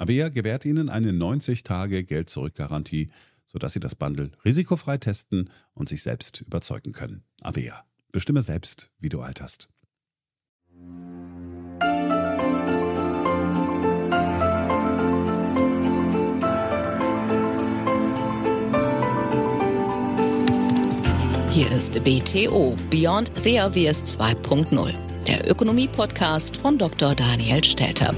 Avea 0.00 0.30
gewährt 0.30 0.64
Ihnen 0.64 0.88
eine 0.88 1.12
90-Tage-Geld-Zurück-Garantie, 1.12 3.10
sodass 3.46 3.74
Sie 3.74 3.80
das 3.80 3.94
Bundle 3.94 4.30
risikofrei 4.46 4.96
testen 4.96 5.50
und 5.74 5.90
sich 5.90 6.02
selbst 6.02 6.40
überzeugen 6.40 6.92
können. 6.92 7.24
Avea. 7.42 7.84
Bestimme 8.10 8.40
selbst, 8.40 8.90
wie 8.98 9.10
du 9.10 9.20
alterst. 9.20 9.68
Hier 21.52 21.70
ist 21.72 22.02
BTO 22.02 22.74
Beyond 22.88 23.32
Obvious 23.36 24.18
2.0, 24.18 24.94
der 25.26 25.50
Ökonomie-Podcast 25.50 26.56
von 26.56 26.78
Dr. 26.78 27.14
Daniel 27.14 27.62
Stelter. 27.62 28.14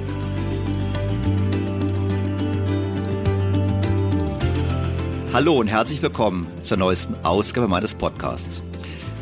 Hallo 5.33 5.59
und 5.59 5.67
herzlich 5.67 6.03
willkommen 6.03 6.47
zur 6.61 6.77
neuesten 6.77 7.15
Ausgabe 7.25 7.67
meines 7.67 7.95
Podcasts. 7.95 8.63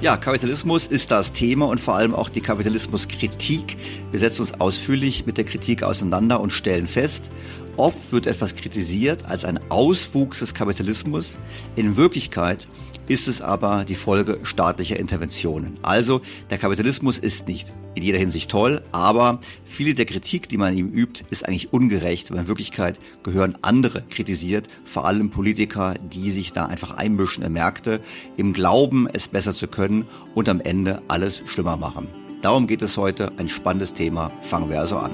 Ja, 0.00 0.16
Kapitalismus 0.16 0.88
ist 0.88 1.12
das 1.12 1.30
Thema 1.30 1.68
und 1.68 1.80
vor 1.80 1.94
allem 1.94 2.16
auch 2.16 2.28
die 2.28 2.40
Kapitalismuskritik. 2.40 3.76
Wir 4.10 4.18
setzen 4.18 4.40
uns 4.40 4.60
ausführlich 4.60 5.24
mit 5.24 5.38
der 5.38 5.44
Kritik 5.44 5.84
auseinander 5.84 6.40
und 6.40 6.50
stellen 6.50 6.88
fest, 6.88 7.30
oft 7.76 8.10
wird 8.10 8.26
etwas 8.26 8.56
kritisiert 8.56 9.24
als 9.26 9.44
ein 9.44 9.60
Auswuchs 9.70 10.40
des 10.40 10.52
Kapitalismus. 10.52 11.38
In 11.76 11.96
Wirklichkeit 11.96 12.66
ist 13.10 13.26
es 13.26 13.42
aber 13.42 13.84
die 13.84 13.96
Folge 13.96 14.38
staatlicher 14.44 14.96
Interventionen. 14.96 15.78
Also 15.82 16.20
der 16.48 16.58
Kapitalismus 16.58 17.18
ist 17.18 17.48
nicht 17.48 17.72
in 17.96 18.04
jeder 18.04 18.18
Hinsicht 18.18 18.48
toll, 18.48 18.84
aber 18.92 19.40
viele 19.64 19.94
der 19.94 20.04
Kritik, 20.04 20.48
die 20.48 20.56
man 20.56 20.78
ihm 20.78 20.92
übt, 20.92 21.24
ist 21.28 21.44
eigentlich 21.44 21.72
ungerecht, 21.72 22.30
weil 22.30 22.38
in 22.38 22.46
Wirklichkeit 22.46 23.00
gehören 23.24 23.58
andere 23.62 24.02
kritisiert, 24.02 24.68
vor 24.84 25.06
allem 25.06 25.30
Politiker, 25.30 25.94
die 26.12 26.30
sich 26.30 26.52
da 26.52 26.66
einfach 26.66 26.92
einmischen 26.98 27.42
in 27.42 27.52
Märkte, 27.52 28.00
im 28.36 28.52
Glauben, 28.52 29.08
es 29.12 29.26
besser 29.26 29.54
zu 29.54 29.66
können 29.66 30.06
und 30.36 30.48
am 30.48 30.60
Ende 30.60 31.02
alles 31.08 31.42
schlimmer 31.46 31.76
machen. 31.76 32.06
Darum 32.42 32.68
geht 32.68 32.80
es 32.80 32.96
heute, 32.96 33.32
ein 33.38 33.48
spannendes 33.48 33.92
Thema. 33.92 34.30
Fangen 34.40 34.70
wir 34.70 34.78
also 34.78 34.98
an. 34.98 35.10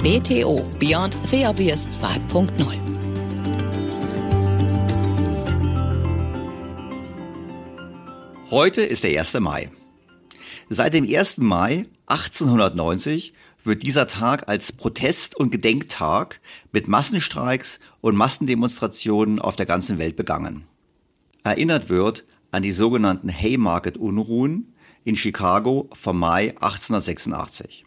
BTO 0.00 0.62
Beyond 0.78 1.18
the 1.24 1.44
Obvious 1.44 1.88
2.0 1.88 2.89
Heute 8.50 8.82
ist 8.82 9.04
der 9.04 9.16
1. 9.16 9.38
Mai. 9.38 9.70
Seit 10.68 10.92
dem 10.92 11.04
1. 11.04 11.38
Mai 11.38 11.86
1890 12.06 13.32
wird 13.62 13.84
dieser 13.84 14.08
Tag 14.08 14.48
als 14.48 14.72
Protest- 14.72 15.36
und 15.36 15.52
Gedenktag 15.52 16.40
mit 16.72 16.88
Massenstreiks 16.88 17.78
und 18.00 18.16
Massendemonstrationen 18.16 19.38
auf 19.38 19.54
der 19.54 19.66
ganzen 19.66 19.98
Welt 19.98 20.16
begangen. 20.16 20.64
Erinnert 21.44 21.90
wird 21.90 22.24
an 22.50 22.64
die 22.64 22.72
sogenannten 22.72 23.28
Haymarket-Unruhen 23.28 24.74
in 25.04 25.14
Chicago 25.14 25.88
vom 25.92 26.18
Mai 26.18 26.48
1886. 26.56 27.84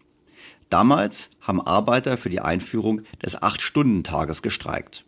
Damals 0.70 1.30
haben 1.42 1.60
Arbeiter 1.60 2.16
für 2.16 2.30
die 2.30 2.40
Einführung 2.40 3.02
des 3.22 3.42
Acht-Stunden-Tages 3.42 4.42
gestreikt. 4.42 5.04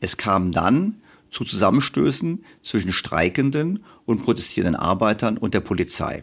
Es 0.00 0.16
kam 0.16 0.52
dann 0.52 1.01
zu 1.32 1.44
Zusammenstößen 1.44 2.44
zwischen 2.62 2.92
streikenden 2.92 3.82
und 4.04 4.22
protestierenden 4.22 4.76
Arbeitern 4.76 5.36
und 5.38 5.54
der 5.54 5.60
Polizei. 5.60 6.22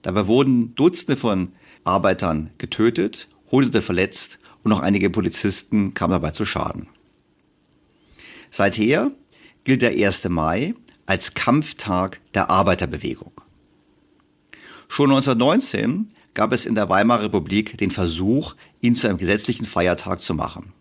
Dabei 0.00 0.26
wurden 0.26 0.74
Dutzende 0.74 1.16
von 1.16 1.52
Arbeitern 1.84 2.50
getötet, 2.56 3.28
Hunderte 3.50 3.82
verletzt 3.82 4.38
und 4.62 4.72
auch 4.72 4.80
einige 4.80 5.10
Polizisten 5.10 5.92
kamen 5.92 6.12
dabei 6.12 6.30
zu 6.30 6.44
Schaden. 6.44 6.88
Seither 8.50 9.10
gilt 9.64 9.82
der 9.82 9.90
1. 9.90 10.28
Mai 10.28 10.74
als 11.06 11.34
Kampftag 11.34 12.20
der 12.34 12.48
Arbeiterbewegung. 12.50 13.32
Schon 14.88 15.10
1919 15.10 16.12
gab 16.32 16.52
es 16.52 16.64
in 16.64 16.74
der 16.74 16.88
Weimarer 16.88 17.24
Republik 17.24 17.76
den 17.78 17.90
Versuch, 17.90 18.54
ihn 18.80 18.94
zu 18.94 19.08
einem 19.08 19.18
gesetzlichen 19.18 19.66
Feiertag 19.66 20.20
zu 20.20 20.34
machen. 20.34 20.72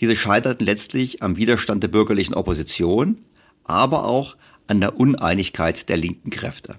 Diese 0.00 0.16
scheiterten 0.16 0.66
letztlich 0.66 1.22
am 1.22 1.36
Widerstand 1.36 1.82
der 1.82 1.88
bürgerlichen 1.88 2.34
Opposition, 2.34 3.18
aber 3.64 4.04
auch 4.04 4.36
an 4.66 4.80
der 4.80 4.98
Uneinigkeit 4.98 5.88
der 5.88 5.96
linken 5.96 6.30
Kräfte. 6.30 6.76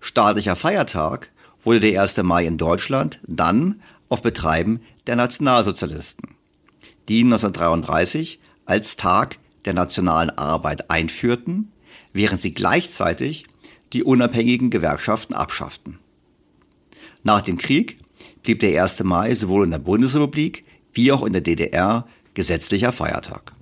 Staatlicher 0.00 0.56
Feiertag 0.56 1.30
wurde 1.64 1.80
der 1.80 2.02
1. 2.02 2.18
Mai 2.18 2.46
in 2.46 2.58
Deutschland 2.58 3.20
dann 3.26 3.80
auf 4.08 4.22
Betreiben 4.22 4.80
der 5.06 5.16
Nationalsozialisten. 5.16 6.36
die 7.08 7.22
1933 7.22 8.40
als 8.64 8.96
Tag 8.96 9.38
der 9.64 9.74
nationalen 9.74 10.30
Arbeit 10.30 10.90
einführten, 10.90 11.70
während 12.12 12.40
sie 12.40 12.52
gleichzeitig 12.52 13.44
die 13.92 14.02
unabhängigen 14.02 14.70
Gewerkschaften 14.70 15.34
abschafften. 15.34 15.98
Nach 17.22 17.42
dem 17.42 17.58
Krieg 17.58 17.98
blieb 18.42 18.60
der 18.60 18.82
1. 18.82 19.02
Mai 19.04 19.34
sowohl 19.34 19.64
in 19.64 19.70
der 19.70 19.78
Bundesrepublik 19.78 20.64
wie 20.96 21.12
auch 21.12 21.22
in 21.22 21.32
der 21.32 21.42
DDR 21.42 22.06
gesetzlicher 22.34 22.90
Feiertag. 22.90 23.52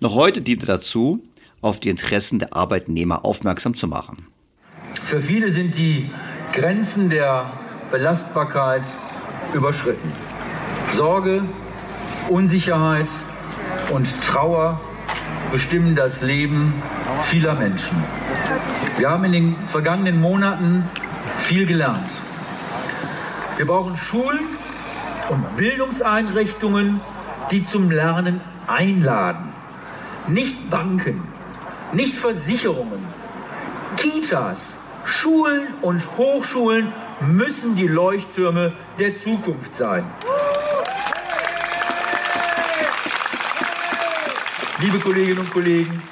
Noch 0.00 0.14
heute 0.14 0.40
dient 0.40 0.62
er 0.62 0.66
dazu, 0.78 1.22
auf 1.60 1.80
die 1.80 1.88
Interessen 1.88 2.38
der 2.38 2.54
Arbeitnehmer 2.54 3.24
aufmerksam 3.24 3.74
zu 3.74 3.88
machen. 3.88 4.26
Für 5.04 5.20
viele 5.20 5.52
sind 5.52 5.76
die 5.76 6.10
Grenzen 6.52 7.10
der 7.10 7.52
Belastbarkeit 7.90 8.82
überschritten. 9.54 10.12
Sorge, 10.92 11.44
Unsicherheit 12.28 13.08
und 13.92 14.20
Trauer 14.20 14.80
bestimmen 15.50 15.96
das 15.96 16.22
Leben 16.22 16.74
vieler 17.24 17.54
Menschen. 17.54 18.02
Wir 18.96 19.10
haben 19.10 19.24
in 19.24 19.32
den 19.32 19.56
vergangenen 19.68 20.20
Monaten 20.20 20.84
viel 21.38 21.66
gelernt. 21.66 22.10
Wir 23.56 23.66
brauchen 23.66 23.96
Schulen 23.96 24.40
und 25.28 25.56
Bildungseinrichtungen, 25.56 27.00
die 27.50 27.66
zum 27.66 27.90
Lernen 27.90 28.40
einladen. 28.66 29.52
Nicht 30.26 30.70
Banken, 30.70 31.22
nicht 31.92 32.14
Versicherungen. 32.14 33.04
Kitas, 33.96 34.58
Schulen 35.04 35.68
und 35.80 36.02
Hochschulen 36.16 36.92
müssen 37.20 37.74
die 37.76 37.86
Leuchttürme 37.86 38.72
der 38.98 39.18
Zukunft 39.18 39.76
sein. 39.76 40.04
Liebe 44.80 44.98
Kolleginnen 44.98 45.40
und 45.40 45.50
Kollegen, 45.50 46.02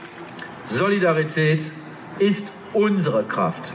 Solidarität 0.68 1.60
ist 2.18 2.48
unsere 2.72 3.22
Kraft. 3.24 3.72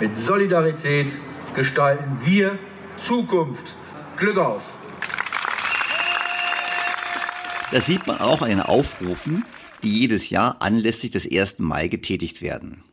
Mit 0.00 0.18
Solidarität 0.18 1.06
gestalten 1.54 2.18
wir 2.24 2.58
Zukunft. 2.98 3.74
Glück 4.16 4.36
auf! 4.36 4.74
Das 7.74 7.86
sieht 7.86 8.06
man 8.06 8.18
auch 8.18 8.40
an 8.40 8.50
den 8.50 8.60
Aufrufen, 8.60 9.44
die 9.82 9.98
jedes 10.02 10.30
Jahr 10.30 10.62
anlässlich 10.62 11.10
des 11.10 11.28
1. 11.28 11.58
Mai 11.58 11.88
getätigt 11.88 12.40
werden. 12.40 12.84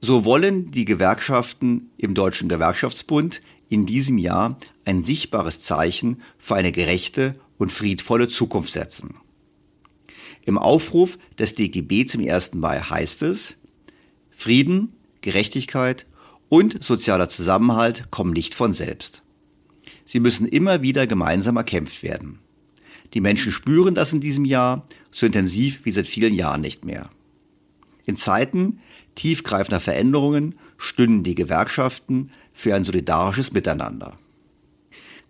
So 0.00 0.24
wollen 0.24 0.70
die 0.70 0.86
Gewerkschaften 0.86 1.90
im 1.98 2.14
Deutschen 2.14 2.48
Gewerkschaftsbund 2.48 3.42
in 3.68 3.84
diesem 3.84 4.16
Jahr 4.16 4.56
ein 4.86 5.04
sichtbares 5.04 5.60
Zeichen 5.60 6.22
für 6.38 6.54
eine 6.54 6.72
gerechte 6.72 7.38
und 7.58 7.70
friedvolle 7.70 8.28
Zukunft 8.28 8.72
setzen. 8.72 9.16
Im 10.46 10.56
Aufruf 10.56 11.18
des 11.38 11.54
DGB 11.54 12.06
zum 12.06 12.26
1. 12.26 12.54
Mai 12.54 12.80
heißt 12.80 13.20
es, 13.20 13.56
Frieden, 14.30 14.94
Gerechtigkeit 15.20 16.06
und 16.48 16.82
sozialer 16.82 17.28
Zusammenhalt 17.28 18.10
kommen 18.10 18.32
nicht 18.32 18.54
von 18.54 18.72
selbst. 18.72 19.22
Sie 20.06 20.18
müssen 20.18 20.48
immer 20.48 20.80
wieder 20.80 21.06
gemeinsam 21.06 21.58
erkämpft 21.58 22.02
werden. 22.02 22.38
Die 23.14 23.20
Menschen 23.20 23.52
spüren 23.52 23.94
das 23.94 24.12
in 24.12 24.20
diesem 24.20 24.44
Jahr 24.44 24.86
so 25.10 25.26
intensiv 25.26 25.84
wie 25.84 25.90
seit 25.90 26.06
vielen 26.06 26.34
Jahren 26.34 26.60
nicht 26.60 26.84
mehr. 26.84 27.10
In 28.06 28.16
Zeiten 28.16 28.80
tiefgreifender 29.14 29.80
Veränderungen 29.80 30.54
stünden 30.78 31.22
die 31.22 31.34
Gewerkschaften 31.34 32.30
für 32.52 32.74
ein 32.74 32.84
solidarisches 32.84 33.52
Miteinander. 33.52 34.18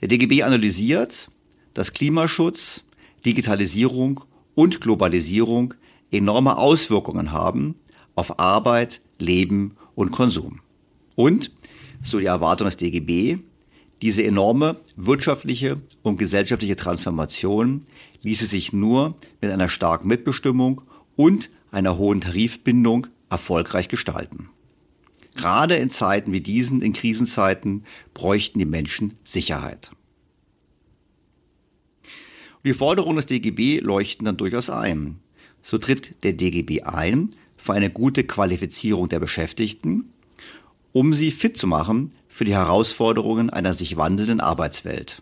Der 0.00 0.08
DGB 0.08 0.42
analysiert, 0.42 1.30
dass 1.74 1.92
Klimaschutz, 1.92 2.84
Digitalisierung 3.24 4.20
und 4.54 4.80
Globalisierung 4.80 5.74
enorme 6.10 6.56
Auswirkungen 6.56 7.32
haben 7.32 7.76
auf 8.14 8.38
Arbeit, 8.38 9.00
Leben 9.18 9.76
und 9.94 10.10
Konsum. 10.10 10.60
Und, 11.14 11.52
so 12.02 12.18
die 12.18 12.26
Erwartung 12.26 12.66
des 12.66 12.76
DGB, 12.76 13.38
diese 14.02 14.24
enorme 14.24 14.80
wirtschaftliche 14.96 15.80
und 16.02 16.18
gesellschaftliche 16.18 16.76
Transformation 16.76 17.84
ließe 18.22 18.46
sich 18.46 18.72
nur 18.72 19.14
mit 19.40 19.50
einer 19.50 19.68
starken 19.68 20.08
Mitbestimmung 20.08 20.82
und 21.16 21.50
einer 21.70 21.98
hohen 21.98 22.20
Tarifbindung 22.20 23.06
erfolgreich 23.28 23.88
gestalten. 23.88 24.48
Gerade 25.36 25.76
in 25.76 25.90
Zeiten 25.90 26.32
wie 26.32 26.40
diesen, 26.40 26.82
in 26.82 26.92
Krisenzeiten, 26.92 27.84
bräuchten 28.14 28.58
die 28.58 28.64
Menschen 28.64 29.14
Sicherheit. 29.22 29.90
Die 32.64 32.74
Forderungen 32.74 33.16
des 33.16 33.26
DGB 33.26 33.80
leuchten 33.80 34.26
dann 34.26 34.36
durchaus 34.36 34.68
ein. 34.68 35.18
So 35.62 35.78
tritt 35.78 36.24
der 36.24 36.32
DGB 36.32 36.82
ein 36.82 37.32
für 37.56 37.74
eine 37.74 37.90
gute 37.90 38.24
Qualifizierung 38.24 39.08
der 39.08 39.20
Beschäftigten, 39.20 40.12
um 40.92 41.14
sie 41.14 41.30
fit 41.30 41.56
zu 41.56 41.66
machen 41.66 42.12
für 42.40 42.46
die 42.46 42.54
Herausforderungen 42.54 43.50
einer 43.50 43.74
sich 43.74 43.98
wandelnden 43.98 44.40
Arbeitswelt. 44.40 45.20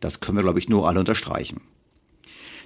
Das 0.00 0.20
können 0.20 0.36
wir, 0.36 0.42
glaube 0.42 0.58
ich, 0.58 0.68
nur 0.68 0.86
alle 0.86 1.00
unterstreichen. 1.00 1.62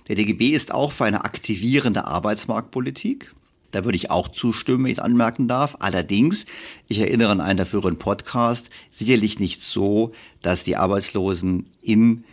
Der 0.09 0.17
DGB 0.17 0.49
ist 0.49 0.75
auch 0.75 0.91
für 0.91 1.05
eine 1.05 1.25
aktivierende 1.25 2.05
Arbeitsmarktpolitik. 2.05 3.33
Da 3.71 3.85
würde 3.85 3.95
ich 3.95 4.11
auch 4.11 4.27
zustimmen, 4.27 4.83
wenn 4.83 4.91
ich 4.91 4.99
es 4.99 5.05
anmerken 5.05 5.47
darf. 5.47 5.77
Allerdings, 5.79 6.47
ich 6.89 6.99
erinnere 6.99 7.31
an 7.31 7.41
einen 7.41 7.65
früheren 7.65 7.97
Podcast, 7.97 8.71
sicherlich 8.91 9.39
nicht 9.39 9.63
so, 9.63 10.11
dass 10.43 10.65
die 10.65 10.75
Arbeitslosen 10.75 11.69
in 11.81 12.25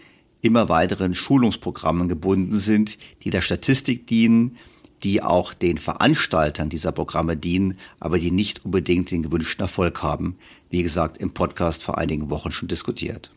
immer 0.42 0.70
weiteren 0.70 1.14
Schulungsprogrammen 1.14 2.08
gebunden 2.08 2.58
sind, 2.58 2.98
die 3.24 3.30
der 3.30 3.42
Statistik 3.42 4.08
dienen, 4.08 4.58
die 5.04 5.22
auch 5.22 5.54
den 5.54 5.78
Veranstaltern 5.78 6.70
dieser 6.70 6.94
Programme 6.94 7.38
dienen, 7.38 7.78
aber 8.00 8.18
die 8.18 8.32
nicht 8.32 8.66
unbedingt 8.66 9.12
den 9.12 9.22
gewünschten 9.22 9.62
Erfolg 9.62 10.02
haben. 10.02 10.38
Wie 10.74 10.82
gesagt, 10.82 11.20
im 11.20 11.36
Podcast 11.36 11.84
vor 11.84 12.00
einigen 12.00 12.32
Wochen 12.32 12.50
schon 12.52 12.68
diskutiert. 12.68 13.30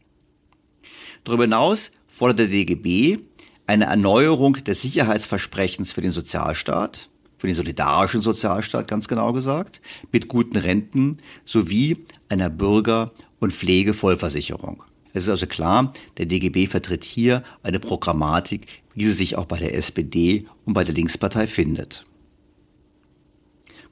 Darüber 1.23 1.43
hinaus 1.43 1.91
fordert 2.09 2.39
der 2.39 2.47
DGB 2.47 3.19
eine 3.67 3.85
Erneuerung 3.85 4.55
des 4.55 4.81
Sicherheitsversprechens 4.81 5.93
für 5.93 6.01
den 6.01 6.13
Sozialstaat, 6.13 7.11
für 7.37 7.47
den 7.47 7.55
solidarischen 7.55 8.23
Sozialstaat 8.23 8.89
ganz 8.89 9.07
genau 9.07 9.35
gesagt, 9.35 9.83
mit 10.13 10.29
guten 10.29 10.57
Renten 10.57 11.19
sowie 11.45 12.07
einer 12.31 12.49
Bürger- 12.49 13.13
und 13.39 13.53
Pflegevollversicherung. 13.53 14.83
Es 15.13 15.25
ist 15.25 15.29
also 15.29 15.47
klar, 15.47 15.93
der 16.17 16.25
DGB 16.25 16.69
vertritt 16.69 17.05
hier 17.05 17.43
eine 17.63 17.81
Programmatik, 17.81 18.67
wie 18.95 19.05
sie 19.05 19.13
sich 19.13 19.37
auch 19.37 19.45
bei 19.45 19.59
der 19.59 19.75
SPD 19.75 20.47
und 20.65 20.73
bei 20.73 20.85
der 20.85 20.95
Linkspartei 20.95 21.47
findet. 21.47 22.07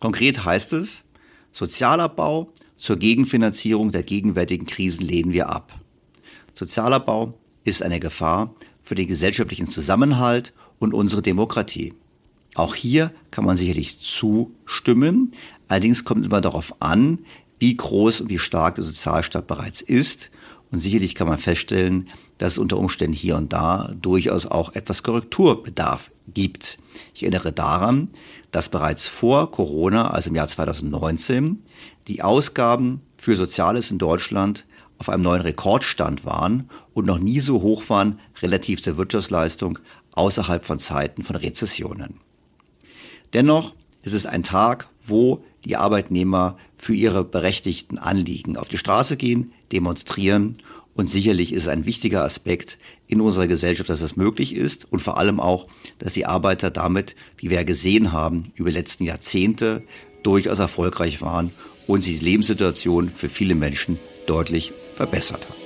Konkret 0.00 0.46
heißt 0.46 0.72
es, 0.72 1.04
Sozialabbau 1.52 2.53
zur 2.76 2.96
Gegenfinanzierung 2.96 3.92
der 3.92 4.02
gegenwärtigen 4.02 4.66
Krisen 4.66 5.06
lehnen 5.06 5.32
wir 5.32 5.48
ab. 5.48 5.78
Sozialabbau 6.54 7.34
ist 7.64 7.82
eine 7.82 8.00
Gefahr 8.00 8.54
für 8.82 8.94
den 8.94 9.06
gesellschaftlichen 9.06 9.66
Zusammenhalt 9.66 10.52
und 10.78 10.94
unsere 10.94 11.22
Demokratie. 11.22 11.94
Auch 12.54 12.74
hier 12.74 13.12
kann 13.30 13.44
man 13.44 13.56
sicherlich 13.56 13.98
zustimmen. 13.98 15.32
Allerdings 15.68 16.04
kommt 16.04 16.22
es 16.22 16.26
immer 16.28 16.40
darauf 16.40 16.80
an, 16.80 17.18
wie 17.58 17.76
groß 17.76 18.20
und 18.20 18.30
wie 18.30 18.38
stark 18.38 18.76
der 18.76 18.84
Sozialstaat 18.84 19.46
bereits 19.46 19.80
ist 19.80 20.30
und 20.74 20.80
sicherlich 20.80 21.14
kann 21.14 21.28
man 21.28 21.38
feststellen, 21.38 22.08
dass 22.38 22.54
es 22.54 22.58
unter 22.58 22.78
Umständen 22.78 23.16
hier 23.16 23.36
und 23.36 23.52
da 23.52 23.94
durchaus 24.00 24.44
auch 24.44 24.74
etwas 24.74 25.04
Korrekturbedarf 25.04 26.10
gibt. 26.26 26.78
Ich 27.14 27.22
erinnere 27.22 27.52
daran, 27.52 28.10
dass 28.50 28.68
bereits 28.68 29.06
vor 29.06 29.52
Corona, 29.52 30.10
also 30.10 30.30
im 30.30 30.36
Jahr 30.36 30.48
2019, 30.48 31.62
die 32.08 32.23
Ausgaben 32.23 33.00
für 33.16 33.37
Soziales 33.37 33.90
in 33.90 33.99
Deutschland 33.99 34.66
auf 34.99 35.08
einem 35.08 35.23
neuen 35.23 35.42
Rekordstand 35.42 36.25
waren 36.25 36.68
und 36.92 37.06
noch 37.06 37.18
nie 37.18 37.40
so 37.40 37.62
hoch 37.62 37.88
waren 37.88 38.20
relativ 38.42 38.82
zur 38.82 38.96
Wirtschaftsleistung 38.96 39.78
außerhalb 40.12 40.64
von 40.64 40.78
Zeiten 40.78 41.23
von 41.23 41.37
Rezessionen. 41.37 42.20
Dennoch 43.32 43.75
ist 44.02 44.14
es 44.14 44.26
ein 44.26 44.42
Tag, 44.42 44.88
wo 45.02 45.42
die 45.64 45.76
Arbeitnehmer 45.76 46.56
für 46.76 46.94
ihre 46.94 47.25
berechtigten 47.25 47.99
Anliegen 47.99 48.56
auf 48.56 48.68
die 48.68 48.78
Straße 48.78 49.16
gehen, 49.16 49.52
demonstrieren. 49.73 50.58
Und 50.94 51.11
sicherlich 51.11 51.52
ist 51.52 51.64
es 51.64 51.68
ein 51.68 51.87
wichtiger 51.87 52.23
Aspekt 52.23 52.78
in 53.08 53.20
unserer 53.20 53.49
Gesellschaft, 53.49 53.90
dass 53.90 54.00
das 54.00 54.16
möglich 54.16 54.54
ist 54.54 54.90
und 54.92 55.00
vor 55.00 55.18
allem 55.18 55.40
auch, 55.40 55.66
dass 55.99 56.12
die 56.12 56.26
Arbeiter 56.26 56.70
damit, 56.70 57.16
wie 57.38 57.50
wir 57.50 57.64
gesehen 57.64 58.12
haben, 58.12 58.52
über 58.54 58.70
die 58.70 58.76
letzten 58.76 59.04
Jahrzehnte 59.04 59.82
durchaus 60.23 60.61
erfolgreich 60.61 61.20
waren 61.20 61.50
und 61.86 62.02
sich 62.02 62.18
die 62.18 62.24
Lebenssituation 62.24 63.10
für 63.10 63.28
viele 63.28 63.54
Menschen 63.54 63.98
deutlich 64.26 64.72
verbessert 64.96 65.46
hat. 65.48 65.56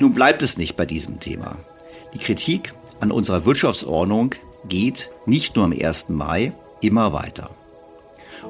Nun 0.00 0.12
bleibt 0.12 0.42
es 0.42 0.56
nicht 0.56 0.76
bei 0.76 0.86
diesem 0.86 1.20
Thema. 1.20 1.58
Die 2.12 2.18
Kritik 2.18 2.74
an 3.00 3.10
unserer 3.10 3.44
Wirtschaftsordnung 3.44 4.34
geht 4.68 5.10
nicht 5.26 5.56
nur 5.56 5.64
am 5.64 5.72
1. 5.72 6.08
Mai 6.08 6.52
immer 6.80 7.12
weiter. 7.12 7.50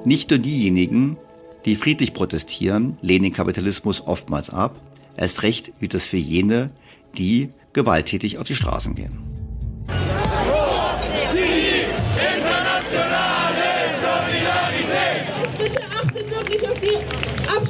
Nicht 0.05 0.31
nur 0.31 0.39
diejenigen, 0.39 1.17
Die 1.65 1.77
friedlich 1.77 2.13
protestieren, 2.13 2.99
lehnen 3.01 3.25
den 3.25 3.33
Kapitalismus 3.33 4.03
oftmals 4.07 4.51
ab. 4.51 4.77
Erst 5.17 5.43
recht 5.43 5.73
gilt 5.81 5.95
das 5.95 6.07
für 6.07 6.19
jene, 6.19 6.71
die 7.17 7.51
gewalttätig 7.73 8.39
auf 8.39 8.47
die 8.47 8.55
Straßen 8.55 8.95
gehen. 8.95 9.34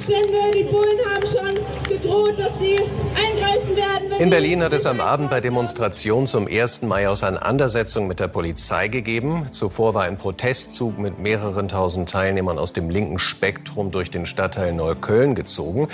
Abstände. 0.05 0.51
Die 0.55 0.65
Bullen 0.65 0.99
haben 1.09 1.27
schon 1.27 1.89
gedroht, 1.89 2.39
dass 2.39 2.53
sie 2.59 2.77
eingreifen 3.15 3.75
werden. 3.75 4.21
In 4.21 4.29
Berlin 4.29 4.63
hat 4.63 4.75
es 4.75 4.85
am 4.85 5.01
Abend 5.01 5.31
bei 5.31 5.41
Demonstrationen 5.41 6.27
zum 6.27 6.47
1. 6.47 6.83
Mai 6.83 7.09
Auseinandersetzungen 7.09 8.07
mit 8.07 8.21
der 8.21 8.29
Polizei 8.29 8.89
gegeben. 8.89 9.47
Zuvor 9.53 9.95
war 9.95 10.05
ein 10.05 10.19
Protestzug 10.19 10.99
mit 10.99 11.19
mehreren 11.19 11.69
tausend 11.69 12.11
Teilnehmern 12.11 12.59
aus 12.59 12.75
dem 12.75 12.91
linken 12.91 13.19
Spektrum 13.19 13.91
durch 13.91 14.11
den 14.11 14.27
Stadtteil 14.27 14.75
Neukölln 14.75 15.35
gezogen. 15.35 15.89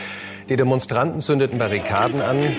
Die 0.48 0.56
Demonstranten 0.56 1.20
zündeten 1.20 1.58
Barrikaden 1.58 2.20
an. 2.20 2.56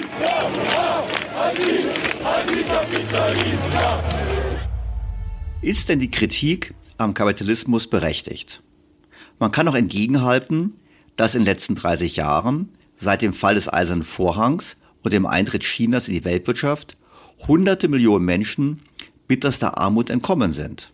Ist 5.62 5.90
denn 5.90 6.00
die 6.00 6.12
Kritik 6.12 6.74
am 6.98 7.14
Kapitalismus 7.14 7.88
berechtigt? 7.88 8.62
Man 9.38 9.52
kann 9.52 9.68
auch 9.68 9.76
entgegenhalten, 9.76 10.76
dass 11.16 11.36
in 11.36 11.42
den 11.42 11.48
letzten 11.48 11.76
30 11.76 12.16
Jahren, 12.16 12.70
seit 12.96 13.22
dem 13.22 13.34
Fall 13.34 13.56
des 13.56 13.72
Eisernen 13.72 14.04
Vorhangs 14.04 14.78
und 15.04 15.14
dem 15.14 15.26
Eintritt 15.26 15.64
Chinas 15.64 16.08
in 16.08 16.14
die 16.14 16.26
Weltwirtschaft, 16.26 16.98
hunderte 17.48 17.88
Millionen 17.88 18.26
Menschen 18.26 18.82
bitterster 19.28 19.78
Armut 19.78 20.10
entkommen 20.10 20.52
sind. 20.52 20.94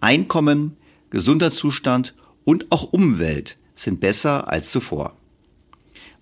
Einkommen, 0.00 0.76
Gesundheitszustand 1.10 2.14
und 2.44 2.70
auch 2.70 2.92
Umwelt 2.92 3.56
sind 3.74 4.00
besser 4.00 4.48
als 4.48 4.70
zuvor. 4.70 5.16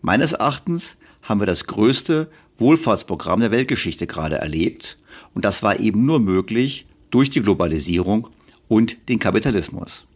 Meines 0.00 0.32
Erachtens 0.32 0.96
haben 1.22 1.40
wir 1.40 1.46
das 1.46 1.66
größte 1.66 2.30
Wohlfahrtsprogramm 2.58 3.40
der 3.40 3.50
Weltgeschichte 3.50 4.06
gerade 4.06 4.36
erlebt 4.36 4.98
und 5.34 5.44
das 5.44 5.62
war 5.62 5.80
eben 5.80 6.04
nur 6.04 6.20
möglich 6.20 6.86
durch 7.10 7.30
die 7.30 7.42
Globalisierung 7.42 8.28
und 8.68 9.08
den 9.08 9.18
Kapitalismus. 9.18 10.06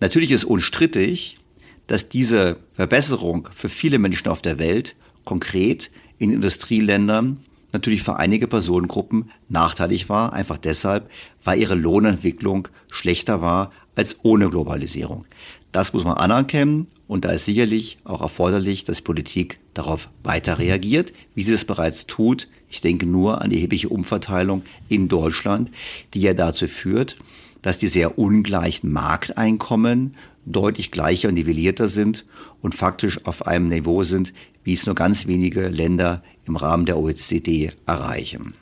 Natürlich 0.00 0.30
ist 0.30 0.44
unstrittig, 0.44 1.38
dass 1.86 2.08
diese 2.08 2.58
Verbesserung 2.72 3.48
für 3.54 3.68
viele 3.68 3.98
Menschen 3.98 4.28
auf 4.28 4.42
der 4.42 4.58
Welt 4.58 4.96
konkret 5.24 5.90
in 6.18 6.32
Industrieländern 6.32 7.38
natürlich 7.72 8.02
für 8.02 8.16
einige 8.16 8.46
Personengruppen 8.46 9.30
nachteilig 9.48 10.08
war, 10.08 10.32
einfach 10.32 10.56
deshalb, 10.56 11.10
weil 11.44 11.58
ihre 11.60 11.74
Lohnentwicklung 11.74 12.68
schlechter 12.90 13.42
war 13.42 13.70
als 13.94 14.16
ohne 14.22 14.48
Globalisierung. 14.48 15.26
Das 15.72 15.92
muss 15.92 16.04
man 16.04 16.16
anerkennen 16.16 16.86
und 17.06 17.24
da 17.24 17.30
ist 17.32 17.44
sicherlich 17.44 17.98
auch 18.04 18.22
erforderlich, 18.22 18.84
dass 18.84 19.02
Politik 19.02 19.58
darauf 19.74 20.08
weiter 20.22 20.58
reagiert, 20.58 21.12
wie 21.34 21.42
sie 21.42 21.52
es 21.52 21.64
bereits 21.64 22.06
tut. 22.06 22.48
Ich 22.70 22.80
denke 22.80 23.06
nur 23.06 23.42
an 23.42 23.50
die 23.50 23.56
erhebliche 23.56 23.90
Umverteilung 23.90 24.62
in 24.88 25.08
Deutschland, 25.08 25.70
die 26.14 26.20
ja 26.20 26.34
dazu 26.34 26.66
führt, 26.66 27.18
dass 27.62 27.78
die 27.78 27.88
sehr 27.88 28.18
ungleichen 28.18 28.92
Markteinkommen 28.92 30.14
deutlich 30.46 30.90
gleicher 30.90 31.28
und 31.28 31.34
nivellierter 31.34 31.88
sind 31.88 32.24
und 32.62 32.74
faktisch 32.74 33.24
auf 33.24 33.46
einem 33.46 33.68
Niveau 33.68 34.02
sind, 34.04 34.32
wie 34.64 34.72
es 34.72 34.86
nur 34.86 34.94
ganz 34.94 35.26
wenige 35.26 35.68
Länder 35.68 36.22
im 36.46 36.56
Rahmen 36.56 36.86
der 36.86 36.98
OECD 36.98 37.72
erreichen. 37.86 38.54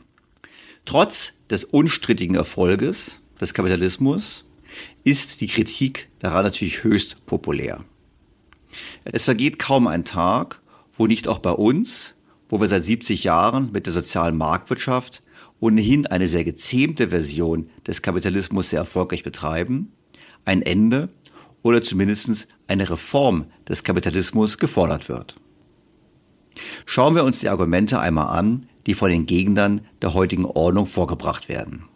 Trotz 0.85 1.35
des 1.51 1.65
unstrittigen 1.65 2.35
Erfolges 2.35 3.21
des 3.41 3.55
Kapitalismus 3.55 4.45
ist 5.05 5.41
die 5.41 5.47
Kritik 5.47 6.09
daran 6.19 6.45
natürlich 6.45 6.83
höchst 6.83 7.25
populär. 7.27 7.85
Es 9.05 9.25
vergeht 9.25 9.59
kaum 9.59 9.87
ein 9.87 10.05
Tag, 10.05 10.61
wo 10.93 11.07
nicht 11.07 11.29
auch 11.29 11.39
bei 11.39 11.53
uns, 11.53 12.15
wo 12.49 12.61
wir 12.61 12.69
seit 12.69 12.85
70 12.85 13.25
Jahren 13.25 13.73
mit 13.73 13.87
der 13.87 13.93
sozialen 13.93 14.37
Marktwirtschaft 14.37 15.23
ohnehin 15.61 16.07
eine 16.07 16.29
sehr 16.29 16.45
gezähmte 16.45 17.09
Version 17.09 17.71
des 17.87 18.03
Kapitalismus 18.03 18.71
sehr 18.71 18.81
erfolgreich 18.81 19.23
betreiben, 19.23 19.93
ein 20.45 20.63
Ende 20.63 21.09
oder 21.65 21.83
zumindest 21.83 22.47
eine 22.69 22.89
Reform 22.89 23.47
des 23.69 23.83
Kapitalismus 23.83 24.59
gefordert 24.59 25.09
wird. 25.09 25.35
Schauen 26.87 27.17
wir 27.17 27.25
uns 27.25 27.41
die 27.41 27.49
Argumente 27.49 27.99
einmal 27.99 28.39
an, 28.39 28.67
die 28.87 28.95
von 28.95 29.11
den 29.11 29.27
Gegnern 29.27 29.81
der 30.03 30.15
heutigen 30.15 30.45
Ordnung 30.45 30.87
vorgebracht 30.87 31.49
werden. 31.49 31.87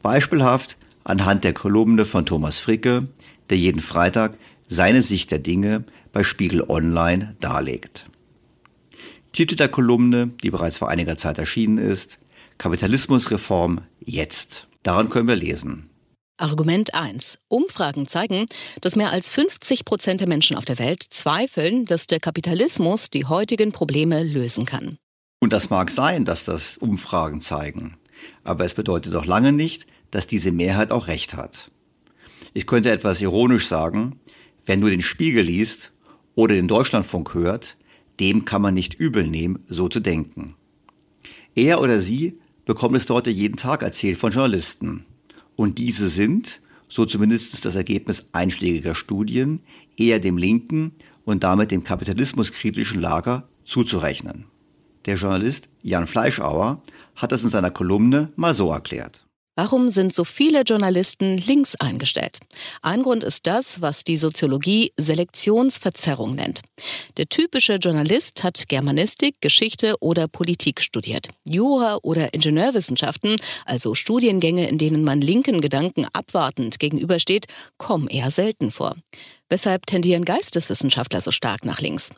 Beispielhaft 0.00 0.78
anhand 1.04 1.44
der 1.44 1.52
Kolumne 1.52 2.04
von 2.04 2.24
Thomas 2.24 2.60
Fricke, 2.60 3.08
der 3.50 3.58
jeden 3.58 3.82
Freitag 3.82 4.38
seine 4.68 5.02
Sicht 5.02 5.32
der 5.32 5.40
Dinge 5.40 5.84
bei 6.12 6.22
Spiegel 6.22 6.62
Online 6.62 7.36
darlegt. 7.40 8.06
Titel 9.32 9.56
der 9.56 9.68
Kolumne, 9.68 10.28
die 10.42 10.50
bereits 10.50 10.78
vor 10.78 10.88
einiger 10.88 11.16
Zeit 11.16 11.38
erschienen 11.38 11.78
ist, 11.78 12.20
Kapitalismusreform 12.58 13.80
jetzt. 14.04 14.68
Daran 14.82 15.10
können 15.10 15.28
wir 15.28 15.36
lesen. 15.36 15.87
Argument 16.38 16.94
1. 16.94 17.38
Umfragen 17.48 18.06
zeigen, 18.06 18.46
dass 18.80 18.96
mehr 18.96 19.10
als 19.10 19.28
50 19.28 19.84
Prozent 19.84 20.20
der 20.20 20.28
Menschen 20.28 20.56
auf 20.56 20.64
der 20.64 20.78
Welt 20.78 21.02
zweifeln, 21.02 21.84
dass 21.84 22.06
der 22.06 22.20
Kapitalismus 22.20 23.10
die 23.10 23.24
heutigen 23.24 23.72
Probleme 23.72 24.22
lösen 24.22 24.64
kann. 24.64 24.98
Und 25.40 25.52
das 25.52 25.70
mag 25.70 25.90
sein, 25.90 26.24
dass 26.24 26.44
das 26.44 26.76
Umfragen 26.76 27.40
zeigen. 27.40 27.96
Aber 28.44 28.64
es 28.64 28.74
bedeutet 28.74 29.14
doch 29.14 29.26
lange 29.26 29.52
nicht, 29.52 29.86
dass 30.10 30.26
diese 30.26 30.52
Mehrheit 30.52 30.90
auch 30.90 31.08
recht 31.08 31.34
hat. 31.34 31.70
Ich 32.54 32.66
könnte 32.66 32.90
etwas 32.90 33.20
ironisch 33.20 33.66
sagen, 33.66 34.18
wer 34.66 34.76
nur 34.76 34.90
den 34.90 35.00
Spiegel 35.00 35.44
liest 35.44 35.92
oder 36.34 36.54
den 36.54 36.68
Deutschlandfunk 36.68 37.34
hört, 37.34 37.76
dem 38.20 38.44
kann 38.44 38.62
man 38.62 38.74
nicht 38.74 38.94
übel 38.94 39.26
nehmen, 39.26 39.64
so 39.68 39.88
zu 39.88 40.00
denken. 40.00 40.56
Er 41.54 41.80
oder 41.80 42.00
sie 42.00 42.38
bekommt 42.64 42.96
es 42.96 43.06
dort 43.06 43.26
jeden 43.26 43.56
Tag 43.56 43.82
erzählt 43.82 44.18
von 44.18 44.30
Journalisten. 44.30 45.04
Und 45.58 45.78
diese 45.78 46.08
sind, 46.08 46.60
so 46.86 47.04
zumindest 47.04 47.64
das 47.64 47.74
Ergebnis 47.74 48.26
einschlägiger 48.30 48.94
Studien, 48.94 49.58
eher 49.96 50.20
dem 50.20 50.38
linken 50.38 50.92
und 51.24 51.42
damit 51.42 51.72
dem 51.72 51.82
kapitalismuskritischen 51.82 53.00
Lager 53.00 53.48
zuzurechnen. 53.64 54.44
Der 55.06 55.16
Journalist 55.16 55.68
Jan 55.82 56.06
Fleischauer 56.06 56.80
hat 57.16 57.32
das 57.32 57.42
in 57.42 57.50
seiner 57.50 57.72
Kolumne 57.72 58.30
mal 58.36 58.54
so 58.54 58.70
erklärt. 58.70 59.26
Warum 59.58 59.88
sind 59.88 60.14
so 60.14 60.22
viele 60.22 60.62
Journalisten 60.62 61.36
links 61.36 61.74
eingestellt? 61.74 62.38
Ein 62.80 63.02
Grund 63.02 63.24
ist 63.24 63.44
das, 63.48 63.80
was 63.80 64.04
die 64.04 64.16
Soziologie 64.16 64.92
Selektionsverzerrung 64.96 66.36
nennt. 66.36 66.62
Der 67.16 67.28
typische 67.28 67.74
Journalist 67.74 68.44
hat 68.44 68.68
Germanistik, 68.68 69.40
Geschichte 69.40 69.96
oder 69.98 70.28
Politik 70.28 70.80
studiert. 70.80 71.26
Jura 71.42 71.98
oder 72.04 72.34
Ingenieurwissenschaften, 72.34 73.34
also 73.64 73.96
Studiengänge, 73.96 74.68
in 74.68 74.78
denen 74.78 75.02
man 75.02 75.20
linken 75.20 75.60
Gedanken 75.60 76.06
abwartend 76.12 76.78
gegenübersteht, 76.78 77.46
kommen 77.78 78.06
eher 78.06 78.30
selten 78.30 78.70
vor. 78.70 78.94
Weshalb 79.50 79.86
tendieren 79.86 80.26
Geisteswissenschaftler 80.26 81.22
so 81.22 81.30
stark 81.30 81.64
nach 81.64 81.80
links? 81.80 82.10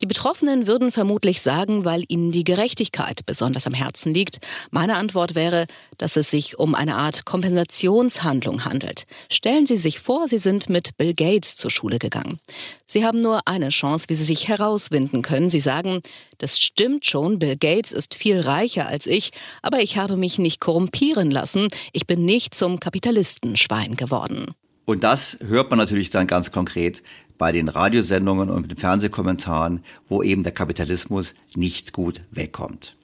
Die 0.00 0.06
Betroffenen 0.06 0.66
würden 0.66 0.90
vermutlich 0.90 1.42
sagen, 1.42 1.84
weil 1.84 2.04
ihnen 2.08 2.32
die 2.32 2.44
Gerechtigkeit 2.44 3.26
besonders 3.26 3.66
am 3.66 3.74
Herzen 3.74 4.14
liegt. 4.14 4.38
Meine 4.70 4.96
Antwort 4.96 5.34
wäre, 5.34 5.66
dass 5.98 6.16
es 6.16 6.30
sich 6.30 6.58
um 6.58 6.74
eine 6.74 6.96
Art 6.96 7.26
Kompensationshandlung 7.26 8.64
handelt. 8.64 9.04
Stellen 9.30 9.66
Sie 9.66 9.76
sich 9.76 10.00
vor, 10.00 10.28
Sie 10.28 10.38
sind 10.38 10.70
mit 10.70 10.96
Bill 10.96 11.12
Gates 11.12 11.56
zur 11.56 11.70
Schule 11.70 11.98
gegangen. 11.98 12.38
Sie 12.86 13.04
haben 13.04 13.20
nur 13.20 13.46
eine 13.46 13.68
Chance, 13.68 14.06
wie 14.08 14.14
Sie 14.14 14.24
sich 14.24 14.48
herauswinden 14.48 15.20
können. 15.20 15.50
Sie 15.50 15.60
sagen, 15.60 16.00
das 16.38 16.58
stimmt 16.58 17.04
schon, 17.04 17.38
Bill 17.38 17.56
Gates 17.56 17.92
ist 17.92 18.14
viel 18.14 18.40
reicher 18.40 18.86
als 18.86 19.06
ich, 19.06 19.32
aber 19.60 19.80
ich 19.80 19.98
habe 19.98 20.16
mich 20.16 20.38
nicht 20.38 20.58
korrumpieren 20.58 21.30
lassen. 21.30 21.68
Ich 21.92 22.06
bin 22.06 22.24
nicht 22.24 22.54
zum 22.54 22.80
Kapitalistenschwein 22.80 23.94
geworden. 23.94 24.54
Und 24.88 25.04
das 25.04 25.36
hört 25.46 25.68
man 25.68 25.78
natürlich 25.78 26.08
dann 26.08 26.26
ganz 26.26 26.50
konkret 26.50 27.02
bei 27.36 27.52
den 27.52 27.68
Radiosendungen 27.68 28.48
und 28.48 28.70
den 28.70 28.78
Fernsehkommentaren, 28.78 29.84
wo 30.08 30.22
eben 30.22 30.44
der 30.44 30.54
Kapitalismus 30.54 31.34
nicht 31.54 31.92
gut 31.92 32.22
wegkommt. 32.30 32.96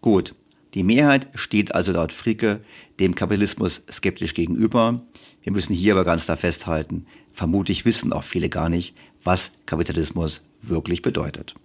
Gut, 0.00 0.36
die 0.74 0.84
Mehrheit 0.84 1.26
steht 1.34 1.74
also 1.74 1.90
laut 1.90 2.12
Fricke 2.12 2.60
dem 3.00 3.16
Kapitalismus 3.16 3.82
skeptisch 3.90 4.32
gegenüber. 4.32 5.00
Wir 5.42 5.50
müssen 5.50 5.74
hier 5.74 5.94
aber 5.94 6.04
ganz 6.04 6.26
klar 6.26 6.36
festhalten, 6.36 7.04
vermutlich 7.32 7.84
wissen 7.84 8.12
auch 8.12 8.22
viele 8.22 8.48
gar 8.48 8.68
nicht, 8.68 8.94
was 9.24 9.50
Kapitalismus 9.66 10.42
wirklich 10.62 11.02
bedeutet. 11.02 11.56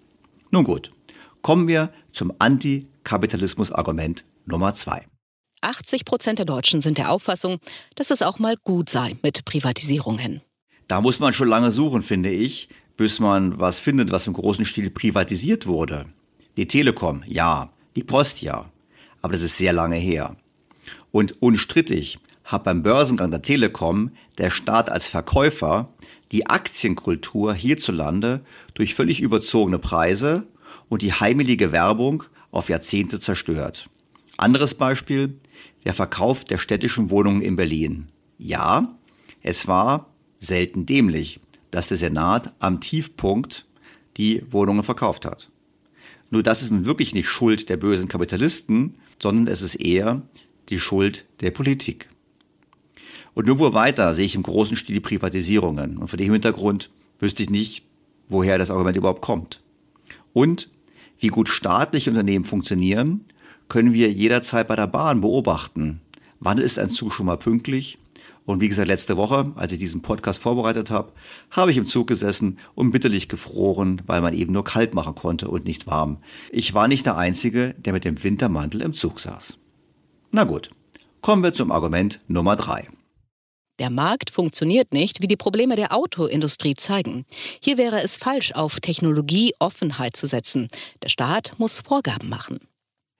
Nun 0.49 0.63
gut, 0.63 0.91
kommen 1.43 1.67
wir 1.67 1.93
zum 2.11 2.33
Antikapitalismus-Argument 2.39 4.25
Nummer 4.47 4.73
zwei. 4.73 5.05
80 5.63 6.05
Prozent 6.05 6.39
der 6.39 6.45
Deutschen 6.45 6.81
sind 6.81 6.97
der 6.97 7.11
Auffassung, 7.11 7.59
dass 7.95 8.11
es 8.11 8.21
auch 8.21 8.39
mal 8.39 8.55
gut 8.63 8.89
sei 8.89 9.15
mit 9.21 9.45
Privatisierungen. 9.45 10.41
Da 10.87 11.01
muss 11.01 11.19
man 11.19 11.33
schon 11.33 11.47
lange 11.47 11.71
suchen, 11.71 12.01
finde 12.01 12.29
ich, 12.29 12.69
bis 12.97 13.19
man 13.19 13.59
was 13.59 13.79
findet, 13.79 14.11
was 14.11 14.27
im 14.27 14.33
großen 14.33 14.65
Stil 14.65 14.89
privatisiert 14.89 15.65
wurde. 15.65 16.05
Die 16.57 16.67
Telekom, 16.67 17.23
ja. 17.25 17.71
Die 17.95 18.03
Post, 18.03 18.41
ja. 18.41 18.69
Aber 19.21 19.33
das 19.33 19.41
ist 19.41 19.57
sehr 19.57 19.73
lange 19.73 19.95
her. 19.95 20.35
Und 21.11 21.41
unstrittig 21.41 22.19
hat 22.43 22.63
beim 22.63 22.81
Börsengang 22.81 23.31
der 23.31 23.41
Telekom 23.41 24.11
der 24.37 24.51
Staat 24.51 24.91
als 24.91 25.07
Verkäufer 25.07 25.93
die 26.31 26.47
Aktienkultur 26.47 27.53
hierzulande 27.53 28.43
durch 28.73 28.95
völlig 28.95 29.21
überzogene 29.21 29.79
Preise 29.79 30.47
und 30.89 31.01
die 31.01 31.13
heimelige 31.13 31.71
Werbung 31.71 32.23
auf 32.51 32.69
Jahrzehnte 32.69 33.19
zerstört. 33.19 33.89
Anderes 34.37 34.73
Beispiel, 34.73 35.37
der 35.85 35.93
Verkauf 35.93 36.43
der 36.43 36.57
städtischen 36.57 37.09
Wohnungen 37.09 37.41
in 37.41 37.55
Berlin. 37.55 38.07
Ja, 38.37 38.95
es 39.41 39.67
war 39.67 40.09
selten 40.39 40.85
dämlich, 40.85 41.39
dass 41.71 41.87
der 41.87 41.97
Senat 41.97 42.53
am 42.59 42.81
Tiefpunkt 42.81 43.65
die 44.17 44.43
Wohnungen 44.51 44.83
verkauft 44.83 45.25
hat. 45.25 45.49
Nur 46.29 46.43
das 46.43 46.63
ist 46.63 46.71
nun 46.71 46.85
wirklich 46.85 47.13
nicht 47.13 47.27
Schuld 47.27 47.69
der 47.69 47.77
bösen 47.77 48.07
Kapitalisten, 48.07 48.95
sondern 49.21 49.47
es 49.51 49.61
ist 49.61 49.75
eher 49.75 50.21
die 50.69 50.79
Schuld 50.79 51.25
der 51.41 51.51
Politik. 51.51 52.09
Und 53.33 53.47
nur 53.47 53.59
wo 53.59 53.73
weiter 53.73 54.13
sehe 54.13 54.25
ich 54.25 54.35
im 54.35 54.43
großen 54.43 54.75
Stil 54.75 54.95
die 54.95 54.99
Privatisierungen. 54.99 55.97
Und 55.97 56.07
vor 56.07 56.17
dem 56.17 56.31
Hintergrund 56.31 56.89
wüsste 57.19 57.43
ich 57.43 57.49
nicht, 57.49 57.83
woher 58.29 58.57
das 58.57 58.71
Argument 58.71 58.97
überhaupt 58.97 59.21
kommt. 59.21 59.61
Und 60.33 60.69
wie 61.19 61.27
gut 61.27 61.49
staatliche 61.49 62.09
Unternehmen 62.09 62.45
funktionieren, 62.45 63.25
können 63.69 63.93
wir 63.93 64.11
jederzeit 64.11 64.67
bei 64.67 64.75
der 64.75 64.87
Bahn 64.87 65.21
beobachten. 65.21 66.01
Wann 66.39 66.57
ist 66.57 66.79
ein 66.79 66.89
Zug 66.89 67.13
schon 67.13 67.25
mal 67.25 67.37
pünktlich? 67.37 67.97
Und 68.45 68.59
wie 68.59 68.67
gesagt, 68.67 68.89
letzte 68.89 69.15
Woche, 69.15 69.53
als 69.55 69.71
ich 69.71 69.77
diesen 69.77 70.01
Podcast 70.01 70.41
vorbereitet 70.41 70.91
habe, 70.91 71.13
habe 71.51 71.71
ich 71.71 71.77
im 71.77 71.85
Zug 71.85 72.07
gesessen 72.07 72.57
und 72.75 72.91
bitterlich 72.91 73.29
gefroren, 73.29 74.01
weil 74.05 74.21
man 74.21 74.33
eben 74.33 74.51
nur 74.51 74.65
kalt 74.65 74.93
machen 74.93 75.15
konnte 75.15 75.47
und 75.47 75.65
nicht 75.65 75.87
warm. 75.87 76.17
Ich 76.51 76.73
war 76.73 76.87
nicht 76.89 77.05
der 77.05 77.15
Einzige, 77.17 77.73
der 77.77 77.93
mit 77.93 78.03
dem 78.03 78.21
Wintermantel 78.21 78.81
im 78.81 78.93
Zug 78.93 79.19
saß. 79.19 79.57
Na 80.31 80.43
gut, 80.43 80.71
kommen 81.21 81.43
wir 81.43 81.53
zum 81.53 81.71
Argument 81.71 82.19
Nummer 82.27 82.57
drei. 82.57 82.87
Der 83.79 83.89
Markt 83.89 84.29
funktioniert 84.29 84.93
nicht, 84.93 85.21
wie 85.21 85.27
die 85.27 85.37
Probleme 85.37 85.75
der 85.75 85.93
Autoindustrie 85.93 86.75
zeigen. 86.75 87.25
Hier 87.61 87.77
wäre 87.77 88.01
es 88.03 88.17
falsch, 88.17 88.51
auf 88.53 88.79
Technologieoffenheit 88.79 90.15
zu 90.15 90.27
setzen. 90.27 90.67
Der 91.01 91.09
Staat 91.09 91.53
muss 91.57 91.79
Vorgaben 91.79 92.29
machen. 92.29 92.59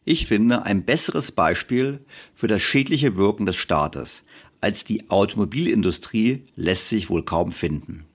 Ich 0.05 0.27
finde, 0.27 0.63
ein 0.63 0.83
besseres 0.83 1.31
Beispiel 1.31 1.99
für 2.33 2.47
das 2.47 2.61
schädliche 2.61 3.15
Wirken 3.15 3.45
des 3.45 3.55
Staates 3.55 4.23
als 4.63 4.85
die 4.85 5.09
Automobilindustrie 5.09 6.45
lässt 6.55 6.87
sich 6.87 7.09
wohl 7.09 7.23
kaum 7.25 7.51
finden. 7.51 8.05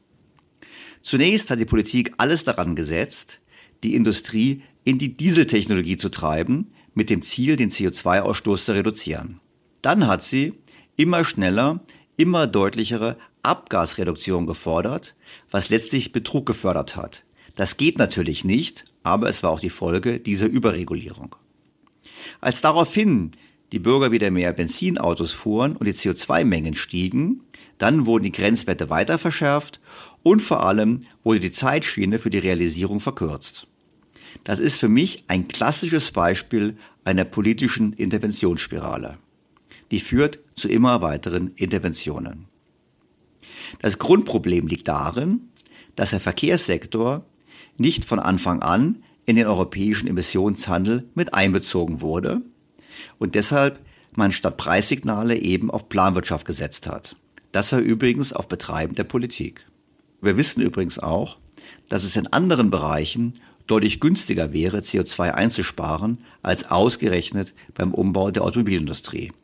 Zunächst 1.03 1.51
hat 1.51 1.61
die 1.61 1.67
Politik 1.67 2.15
alles 2.17 2.43
daran 2.45 2.75
gesetzt, 2.75 3.41
die 3.85 3.95
Industrie 3.95 4.63
in 4.83 4.97
die 4.97 5.15
Dieseltechnologie 5.15 5.99
zu 5.99 6.09
treiben, 6.09 6.73
mit 6.95 7.11
dem 7.11 7.21
Ziel, 7.21 7.57
den 7.57 7.71
CO2-Ausstoß 7.71 8.65
zu 8.65 8.73
reduzieren. 8.73 9.41
Dann 9.83 10.07
hat 10.07 10.25
sie 10.25 10.55
immer 10.97 11.25
schneller, 11.25 11.85
immer 12.17 12.47
deutlichere 12.47 13.19
Abgasreduktion 13.43 14.47
gefordert, 14.47 15.15
was 15.51 15.69
letztlich 15.69 16.13
Betrug 16.13 16.47
gefördert 16.47 16.97
hat. 16.97 17.25
Das 17.57 17.77
geht 17.77 17.99
natürlich 17.99 18.43
nicht, 18.43 18.87
aber 19.03 19.29
es 19.29 19.43
war 19.43 19.51
auch 19.51 19.61
die 19.61 19.69
Folge 19.69 20.19
dieser 20.19 20.47
Überregulierung. 20.47 21.37
Als 22.41 22.61
daraufhin 22.61 23.33
die 23.73 23.79
Bürger 23.79 24.13
wieder 24.13 24.31
mehr 24.31 24.53
Benzinautos 24.53 25.33
fuhren 25.33 25.77
und 25.77 25.87
die 25.87 25.93
CO2-Mengen 25.93 26.75
stiegen, 26.75 27.43
dann 27.79 28.07
wurden 28.07 28.25
die 28.25 28.33
Grenzwerte 28.33 28.91
weiter 28.91 29.19
verschärft 29.19 29.81
und 30.23 30.41
vor 30.41 30.65
allem 30.65 31.03
wurde 31.23 31.41
die 31.41 31.53
Zeitschiene 31.53 32.19
für 32.19 32.31
die 32.31 32.39
Realisierung 32.39 33.01
verkürzt. 33.01 33.67
Das 34.45 34.59
ist 34.59 34.79
für 34.79 34.89
mich 34.89 35.25
ein 35.29 35.49
klassisches 35.49 36.11
Beispiel 36.13 36.77
einer 37.05 37.25
politischen 37.25 37.93
Interventionsspirale. 37.93 39.19
Die 39.91 40.01
führt 40.01 40.39
zu 40.55 40.69
immer 40.69 41.03
weiteren 41.03 41.53
Interventionen. 41.55 42.47
Das 43.81 43.99
Grundproblem 43.99 44.67
liegt 44.67 44.89
darin, 44.89 45.49
dass 45.97 46.11
der 46.11 46.21
Verkehrssektor 46.21 47.25
nicht 47.77 48.05
von 48.05 48.19
Anfang 48.19 48.63
an 48.63 49.03
in 49.29 49.37
den 49.37 49.47
europäischen 49.47 50.09
Emissionshandel 50.09 51.07
mit 51.15 51.35
einbezogen 51.35 52.01
wurde 52.01 52.41
und 53.19 53.35
deshalb 53.35 53.79
man 54.17 54.33
statt 54.33 54.57
Preissignale 54.57 55.37
eben 55.37 55.71
auf 55.71 55.91
Planwirtschaft 55.91 56.47
gesetzt 56.47 56.87
hat. 56.87 57.15
Das 57.53 57.71
war 57.73 57.81
übrigens 57.81 58.33
auf 58.33 58.49
Betreiben 58.49 58.95
der 58.95 59.05
Politik. 59.05 59.67
Wir 60.23 60.39
wissen 60.39 60.63
übrigens 60.63 60.99
auch, 60.99 61.37
dass 61.91 62.05
es 62.05 62.17
in 62.17 62.27
anderen 62.29 62.71
Bereichen 62.71 63.35
deutlich 63.67 64.01
günstiger 64.01 64.55
wäre, 64.55 64.79
CO2 64.79 65.33
einzusparen, 65.33 66.25
als 66.41 66.71
ausgerechnet 66.71 67.53
beim 67.75 67.93
Umbau 67.93 68.31
der 68.31 68.45
Automobilindustrie. 68.45 69.35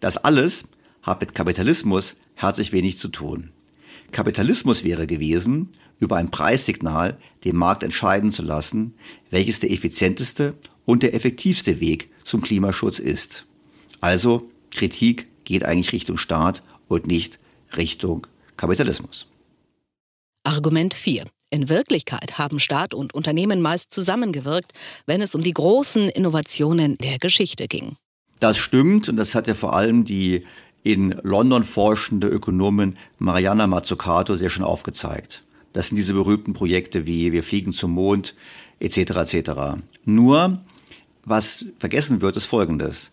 Das 0.00 0.16
alles 0.16 0.64
hat 1.02 1.20
mit 1.20 1.32
Kapitalismus 1.32 2.16
herzlich 2.34 2.72
wenig 2.72 2.98
zu 2.98 3.06
tun. 3.06 3.52
Kapitalismus 4.10 4.82
wäre 4.82 5.06
gewesen, 5.06 5.68
über 6.02 6.16
ein 6.16 6.30
Preissignal 6.30 7.16
den 7.44 7.56
Markt 7.56 7.84
entscheiden 7.84 8.32
zu 8.32 8.42
lassen, 8.42 8.94
welches 9.30 9.60
der 9.60 9.70
effizienteste 9.70 10.54
und 10.84 11.04
der 11.04 11.14
effektivste 11.14 11.80
Weg 11.80 12.10
zum 12.24 12.42
Klimaschutz 12.42 12.98
ist. 12.98 13.46
Also 14.00 14.50
Kritik 14.72 15.28
geht 15.44 15.64
eigentlich 15.64 15.92
Richtung 15.92 16.18
Staat 16.18 16.62
und 16.88 17.06
nicht 17.06 17.38
Richtung 17.76 18.26
Kapitalismus. 18.56 19.28
Argument 20.44 20.92
4. 20.92 21.24
In 21.50 21.68
Wirklichkeit 21.68 22.38
haben 22.38 22.58
Staat 22.58 22.94
und 22.94 23.14
Unternehmen 23.14 23.62
meist 23.62 23.92
zusammengewirkt, 23.92 24.72
wenn 25.06 25.22
es 25.22 25.36
um 25.36 25.40
die 25.40 25.52
großen 25.52 26.08
Innovationen 26.08 26.96
der 26.98 27.18
Geschichte 27.18 27.68
ging. 27.68 27.96
Das 28.40 28.58
stimmt 28.58 29.08
und 29.08 29.16
das 29.16 29.36
hat 29.36 29.46
ja 29.46 29.54
vor 29.54 29.74
allem 29.74 30.04
die 30.04 30.44
in 30.82 31.14
London 31.22 31.62
forschende 31.62 32.26
Ökonomin 32.26 32.96
Mariana 33.18 33.68
Mazzucato 33.68 34.34
sehr 34.34 34.50
schön 34.50 34.64
aufgezeigt. 34.64 35.44
Das 35.72 35.88
sind 35.88 35.96
diese 35.96 36.14
berühmten 36.14 36.52
Projekte 36.52 37.06
wie 37.06 37.32
Wir 37.32 37.42
fliegen 37.42 37.72
zum 37.72 37.92
Mond 37.92 38.34
etc. 38.80 39.32
etc. 39.32 39.50
Nur 40.04 40.62
was 41.24 41.66
vergessen 41.78 42.20
wird, 42.20 42.36
ist 42.36 42.46
Folgendes. 42.46 43.12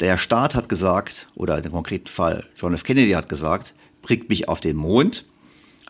Der 0.00 0.18
Staat 0.18 0.54
hat 0.54 0.68
gesagt, 0.68 1.28
oder 1.34 1.60
dem 1.60 1.72
konkreten 1.72 2.08
Fall 2.08 2.46
John 2.56 2.74
F. 2.74 2.82
Kennedy 2.82 3.12
hat 3.12 3.28
gesagt, 3.28 3.74
bringt 4.00 4.28
mich 4.28 4.48
auf 4.48 4.60
den 4.60 4.76
Mond, 4.76 5.26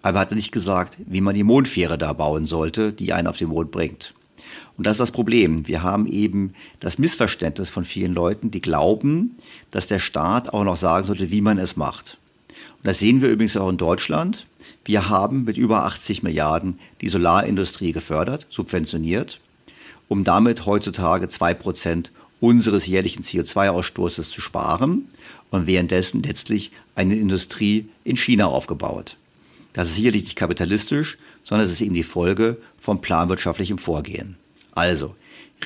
aber 0.03 0.19
hat 0.19 0.33
nicht 0.33 0.53
gesagt, 0.53 0.99
wie 1.07 1.21
man 1.21 1.35
die 1.35 1.45
Mondfähre 1.45 1.97
da 1.97 2.13
bauen 2.13 2.47
sollte, 2.47 2.93
die 2.93 3.13
einen 3.13 3.29
auf 3.29 3.39
den 3.39 3.49
Mond 3.49 3.71
bringt. 3.71 4.13
Und 4.77 4.87
das 4.87 4.95
ist 4.95 5.01
das 5.01 5.11
Problem. 5.13 5.69
Wir 5.69 5.83
haben 5.83 6.07
eben 6.07 6.55
das 6.81 6.99
Missverständnis 6.99 7.71
von 7.71 7.85
vielen 7.85 8.13
Leuten, 8.13 8.51
die 8.51 8.61
glauben, 8.61 9.37
dass 9.71 9.87
der 9.87 10.01
Staat 10.01 10.53
auch 10.53 10.65
noch 10.65 10.77
sagen 10.77 11.07
sollte, 11.07 11.31
wie 11.31 11.41
man 11.41 11.59
es 11.59 11.77
macht. 11.77 12.19
Und 12.49 12.87
das 12.89 12.99
sehen 12.99 13.23
wir 13.23 13.29
übrigens 13.29 13.57
auch 13.57 13.69
in 13.69 13.77
Deutschland. 13.77 14.47
Wir 14.85 15.09
haben 15.09 15.45
mit 15.45 15.57
über 15.57 15.85
80 15.87 16.23
Milliarden 16.23 16.79
die 17.01 17.09
Solarindustrie 17.09 17.93
gefördert, 17.93 18.47
subventioniert 18.51 19.41
um 20.13 20.25
damit 20.25 20.67
heutzutage 20.67 21.29
zwei 21.29 21.55
Prozent 21.55 22.13
unseres 22.39 22.87
jährlichen 22.87 23.23
CO2-Ausstoßes 23.23 24.31
zu 24.31 24.43
sparen 24.43 25.09
und 25.51 25.67
währenddessen 25.67 26.23
letztlich 26.23 26.71
eine 26.95 27.17
Industrie 27.17 27.89
in 28.05 28.17
China 28.17 28.45
aufgebaut. 28.45 29.17
Das 29.73 29.89
ist 29.89 29.97
sicherlich 29.97 30.25
nicht 30.25 30.37
kapitalistisch, 30.37 31.17
sondern 31.45 31.67
es 31.67 31.73
ist 31.73 31.81
eben 31.81 31.95
die 31.95 32.03
Folge 32.03 32.59
von 32.79 33.01
planwirtschaftlichem 33.01 33.79
Vorgehen. 33.79 34.37
Also, 34.73 35.15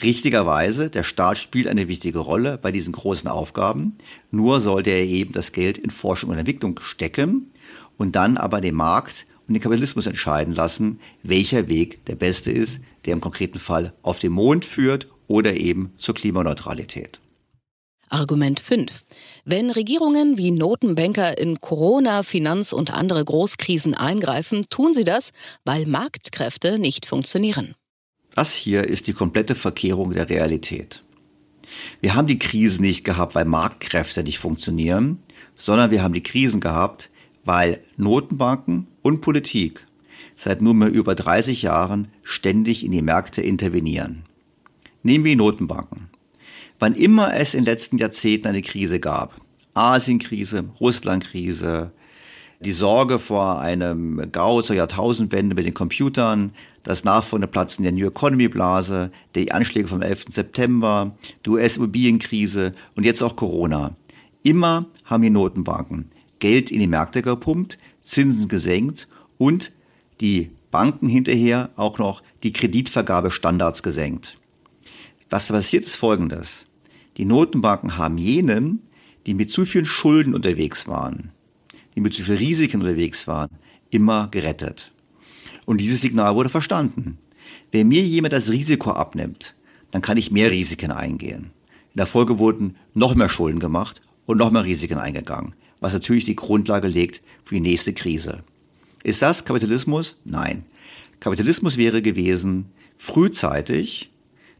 richtigerweise, 0.00 0.90
der 0.90 1.02
Staat 1.02 1.38
spielt 1.38 1.66
eine 1.66 1.88
wichtige 1.88 2.20
Rolle 2.20 2.56
bei 2.56 2.70
diesen 2.70 2.92
großen 2.92 3.28
Aufgaben, 3.28 3.96
nur 4.30 4.60
sollte 4.60 4.90
er 4.90 5.02
eben 5.02 5.32
das 5.32 5.50
Geld 5.50 5.76
in 5.76 5.90
Forschung 5.90 6.30
und 6.30 6.38
Entwicklung 6.38 6.78
stecken 6.80 7.50
und 7.96 8.16
dann 8.16 8.36
aber 8.36 8.60
den 8.60 8.74
Markt 8.74 9.26
und 9.46 9.54
den 9.54 9.62
Kapitalismus 9.62 10.06
entscheiden 10.06 10.54
lassen, 10.54 11.00
welcher 11.22 11.68
Weg 11.68 12.04
der 12.06 12.16
beste 12.16 12.50
ist, 12.50 12.80
der 13.04 13.12
im 13.12 13.20
konkreten 13.20 13.58
Fall 13.58 13.92
auf 14.02 14.18
den 14.18 14.32
Mond 14.32 14.64
führt 14.64 15.08
oder 15.28 15.54
eben 15.54 15.92
zur 15.98 16.14
Klimaneutralität. 16.14 17.20
Argument 18.08 18.60
5. 18.60 19.04
Wenn 19.44 19.70
Regierungen 19.70 20.38
wie 20.38 20.52
Notenbanker 20.52 21.38
in 21.38 21.60
Corona, 21.60 22.22
Finanz- 22.22 22.72
und 22.72 22.92
andere 22.92 23.24
Großkrisen 23.24 23.94
eingreifen, 23.94 24.66
tun 24.70 24.94
sie 24.94 25.04
das, 25.04 25.32
weil 25.64 25.86
Marktkräfte 25.86 26.78
nicht 26.78 27.06
funktionieren. 27.06 27.74
Das 28.34 28.54
hier 28.54 28.84
ist 28.84 29.06
die 29.06 29.12
komplette 29.12 29.54
Verkehrung 29.54 30.12
der 30.12 30.28
Realität. 30.28 31.02
Wir 32.00 32.14
haben 32.14 32.28
die 32.28 32.38
Krisen 32.38 32.82
nicht 32.82 33.04
gehabt, 33.04 33.34
weil 33.34 33.44
Marktkräfte 33.44 34.22
nicht 34.22 34.38
funktionieren, 34.38 35.22
sondern 35.56 35.90
wir 35.90 36.02
haben 36.02 36.14
die 36.14 36.22
Krisen 36.22 36.60
gehabt, 36.60 37.10
weil 37.46 37.80
Notenbanken 37.96 38.88
und 39.02 39.22
Politik 39.22 39.86
seit 40.34 40.60
nunmehr 40.60 40.90
über 40.90 41.14
30 41.14 41.62
Jahren 41.62 42.08
ständig 42.22 42.84
in 42.84 42.92
die 42.92 43.02
Märkte 43.02 43.40
intervenieren. 43.40 44.24
Nehmen 45.02 45.24
wir 45.24 45.32
die 45.32 45.36
Notenbanken. 45.36 46.10
Wann 46.78 46.94
immer 46.94 47.34
es 47.34 47.54
in 47.54 47.60
den 47.60 47.72
letzten 47.72 47.96
Jahrzehnten 47.96 48.48
eine 48.48 48.60
Krise 48.60 49.00
gab, 49.00 49.40
Asienkrise, 49.72 50.64
Russlandkrise, 50.80 51.92
die 52.60 52.72
Sorge 52.72 53.18
vor 53.18 53.60
einem 53.60 54.30
Gau 54.32 54.60
zur 54.62 54.76
Jahrtausendwende 54.76 55.54
mit 55.54 55.66
den 55.66 55.74
Computern, 55.74 56.52
das 56.82 57.04
nachfolgende 57.04 57.48
Platzen 57.48 57.82
der 57.84 57.92
New 57.92 58.06
Economy 58.06 58.48
Blase, 58.48 59.10
die 59.34 59.52
Anschläge 59.52 59.88
vom 59.88 60.02
11. 60.02 60.26
September, 60.30 61.14
die 61.44 61.50
US-Immobilienkrise 61.50 62.74
und 62.94 63.04
jetzt 63.04 63.22
auch 63.22 63.36
Corona. 63.36 63.94
Immer 64.42 64.86
haben 65.04 65.22
die 65.22 65.30
Notenbanken 65.30 66.10
Geld 66.38 66.70
in 66.70 66.80
die 66.80 66.86
Märkte 66.86 67.22
gepumpt, 67.22 67.78
Zinsen 68.02 68.48
gesenkt 68.48 69.08
und 69.38 69.72
die 70.20 70.50
Banken 70.70 71.08
hinterher 71.08 71.70
auch 71.76 71.98
noch 71.98 72.22
die 72.42 72.52
Kreditvergabestandards 72.52 73.82
gesenkt. 73.82 74.38
Was 75.30 75.48
passiert 75.48 75.84
ist 75.84 75.96
folgendes. 75.96 76.66
Die 77.16 77.24
Notenbanken 77.24 77.96
haben 77.96 78.18
jenen, 78.18 78.82
die 79.26 79.34
mit 79.34 79.50
zu 79.50 79.64
vielen 79.64 79.84
Schulden 79.84 80.34
unterwegs 80.34 80.86
waren, 80.86 81.30
die 81.94 82.00
mit 82.00 82.14
zu 82.14 82.22
vielen 82.22 82.38
Risiken 82.38 82.80
unterwegs 82.80 83.26
waren, 83.26 83.50
immer 83.90 84.28
gerettet. 84.28 84.92
Und 85.64 85.80
dieses 85.80 86.00
Signal 86.00 86.34
wurde 86.34 86.48
verstanden. 86.48 87.18
Wenn 87.72 87.88
mir 87.88 88.02
jemand 88.02 88.32
das 88.32 88.50
Risiko 88.50 88.90
abnimmt, 88.90 89.54
dann 89.90 90.02
kann 90.02 90.16
ich 90.16 90.30
mehr 90.30 90.50
Risiken 90.50 90.90
eingehen. 90.90 91.50
In 91.94 91.98
der 91.98 92.06
Folge 92.06 92.38
wurden 92.38 92.76
noch 92.94 93.14
mehr 93.14 93.28
Schulden 93.28 93.60
gemacht 93.60 94.02
und 94.26 94.38
noch 94.38 94.50
mehr 94.50 94.64
Risiken 94.64 94.98
eingegangen, 94.98 95.54
was 95.80 95.92
natürlich 95.92 96.24
die 96.24 96.36
Grundlage 96.36 96.88
legt 96.88 97.22
für 97.44 97.54
die 97.54 97.60
nächste 97.60 97.92
Krise. 97.92 98.42
Ist 99.02 99.22
das 99.22 99.44
Kapitalismus? 99.44 100.16
Nein. 100.24 100.64
Kapitalismus 101.20 101.76
wäre 101.76 102.02
gewesen, 102.02 102.66
frühzeitig 102.98 104.10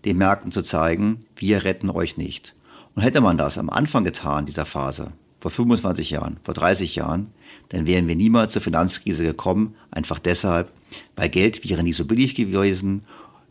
den 0.05 0.19
Märkten 0.19 0.53
zu 0.53 0.63
zeigen, 0.63 1.25
wir 1.37 1.65
retten 1.65 1.91
euch 1.91 2.17
nicht. 2.17 2.55
Und 2.95 3.03
hätte 3.03 3.21
man 3.21 3.37
das 3.37 3.59
am 3.59 3.71
Anfang 3.71 4.05
getan, 4.05 4.47
dieser 4.47 4.65
Phase, 4.65 5.13
vor 5.41 5.51
25 5.51 6.11
Jahren, 6.11 6.39
vor 6.43 6.55
30 6.55 6.97
Jahren, 6.97 7.33
dann 7.69 7.87
wären 7.87 8.09
wir 8.09 8.17
niemals 8.17 8.53
zur 8.53 8.63
Finanzkrise 8.63 9.25
gekommen, 9.25 9.75
einfach 9.91 10.19
deshalb, 10.19 10.71
weil 11.17 11.29
Geld 11.29 11.69
wäre 11.69 11.83
nicht 11.83 11.97
so 11.97 12.05
billig 12.05 12.35
gewesen, 12.35 13.03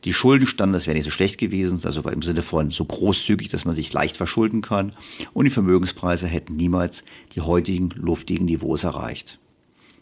die 0.06 0.14
Schuldenstandards 0.14 0.86
wären 0.86 0.96
nicht 0.96 1.06
so 1.06 1.12
schlecht 1.12 1.40
gewesen, 1.40 1.80
also 1.84 2.02
im 2.02 2.22
Sinne 2.22 2.44
von 2.44 2.70
so 2.70 2.86
großzügig, 2.86 3.50
dass 3.50 3.66
man 3.66 3.76
sich 3.76 3.92
leicht 3.92 4.16
verschulden 4.16 4.62
kann 4.62 4.94
und 5.34 5.46
die 5.46 5.52
Vermögenspreise 5.52 6.28
hätten 6.28 6.56
niemals 6.56 7.04
die 7.34 7.42
heutigen 7.42 7.90
luftigen 7.96 8.46
Niveaus 8.46 8.84
erreicht. 8.84 9.40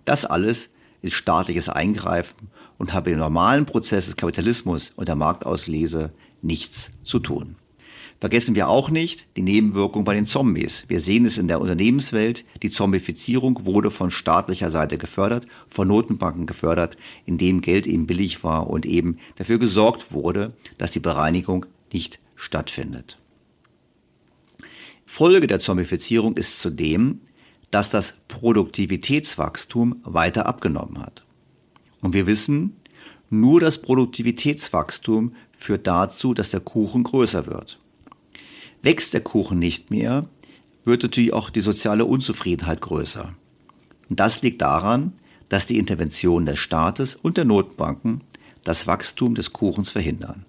Das 0.04 0.26
alles 0.26 0.70
ist 1.02 1.14
staatliches 1.14 1.70
Eingreifen 1.70 2.50
und 2.78 2.94
habe 2.94 3.12
im 3.12 3.20
normalen 3.20 3.66
Prozess 3.66 4.06
des 4.06 4.18
Kapitalismus 4.18 4.92
und 4.96 5.08
der 5.08 5.16
Marktauslese 5.16 6.12
nichts 6.42 6.92
zu 7.04 7.20
tun. 7.20 7.56
Vergessen 8.24 8.56
wir 8.56 8.70
auch 8.70 8.90
nicht 8.90 9.28
die 9.36 9.42
Nebenwirkung 9.42 10.06
bei 10.06 10.14
den 10.14 10.26
Zombies. 10.26 10.86
Wir 10.88 11.02
sehen 11.02 11.26
es 11.26 11.38
in 11.38 11.50
der 11.50 11.60
Unternehmenswelt. 11.60 12.46
Die 12.62 12.70
Zombifizierung 12.70 13.66
wurde 13.66 13.92
von 13.92 14.12
staatlicher 14.12 14.70
Seite 14.70 14.98
gefördert, 14.98 15.46
von 15.68 15.90
Notenbanken 15.90 16.46
gefördert, 16.46 16.96
indem 17.26 17.60
Geld 17.60 17.86
eben 17.86 18.08
billig 18.08 18.42
war 18.46 18.70
und 18.70 18.86
eben 18.86 19.18
dafür 19.36 19.58
gesorgt 19.58 20.14
wurde, 20.14 20.54
dass 20.78 20.92
die 20.92 21.02
Bereinigung 21.02 21.66
nicht 21.92 22.22
stattfindet. 22.38 23.20
Folge 25.06 25.48
der 25.48 25.60
Zombifizierung 25.60 26.38
ist 26.38 26.62
zudem, 26.62 27.20
dass 27.72 27.90
das 27.90 28.14
Produktivitätswachstum 28.30 29.98
weiter 30.06 30.46
abgenommen 30.46 31.02
hat. 31.02 31.26
Und 32.00 32.14
wir 32.14 32.26
wissen, 32.26 32.78
nur 33.30 33.60
das 33.60 33.82
Produktivitätswachstum 33.82 35.36
führt 35.52 35.88
dazu, 35.88 36.34
dass 36.34 36.52
der 36.52 36.62
Kuchen 36.62 37.04
größer 37.04 37.48
wird. 37.48 37.83
Wächst 38.84 39.14
der 39.14 39.22
Kuchen 39.22 39.60
nicht 39.60 39.92
mehr, 39.92 40.28
wird 40.84 41.04
natürlich 41.04 41.32
auch 41.32 41.50
die 41.50 41.62
soziale 41.62 42.04
Unzufriedenheit 42.04 42.82
größer. 42.82 43.34
Und 44.10 44.20
das 44.20 44.42
liegt 44.42 44.62
daran, 44.62 45.14
dass 45.48 45.66
die 45.66 45.80
Interventionen 45.80 46.46
des 46.46 46.60
Staates 46.60 47.16
und 47.16 47.38
der 47.38 47.46
Notbanken 47.46 48.22
das 48.66 48.86
Wachstum 48.86 49.36
des 49.36 49.54
Kuchens 49.54 49.92
verhindern. 49.92 50.46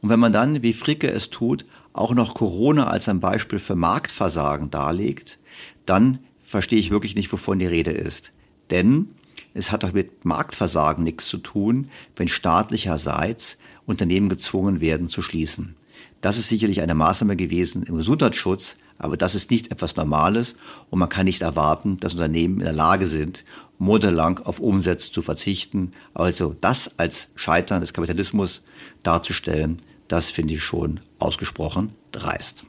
Und 0.00 0.10
wenn 0.10 0.20
man 0.20 0.32
dann, 0.32 0.62
wie 0.62 0.72
Fricke 0.72 1.10
es 1.10 1.30
tut, 1.30 1.64
auch 1.92 2.14
noch 2.14 2.34
Corona 2.34 2.86
als 2.86 3.08
ein 3.08 3.18
Beispiel 3.18 3.58
für 3.58 3.74
Marktversagen 3.74 4.70
darlegt, 4.70 5.40
dann 5.84 6.20
verstehe 6.44 6.78
ich 6.78 6.92
wirklich 6.92 7.16
nicht, 7.16 7.32
wovon 7.32 7.58
die 7.58 7.66
Rede 7.66 7.90
ist. 7.90 8.30
Denn 8.70 9.08
es 9.54 9.72
hat 9.72 9.82
doch 9.82 9.92
mit 9.92 10.24
Marktversagen 10.24 11.02
nichts 11.02 11.26
zu 11.26 11.38
tun, 11.38 11.88
wenn 12.14 12.28
staatlicherseits 12.28 13.58
Unternehmen 13.86 14.28
gezwungen 14.28 14.80
werden 14.80 15.08
zu 15.08 15.20
schließen. 15.20 15.74
Das 16.22 16.38
ist 16.38 16.48
sicherlich 16.48 16.80
eine 16.80 16.94
Maßnahme 16.94 17.34
gewesen 17.34 17.82
im 17.82 17.96
Gesundheitsschutz, 17.96 18.76
aber 18.96 19.16
das 19.16 19.34
ist 19.34 19.50
nicht 19.50 19.72
etwas 19.72 19.96
Normales 19.96 20.54
und 20.88 21.00
man 21.00 21.08
kann 21.08 21.24
nicht 21.26 21.42
erwarten, 21.42 21.96
dass 21.96 22.14
Unternehmen 22.14 22.60
in 22.60 22.64
der 22.64 22.72
Lage 22.72 23.08
sind, 23.08 23.44
monatelang 23.78 24.38
auf 24.38 24.60
Umsätze 24.60 25.10
zu 25.10 25.20
verzichten. 25.20 25.92
Also 26.14 26.54
das 26.60 26.96
als 26.96 27.26
Scheitern 27.34 27.80
des 27.80 27.92
Kapitalismus 27.92 28.62
darzustellen, 29.02 29.82
das 30.06 30.30
finde 30.30 30.54
ich 30.54 30.62
schon 30.62 31.00
ausgesprochen 31.18 31.92
dreist. 32.12 32.64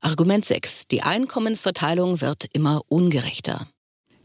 Argument 0.00 0.44
6. 0.44 0.88
Die 0.88 1.02
Einkommensverteilung 1.02 2.20
wird 2.20 2.46
immer 2.52 2.82
ungerechter. 2.88 3.68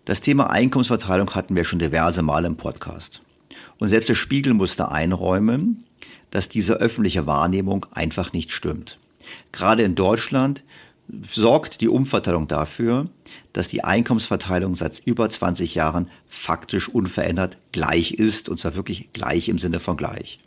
Das 0.05 0.21
Thema 0.21 0.49
Einkommensverteilung 0.49 1.35
hatten 1.35 1.55
wir 1.55 1.65
schon 1.65 1.79
diverse 1.79 2.23
Male 2.23 2.47
im 2.47 2.57
Podcast. 2.57 3.21
Und 3.77 3.89
selbst 3.89 4.09
der 4.09 4.15
Spiegel 4.15 4.55
musste 4.55 4.91
einräumen, 4.91 5.85
dass 6.31 6.49
diese 6.49 6.75
öffentliche 6.75 7.27
Wahrnehmung 7.27 7.85
einfach 7.91 8.33
nicht 8.33 8.51
stimmt. 8.51 8.99
Gerade 9.51 9.83
in 9.83 9.95
Deutschland 9.95 10.63
sorgt 11.21 11.81
die 11.81 11.87
Umverteilung 11.87 12.47
dafür, 12.47 13.07
dass 13.53 13.67
die 13.67 13.83
Einkommensverteilung 13.83 14.75
seit 14.75 15.01
über 15.05 15.29
20 15.29 15.75
Jahren 15.75 16.09
faktisch 16.25 16.89
unverändert 16.89 17.57
gleich 17.71 18.13
ist, 18.13 18.49
und 18.49 18.59
zwar 18.59 18.75
wirklich 18.75 19.09
gleich 19.13 19.49
im 19.49 19.59
Sinne 19.59 19.79
von 19.79 19.97
gleich. 19.97 20.39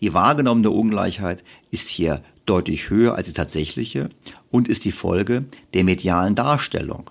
Die 0.00 0.14
wahrgenommene 0.14 0.70
Ungleichheit 0.70 1.44
ist 1.70 1.88
hier 1.88 2.22
deutlich 2.46 2.90
höher 2.90 3.14
als 3.14 3.26
die 3.26 3.34
tatsächliche 3.34 4.08
und 4.50 4.68
ist 4.68 4.84
die 4.84 4.92
Folge 4.92 5.44
der 5.74 5.84
medialen 5.84 6.34
Darstellung. 6.34 7.10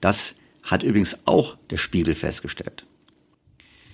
Das 0.00 0.36
hat 0.62 0.82
übrigens 0.82 1.18
auch 1.26 1.56
der 1.70 1.76
Spiegel 1.76 2.14
festgestellt. 2.14 2.86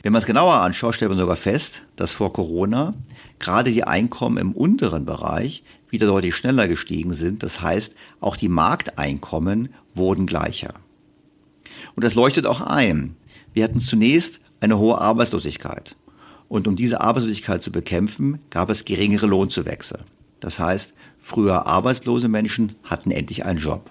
Wenn 0.02 0.12
man 0.12 0.20
es 0.20 0.26
genauer 0.26 0.54
anschaut, 0.54 0.96
stellt 0.96 1.10
man 1.10 1.18
sogar 1.18 1.36
fest, 1.36 1.82
dass 1.96 2.12
vor 2.12 2.32
Corona 2.32 2.94
gerade 3.42 3.72
die 3.72 3.84
Einkommen 3.84 4.38
im 4.38 4.52
unteren 4.52 5.04
Bereich 5.04 5.62
wieder 5.90 6.06
deutlich 6.06 6.34
schneller 6.34 6.66
gestiegen 6.68 7.12
sind. 7.12 7.42
Das 7.42 7.60
heißt, 7.60 7.94
auch 8.20 8.36
die 8.36 8.48
Markteinkommen 8.48 9.68
wurden 9.94 10.26
gleicher. 10.26 10.72
Und 11.94 12.04
das 12.04 12.14
leuchtet 12.14 12.46
auch 12.46 12.62
ein. 12.62 13.16
Wir 13.52 13.64
hatten 13.64 13.80
zunächst 13.80 14.40
eine 14.60 14.78
hohe 14.78 14.98
Arbeitslosigkeit. 14.98 15.96
Und 16.48 16.68
um 16.68 16.76
diese 16.76 17.00
Arbeitslosigkeit 17.00 17.62
zu 17.62 17.72
bekämpfen, 17.72 18.38
gab 18.50 18.70
es 18.70 18.84
geringere 18.84 19.26
Lohnzuwächse. 19.26 20.00
Das 20.40 20.58
heißt, 20.58 20.94
früher 21.18 21.66
arbeitslose 21.66 22.28
Menschen 22.28 22.74
hatten 22.84 23.10
endlich 23.10 23.44
einen 23.44 23.58
Job. 23.58 23.90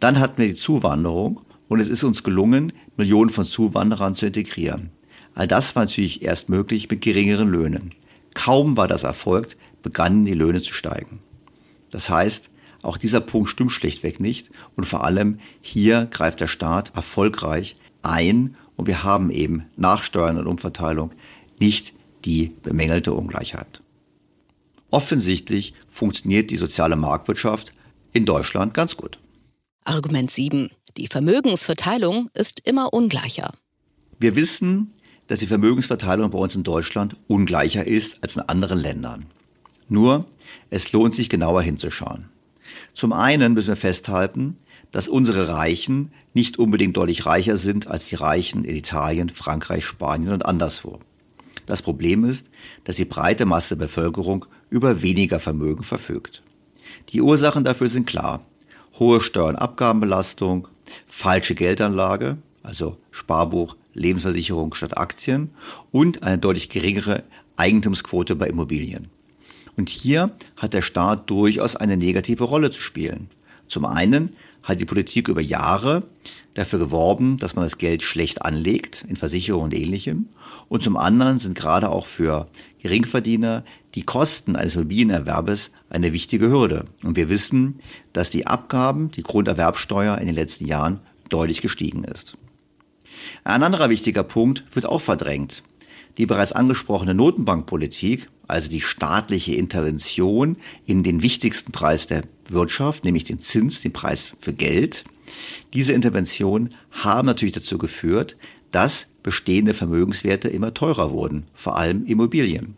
Dann 0.00 0.18
hatten 0.18 0.38
wir 0.38 0.48
die 0.48 0.54
Zuwanderung 0.54 1.40
und 1.68 1.80
es 1.80 1.88
ist 1.88 2.04
uns 2.04 2.22
gelungen, 2.22 2.72
Millionen 2.96 3.30
von 3.30 3.44
Zuwanderern 3.44 4.14
zu 4.14 4.26
integrieren. 4.26 4.90
All 5.34 5.46
das 5.46 5.76
war 5.76 5.84
natürlich 5.84 6.22
erst 6.22 6.48
möglich 6.48 6.90
mit 6.90 7.00
geringeren 7.00 7.48
Löhnen. 7.48 7.92
Kaum 8.38 8.76
war 8.76 8.86
das 8.86 9.02
erfolgt, 9.02 9.56
begannen 9.82 10.24
die 10.24 10.32
Löhne 10.32 10.62
zu 10.62 10.72
steigen. 10.72 11.18
Das 11.90 12.08
heißt, 12.08 12.50
auch 12.82 12.96
dieser 12.96 13.20
Punkt 13.20 13.50
stimmt 13.50 13.72
schlichtweg 13.72 14.20
nicht 14.20 14.52
und 14.76 14.84
vor 14.84 15.02
allem 15.02 15.40
hier 15.60 16.06
greift 16.06 16.40
der 16.40 16.46
Staat 16.46 16.94
erfolgreich 16.94 17.76
ein 18.02 18.56
und 18.76 18.86
wir 18.86 19.02
haben 19.02 19.30
eben 19.32 19.64
nach 19.76 20.04
Steuern 20.04 20.38
und 20.38 20.46
Umverteilung 20.46 21.10
nicht 21.58 21.94
die 22.24 22.54
bemängelte 22.62 23.12
Ungleichheit. 23.12 23.82
Offensichtlich 24.90 25.74
funktioniert 25.90 26.52
die 26.52 26.56
soziale 26.56 26.94
Marktwirtschaft 26.94 27.72
in 28.12 28.24
Deutschland 28.24 28.72
ganz 28.72 28.96
gut. 28.96 29.18
Argument 29.82 30.30
7. 30.30 30.70
Die 30.96 31.08
Vermögensverteilung 31.08 32.30
ist 32.34 32.60
immer 32.60 32.92
ungleicher. 32.92 33.52
Wir 34.20 34.36
wissen, 34.36 34.92
dass 35.28 35.38
die 35.38 35.46
Vermögensverteilung 35.46 36.30
bei 36.30 36.38
uns 36.38 36.56
in 36.56 36.64
Deutschland 36.64 37.16
ungleicher 37.28 37.86
ist 37.86 38.22
als 38.22 38.36
in 38.36 38.42
anderen 38.42 38.78
Ländern. 38.78 39.26
Nur, 39.88 40.24
es 40.70 40.92
lohnt 40.92 41.14
sich 41.14 41.28
genauer 41.28 41.62
hinzuschauen. 41.62 42.28
Zum 42.92 43.12
einen 43.12 43.54
müssen 43.54 43.68
wir 43.68 43.76
festhalten, 43.76 44.56
dass 44.90 45.08
unsere 45.08 45.48
Reichen 45.48 46.10
nicht 46.34 46.58
unbedingt 46.58 46.96
deutlich 46.96 47.26
reicher 47.26 47.56
sind 47.56 47.86
als 47.86 48.06
die 48.06 48.16
Reichen 48.16 48.64
in 48.64 48.76
Italien, 48.76 49.28
Frankreich, 49.28 49.84
Spanien 49.84 50.32
und 50.32 50.46
anderswo. 50.46 50.98
Das 51.66 51.82
Problem 51.82 52.24
ist, 52.24 52.48
dass 52.84 52.96
die 52.96 53.04
breite 53.04 53.44
Masse 53.44 53.76
der 53.76 53.86
Bevölkerung 53.86 54.46
über 54.70 55.02
weniger 55.02 55.38
Vermögen 55.38 55.82
verfügt. 55.82 56.42
Die 57.10 57.20
Ursachen 57.20 57.64
dafür 57.64 57.88
sind 57.88 58.06
klar. 58.06 58.44
Hohe 58.98 59.20
Steuer- 59.20 59.48
und 59.48 59.56
Abgabenbelastung, 59.56 60.68
falsche 61.06 61.54
Geldanlage, 61.54 62.38
also 62.62 62.96
Sparbuch, 63.10 63.76
Lebensversicherung 63.94 64.74
statt 64.74 64.96
Aktien 64.98 65.50
und 65.90 66.22
eine 66.22 66.38
deutlich 66.38 66.68
geringere 66.68 67.24
Eigentumsquote 67.56 68.36
bei 68.36 68.46
Immobilien. 68.46 69.08
Und 69.76 69.88
hier 69.88 70.32
hat 70.56 70.74
der 70.74 70.82
Staat 70.82 71.30
durchaus 71.30 71.76
eine 71.76 71.96
negative 71.96 72.44
Rolle 72.44 72.70
zu 72.70 72.80
spielen. 72.80 73.28
Zum 73.68 73.84
einen 73.84 74.34
hat 74.62 74.80
die 74.80 74.84
Politik 74.84 75.28
über 75.28 75.40
Jahre 75.40 76.02
dafür 76.54 76.78
geworben, 76.78 77.36
dass 77.36 77.54
man 77.54 77.64
das 77.64 77.78
Geld 77.78 78.02
schlecht 78.02 78.44
anlegt 78.44 79.04
in 79.08 79.16
Versicherungen 79.16 79.66
und 79.66 79.74
ähnlichem. 79.74 80.28
Und 80.68 80.82
zum 80.82 80.96
anderen 80.96 81.38
sind 81.38 81.56
gerade 81.56 81.90
auch 81.90 82.06
für 82.06 82.48
Geringverdiener 82.80 83.64
die 83.94 84.02
Kosten 84.02 84.56
eines 84.56 84.74
Immobilienerwerbes 84.74 85.70
eine 85.90 86.12
wichtige 86.12 86.50
Hürde. 86.50 86.86
Und 87.04 87.16
wir 87.16 87.28
wissen, 87.28 87.80
dass 88.12 88.30
die 88.30 88.46
Abgaben, 88.46 89.10
die 89.10 89.22
Grunderwerbsteuer 89.22 90.18
in 90.18 90.26
den 90.26 90.34
letzten 90.34 90.66
Jahren 90.66 91.00
deutlich 91.28 91.62
gestiegen 91.62 92.04
ist. 92.04 92.36
Ein 93.44 93.62
anderer 93.62 93.90
wichtiger 93.90 94.22
Punkt 94.22 94.64
wird 94.72 94.86
auch 94.86 95.00
verdrängt. 95.00 95.62
Die 96.16 96.26
bereits 96.26 96.52
angesprochene 96.52 97.14
Notenbankpolitik, 97.14 98.28
also 98.48 98.70
die 98.70 98.80
staatliche 98.80 99.54
Intervention 99.54 100.56
in 100.84 101.02
den 101.02 101.22
wichtigsten 101.22 101.70
Preis 101.70 102.06
der 102.06 102.22
Wirtschaft, 102.48 103.04
nämlich 103.04 103.24
den 103.24 103.38
Zins, 103.38 103.80
den 103.80 103.92
Preis 103.92 104.34
für 104.40 104.52
Geld, 104.52 105.04
diese 105.74 105.92
Interventionen 105.92 106.74
haben 106.90 107.26
natürlich 107.26 107.54
dazu 107.54 107.78
geführt, 107.78 108.36
dass 108.70 109.06
bestehende 109.22 109.74
Vermögenswerte 109.74 110.48
immer 110.48 110.74
teurer 110.74 111.10
wurden, 111.10 111.46
vor 111.54 111.76
allem 111.76 112.04
Immobilien. 112.04 112.76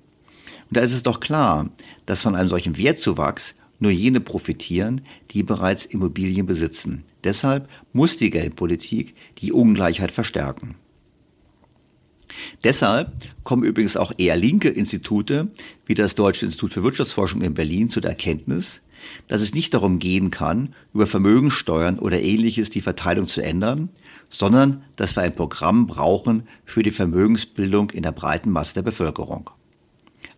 Und 0.68 0.76
da 0.76 0.80
ist 0.80 0.92
es 0.92 1.02
doch 1.02 1.20
klar, 1.20 1.70
dass 2.06 2.22
von 2.22 2.34
einem 2.34 2.48
solchen 2.48 2.76
Wertzuwachs 2.76 3.54
nur 3.80 3.90
jene 3.90 4.20
profitieren, 4.20 5.00
die 5.32 5.42
bereits 5.42 5.84
Immobilien 5.84 6.46
besitzen. 6.46 7.02
Deshalb 7.24 7.68
muss 7.92 8.16
die 8.16 8.30
Geldpolitik 8.30 9.14
die 9.38 9.52
Ungleichheit 9.52 10.12
verstärken. 10.12 10.76
Deshalb 12.62 13.12
kommen 13.42 13.64
übrigens 13.64 13.96
auch 13.96 14.12
eher 14.16 14.36
linke 14.36 14.68
Institute 14.68 15.48
wie 15.86 15.94
das 15.94 16.14
Deutsche 16.14 16.46
Institut 16.46 16.72
für 16.72 16.84
Wirtschaftsforschung 16.84 17.42
in 17.42 17.54
Berlin 17.54 17.88
zu 17.88 18.00
der 18.00 18.12
Erkenntnis, 18.12 18.82
dass 19.26 19.40
es 19.40 19.54
nicht 19.54 19.74
darum 19.74 19.98
gehen 19.98 20.30
kann, 20.30 20.74
über 20.94 21.06
Vermögensteuern 21.06 21.98
oder 21.98 22.22
ähnliches 22.22 22.70
die 22.70 22.82
Verteilung 22.82 23.26
zu 23.26 23.42
ändern, 23.42 23.88
sondern 24.28 24.84
dass 24.96 25.16
wir 25.16 25.22
ein 25.22 25.34
Programm 25.34 25.86
brauchen 25.86 26.44
für 26.64 26.82
die 26.82 26.90
Vermögensbildung 26.90 27.90
in 27.90 28.02
der 28.02 28.12
breiten 28.12 28.50
Masse 28.50 28.74
der 28.74 28.82
Bevölkerung. 28.82 29.50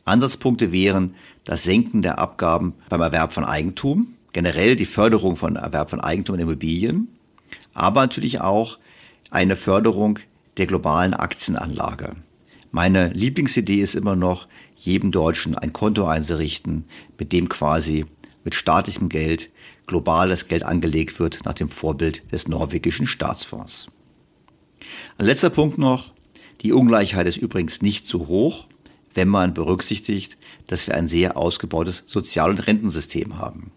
Ansatzpunkte 0.05 0.73
wären 0.73 1.15
das 1.45 1.65
Senken 1.65 2.03
der 2.03 2.19
Abgaben 2.19 2.75
beim 2.89 3.01
Erwerb 3.01 3.33
von 3.33 3.45
Eigentum, 3.45 4.15
generell 4.33 4.77
die 4.77 4.87
Förderung 4.87 5.37
von 5.37 5.57
Erwerb 5.57 5.91
von 5.91 6.01
Eigentum 6.01 6.35
und 6.35 6.41
Immobilien, 6.41 7.09
aber 7.75 8.03
natürlich 8.03 8.41
auch 8.41 8.79
eine 9.31 9.57
Förderung 9.57 10.19
der 10.57 10.67
globalen 10.67 11.15
Aktienanlage. 11.15 12.17
Meine 12.71 13.09
Lieblingsidee 13.09 13.81
ist 13.81 13.95
immer 13.95 14.17
noch, 14.17 14.49
jedem 14.77 15.11
Deutschen 15.13 15.57
ein 15.57 15.73
Konto 15.73 16.07
einzurichten, 16.07 16.85
mit 17.19 17.33
dem 17.33 17.49
quasi 17.49 18.07
mit 18.45 18.55
staatlichem 18.55 19.09
Geld 19.09 19.51
globales 19.87 20.49
Geld 20.49 20.65
angelegt 20.65 21.21
wird 21.21 21.45
nach 21.45 21.53
dem 21.53 21.69
Vorbild 21.69 22.33
des 22.33 22.49
norwegischen 22.49 23.07
Staatsfonds. 23.07 23.89
Ein 25.19 25.27
letzter 25.27 25.51
Punkt 25.51 25.79
noch. 25.79 26.13
Die 26.63 26.73
Ungleichheit 26.73 27.27
ist 27.27 27.37
übrigens 27.37 27.83
nicht 27.83 28.07
so 28.07 28.27
hoch, 28.27 28.67
wenn 29.15 29.29
man 29.29 29.55
berücksichtigt, 29.55 30.39
dass 30.67 30.87
wir 30.87 30.95
ein 30.95 31.09
sehr 31.09 31.37
ausgebautes 31.37 32.05
Sozial- 32.07 32.51
und 32.51 32.67
Rentensystem 32.67 33.39
haben. 33.39 33.73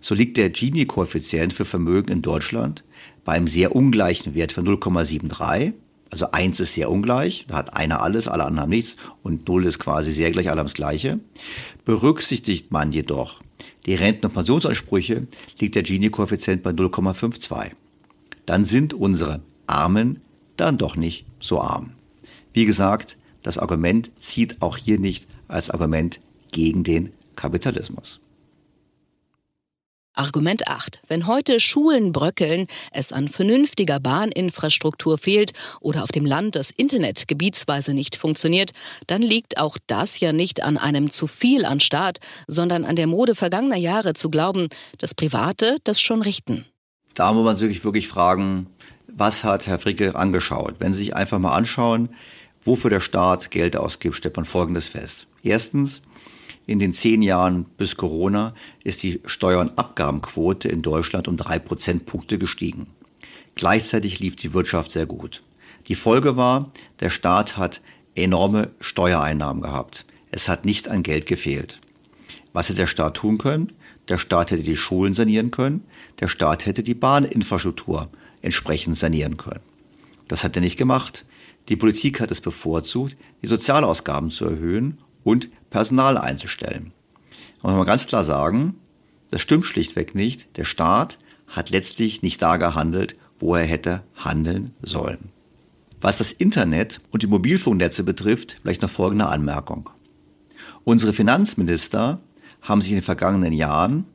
So 0.00 0.14
liegt 0.14 0.36
der 0.36 0.50
Gini-Koeffizient 0.50 1.52
für 1.52 1.64
Vermögen 1.64 2.12
in 2.12 2.22
Deutschland 2.22 2.84
bei 3.24 3.32
einem 3.32 3.48
sehr 3.48 3.74
ungleichen 3.74 4.34
Wert 4.34 4.52
von 4.52 4.66
0,73. 4.66 5.72
Also 6.10 6.30
eins 6.30 6.60
ist 6.60 6.74
sehr 6.74 6.90
ungleich, 6.90 7.44
da 7.48 7.56
hat 7.56 7.74
einer 7.74 8.00
alles, 8.00 8.28
alle 8.28 8.44
anderen 8.44 8.62
haben 8.62 8.70
nichts 8.70 8.96
und 9.22 9.46
null 9.46 9.66
ist 9.66 9.78
quasi 9.78 10.12
sehr 10.12 10.30
gleich, 10.30 10.48
alle 10.48 10.60
haben 10.60 10.66
das 10.66 10.74
Gleiche. 10.74 11.20
Berücksichtigt 11.84 12.72
man 12.72 12.92
jedoch 12.92 13.42
die 13.84 13.94
Renten- 13.94 14.26
und 14.26 14.34
Pensionsansprüche, 14.34 15.26
liegt 15.60 15.74
der 15.74 15.82
Gini-Koeffizient 15.82 16.62
bei 16.62 16.70
0,52. 16.70 17.72
Dann 18.46 18.64
sind 18.64 18.94
unsere 18.94 19.40
Armen 19.66 20.20
dann 20.56 20.78
doch 20.78 20.96
nicht 20.96 21.26
so 21.40 21.60
arm. 21.60 21.92
Wie 22.52 22.64
gesagt, 22.64 23.16
das 23.42 23.58
Argument 23.58 24.10
zieht 24.16 24.60
auch 24.60 24.76
hier 24.76 24.98
nicht 24.98 25.26
als 25.48 25.70
Argument 25.70 26.20
gegen 26.50 26.84
den 26.84 27.12
Kapitalismus. 27.36 28.20
Argument 30.18 30.66
8. 30.66 31.00
Wenn 31.06 31.28
heute 31.28 31.60
Schulen 31.60 32.10
bröckeln, 32.10 32.66
es 32.90 33.12
an 33.12 33.28
vernünftiger 33.28 34.00
Bahninfrastruktur 34.00 35.16
fehlt 35.16 35.52
oder 35.80 36.02
auf 36.02 36.10
dem 36.10 36.26
Land 36.26 36.56
das 36.56 36.70
Internet 36.70 37.28
gebietsweise 37.28 37.94
nicht 37.94 38.16
funktioniert, 38.16 38.72
dann 39.06 39.22
liegt 39.22 39.58
auch 39.58 39.78
das 39.86 40.18
ja 40.18 40.32
nicht 40.32 40.64
an 40.64 40.76
einem 40.76 41.10
zu 41.10 41.28
viel 41.28 41.64
an 41.64 41.78
Staat, 41.78 42.18
sondern 42.48 42.84
an 42.84 42.96
der 42.96 43.06
Mode 43.06 43.36
vergangener 43.36 43.76
Jahre 43.76 44.14
zu 44.14 44.28
glauben, 44.28 44.68
dass 44.98 45.14
Private 45.14 45.76
das 45.84 46.00
schon 46.00 46.22
richten. 46.22 46.66
Da 47.14 47.32
muss 47.32 47.44
man 47.44 47.56
sich 47.56 47.84
wirklich 47.84 48.08
fragen, 48.08 48.66
was 49.06 49.44
hat 49.44 49.68
Herr 49.68 49.78
Fricke 49.78 50.16
angeschaut? 50.16 50.74
Wenn 50.80 50.94
Sie 50.94 51.00
sich 51.00 51.14
einfach 51.14 51.38
mal 51.38 51.54
anschauen, 51.54 52.08
wofür 52.64 52.90
der 52.90 53.00
Staat 53.00 53.52
Geld 53.52 53.76
ausgibt, 53.76 54.16
stellt 54.16 54.34
man 54.34 54.44
Folgendes 54.44 54.88
fest. 54.88 55.27
Erstens, 55.42 56.02
in 56.66 56.78
den 56.78 56.92
zehn 56.92 57.22
Jahren 57.22 57.64
bis 57.64 57.96
Corona 57.96 58.54
ist 58.84 59.02
die 59.02 59.20
Steuer- 59.24 59.60
und 59.60 59.78
Abgabenquote 59.78 60.68
in 60.68 60.82
Deutschland 60.82 61.26
um 61.26 61.36
drei 61.36 61.58
Prozentpunkte 61.58 62.38
gestiegen. 62.38 62.86
Gleichzeitig 63.54 64.20
lief 64.20 64.36
die 64.36 64.52
Wirtschaft 64.52 64.92
sehr 64.92 65.06
gut. 65.06 65.42
Die 65.88 65.94
Folge 65.94 66.36
war, 66.36 66.70
der 67.00 67.10
Staat 67.10 67.56
hat 67.56 67.80
enorme 68.14 68.70
Steuereinnahmen 68.80 69.62
gehabt. 69.62 70.04
Es 70.30 70.48
hat 70.48 70.66
nicht 70.66 70.88
an 70.88 71.02
Geld 71.02 71.24
gefehlt. 71.24 71.80
Was 72.52 72.68
hätte 72.68 72.80
der 72.80 72.86
Staat 72.86 73.16
tun 73.16 73.38
können? 73.38 73.72
Der 74.08 74.18
Staat 74.18 74.50
hätte 74.50 74.62
die 74.62 74.76
Schulen 74.76 75.14
sanieren 75.14 75.50
können. 75.50 75.84
Der 76.20 76.28
Staat 76.28 76.66
hätte 76.66 76.82
die 76.82 76.94
Bahninfrastruktur 76.94 78.10
entsprechend 78.42 78.96
sanieren 78.96 79.38
können. 79.38 79.60
Das 80.28 80.44
hat 80.44 80.56
er 80.56 80.62
nicht 80.62 80.76
gemacht. 80.76 81.24
Die 81.68 81.76
Politik 81.76 82.20
hat 82.20 82.30
es 82.30 82.40
bevorzugt, 82.40 83.16
die 83.42 83.46
Sozialausgaben 83.46 84.30
zu 84.30 84.44
erhöhen 84.44 84.98
und 85.28 85.50
Personal 85.68 86.16
einzustellen. 86.16 86.92
Und 87.62 87.76
man 87.76 87.86
ganz 87.86 88.06
klar 88.06 88.24
sagen, 88.24 88.76
das 89.30 89.42
stimmt 89.42 89.66
schlichtweg 89.66 90.14
nicht. 90.14 90.56
Der 90.56 90.64
Staat 90.64 91.18
hat 91.46 91.68
letztlich 91.68 92.22
nicht 92.22 92.40
da 92.40 92.56
gehandelt, 92.56 93.14
wo 93.38 93.54
er 93.54 93.64
hätte 93.64 94.02
handeln 94.16 94.74
sollen. 94.80 95.28
Was 96.00 96.16
das 96.16 96.32
Internet 96.32 97.02
und 97.10 97.22
die 97.22 97.26
Mobilfunknetze 97.26 98.04
betrifft, 98.04 98.56
vielleicht 98.62 98.80
noch 98.80 98.88
folgende 98.88 99.26
Anmerkung. 99.26 99.90
Unsere 100.84 101.12
Finanzminister 101.12 102.22
haben 102.62 102.80
sich 102.80 102.92
in 102.92 102.98
den 102.98 103.04
vergangenen 103.04 103.52
Jahren 103.52 104.06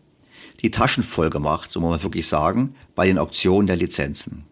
die 0.64 0.72
Taschen 0.72 1.04
voll 1.04 1.30
gemacht, 1.30 1.70
so 1.70 1.80
muss 1.80 1.92
man 1.92 2.04
wirklich 2.04 2.28
sagen, 2.28 2.74
bei 2.96 3.06
den 3.06 3.20
Auktionen 3.20 3.68
der 3.68 3.76
Lizenzen. 3.76 4.46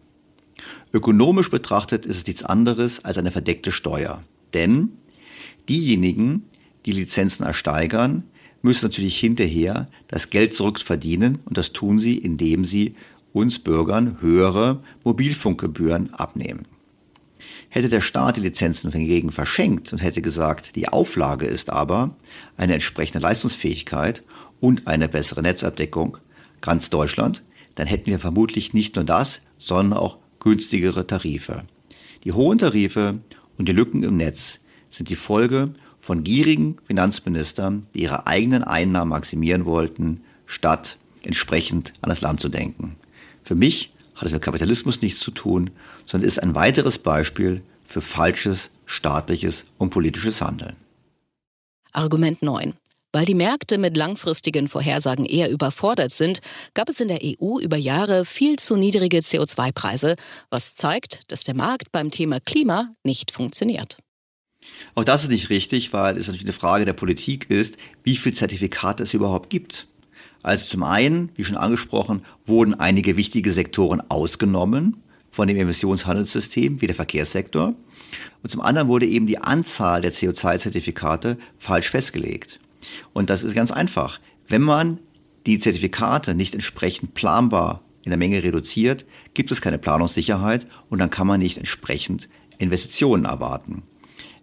Ökonomisch 0.92 1.50
betrachtet 1.50 2.06
ist 2.06 2.18
es 2.18 2.26
nichts 2.26 2.44
anderes 2.44 3.04
als 3.04 3.18
eine 3.18 3.32
verdeckte 3.32 3.72
Steuer. 3.72 4.22
Denn 4.54 4.92
diejenigen, 5.68 6.44
die 6.86 6.92
Lizenzen 6.92 7.44
ersteigern, 7.44 8.24
müssen 8.62 8.86
natürlich 8.86 9.18
hinterher 9.18 9.88
das 10.08 10.30
Geld 10.30 10.54
zurückverdienen 10.54 11.38
und 11.44 11.56
das 11.56 11.72
tun 11.72 11.98
sie, 11.98 12.16
indem 12.16 12.64
sie 12.64 12.94
uns 13.32 13.58
Bürgern 13.58 14.18
höhere 14.20 14.82
Mobilfunkgebühren 15.04 16.14
abnehmen. 16.14 16.66
Hätte 17.68 17.88
der 17.88 18.02
Staat 18.02 18.36
die 18.36 18.42
Lizenzen 18.42 18.92
hingegen 18.92 19.32
verschenkt 19.32 19.92
und 19.92 20.02
hätte 20.02 20.20
gesagt, 20.20 20.76
die 20.76 20.88
Auflage 20.88 21.46
ist 21.46 21.70
aber 21.70 22.14
eine 22.56 22.74
entsprechende 22.74 23.20
Leistungsfähigkeit 23.20 24.22
und 24.60 24.86
eine 24.86 25.08
bessere 25.08 25.42
Netzabdeckung 25.42 26.18
ganz 26.60 26.90
Deutschland, 26.90 27.42
dann 27.74 27.86
hätten 27.86 28.06
wir 28.06 28.18
vermutlich 28.18 28.74
nicht 28.74 28.96
nur 28.96 29.04
das, 29.04 29.40
sondern 29.58 29.98
auch 29.98 30.18
günstigere 30.40 31.06
Tarife. 31.06 31.62
Die 32.24 32.32
hohen 32.32 32.58
Tarife 32.58 33.20
und 33.58 33.68
die 33.68 33.72
Lücken 33.72 34.02
im 34.02 34.16
Netz 34.16 34.60
sind 34.88 35.08
die 35.08 35.16
Folge 35.16 35.74
von 36.02 36.24
gierigen 36.24 36.76
Finanzministern, 36.84 37.86
die 37.94 38.02
ihre 38.02 38.26
eigenen 38.26 38.64
Einnahmen 38.64 39.10
maximieren 39.10 39.64
wollten, 39.64 40.22
statt 40.46 40.98
entsprechend 41.22 41.92
an 42.02 42.08
das 42.08 42.20
Land 42.20 42.40
zu 42.40 42.48
denken. 42.48 42.96
Für 43.42 43.54
mich 43.54 43.92
hat 44.16 44.24
es 44.24 44.32
mit 44.32 44.42
Kapitalismus 44.42 45.00
nichts 45.00 45.20
zu 45.20 45.30
tun, 45.30 45.70
sondern 46.04 46.26
ist 46.26 46.42
ein 46.42 46.56
weiteres 46.56 46.98
Beispiel 46.98 47.62
für 47.84 48.00
falsches 48.00 48.70
staatliches 48.84 49.64
und 49.78 49.90
politisches 49.90 50.42
Handeln. 50.42 50.74
Argument 51.92 52.42
9. 52.42 52.74
Weil 53.12 53.24
die 53.24 53.34
Märkte 53.34 53.78
mit 53.78 53.96
langfristigen 53.96 54.68
Vorhersagen 54.68 55.24
eher 55.24 55.50
überfordert 55.50 56.10
sind, 56.10 56.40
gab 56.74 56.88
es 56.88 56.98
in 56.98 57.08
der 57.08 57.20
EU 57.22 57.60
über 57.60 57.76
Jahre 57.76 58.24
viel 58.24 58.58
zu 58.58 58.74
niedrige 58.74 59.18
CO2-Preise, 59.18 60.16
was 60.50 60.74
zeigt, 60.74 61.20
dass 61.28 61.44
der 61.44 61.54
Markt 61.54 61.92
beim 61.92 62.10
Thema 62.10 62.40
Klima 62.40 62.90
nicht 63.04 63.30
funktioniert. 63.30 63.98
Auch 64.94 65.04
das 65.04 65.22
ist 65.24 65.30
nicht 65.30 65.50
richtig, 65.50 65.92
weil 65.92 66.16
es 66.16 66.26
natürlich 66.26 66.44
eine 66.44 66.52
Frage 66.52 66.84
der 66.84 66.92
Politik 66.92 67.50
ist, 67.50 67.76
wie 68.04 68.16
viel 68.16 68.34
Zertifikate 68.34 69.02
es 69.02 69.14
überhaupt 69.14 69.50
gibt. 69.50 69.86
Also 70.42 70.66
zum 70.66 70.82
einen, 70.82 71.30
wie 71.36 71.44
schon 71.44 71.56
angesprochen, 71.56 72.22
wurden 72.44 72.74
einige 72.74 73.16
wichtige 73.16 73.52
Sektoren 73.52 74.02
ausgenommen 74.08 74.96
von 75.30 75.48
dem 75.48 75.56
Emissionshandelssystem, 75.56 76.80
wie 76.80 76.86
der 76.86 76.96
Verkehrssektor. 76.96 77.74
Und 78.42 78.50
zum 78.50 78.60
anderen 78.60 78.88
wurde 78.88 79.06
eben 79.06 79.26
die 79.26 79.38
Anzahl 79.38 80.02
der 80.02 80.12
CO2-Zertifikate 80.12 81.38
falsch 81.56 81.90
festgelegt. 81.90 82.60
Und 83.12 83.30
das 83.30 83.44
ist 83.44 83.54
ganz 83.54 83.70
einfach. 83.70 84.20
Wenn 84.48 84.62
man 84.62 84.98
die 85.46 85.58
Zertifikate 85.58 86.34
nicht 86.34 86.54
entsprechend 86.54 87.14
planbar 87.14 87.82
in 88.04 88.10
der 88.10 88.18
Menge 88.18 88.42
reduziert, 88.42 89.06
gibt 89.32 89.50
es 89.50 89.62
keine 89.62 89.78
Planungssicherheit 89.78 90.66
und 90.90 90.98
dann 90.98 91.10
kann 91.10 91.26
man 91.26 91.40
nicht 91.40 91.56
entsprechend 91.56 92.28
Investitionen 92.58 93.24
erwarten. 93.24 93.82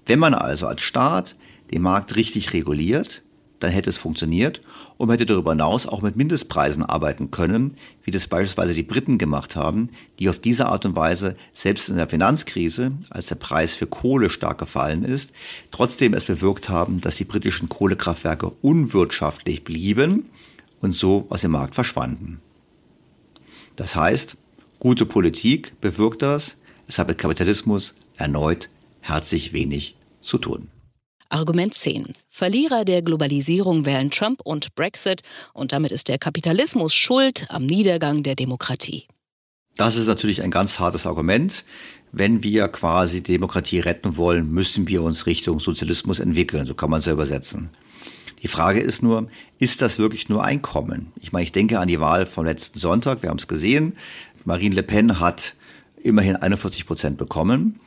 Wenn 0.05 0.19
man 0.19 0.33
also 0.33 0.67
als 0.67 0.81
Staat 0.81 1.35
den 1.71 1.81
Markt 1.81 2.15
richtig 2.15 2.53
reguliert, 2.53 3.21
dann 3.59 3.71
hätte 3.71 3.89
es 3.89 3.97
funktioniert 3.97 4.61
und 4.97 5.07
man 5.07 5.15
hätte 5.15 5.33
darüber 5.33 5.51
hinaus 5.51 5.85
auch 5.85 6.01
mit 6.01 6.15
Mindestpreisen 6.15 6.83
arbeiten 6.83 7.31
können, 7.31 7.75
wie 8.03 8.11
das 8.11 8.27
beispielsweise 8.27 8.73
die 8.73 8.83
Briten 8.83 9.17
gemacht 9.17 9.55
haben, 9.55 9.89
die 10.17 10.29
auf 10.29 10.39
diese 10.39 10.67
Art 10.67 10.85
und 10.85 10.95
Weise 10.95 11.35
selbst 11.53 11.89
in 11.89 11.97
der 11.97 12.09
Finanzkrise, 12.09 12.91
als 13.09 13.27
der 13.27 13.35
Preis 13.35 13.75
für 13.75 13.87
Kohle 13.87 14.29
stark 14.29 14.57
gefallen 14.57 15.03
ist, 15.03 15.31
trotzdem 15.71 16.13
es 16.13 16.25
bewirkt 16.25 16.69
haben, 16.69 17.01
dass 17.01 17.17
die 17.17 17.25
britischen 17.25 17.69
Kohlekraftwerke 17.69 18.51
unwirtschaftlich 18.61 19.63
blieben 19.63 20.29
und 20.81 20.93
so 20.93 21.27
aus 21.29 21.41
dem 21.41 21.51
Markt 21.51 21.75
verschwanden. 21.75 22.39
Das 23.75 23.95
heißt, 23.95 24.35
gute 24.79 25.05
Politik 25.05 25.79
bewirkt 25.81 26.21
das, 26.21 26.55
es 26.87 26.97
hat 26.97 27.07
mit 27.07 27.17
Kapitalismus 27.17 27.95
erneut 28.17 28.69
herzlich 29.01 29.53
wenig 29.53 29.95
zu 30.21 30.37
tun. 30.37 30.69
Argument 31.29 31.73
10. 31.73 32.13
Verlierer 32.29 32.85
der 32.85 33.03
Globalisierung 33.03 33.85
wählen 33.85 34.09
Trump 34.09 34.41
und 34.43 34.73
Brexit 34.73 35.21
und 35.53 35.71
damit 35.71 35.91
ist 35.91 36.07
der 36.07 36.17
Kapitalismus 36.17 36.93
schuld 36.93 37.45
am 37.49 37.65
Niedergang 37.65 38.23
der 38.23 38.35
Demokratie. 38.35 39.05
Das 39.77 39.95
ist 39.95 40.07
natürlich 40.07 40.41
ein 40.41 40.51
ganz 40.51 40.79
hartes 40.79 41.05
Argument. 41.05 41.63
Wenn 42.11 42.43
wir 42.43 42.67
quasi 42.67 43.21
Demokratie 43.21 43.79
retten 43.79 44.17
wollen, 44.17 44.49
müssen 44.51 44.87
wir 44.87 45.03
uns 45.03 45.27
Richtung 45.27 45.59
Sozialismus 45.59 46.19
entwickeln. 46.19 46.65
So 46.65 46.73
kann 46.73 46.89
man 46.89 46.99
es 46.99 47.05
ja 47.05 47.13
übersetzen. 47.13 47.69
Die 48.41 48.47
Frage 48.47 48.79
ist 48.79 49.03
nur, 49.03 49.27
ist 49.59 49.81
das 49.81 49.99
wirklich 49.99 50.29
nur 50.29 50.43
Einkommen? 50.43 51.11
Ich 51.21 51.31
meine, 51.31 51.43
ich 51.43 51.51
denke 51.51 51.79
an 51.79 51.87
die 51.87 51.99
Wahl 51.99 52.25
vom 52.25 52.45
letzten 52.45 52.79
Sonntag. 52.79 53.21
Wir 53.21 53.29
haben 53.29 53.37
es 53.37 53.47
gesehen. 53.47 53.95
Marine 54.45 54.75
Le 54.75 54.83
Pen 54.83 55.19
hat 55.19 55.55
immerhin 56.01 56.35
41 56.35 56.85
Prozent 56.85 57.17
bekommen. 57.17 57.79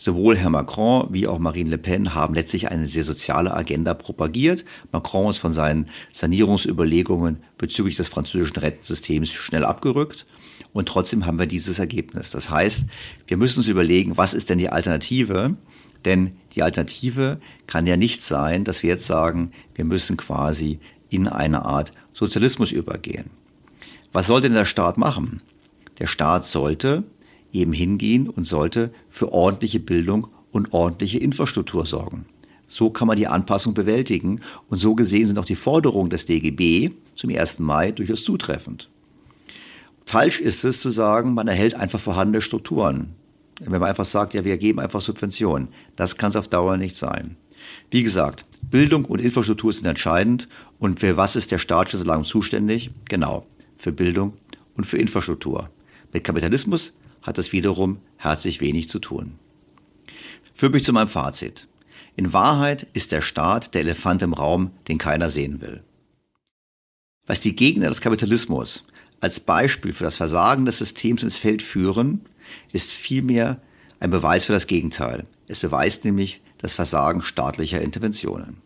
Sowohl 0.00 0.34
Herr 0.38 0.48
Macron 0.48 1.08
wie 1.10 1.26
auch 1.26 1.38
Marine 1.38 1.68
Le 1.68 1.76
Pen 1.76 2.14
haben 2.14 2.32
letztlich 2.32 2.70
eine 2.70 2.88
sehr 2.88 3.04
soziale 3.04 3.52
Agenda 3.52 3.92
propagiert. 3.92 4.64
Macron 4.92 5.28
ist 5.28 5.36
von 5.36 5.52
seinen 5.52 5.90
Sanierungsüberlegungen 6.10 7.42
bezüglich 7.58 7.96
des 7.96 8.08
französischen 8.08 8.56
Rentensystems 8.56 9.30
schnell 9.30 9.62
abgerückt. 9.62 10.24
Und 10.72 10.88
trotzdem 10.88 11.26
haben 11.26 11.38
wir 11.38 11.44
dieses 11.44 11.78
Ergebnis. 11.78 12.30
Das 12.30 12.48
heißt, 12.48 12.84
wir 13.26 13.36
müssen 13.36 13.58
uns 13.58 13.68
überlegen, 13.68 14.16
was 14.16 14.32
ist 14.32 14.48
denn 14.48 14.56
die 14.56 14.70
Alternative? 14.70 15.58
Denn 16.06 16.32
die 16.52 16.62
Alternative 16.62 17.38
kann 17.66 17.86
ja 17.86 17.98
nicht 17.98 18.22
sein, 18.22 18.64
dass 18.64 18.82
wir 18.82 18.88
jetzt 18.88 19.04
sagen, 19.04 19.52
wir 19.74 19.84
müssen 19.84 20.16
quasi 20.16 20.80
in 21.10 21.28
eine 21.28 21.66
Art 21.66 21.92
Sozialismus 22.14 22.72
übergehen. 22.72 23.28
Was 24.14 24.28
sollte 24.28 24.48
denn 24.48 24.56
der 24.56 24.64
Staat 24.64 24.96
machen? 24.96 25.42
Der 25.98 26.06
Staat 26.06 26.46
sollte 26.46 27.04
eben 27.52 27.72
hingehen 27.72 28.28
und 28.28 28.44
sollte 28.44 28.92
für 29.08 29.32
ordentliche 29.32 29.80
Bildung 29.80 30.28
und 30.52 30.72
ordentliche 30.72 31.18
Infrastruktur 31.18 31.86
sorgen. 31.86 32.26
So 32.66 32.90
kann 32.90 33.08
man 33.08 33.16
die 33.16 33.26
Anpassung 33.26 33.74
bewältigen 33.74 34.40
und 34.68 34.78
so 34.78 34.94
gesehen 34.94 35.26
sind 35.26 35.38
auch 35.38 35.44
die 35.44 35.56
Forderungen 35.56 36.10
des 36.10 36.26
DGB 36.26 36.90
zum 37.14 37.30
1. 37.30 37.58
Mai 37.58 37.90
durchaus 37.90 38.22
zutreffend. 38.24 38.88
Falsch 40.06 40.40
ist 40.40 40.64
es 40.64 40.80
zu 40.80 40.90
sagen, 40.90 41.34
man 41.34 41.48
erhält 41.48 41.74
einfach 41.74 42.00
vorhandene 42.00 42.42
Strukturen. 42.42 43.14
Wenn 43.60 43.80
man 43.80 43.90
einfach 43.90 44.04
sagt, 44.04 44.34
ja, 44.34 44.44
wir 44.44 44.56
geben 44.56 44.80
einfach 44.80 45.00
Subventionen. 45.00 45.68
Das 45.96 46.16
kann 46.16 46.30
es 46.30 46.36
auf 46.36 46.48
Dauer 46.48 46.76
nicht 46.76 46.96
sein. 46.96 47.36
Wie 47.90 48.02
gesagt, 48.02 48.46
Bildung 48.62 49.04
und 49.04 49.20
Infrastruktur 49.20 49.72
sind 49.72 49.86
entscheidend. 49.86 50.48
Und 50.78 51.00
für 51.00 51.16
was 51.16 51.36
ist 51.36 51.50
der 51.50 51.58
Staat 51.58 51.90
schon 51.90 52.00
so 52.00 52.06
lange 52.06 52.24
zuständig? 52.24 52.90
Genau, 53.08 53.46
für 53.76 53.92
Bildung 53.92 54.32
und 54.76 54.84
für 54.84 54.98
Infrastruktur. 54.98 55.70
Mit 56.12 56.24
Kapitalismus 56.24 56.92
hat 57.22 57.38
das 57.38 57.52
wiederum 57.52 58.00
herzlich 58.16 58.60
wenig 58.60 58.88
zu 58.88 58.98
tun. 58.98 59.38
Führt 60.54 60.74
mich 60.74 60.84
zu 60.84 60.92
meinem 60.92 61.08
Fazit. 61.08 61.68
In 62.16 62.32
Wahrheit 62.32 62.86
ist 62.92 63.12
der 63.12 63.22
Staat 63.22 63.74
der 63.74 63.82
Elefant 63.82 64.22
im 64.22 64.34
Raum, 64.34 64.72
den 64.88 64.98
keiner 64.98 65.30
sehen 65.30 65.60
will. 65.60 65.82
Was 67.26 67.40
die 67.40 67.54
Gegner 67.54 67.88
des 67.88 68.00
Kapitalismus 68.00 68.84
als 69.20 69.40
Beispiel 69.40 69.92
für 69.92 70.04
das 70.04 70.16
Versagen 70.16 70.64
des 70.64 70.78
Systems 70.78 71.22
ins 71.22 71.38
Feld 71.38 71.62
führen, 71.62 72.22
ist 72.72 72.90
vielmehr 72.90 73.60
ein 74.00 74.10
Beweis 74.10 74.46
für 74.46 74.52
das 74.52 74.66
Gegenteil. 74.66 75.26
Es 75.46 75.60
beweist 75.60 76.04
nämlich 76.04 76.42
das 76.58 76.74
Versagen 76.74 77.22
staatlicher 77.22 77.80
Interventionen. 77.80 78.58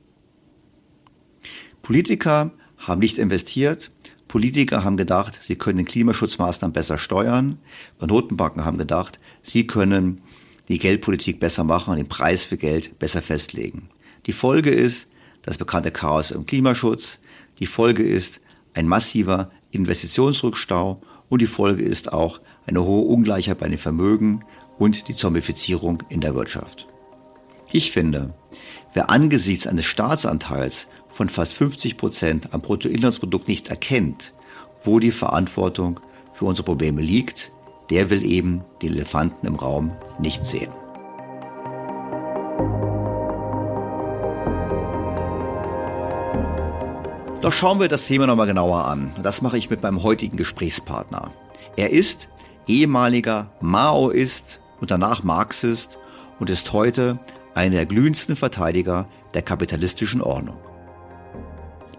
Politiker 1.83 2.53
haben 2.79 3.01
nicht 3.01 3.19
investiert, 3.19 3.90
Politiker 4.35 4.83
haben 4.83 4.97
gedacht, 4.97 5.38
sie 5.40 5.55
können 5.55 5.85
Klimaschutzmaßnahmen 5.85 6.73
besser 6.73 6.99
steuern. 6.99 7.59
Notenbanken 8.01 8.64
haben 8.64 8.79
gedacht, 8.79 9.20
sie 9.42 9.68
können 9.68 10.23
die 10.66 10.81
Geldpolitik 10.81 11.38
besser 11.38 11.62
machen 11.62 11.92
und 11.92 11.99
den 11.99 12.09
Preis 12.09 12.44
für 12.44 12.57
Geld 12.57 12.99
besser 12.99 13.23
festlegen. 13.23 13.88
Die 14.27 14.33
Folge 14.33 14.70
ist 14.70 15.07
das 15.42 15.57
bekannte 15.57 15.92
Chaos 15.92 16.33
im 16.33 16.47
Klimaschutz. 16.47 17.20
Die 17.61 17.66
Folge 17.66 18.03
ist 18.03 18.40
ein 18.75 18.88
massiver 18.88 19.53
Investitionsrückstau 19.70 21.01
und 21.29 21.40
die 21.40 21.47
Folge 21.47 21.85
ist 21.85 22.12
auch 22.12 22.40
eine 22.66 22.83
hohe 22.83 23.07
Ungleichheit 23.07 23.59
bei 23.59 23.68
den 23.68 23.79
Vermögen 23.79 24.44
und 24.81 25.07
die 25.07 25.14
Zombifizierung 25.14 26.03
in 26.09 26.20
der 26.20 26.35
Wirtschaft. 26.35 26.88
Ich 27.70 27.92
finde, 27.92 28.35
wer 28.94 29.11
angesichts 29.11 29.68
eines 29.68 29.85
Staatsanteils 29.85 30.88
von 31.14 31.29
fast 31.29 31.55
50 31.55 31.96
Prozent 31.96 32.53
am 32.53 32.61
Bruttoinlandsprodukt 32.61 33.46
nicht 33.46 33.68
erkennt, 33.68 34.35
wo 34.83 34.98
die 34.98 35.12
Verantwortung 35.12 36.00
für 36.33 36.44
unsere 36.44 36.66
Probleme 36.66 37.00
liegt, 37.00 37.53
der 37.88 38.11
will 38.11 38.27
eben 38.27 38.64
die 38.83 38.88
Elefanten 38.88 39.46
im 39.46 39.55
Raum 39.55 39.92
nicht 40.18 40.44
sehen. 40.44 40.72
Doch 47.40 47.53
schauen 47.53 47.79
wir 47.79 47.88
das 47.88 48.07
Thema 48.07 48.27
nochmal 48.27 48.46
genauer 48.46 48.87
an. 48.87 49.14
Das 49.22 49.40
mache 49.40 49.59
ich 49.59 49.70
mit 49.70 49.83
meinem 49.83 50.03
heutigen 50.03 50.37
Gesprächspartner. 50.37 51.31
Er 51.77 51.90
ist 51.90 52.29
ehemaliger 52.66 53.53
Maoist 53.61 54.61
und 54.81 54.90
danach 54.90 55.22
Marxist 55.22 55.98
und 56.40 56.50
ist 56.50 56.72
heute 56.72 57.20
einer 57.55 57.77
der 57.77 57.87
glühendsten 57.87 58.35
Verteidiger 58.35 59.07
der 59.35 59.42
kapitalistischen 59.42 60.22
Ordnung. 60.22 60.63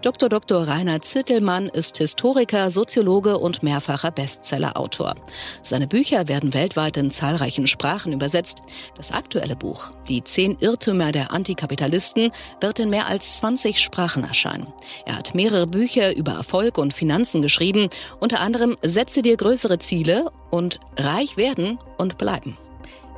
Dr. 0.06 0.28
Dr. 0.28 0.68
Rainer 0.68 1.02
Zittelmann 1.02 1.66
ist 1.66 1.98
Historiker, 1.98 2.70
Soziologe 2.70 3.38
und 3.38 3.64
mehrfacher 3.64 4.12
Bestsellerautor. 4.12 5.16
Seine 5.62 5.88
Bücher 5.88 6.28
werden 6.28 6.54
weltweit 6.54 6.96
in 6.96 7.10
zahlreichen 7.10 7.66
Sprachen 7.66 8.12
übersetzt. 8.12 8.62
Das 8.96 9.10
aktuelle 9.10 9.56
Buch, 9.56 9.90
Die 10.06 10.22
zehn 10.22 10.56
Irrtümer 10.60 11.10
der 11.10 11.32
Antikapitalisten, 11.32 12.30
wird 12.60 12.78
in 12.78 12.88
mehr 12.88 13.08
als 13.08 13.38
20 13.38 13.80
Sprachen 13.80 14.22
erscheinen. 14.22 14.72
Er 15.06 15.16
hat 15.16 15.34
mehrere 15.34 15.66
Bücher 15.66 16.14
über 16.14 16.34
Erfolg 16.34 16.78
und 16.78 16.94
Finanzen 16.94 17.42
geschrieben, 17.42 17.88
unter 18.20 18.38
anderem 18.38 18.76
Setze 18.82 19.22
dir 19.22 19.36
größere 19.36 19.80
Ziele 19.80 20.30
und 20.52 20.78
Reich 20.96 21.36
werden 21.36 21.80
und 21.98 22.16
bleiben. 22.16 22.56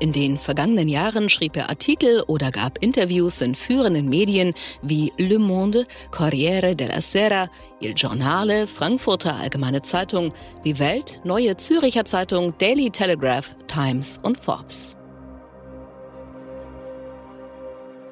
In 0.01 0.13
den 0.13 0.39
vergangenen 0.39 0.89
Jahren 0.89 1.29
schrieb 1.29 1.57
er 1.57 1.69
Artikel 1.69 2.23
oder 2.29 2.53
gab 2.53 2.79
Interviews 2.83 3.41
in 3.41 3.57
führenden 3.57 4.09
Medien 4.09 4.55
wie 4.81 5.13
Le 5.19 5.41
Monde, 5.41 5.87
Corriere 6.13 6.77
della 6.77 7.01
Sera, 7.01 7.51
Il 7.81 7.95
Giornale, 7.95 8.69
Frankfurter 8.69 9.35
Allgemeine 9.35 9.83
Zeitung, 9.83 10.33
Die 10.65 10.79
Welt, 10.79 11.21
Neue 11.25 11.57
Züricher 11.57 12.05
Zeitung, 12.05 12.57
Daily 12.59 12.91
Telegraph, 12.91 13.57
Times 13.67 14.21
und 14.23 14.39
Forbes. 14.39 14.95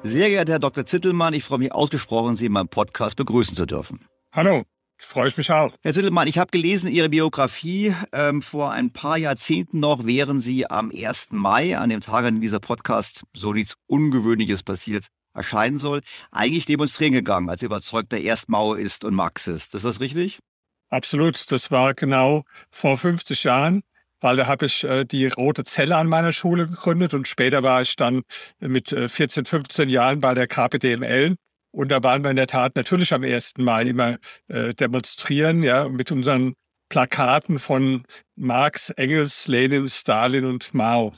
Sehr 0.03 0.29
geehrter 0.29 0.53
Herr 0.53 0.59
Dr. 0.59 0.85
Zittelmann, 0.85 1.33
ich 1.33 1.43
freue 1.43 1.59
mich 1.59 1.71
ausgesprochen, 1.71 2.35
Sie 2.35 2.47
in 2.47 2.51
meinem 2.51 2.69
Podcast 2.69 3.15
begrüßen 3.15 3.55
zu 3.55 3.65
dürfen. 3.65 4.05
Hallo. 4.33 4.63
Freue 4.99 5.27
ich 5.27 5.37
mich 5.37 5.51
auch. 5.51 5.75
Herr 5.83 5.93
Zittelmann, 5.93 6.27
ich 6.27 6.39
habe 6.39 6.49
gelesen 6.51 6.89
Ihre 6.89 7.09
Biografie. 7.09 7.95
Ähm, 8.11 8.41
vor 8.41 8.71
ein 8.71 8.91
paar 8.91 9.17
Jahrzehnten 9.17 9.79
noch 9.79 10.05
wären 10.05 10.39
Sie 10.39 10.69
am 10.69 10.91
1. 10.91 11.29
Mai, 11.31 11.77
an 11.77 11.89
dem 11.89 12.01
Tag, 12.01 12.25
an 12.25 12.35
dem 12.35 12.41
dieser 12.41 12.59
Podcast 12.59 13.23
so 13.33 13.53
nichts 13.53 13.75
Ungewöhnliches 13.85 14.63
passiert, 14.63 15.07
erscheinen 15.35 15.77
soll, 15.77 16.01
eigentlich 16.31 16.65
demonstrieren 16.65 17.13
gegangen, 17.13 17.49
als 17.49 17.61
überzeugter 17.61 18.17
Erstmaoist 18.17 19.03
und 19.03 19.13
Marxist. 19.13 19.75
Ist 19.75 19.85
das 19.85 20.01
richtig? 20.01 20.39
Absolut. 20.89 21.51
Das 21.51 21.69
war 21.69 21.93
genau 21.93 22.43
vor 22.71 22.97
50 22.97 23.43
Jahren, 23.43 23.83
weil 24.19 24.35
da 24.35 24.47
habe 24.47 24.65
ich 24.65 24.83
äh, 24.83 25.05
die 25.05 25.27
Rote 25.27 25.63
Zelle 25.63 25.95
an 25.95 26.07
meiner 26.07 26.33
Schule 26.33 26.67
gegründet 26.67 27.13
und 27.13 27.27
später 27.27 27.61
war 27.61 27.81
ich 27.81 27.95
dann 27.95 28.23
mit 28.59 28.91
äh, 28.93 29.09
14, 29.09 29.45
15 29.45 29.89
Jahren 29.89 30.21
bei 30.21 30.33
der 30.33 30.47
KPDML 30.47 31.35
und 31.77 31.89
da 31.89 32.01
waren 32.01 32.23
wir 32.23 32.31
in 32.31 32.37
der 32.37 32.47
Tat 32.47 32.75
natürlich 32.75 33.13
am 33.13 33.23
1. 33.23 33.53
Mai 33.59 33.83
immer 33.83 34.17
äh, 34.47 34.73
demonstrieren, 34.73 35.61
ja, 35.61 35.87
mit 35.87 36.11
unseren 36.11 36.55
Plakaten 36.89 37.59
von 37.59 38.03
Marx, 38.35 38.89
Engels, 38.89 39.47
Lenin, 39.47 39.87
Stalin 39.87 40.45
und 40.45 40.73
Mao. 40.73 41.13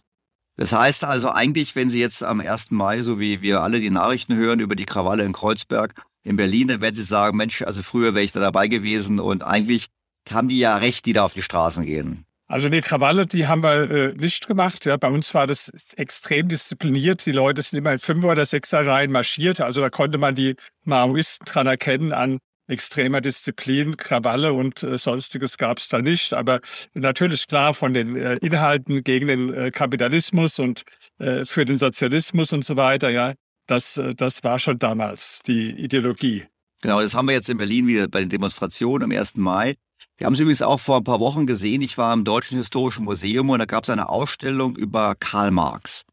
Das 0.58 0.74
heißt 0.74 1.06
also 1.06 1.30
eigentlich, 1.30 1.78
wenn 1.78 1.90
Sie 1.90 2.02
jetzt 2.02 2.24
am 2.24 2.42
1. 2.42 2.72
Mai, 2.72 3.00
so 3.00 3.22
wie 3.22 3.42
wir 3.42 3.62
alle 3.62 3.80
die 3.80 3.90
Nachrichten 3.90 4.36
hören 4.36 4.60
über 4.60 4.76
die 4.76 4.86
Krawalle 4.86 5.24
in 5.24 5.32
Kreuzberg, 5.32 5.94
in 6.24 6.36
Berlin, 6.36 6.68
dann 6.68 6.82
werden 6.82 6.96
Sie 6.96 7.04
sagen, 7.04 7.38
Mensch, 7.38 7.62
also 7.62 7.82
früher 7.82 8.14
wäre 8.14 8.26
ich 8.26 8.34
da 8.34 8.42
dabei 8.42 8.68
gewesen 8.68 9.22
und 9.22 9.44
eigentlich 9.44 9.86
haben 10.30 10.50
die 10.50 10.60
ja 10.60 10.76
recht, 10.76 11.06
die 11.06 11.14
da 11.14 11.24
auf 11.24 11.34
die 11.34 11.42
Straßen 11.42 11.86
gehen. 11.86 12.26
Also 12.50 12.68
die 12.68 12.82
Krawalle, 12.82 13.28
die 13.28 13.46
haben 13.46 13.62
wir 13.62 13.92
äh, 13.92 14.14
nicht 14.16 14.48
gemacht. 14.48 14.86
Ja. 14.86 14.98
Bei 14.98 15.10
uns 15.10 15.36
war 15.36 15.46
das 15.46 15.72
extrem 15.98 16.50
diszipliniert. 16.50 17.24
Die 17.28 17.32
Leute 17.32 17.62
sind 17.62 17.78
immer 17.78 17.94
in 17.94 18.00
fünf 18.00 18.24
oder 18.26 18.44
sechser 18.44 18.86
Reihen 18.86 19.12
marschiert. 19.12 19.62
Also 19.62 19.82
da 19.82 19.92
konnte 19.92 20.18
man 20.18 20.34
die 20.34 20.56
Maoisten 20.84 21.46
dran 21.46 21.68
erkennen 21.68 22.12
an 22.12 22.40
extremer 22.68 23.22
Disziplin, 23.22 23.98
Krawalle 23.98 24.54
und 24.54 24.82
äh, 24.82 24.98
sonstiges 24.98 25.58
gab 25.58 25.78
es 25.78 25.90
da 25.90 26.02
nicht. 26.02 26.34
Aber 26.34 26.60
natürlich 26.96 27.46
klar 27.46 27.76
von 27.76 27.94
den 27.94 28.16
äh, 28.16 28.36
Inhalten 28.38 29.04
gegen 29.04 29.28
den 29.28 29.54
äh, 29.54 29.70
Kapitalismus 29.70 30.58
und 30.58 30.84
äh, 31.20 31.46
für 31.46 31.66
den 31.66 31.78
Sozialismus 31.78 32.52
und 32.52 32.66
so 32.66 32.76
weiter, 32.76 33.10
ja, 33.10 33.34
das, 33.68 33.98
äh, 33.98 34.16
das 34.16 34.44
war 34.44 34.58
schon 34.58 34.80
damals 34.80 35.42
die 35.46 35.70
Ideologie. 35.72 36.46
Genau, 36.82 37.00
das 37.00 37.14
haben 37.14 37.28
wir 37.28 37.36
jetzt 37.36 37.50
in 37.50 37.58
Berlin 37.58 37.88
wieder 37.88 38.08
bei 38.08 38.22
den 38.22 38.30
Demonstrationen 38.30 39.12
am 39.12 39.12
1. 39.12 39.36
Mai. 39.36 39.76
Wir 40.20 40.26
haben 40.26 40.34
es 40.34 40.42
übrigens 40.42 40.62
auch 40.62 40.82
vor 40.82 40.98
ein 40.98 41.06
paar 41.06 41.22
Wochen 41.22 41.46
gesehen. 41.46 41.82
Ich 41.82 41.98
war 41.98 42.14
im 42.14 42.26
Deutschen 42.26 42.58
Historischen 42.58 43.06
Museum 43.06 43.50
und 43.50 43.60
da 43.60 43.66
gab 43.66 43.86
es 43.86 43.90
eine 43.90 44.10
Ausstellung 44.10 44.76
über 44.76 45.16
Karl 45.16 45.50
Marx. 45.50 46.04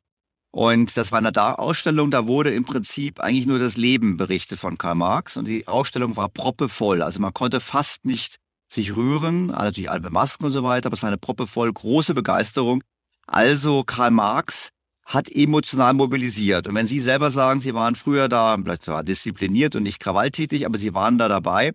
Und 0.53 0.97
das 0.97 1.11
war 1.11 1.19
eine 1.19 1.59
Ausstellung, 1.59 2.13
da 2.13 2.29
wurde 2.29 2.55
im 2.55 2.65
Prinzip 2.65 3.19
eigentlich 3.19 3.47
nur 3.47 3.59
das 3.59 3.77
Leben 3.77 4.17
berichtet 4.17 4.61
von 4.61 4.79
Karl 4.79 4.95
Marx. 4.95 5.37
Und 5.37 5.49
die 5.49 5.67
Ausstellung 5.67 6.17
war 6.17 6.29
proppevoll. 6.29 7.03
Also 7.03 7.19
man 7.19 7.35
konnte 7.35 7.59
fast 7.59 8.05
nicht 8.05 8.37
sich 8.69 8.95
rühren, 8.95 9.47
natürlich 9.47 9.91
alle 9.91 10.09
Masken 10.09 10.45
und 10.45 10.53
so 10.53 10.63
weiter, 10.63 10.87
aber 10.87 10.95
es 10.95 11.03
war 11.03 11.09
eine 11.09 11.19
proppevoll, 11.19 11.73
große 11.73 12.15
Begeisterung. 12.15 12.85
Also 13.27 13.83
Karl 13.83 14.13
Marx 14.13 14.69
hat 15.05 15.29
emotional 15.29 15.95
mobilisiert. 15.95 16.69
Und 16.69 16.77
wenn 16.77 16.87
Sie 16.87 17.01
selber 17.01 17.33
sagen, 17.33 17.59
Sie 17.59 17.75
waren 17.75 17.97
früher 17.97 18.29
da, 18.29 18.57
vielleicht 18.57 18.85
zwar 18.85 19.03
diszipliniert 19.03 19.75
und 19.75 19.83
nicht 19.83 19.99
krawalltätig, 19.99 20.65
aber 20.65 20.79
Sie 20.79 20.95
waren 20.95 21.19
da 21.19 21.27
dabei, 21.27 21.73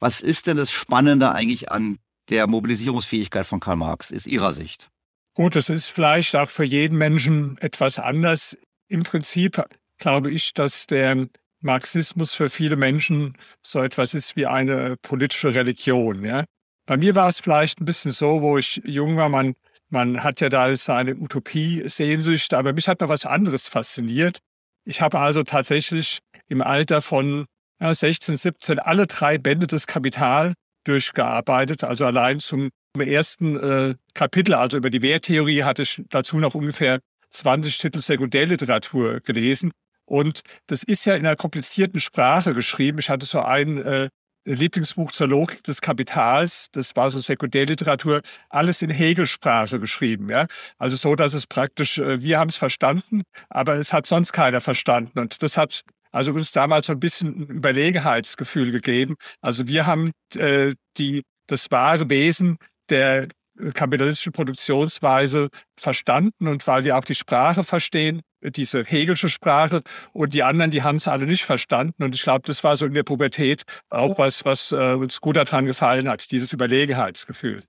was 0.00 0.20
ist 0.20 0.46
denn 0.46 0.56
das 0.56 0.72
Spannende 0.72 1.32
eigentlich 1.32 1.70
an 1.70 1.98
der 2.30 2.46
Mobilisierungsfähigkeit 2.46 3.46
von 3.46 3.60
Karl 3.60 3.76
Marx, 3.76 4.10
ist 4.10 4.26
Ihrer 4.26 4.52
Sicht? 4.52 4.88
Gut, 5.34 5.56
es 5.56 5.68
ist 5.68 5.88
vielleicht 5.88 6.34
auch 6.36 6.50
für 6.50 6.64
jeden 6.64 6.98
Menschen 6.98 7.56
etwas 7.58 7.98
anders. 7.98 8.58
Im 8.88 9.04
Prinzip 9.04 9.62
glaube 9.98 10.30
ich, 10.30 10.54
dass 10.54 10.86
der 10.86 11.28
Marxismus 11.60 12.34
für 12.34 12.48
viele 12.48 12.76
Menschen 12.76 13.36
so 13.62 13.82
etwas 13.82 14.14
ist 14.14 14.34
wie 14.36 14.46
eine 14.46 14.96
politische 15.02 15.54
Religion. 15.54 16.24
Ja? 16.24 16.44
Bei 16.86 16.96
mir 16.96 17.14
war 17.14 17.28
es 17.28 17.40
vielleicht 17.40 17.80
ein 17.80 17.84
bisschen 17.84 18.12
so, 18.12 18.40
wo 18.42 18.58
ich 18.58 18.80
jung 18.84 19.16
war, 19.16 19.28
man, 19.28 19.54
man 19.90 20.24
hat 20.24 20.40
ja 20.40 20.48
da 20.48 20.74
seine 20.76 21.16
Utopie-Sehnsucht, 21.16 22.54
aber 22.54 22.72
mich 22.72 22.88
hat 22.88 23.00
noch 23.00 23.08
was 23.08 23.26
anderes 23.26 23.68
fasziniert. 23.68 24.38
Ich 24.84 25.00
habe 25.02 25.20
also 25.20 25.42
tatsächlich 25.42 26.20
im 26.48 26.62
Alter 26.62 27.02
von 27.02 27.46
16, 27.80 28.36
17 28.36 28.78
alle 28.78 29.06
drei 29.06 29.38
Bände 29.38 29.66
des 29.66 29.86
Kapital 29.86 30.54
durchgearbeitet. 30.84 31.84
Also 31.84 32.06
allein 32.06 32.40
zum 32.40 32.70
ersten 32.98 33.56
äh, 33.56 33.94
Kapitel, 34.14 34.54
also 34.54 34.76
über 34.76 34.90
die 34.90 35.02
Werttheorie, 35.02 35.64
hatte 35.64 35.82
ich 35.82 36.02
dazu 36.10 36.38
noch 36.38 36.54
ungefähr 36.54 37.00
20 37.30 37.78
Titel 37.78 38.00
Sekundärliteratur 38.00 39.20
gelesen. 39.20 39.72
Und 40.04 40.42
das 40.66 40.82
ist 40.82 41.04
ja 41.04 41.14
in 41.14 41.24
einer 41.24 41.36
komplizierten 41.36 42.00
Sprache 42.00 42.52
geschrieben. 42.52 42.98
Ich 42.98 43.10
hatte 43.10 43.26
so 43.26 43.42
ein 43.42 43.78
äh, 43.78 44.08
Lieblingsbuch 44.44 45.12
zur 45.12 45.28
Logik 45.28 45.62
des 45.64 45.80
Kapitals, 45.80 46.68
das 46.72 46.96
war 46.96 47.10
so 47.10 47.20
Sekundärliteratur, 47.20 48.22
alles 48.48 48.82
in 48.82 48.90
Hegelsprache 48.90 49.78
geschrieben. 49.78 50.28
Ja? 50.28 50.46
Also 50.78 50.96
so, 50.96 51.14
dass 51.14 51.34
es 51.34 51.46
praktisch, 51.46 51.98
äh, 51.98 52.22
wir 52.22 52.38
haben 52.38 52.48
es 52.48 52.56
verstanden, 52.56 53.22
aber 53.48 53.76
es 53.76 53.92
hat 53.92 54.06
sonst 54.06 54.32
keiner 54.32 54.60
verstanden. 54.60 55.18
Und 55.18 55.42
das 55.42 55.56
hat 55.56 55.82
also 56.12 56.32
uns 56.32 56.52
damals 56.52 56.86
so 56.86 56.92
ein 56.92 57.00
bisschen 57.00 57.42
ein 57.42 57.46
Überlegenheitsgefühl 57.46 58.72
gegeben. 58.72 59.16
Also 59.40 59.68
wir 59.68 59.86
haben 59.86 60.12
äh, 60.36 60.74
die, 60.98 61.22
das 61.46 61.70
wahre 61.70 62.08
Wesen 62.10 62.58
der 62.88 63.28
kapitalistischen 63.74 64.32
Produktionsweise 64.32 65.48
verstanden 65.78 66.48
und 66.48 66.66
weil 66.66 66.84
wir 66.84 66.96
auch 66.96 67.04
die 67.04 67.14
Sprache 67.14 67.64
verstehen, 67.64 68.22
diese 68.42 68.84
Hegelsche 68.84 69.28
Sprache 69.28 69.82
und 70.12 70.32
die 70.32 70.42
anderen, 70.42 70.70
die 70.70 70.82
haben 70.82 70.96
es 70.96 71.08
alle 71.08 71.26
nicht 71.26 71.44
verstanden 71.44 72.02
und 72.02 72.14
ich 72.14 72.22
glaube, 72.22 72.46
das 72.46 72.64
war 72.64 72.76
so 72.76 72.86
in 72.86 72.94
der 72.94 73.02
Pubertät 73.02 73.64
auch 73.90 74.18
was, 74.18 74.44
was 74.44 74.72
äh, 74.72 74.94
uns 74.94 75.20
gut 75.20 75.36
daran 75.36 75.66
gefallen 75.66 76.08
hat, 76.08 76.30
dieses 76.30 76.52
Überlegenheitsgefühl. 76.52 77.62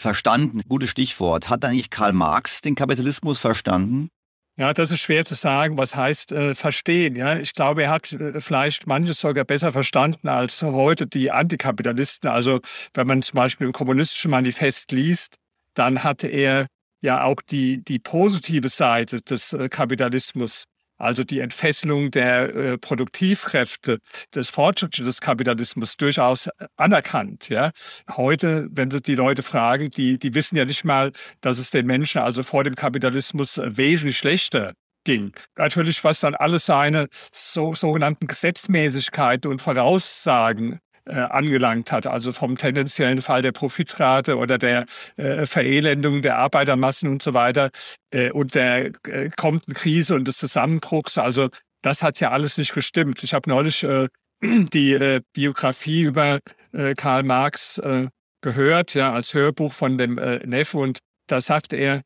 Verstanden, 0.00 0.62
gutes 0.68 0.90
Stichwort. 0.90 1.48
Hat 1.48 1.64
eigentlich 1.64 1.90
Karl 1.90 2.12
Marx 2.12 2.60
den 2.60 2.74
Kapitalismus 2.74 3.38
verstanden? 3.38 4.08
Ja, 4.56 4.72
das 4.72 4.92
ist 4.92 5.00
schwer 5.00 5.24
zu 5.24 5.34
sagen, 5.34 5.76
was 5.78 5.96
heißt 5.96 6.30
äh, 6.30 6.54
verstehen. 6.54 7.16
Ja, 7.16 7.36
ich 7.36 7.54
glaube, 7.54 7.82
er 7.84 7.90
hat 7.90 8.12
äh, 8.12 8.40
vielleicht 8.40 8.86
manches 8.86 9.20
sogar 9.20 9.44
besser 9.44 9.72
verstanden 9.72 10.28
als 10.28 10.62
heute 10.62 11.08
die 11.08 11.32
Antikapitalisten. 11.32 12.30
Also 12.30 12.60
wenn 12.92 13.06
man 13.08 13.22
zum 13.22 13.36
Beispiel 13.36 13.66
im 13.66 13.72
kommunistischen 13.72 14.30
Manifest 14.30 14.92
liest, 14.92 15.36
dann 15.74 16.04
hatte 16.04 16.28
er 16.28 16.68
ja 17.02 17.24
auch 17.24 17.42
die 17.42 17.82
die 17.82 17.98
positive 17.98 18.68
Seite 18.68 19.22
des 19.22 19.52
äh, 19.54 19.68
Kapitalismus 19.68 20.64
also 20.98 21.24
die 21.24 21.40
Entfesselung 21.40 22.10
der 22.10 22.54
äh, 22.54 22.78
Produktivkräfte 22.78 23.98
des 24.34 24.50
Fortschritts 24.50 24.98
des 24.98 25.20
Kapitalismus 25.20 25.96
durchaus 25.96 26.46
äh, 26.46 26.66
anerkannt. 26.76 27.48
Ja? 27.48 27.72
Heute, 28.10 28.68
wenn 28.70 28.90
Sie 28.90 29.00
die 29.00 29.14
Leute 29.14 29.42
fragen, 29.42 29.90
die, 29.90 30.18
die 30.18 30.34
wissen 30.34 30.56
ja 30.56 30.64
nicht 30.64 30.84
mal, 30.84 31.12
dass 31.40 31.58
es 31.58 31.70
den 31.70 31.86
Menschen 31.86 32.20
also 32.20 32.42
vor 32.42 32.64
dem 32.64 32.74
Kapitalismus 32.74 33.58
äh, 33.58 33.76
wesentlich 33.76 34.18
schlechter 34.18 34.74
ging. 35.04 35.32
Natürlich, 35.56 36.02
was 36.02 36.20
dann 36.20 36.34
alles 36.34 36.66
seine 36.66 37.08
so, 37.32 37.74
sogenannten 37.74 38.26
Gesetzmäßigkeiten 38.26 39.50
und 39.50 39.60
Voraussagen 39.60 40.80
äh, 41.06 41.14
angelangt 41.14 41.92
hat, 41.92 42.06
also 42.06 42.32
vom 42.32 42.56
tendenziellen 42.56 43.22
Fall 43.22 43.42
der 43.42 43.52
Profitrate 43.52 44.36
oder 44.36 44.58
der 44.58 44.86
äh, 45.16 45.46
Verelendung 45.46 46.22
der 46.22 46.38
Arbeitermassen 46.38 47.08
und 47.10 47.22
so 47.22 47.34
weiter 47.34 47.70
äh, 48.10 48.30
und 48.30 48.54
der 48.54 48.92
äh, 49.06 49.30
kommenden 49.36 49.74
Krise 49.74 50.14
und 50.14 50.26
des 50.26 50.38
Zusammenbruchs. 50.38 51.18
Also 51.18 51.48
das 51.82 52.02
hat 52.02 52.20
ja 52.20 52.30
alles 52.30 52.58
nicht 52.58 52.74
gestimmt. 52.74 53.22
Ich 53.22 53.34
habe 53.34 53.48
neulich 53.50 53.84
äh, 53.84 54.08
die 54.42 54.92
äh, 54.92 55.20
Biografie 55.32 56.02
über 56.02 56.40
äh, 56.72 56.94
Karl 56.94 57.22
Marx 57.22 57.78
äh, 57.78 58.08
gehört, 58.40 58.94
ja, 58.94 59.12
als 59.12 59.34
Hörbuch 59.34 59.72
von 59.72 59.98
dem 59.98 60.18
äh, 60.18 60.38
Neffe 60.46 60.78
und 60.78 60.98
da 61.26 61.40
sagt 61.40 61.72
er, 61.72 62.02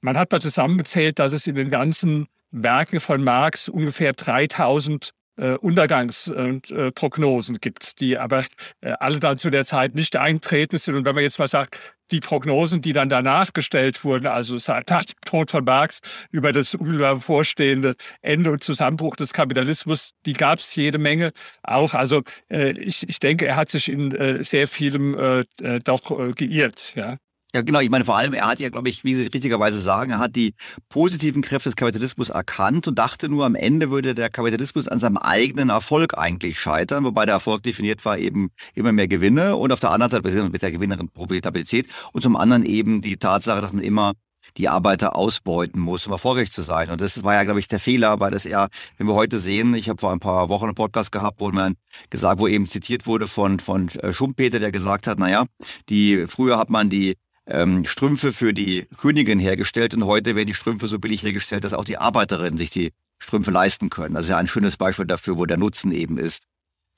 man 0.00 0.16
hat 0.16 0.30
mal 0.32 0.40
zusammengezählt, 0.40 1.18
dass 1.18 1.32
es 1.32 1.46
in 1.46 1.56
den 1.56 1.70
ganzen 1.70 2.28
Werken 2.50 3.00
von 3.00 3.22
Marx 3.22 3.68
ungefähr 3.68 4.12
3000 4.12 5.10
äh, 5.40 5.54
Untergangsprognosen 5.54 7.56
äh, 7.56 7.58
gibt, 7.58 8.00
die 8.00 8.18
aber 8.18 8.44
äh, 8.80 8.92
alle 9.00 9.20
dann 9.20 9.38
zu 9.38 9.50
der 9.50 9.64
Zeit 9.64 9.94
nicht 9.94 10.16
eintreten 10.16 10.78
sind. 10.78 10.94
Und 10.94 11.06
wenn 11.06 11.14
man 11.14 11.24
jetzt 11.24 11.38
mal 11.38 11.48
sagt, 11.48 11.78
die 12.10 12.20
Prognosen, 12.20 12.82
die 12.82 12.92
dann 12.92 13.08
danach 13.08 13.52
gestellt 13.52 14.04
wurden, 14.04 14.26
also 14.26 14.58
seit 14.58 14.90
dem 14.90 15.00
Tod 15.24 15.50
von 15.50 15.64
Marx 15.64 16.00
über 16.30 16.52
das 16.52 16.76
bevorstehende 16.76 17.94
Ende 18.20 18.50
und 18.50 18.64
Zusammenbruch 18.64 19.16
des 19.16 19.32
Kapitalismus, 19.32 20.10
die 20.26 20.32
gab 20.32 20.58
es 20.58 20.74
jede 20.74 20.98
Menge 20.98 21.30
auch. 21.62 21.94
Also 21.94 22.22
äh, 22.50 22.72
ich, 22.72 23.08
ich 23.08 23.20
denke, 23.20 23.46
er 23.46 23.56
hat 23.56 23.68
sich 23.68 23.88
in 23.88 24.12
äh, 24.12 24.44
sehr 24.44 24.68
vielem 24.68 25.16
äh, 25.16 25.40
äh 25.62 25.78
doch 25.82 26.10
äh, 26.18 26.32
geirrt. 26.32 26.94
Ja. 26.96 27.16
Ja, 27.52 27.62
genau. 27.62 27.80
Ich 27.80 27.90
meine, 27.90 28.04
vor 28.04 28.16
allem, 28.16 28.32
er 28.32 28.46
hat 28.46 28.60
ja, 28.60 28.68
glaube 28.68 28.88
ich, 28.88 29.02
wie 29.02 29.14
Sie 29.14 29.22
richtigerweise 29.22 29.80
sagen, 29.80 30.12
er 30.12 30.18
hat 30.20 30.36
die 30.36 30.54
positiven 30.88 31.42
Kräfte 31.42 31.68
des 31.68 31.74
Kapitalismus 31.74 32.30
erkannt 32.30 32.86
und 32.86 32.98
dachte 32.98 33.28
nur, 33.28 33.44
am 33.44 33.56
Ende 33.56 33.90
würde 33.90 34.14
der 34.14 34.30
Kapitalismus 34.30 34.86
an 34.86 35.00
seinem 35.00 35.16
eigenen 35.16 35.68
Erfolg 35.68 36.16
eigentlich 36.16 36.60
scheitern, 36.60 37.04
wobei 37.04 37.26
der 37.26 37.34
Erfolg 37.34 37.64
definiert 37.64 38.04
war 38.04 38.18
eben 38.18 38.50
immer 38.74 38.92
mehr 38.92 39.08
Gewinne 39.08 39.56
und 39.56 39.72
auf 39.72 39.80
der 39.80 39.90
anderen 39.90 40.10
Seite 40.12 40.48
mit 40.48 40.62
der 40.62 40.70
gewinneren 40.70 41.08
Profitabilität 41.08 41.88
und 42.12 42.22
zum 42.22 42.36
anderen 42.36 42.64
eben 42.64 43.00
die 43.00 43.16
Tatsache, 43.16 43.60
dass 43.60 43.72
man 43.72 43.82
immer 43.82 44.12
die 44.56 44.68
Arbeiter 44.68 45.16
ausbeuten 45.16 45.80
muss, 45.80 46.06
um 46.06 46.12
erfolgreich 46.12 46.50
zu 46.52 46.62
sein. 46.62 46.90
Und 46.90 47.00
das 47.00 47.22
war 47.24 47.34
ja, 47.34 47.44
glaube 47.44 47.60
ich, 47.60 47.68
der 47.68 47.80
Fehler, 47.80 48.20
weil 48.20 48.30
das 48.30 48.44
eher, 48.44 48.68
wenn 48.96 49.06
wir 49.06 49.14
heute 49.14 49.38
sehen, 49.38 49.74
ich 49.74 49.88
habe 49.88 50.00
vor 50.00 50.12
ein 50.12 50.20
paar 50.20 50.48
Wochen 50.48 50.64
einen 50.64 50.74
Podcast 50.74 51.12
gehabt, 51.12 51.40
wo 51.40 51.50
man 51.50 51.74
gesagt, 52.10 52.40
wo 52.40 52.46
eben 52.46 52.66
zitiert 52.66 53.06
wurde 53.06 53.26
von, 53.26 53.60
von 53.60 53.88
äh, 53.88 54.12
Schumpeter, 54.12 54.58
der 54.58 54.72
gesagt 54.72 55.06
hat, 55.06 55.18
naja, 55.18 55.44
die, 55.88 56.26
früher 56.28 56.58
hat 56.58 56.70
man 56.70 56.90
die 56.90 57.16
ähm, 57.50 57.84
Strümpfe 57.84 58.32
für 58.32 58.54
die 58.54 58.86
Königin 58.96 59.38
hergestellt 59.38 59.94
und 59.94 60.04
heute 60.04 60.36
werden 60.36 60.46
die 60.46 60.54
Strümpfe 60.54 60.88
so 60.88 60.98
billig 60.98 61.22
hergestellt, 61.22 61.64
dass 61.64 61.74
auch 61.74 61.84
die 61.84 61.98
Arbeiterinnen 61.98 62.56
sich 62.56 62.70
die 62.70 62.92
Strümpfe 63.18 63.50
leisten 63.50 63.90
können. 63.90 64.14
Das 64.14 64.24
ist 64.24 64.30
ja 64.30 64.38
ein 64.38 64.46
schönes 64.46 64.76
Beispiel 64.76 65.06
dafür, 65.06 65.36
wo 65.36 65.44
der 65.46 65.58
Nutzen 65.58 65.92
eben 65.92 66.16
ist 66.18 66.44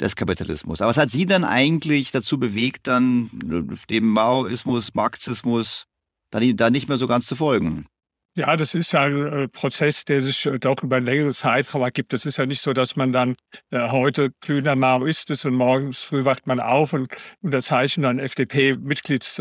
des 0.00 0.16
Kapitalismus. 0.16 0.80
Aber 0.80 0.90
was 0.90 0.96
hat 0.98 1.10
Sie 1.10 1.26
dann 1.26 1.44
eigentlich 1.44 2.10
dazu 2.10 2.38
bewegt, 2.38 2.86
dann 2.86 3.30
dem 3.90 4.08
Maoismus, 4.08 4.94
Marxismus, 4.94 5.86
dann 6.30 6.56
da 6.56 6.70
nicht 6.70 6.88
mehr 6.88 6.98
so 6.98 7.06
ganz 7.06 7.26
zu 7.26 7.36
folgen? 7.36 7.86
Ja, 8.34 8.56
das 8.56 8.74
ist 8.74 8.92
ja 8.92 9.02
ein 9.02 9.26
äh, 9.26 9.48
Prozess, 9.48 10.06
der 10.06 10.22
sich 10.22 10.46
äh, 10.46 10.58
doch 10.58 10.82
über 10.82 10.96
einen 10.96 11.04
längeren 11.04 11.34
Zeitraum 11.34 11.82
ergibt. 11.82 12.14
Es 12.14 12.24
ist 12.24 12.38
ja 12.38 12.46
nicht 12.46 12.62
so, 12.62 12.72
dass 12.72 12.96
man 12.96 13.12
dann 13.12 13.34
äh, 13.70 13.90
heute 13.90 14.30
glühender 14.40 14.74
Maoist 14.74 15.28
ist 15.28 15.44
und 15.44 15.54
morgens 15.54 16.02
früh 16.02 16.24
wacht 16.24 16.46
man 16.46 16.58
auf 16.58 16.94
und 16.94 17.14
unterzeichnet 17.42 18.06
dann 18.06 18.18
FDP-Mitglieds 18.18 19.38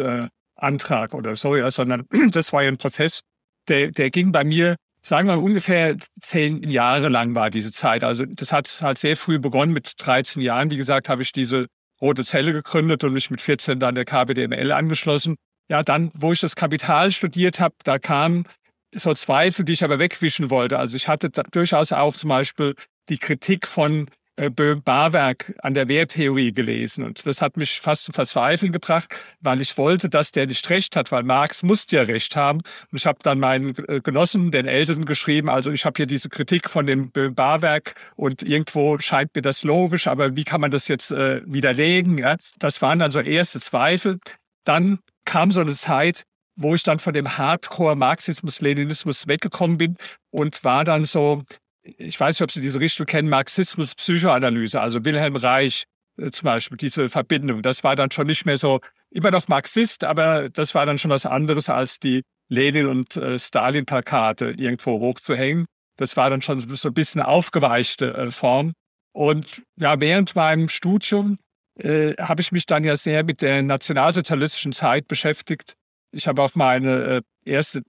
Antrag 0.62 1.14
oder 1.14 1.36
so, 1.36 1.55
ja, 1.55 1.72
sondern 1.72 2.05
das 2.32 2.53
war 2.53 2.64
ja 2.64 2.70
ein 2.70 2.78
Prozess, 2.78 3.22
der, 3.68 3.91
der 3.91 4.09
ging 4.09 4.32
bei 4.32 4.43
mir, 4.43 4.76
sagen 5.01 5.28
wir 5.28 5.41
ungefähr 5.41 5.95
zehn 6.20 6.70
Jahre 6.70 7.09
lang 7.09 7.36
war 7.36 7.49
diese 7.49 7.72
Zeit. 7.72 8.03
Also 8.03 8.26
das 8.26 8.51
hat 8.51 8.80
halt 8.82 8.97
sehr 8.97 9.18
früh 9.18 9.39
begonnen, 9.39 9.74
mit 9.74 9.93
13 9.97 10.41
Jahren. 10.41 10.72
Wie 10.72 10.78
gesagt, 10.78 11.09
habe 11.09 11.22
ich 11.22 11.32
diese 11.32 11.68
Rote 12.01 12.24
Zelle 12.24 12.53
gegründet 12.53 13.03
und 13.03 13.14
mich 13.14 13.30
mit 13.30 13.41
14 13.41 13.80
dann 13.80 13.95
der 13.95 14.05
KBDML 14.05 14.72
angeschlossen. 14.72 15.36
ja, 15.70 15.84
dann, 15.84 16.12
wo 16.14 16.34
ich 16.34 16.41
das 16.41 16.55
Kapital 16.55 17.12
studiert 17.12 17.59
habe, 17.59 17.76
da 17.84 17.97
kamen 17.97 18.45
so 18.93 19.14
Zweifel, 19.14 19.64
die 19.64 19.74
ich 19.74 19.84
aber 19.84 19.99
wegwischen 19.99 20.49
wollte. 20.49 20.78
Also 20.78 20.95
ich 20.95 21.07
hatte 21.07 21.30
durchaus 21.51 21.93
auch 21.93 22.16
zum 22.16 22.30
Beispiel 22.30 22.76
die 23.09 23.18
Kritik 23.18 23.68
von 23.68 24.09
äh, 24.42 24.50
Böhm-Barwerk 24.50 25.54
an 25.62 25.76
der 25.76 25.88
Werttheorie 25.88 26.52
gelesen. 26.52 27.04
Und 27.04 27.28
das 27.28 27.44
hat 27.44 27.58
mich 27.58 27.80
fast 27.80 28.06
zum 28.06 28.14
Verzweifeln 28.14 28.72
gebracht, 28.72 29.16
weil 29.39 29.62
ich 29.62 29.78
wollte, 29.78 30.10
dass 30.10 30.32
der 30.32 30.48
nicht 30.48 30.68
recht 30.72 30.96
hat, 30.96 31.12
weil 31.12 31.22
Marx 31.22 31.62
musste 31.62 31.98
ja 31.98 32.02
recht 32.02 32.36
haben. 32.36 32.62
Und 32.92 32.98
ich 32.98 33.06
habe 33.06 33.20
dann 33.22 33.39
meinen 33.39 33.76
äh, 33.88 34.02
Genossen, 34.02 34.50
den 34.50 34.66
Älteren, 34.66 35.06
geschrieben, 35.06 35.48
also 35.48 35.72
ich 35.72 35.86
habe 35.86 35.94
hier 35.98 36.08
diese 36.08 36.30
Kritik 36.30 36.72
von 36.72 36.88
dem 36.88 37.12
Böhm-Barwerk 37.12 37.94
und 38.16 38.42
irgendwo 38.42 38.98
scheint 38.98 39.36
mir 39.36 39.44
das 39.44 39.64
logisch, 39.64 40.08
aber 40.08 40.36
wie 40.36 40.44
kann 40.44 40.62
man 40.62 40.72
das 40.72 40.88
jetzt 40.88 41.12
äh, 41.12 41.42
widerlegen? 41.46 42.18
Ja? 42.18 42.38
Das 42.58 42.82
waren 42.82 42.98
dann 42.98 43.12
so 43.12 43.20
erste 43.20 43.60
Zweifel. 43.60 44.20
Dann 44.64 45.00
kam 45.26 45.52
so 45.52 45.62
eine 45.62 45.74
Zeit, 45.74 46.24
wo 46.56 46.74
ich 46.74 46.82
dann 46.82 46.98
von 46.98 47.14
dem 47.14 47.38
Hardcore-Marxismus, 47.38 48.60
Leninismus 48.62 49.28
weggekommen 49.28 49.78
bin 49.78 49.98
und 50.32 50.64
war 50.64 50.84
dann 50.84 51.06
so, 51.06 51.44
ich 51.84 52.20
weiß 52.20 52.40
nicht, 52.40 52.44
ob 52.44 52.52
Sie 52.52 52.62
diese 52.62 52.80
Richtung 52.80 53.06
kennen, 53.06 53.30
Marxismus, 53.30 53.96
Psychoanalyse, 53.96 54.80
also 54.80 55.04
Wilhelm 55.04 55.36
Reich 55.36 55.86
äh, 56.18 56.32
zum 56.32 56.46
Beispiel, 56.46 56.78
diese 56.78 57.10
Verbindung. 57.10 57.62
Das 57.62 57.84
war 57.84 57.96
dann 57.96 58.12
schon 58.12 58.28
nicht 58.28 58.46
mehr 58.46 58.58
so, 58.58 58.80
immer 59.10 59.32
noch 59.32 59.48
Marxist, 59.48 60.04
aber 60.04 60.50
das 60.50 60.76
war 60.76 60.86
dann 60.86 60.98
schon 60.98 61.12
was 61.12 61.26
anderes 61.26 61.70
als 61.70 62.00
die 62.00 62.22
Lenin- 62.50 62.88
und 62.88 63.18
äh, 63.18 63.38
Stalin-Plakate 63.38 64.56
irgendwo 64.58 65.00
hochzuhängen. 65.00 65.66
Das 65.98 66.18
war 66.18 66.30
dann 66.30 66.42
schon 66.42 66.60
so 66.76 66.90
ein 66.90 66.94
bisschen 66.94 67.22
aufgeweichte 67.22 68.14
äh, 68.14 68.32
Form. 68.32 68.74
Und 69.14 69.64
ja, 69.78 70.00
während 70.00 70.36
meinem 70.36 70.70
Studium 70.70 71.38
habe 71.84 72.42
ich 72.42 72.52
mich 72.52 72.66
dann 72.66 72.84
ja 72.84 72.96
sehr 72.96 73.24
mit 73.24 73.42
der 73.42 73.64
nationalsozialistischen 73.64 74.72
Zeit 74.72 75.08
beschäftigt. 75.08 75.74
Ich 76.12 76.28
habe 76.28 76.44
auch 76.44 76.54
meine 76.54 77.22
erste 77.44 77.82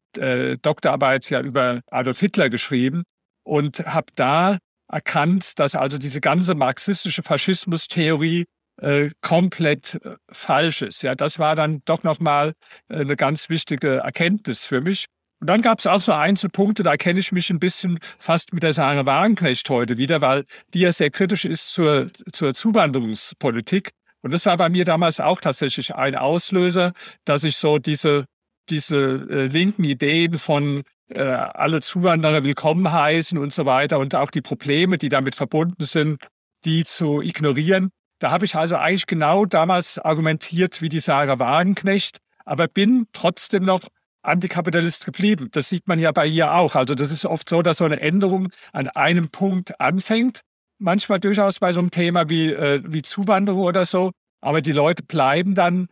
Doktorarbeit 0.63 1.29
ja 1.29 1.41
über 1.41 1.81
Adolf 1.91 2.21
Hitler 2.21 2.49
geschrieben 2.49 3.03
und 3.45 3.81
habe 3.87 4.07
da 4.15 4.59
erkannt, 4.89 5.59
dass 5.59 5.75
also 5.75 5.99
diese 5.99 6.21
ganze 6.21 6.55
marxistische 6.55 7.23
Faschismustheorie 7.23 8.45
äh, 8.81 9.11
komplett 9.21 10.01
äh, 10.05 10.17
falsch 10.31 10.83
ist. 10.83 11.03
Ja, 11.03 11.15
das 11.15 11.39
war 11.39 11.57
dann 11.57 11.83
doch 11.85 12.03
nochmal 12.03 12.53
äh, 12.89 13.01
eine 13.01 13.17
ganz 13.17 13.49
wichtige 13.49 13.99
Erkenntnis 13.99 14.65
für 14.65 14.81
mich. 14.81 15.07
Und 15.41 15.49
dann 15.49 15.61
gab 15.61 15.81
es 15.81 15.87
auch 15.87 16.01
so 16.01 16.13
Einzelpunkte, 16.13 16.83
da 16.85 16.97
kenne 16.97 17.19
ich 17.19 17.33
mich 17.33 17.51
ein 17.51 17.59
bisschen 17.59 17.99
fast 18.19 18.53
mit 18.53 18.63
der 18.63 18.73
Sarah 18.73 19.07
Wagenknecht 19.07 19.69
heute 19.71 19.99
wieder, 19.99 20.21
weil 20.21 20.45
die 20.73 20.81
ja 20.81 20.93
sehr 20.93 21.11
kritisch 21.11 21.45
ist 21.45 21.73
zur, 21.73 22.11
zur 22.33 22.55
Zuwanderungspolitik. 22.55 23.91
Und 24.23 24.33
das 24.33 24.47
war 24.47 24.57
bei 24.57 24.69
mir 24.69 24.85
damals 24.85 25.19
auch 25.19 25.41
tatsächlich 25.41 25.97
ein 25.97 26.15
Auslöser, 26.15 26.93
dass 27.25 27.43
ich 27.43 27.57
so 27.57 27.79
diese, 27.79 28.27
diese 28.71 29.27
äh, 29.29 29.47
linken 29.47 29.83
Ideen 29.83 30.39
von 30.39 30.85
äh, 31.15 31.21
alle 31.23 31.81
Zuwanderer 31.81 32.45
willkommen 32.45 32.91
heißen 32.91 33.39
und 33.39 33.53
so 33.53 33.67
weiter 33.67 33.99
und 33.99 34.15
auch 34.15 34.31
die 34.31 34.41
Probleme, 34.41 34.99
die 34.99 35.09
damit 35.09 35.35
verbunden 35.35 35.85
sind, 35.85 36.27
die 36.65 36.85
zu 36.85 37.21
ignorieren. 37.21 37.91
Da 38.19 38.31
habe 38.31 38.45
ich 38.45 38.55
also 38.55 38.77
eigentlich 38.77 39.07
genau 39.07 39.47
damals 39.47 39.99
argumentiert 39.99 40.81
wie 40.81 40.89
die 40.89 41.01
Sarah 41.01 41.39
Wagenknecht, 41.39 42.19
aber 42.45 42.69
bin 42.69 43.07
trotzdem 43.13 43.65
noch 43.65 43.89
Antikapitalist 44.23 45.05
geblieben. 45.05 45.49
Das 45.53 45.69
sieht 45.69 45.89
man 45.89 45.99
ja 45.99 46.13
bei 46.13 46.27
ihr 46.27 46.55
auch. 46.55 46.77
Also 46.77 46.95
das 46.95 47.11
ist 47.11 47.27
oft 47.27 47.49
so, 47.49 47.63
dass 47.63 47.79
so 47.79 47.85
eine 47.85 48.01
Änderung 48.01 48.49
an 48.73 48.89
einem 48.89 49.31
Punkt 49.31 49.81
anfängt. 49.81 50.43
Manchmal 50.79 51.21
durchaus 51.21 51.59
bei 51.59 51.73
so 51.73 51.81
einem 51.81 51.91
Thema 51.91 52.29
wie, 52.29 52.53
äh, 52.53 52.83
wie 52.87 53.03
Zuwanderung 53.03 53.63
oder 53.63 53.85
so. 53.85 54.13
Aber 54.41 54.61
die 54.61 54.73
Leute 54.73 55.03
bleiben 55.03 55.55
dann 55.55 55.89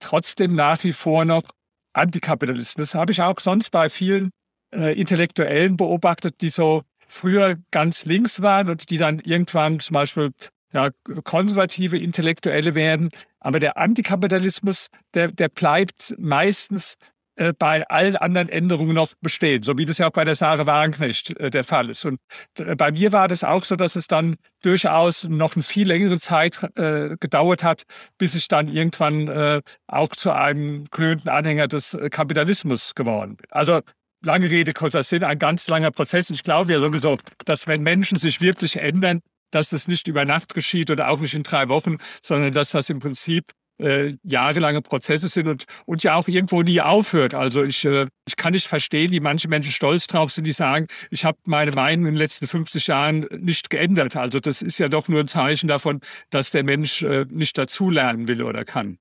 trotzdem 0.00 0.54
nach 0.54 0.82
wie 0.84 0.92
vor 0.92 1.24
noch 1.24 1.44
Antikapitalisten. 1.92 2.82
Das 2.82 2.94
habe 2.94 3.12
ich 3.12 3.22
auch 3.22 3.40
sonst 3.40 3.70
bei 3.70 3.88
vielen 3.88 4.30
äh, 4.76 4.92
Intellektuellen 4.92 5.76
beobachtet, 5.76 6.40
die 6.40 6.50
so 6.50 6.82
früher 7.08 7.56
ganz 7.70 8.04
links 8.04 8.42
waren 8.42 8.68
und 8.68 8.90
die 8.90 8.98
dann 8.98 9.20
irgendwann 9.20 9.80
zum 9.80 9.94
Beispiel 9.94 10.32
ja, 10.72 10.90
konservative 11.24 11.98
Intellektuelle 11.98 12.74
werden. 12.74 13.10
Aber 13.40 13.60
der 13.60 13.76
Antikapitalismus, 13.76 14.88
der, 15.14 15.32
der 15.32 15.48
bleibt 15.48 16.14
meistens 16.18 16.96
äh, 17.36 17.52
bei 17.52 17.86
allen 17.88 18.16
anderen 18.16 18.48
Änderungen 18.48 18.94
noch 18.94 19.12
bestehen, 19.20 19.62
so 19.62 19.76
wie 19.76 19.84
das 19.84 19.98
ja 19.98 20.08
auch 20.08 20.12
bei 20.12 20.24
der 20.24 20.36
Sarah 20.36 20.66
Wagenknecht 20.66 21.38
äh, 21.38 21.50
der 21.50 21.64
Fall 21.64 21.90
ist. 21.90 22.06
Und 22.06 22.18
äh, 22.58 22.74
bei 22.74 22.90
mir 22.90 23.12
war 23.12 23.28
das 23.28 23.44
auch 23.44 23.62
so, 23.62 23.76
dass 23.76 23.94
es 23.94 24.06
dann 24.06 24.36
durchaus 24.62 25.24
noch 25.24 25.54
eine 25.54 25.62
viel 25.62 25.86
längere 25.86 26.18
Zeit 26.18 26.60
gedauert 26.74 27.62
hat, 27.62 27.82
bis 28.18 28.34
ich 28.34 28.48
dann 28.48 28.68
irgendwann 28.68 29.62
auch 29.86 30.08
zu 30.08 30.32
einem 30.32 30.86
glühenden 30.90 31.28
Anhänger 31.28 31.68
des 31.68 31.96
Kapitalismus 32.10 32.94
geworden 32.94 33.36
bin. 33.36 33.46
Also 33.50 33.80
lange 34.26 34.50
Rede, 34.50 34.74
kurzer 34.74 35.02
Sinn, 35.02 35.24
ein 35.24 35.38
ganz 35.38 35.68
langer 35.68 35.90
Prozess. 35.90 36.28
Ich 36.30 36.42
glaube 36.42 36.72
ja 36.72 36.80
sowieso, 36.80 37.16
dass 37.46 37.66
wenn 37.66 37.82
Menschen 37.82 38.18
sich 38.18 38.40
wirklich 38.42 38.76
ändern, 38.76 39.20
dass 39.50 39.70
das 39.70 39.88
nicht 39.88 40.08
über 40.08 40.24
Nacht 40.24 40.52
geschieht 40.52 40.90
oder 40.90 41.08
auch 41.08 41.20
nicht 41.20 41.34
in 41.34 41.44
drei 41.44 41.68
Wochen, 41.68 41.96
sondern 42.22 42.52
dass 42.52 42.72
das 42.72 42.90
im 42.90 42.98
Prinzip 42.98 43.52
äh, 43.78 44.16
jahrelange 44.22 44.82
Prozesse 44.82 45.28
sind 45.28 45.48
und, 45.48 45.64
und 45.84 46.02
ja 46.02 46.14
auch 46.14 46.28
irgendwo 46.28 46.62
nie 46.62 46.80
aufhört. 46.80 47.34
Also 47.34 47.62
ich, 47.62 47.84
äh, 47.84 48.06
ich 48.26 48.36
kann 48.36 48.52
nicht 48.52 48.66
verstehen, 48.66 49.12
wie 49.12 49.20
manche 49.20 49.48
Menschen 49.48 49.72
stolz 49.72 50.06
drauf 50.06 50.32
sind, 50.32 50.44
die 50.44 50.52
sagen, 50.52 50.86
ich 51.10 51.24
habe 51.24 51.38
meine 51.44 51.72
Meinung 51.72 52.06
in 52.06 52.14
den 52.14 52.18
letzten 52.18 52.46
50 52.46 52.86
Jahren 52.86 53.26
nicht 53.38 53.70
geändert. 53.70 54.16
Also 54.16 54.40
das 54.40 54.62
ist 54.62 54.78
ja 54.78 54.88
doch 54.88 55.08
nur 55.08 55.20
ein 55.20 55.28
Zeichen 55.28 55.68
davon, 55.68 56.00
dass 56.30 56.50
der 56.50 56.64
Mensch 56.64 57.02
äh, 57.02 57.26
nicht 57.28 57.56
dazulernen 57.58 58.28
will 58.28 58.42
oder 58.42 58.64
kann. 58.64 58.98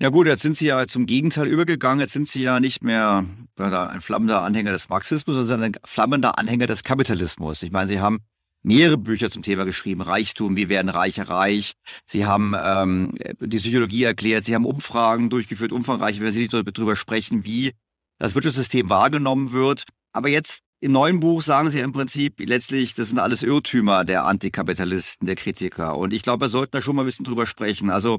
Ja 0.00 0.08
gut, 0.08 0.26
jetzt 0.26 0.42
sind 0.42 0.56
Sie 0.56 0.66
ja 0.66 0.86
zum 0.88 1.06
Gegenteil 1.06 1.46
übergegangen. 1.46 2.00
Jetzt 2.00 2.14
sind 2.14 2.28
Sie 2.28 2.42
ja 2.42 2.58
nicht 2.58 2.82
mehr 2.82 3.24
ein 3.56 4.00
flammender 4.00 4.42
Anhänger 4.42 4.72
des 4.72 4.88
Marxismus, 4.88 5.36
sondern 5.36 5.62
ein 5.62 5.72
flammender 5.84 6.36
Anhänger 6.36 6.66
des 6.66 6.82
Kapitalismus. 6.82 7.62
Ich 7.62 7.70
meine, 7.70 7.88
Sie 7.88 8.00
haben 8.00 8.18
mehrere 8.64 8.98
Bücher 8.98 9.30
zum 9.30 9.42
Thema 9.42 9.64
geschrieben. 9.64 10.00
Reichtum, 10.00 10.56
wie 10.56 10.68
werden 10.68 10.88
Reiche 10.88 11.28
reich. 11.28 11.74
Sie 12.06 12.26
haben 12.26 12.54
ähm, 12.60 13.14
die 13.40 13.58
Psychologie 13.58 14.02
erklärt. 14.02 14.44
Sie 14.44 14.54
haben 14.54 14.66
Umfragen 14.66 15.30
durchgeführt, 15.30 15.70
umfangreich. 15.70 16.16
Wir 16.16 16.22
werden 16.22 16.34
Sie 16.34 16.40
nicht 16.40 16.52
darüber 16.52 16.96
sprechen, 16.96 17.44
wie 17.44 17.70
das 18.18 18.34
Wirtschaftssystem 18.34 18.90
wahrgenommen 18.90 19.52
wird. 19.52 19.84
Aber 20.12 20.28
jetzt 20.28 20.60
im 20.80 20.90
neuen 20.90 21.20
Buch 21.20 21.40
sagen 21.40 21.70
Sie 21.70 21.78
im 21.78 21.92
Prinzip 21.92 22.40
letztlich, 22.40 22.94
das 22.94 23.10
sind 23.10 23.20
alles 23.20 23.44
Irrtümer 23.44 24.04
der 24.04 24.24
Antikapitalisten, 24.24 25.26
der 25.26 25.36
Kritiker. 25.36 25.96
Und 25.96 26.12
ich 26.12 26.22
glaube, 26.22 26.46
wir 26.46 26.48
sollten 26.48 26.72
da 26.72 26.82
schon 26.82 26.96
mal 26.96 27.02
ein 27.02 27.06
bisschen 27.06 27.24
drüber 27.24 27.46
sprechen. 27.46 27.90
Also 27.90 28.18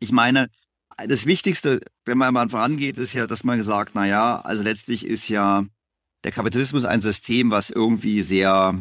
ich 0.00 0.10
meine, 0.10 0.48
das 0.96 1.26
Wichtigste, 1.26 1.80
wenn 2.04 2.18
man 2.18 2.32
mal 2.32 2.48
vorangeht, 2.48 2.98
ist 2.98 3.12
ja, 3.12 3.26
dass 3.26 3.44
man 3.44 3.62
sagt, 3.62 3.94
na 3.94 4.06
ja, 4.06 4.40
also 4.40 4.62
letztlich 4.62 5.04
ist 5.04 5.28
ja 5.28 5.64
der 6.24 6.32
Kapitalismus 6.32 6.84
ein 6.84 7.00
System, 7.00 7.50
was 7.50 7.70
irgendwie 7.70 8.22
sehr 8.22 8.78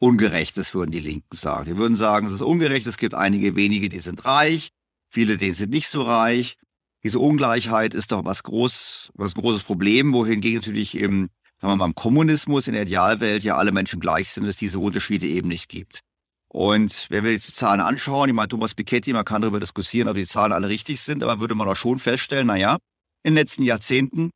Ungerechtes, 0.00 0.74
würden 0.74 0.92
die 0.92 1.00
Linken 1.00 1.36
sagen. 1.36 1.64
Die 1.64 1.76
würden 1.76 1.96
sagen, 1.96 2.28
es 2.28 2.32
ist 2.32 2.42
ungerecht, 2.42 2.86
es 2.86 2.98
gibt 2.98 3.14
einige 3.14 3.56
wenige, 3.56 3.88
die 3.88 3.98
sind 3.98 4.24
reich, 4.24 4.70
viele, 5.10 5.36
die 5.38 5.52
sind 5.52 5.70
nicht 5.70 5.88
so 5.88 6.02
reich. 6.02 6.56
Diese 7.02 7.18
Ungleichheit 7.18 7.94
ist 7.94 8.12
doch 8.12 8.24
was 8.24 8.44
groß, 8.44 9.10
was 9.14 9.34
großes 9.34 9.64
Problem, 9.64 10.12
wohingegen 10.12 10.58
natürlich 10.58 10.94
im, 10.96 11.30
sagen 11.60 11.72
wir 11.72 11.76
mal, 11.76 11.86
im 11.86 11.94
Kommunismus, 11.96 12.68
in 12.68 12.74
der 12.74 12.82
Idealwelt 12.82 13.42
ja 13.42 13.56
alle 13.56 13.72
Menschen 13.72 13.98
gleich 13.98 14.30
sind, 14.30 14.44
es 14.44 14.56
diese 14.56 14.78
Unterschiede 14.78 15.26
eben 15.26 15.48
nicht 15.48 15.68
gibt. 15.68 16.00
Und 16.48 17.06
wenn 17.10 17.24
wir 17.24 17.32
jetzt 17.32 17.48
die 17.48 17.52
Zahlen 17.52 17.80
anschauen, 17.80 18.30
ich 18.30 18.34
meine, 18.34 18.48
Thomas 18.48 18.74
Piketty, 18.74 19.12
man 19.12 19.24
kann 19.24 19.42
darüber 19.42 19.60
diskutieren, 19.60 20.08
ob 20.08 20.14
die 20.14 20.26
Zahlen 20.26 20.52
alle 20.52 20.68
richtig 20.68 21.00
sind, 21.00 21.22
aber 21.22 21.40
würde 21.40 21.54
man 21.54 21.68
auch 21.68 21.76
schon 21.76 21.98
feststellen, 21.98 22.46
na 22.46 22.56
ja, 22.56 22.78
in 23.22 23.32
den 23.32 23.34
letzten 23.34 23.64
Jahrzehnten 23.64 24.30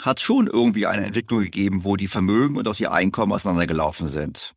hat 0.00 0.18
es 0.18 0.22
schon 0.22 0.46
irgendwie 0.46 0.86
eine 0.86 1.06
Entwicklung 1.06 1.40
gegeben, 1.40 1.84
wo 1.84 1.96
die 1.96 2.08
Vermögen 2.08 2.56
und 2.56 2.66
auch 2.66 2.74
die 2.74 2.88
Einkommen 2.88 3.32
auseinandergelaufen 3.32 4.08
sind. 4.08 4.52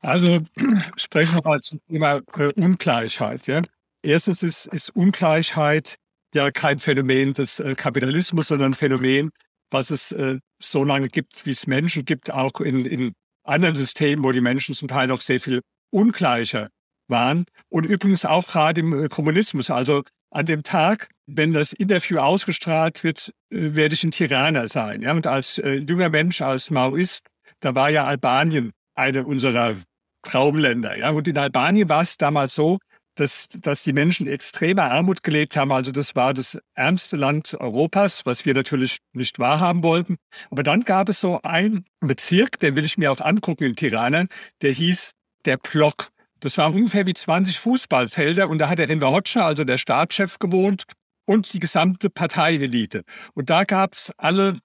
Also 0.00 0.40
sprechen 0.96 1.34
wir 1.34 1.42
mal 1.42 1.60
zum 1.60 1.80
Thema 1.88 2.20
äh, 2.36 2.52
Ungleichheit. 2.54 3.46
Ja? 3.48 3.62
Erstens 4.02 4.42
ist, 4.44 4.66
ist, 4.66 4.90
Ungleichheit 4.90 5.96
ja 6.32 6.50
kein 6.52 6.78
Phänomen 6.78 7.34
des 7.34 7.58
äh, 7.58 7.74
Kapitalismus, 7.74 8.48
sondern 8.48 8.70
ein 8.72 8.74
Phänomen, 8.74 9.30
was 9.70 9.90
es 9.90 10.12
äh, 10.12 10.38
so 10.62 10.84
lange 10.84 11.08
gibt, 11.08 11.44
wie 11.44 11.50
es 11.50 11.66
Menschen 11.66 12.04
gibt, 12.04 12.30
auch 12.30 12.60
in, 12.60 12.86
in 12.86 13.12
anderen 13.42 13.74
Systemen, 13.74 14.24
wo 14.24 14.32
die 14.32 14.40
Menschen 14.40 14.74
zum 14.74 14.88
Teil 14.88 15.08
noch 15.08 15.20
sehr 15.20 15.40
viel 15.40 15.60
ungleicher 15.96 16.68
waren. 17.08 17.46
Und 17.68 17.86
übrigens 17.86 18.24
auch 18.24 18.46
gerade 18.46 18.80
im 18.80 19.04
äh, 19.04 19.08
Kommunismus. 19.08 19.70
Also 19.70 20.02
an 20.30 20.46
dem 20.46 20.62
Tag, 20.62 21.08
wenn 21.26 21.52
das 21.52 21.72
Interview 21.72 22.18
ausgestrahlt 22.18 23.02
wird, 23.02 23.32
äh, 23.50 23.74
werde 23.74 23.94
ich 23.94 24.04
ein 24.04 24.10
Tyranner 24.10 24.68
sein. 24.68 25.02
Ja? 25.02 25.12
Und 25.12 25.26
als 25.26 25.58
äh, 25.58 25.74
junger 25.74 26.10
Mensch, 26.10 26.42
als 26.42 26.70
Maoist, 26.70 27.26
da 27.60 27.74
war 27.74 27.90
ja 27.90 28.04
Albanien 28.04 28.72
eine 28.94 29.24
unserer 29.24 29.76
Traumländer. 30.22 30.98
Ja? 30.98 31.10
Und 31.10 31.26
in 31.26 31.38
Albanien 31.38 31.88
war 31.88 32.02
es 32.02 32.16
damals 32.16 32.54
so, 32.54 32.78
dass, 33.14 33.48
dass 33.48 33.82
die 33.82 33.94
Menschen 33.94 34.26
extremer 34.26 34.90
Armut 34.90 35.22
gelebt 35.22 35.56
haben. 35.56 35.72
Also 35.72 35.90
das 35.90 36.14
war 36.14 36.34
das 36.34 36.58
ärmste 36.74 37.16
Land 37.16 37.56
Europas, 37.58 38.26
was 38.26 38.44
wir 38.44 38.52
natürlich 38.52 38.98
nicht 39.14 39.38
wahrhaben 39.38 39.82
wollten. 39.82 40.16
Aber 40.50 40.62
dann 40.62 40.82
gab 40.82 41.08
es 41.08 41.20
so 41.20 41.40
einen 41.42 41.86
Bezirk, 42.00 42.58
den 42.58 42.76
will 42.76 42.84
ich 42.84 42.98
mir 42.98 43.10
auch 43.10 43.20
angucken 43.20 43.64
in 43.64 43.74
Tirana, 43.74 44.26
der 44.60 44.72
hieß 44.72 45.12
der 45.46 45.56
Block. 45.56 46.08
Das 46.40 46.58
war 46.58 46.72
ungefähr 46.72 47.06
wie 47.06 47.14
20 47.14 47.58
Fußballfelder 47.58 48.48
und 48.48 48.58
da 48.58 48.68
hat 48.68 48.78
der 48.78 48.90
Enver 48.90 49.10
Hoxha, 49.10 49.46
also 49.46 49.64
der 49.64 49.78
Staatschef, 49.78 50.38
gewohnt. 50.38 50.84
und 51.28 51.52
die 51.52 51.58
gesamte 51.58 52.08
Parteielite. 52.08 53.02
Und 53.34 53.50
da 53.50 53.64
gab 53.64 53.94
es 53.94 54.12
alle 54.16 54.60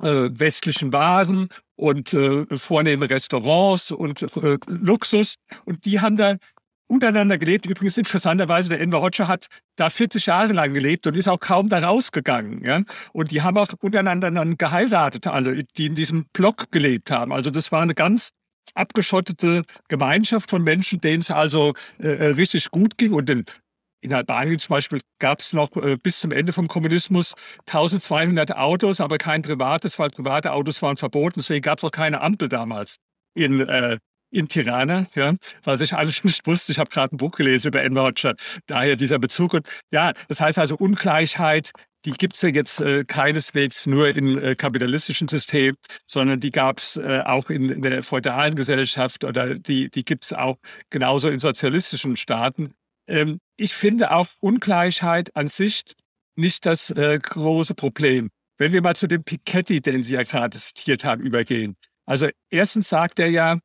äh, 0.00 0.28
westlichen 0.32 0.92
Waren 0.92 1.48
und 1.74 2.12
äh, 2.12 2.46
vornehme 2.58 3.08
Restaurants 3.08 3.90
und 3.90 4.22
äh, 4.36 4.58
Luxus. 4.66 5.36
Und 5.64 5.84
die 5.86 6.00
haben 6.00 6.16
da 6.16 6.36
untereinander 6.86 7.38
gelebt. 7.38 7.64
Übrigens 7.66 7.96
interessanterweise, 7.96 8.68
der 8.68 8.80
Enver 8.80 9.00
Hoxha 9.00 9.26
hat 9.26 9.46
da 9.76 9.88
40 9.88 10.26
Jahre 10.26 10.52
lang 10.52 10.74
gelebt 10.74 11.06
und 11.06 11.16
ist 11.16 11.28
auch 11.28 11.40
kaum 11.40 11.68
da 11.68 11.78
rausgegangen. 11.78 12.62
Ja? 12.62 12.82
Und 13.12 13.30
die 13.30 13.40
haben 13.40 13.56
auch 13.56 13.72
untereinander 13.80 14.30
dann 14.30 14.58
geheiratet, 14.58 15.26
alle, 15.26 15.64
die 15.64 15.86
in 15.86 15.94
diesem 15.94 16.26
Block 16.32 16.70
gelebt 16.70 17.10
haben. 17.10 17.32
Also 17.32 17.50
das 17.50 17.72
war 17.72 17.80
eine 17.80 17.94
ganz 17.94 18.32
abgeschottete 18.74 19.62
Gemeinschaft 19.88 20.50
von 20.50 20.62
Menschen, 20.62 21.00
denen 21.00 21.20
es 21.20 21.30
also 21.30 21.74
äh, 21.98 22.08
äh 22.08 22.26
richtig 22.28 22.70
gut 22.70 22.98
ging. 22.98 23.12
Und 23.12 23.28
in, 23.30 23.44
in 24.00 24.12
Albanien 24.12 24.58
zum 24.58 24.74
Beispiel 24.74 25.00
gab 25.18 25.40
es 25.40 25.52
noch 25.52 25.76
äh, 25.76 25.96
bis 25.96 26.20
zum 26.20 26.32
Ende 26.32 26.52
vom 26.52 26.68
Kommunismus 26.68 27.34
1200 27.66 28.56
Autos, 28.56 29.00
aber 29.00 29.18
kein 29.18 29.42
privates, 29.42 29.98
weil 29.98 30.10
private 30.10 30.52
Autos 30.52 30.82
waren 30.82 30.96
verboten. 30.96 31.40
Deswegen 31.40 31.62
gab 31.62 31.78
es 31.78 31.84
auch 31.84 31.90
keine 31.90 32.20
Ampel 32.20 32.48
damals 32.48 32.96
in 33.34 33.60
äh, 33.60 33.98
in 34.32 34.48
Tirana, 34.48 35.06
ja, 35.14 35.34
was 35.62 35.80
ich 35.80 35.94
alles 35.94 36.24
nicht 36.24 36.46
wusste. 36.46 36.72
Ich 36.72 36.78
habe 36.78 36.90
gerade 36.90 37.14
ein 37.14 37.18
Buch 37.18 37.32
gelesen 37.32 37.68
über 37.68 37.82
Enver 37.82 38.04
Hoxha, 38.04 38.34
daher 38.66 38.96
dieser 38.96 39.18
Bezug. 39.18 39.54
Und 39.54 39.68
ja, 39.92 40.12
das 40.28 40.40
heißt 40.40 40.58
also 40.58 40.74
Ungleichheit, 40.76 41.72
die 42.04 42.12
gibt 42.12 42.34
es 42.34 42.42
ja 42.42 42.48
jetzt 42.48 42.80
äh, 42.80 43.04
keineswegs 43.04 43.86
nur 43.86 44.08
im 44.08 44.38
äh, 44.38 44.54
kapitalistischen 44.54 45.28
System, 45.28 45.76
sondern 46.06 46.40
die 46.40 46.50
gab 46.50 46.78
es 46.78 46.96
äh, 46.96 47.22
auch 47.24 47.50
in, 47.50 47.70
in, 47.70 47.82
der 47.82 48.02
feudalen 48.02 48.54
Gesellschaft 48.54 49.24
oder 49.24 49.54
die, 49.54 49.90
die 49.90 50.04
gibt 50.04 50.24
es 50.24 50.32
auch 50.32 50.56
genauso 50.90 51.28
in 51.28 51.38
sozialistischen 51.38 52.16
Staaten. 52.16 52.74
Ähm, 53.06 53.38
ich 53.56 53.74
finde 53.74 54.10
auch 54.12 54.28
Ungleichheit 54.40 55.34
an 55.36 55.48
sich 55.48 55.82
nicht 56.36 56.66
das 56.66 56.90
äh, 56.90 57.18
große 57.20 57.74
Problem. 57.74 58.30
Wenn 58.58 58.72
wir 58.72 58.82
mal 58.82 58.96
zu 58.96 59.06
dem 59.06 59.24
Piketty, 59.24 59.80
den 59.80 60.02
Sie 60.02 60.14
ja 60.14 60.22
gerade 60.22 60.58
zitiert 60.58 61.04
haben, 61.04 61.22
übergehen. 61.22 61.76
Also 62.06 62.28
erstens 62.50 62.88
sagt 62.88 63.18
er 63.18 63.28
ja, 63.28 63.58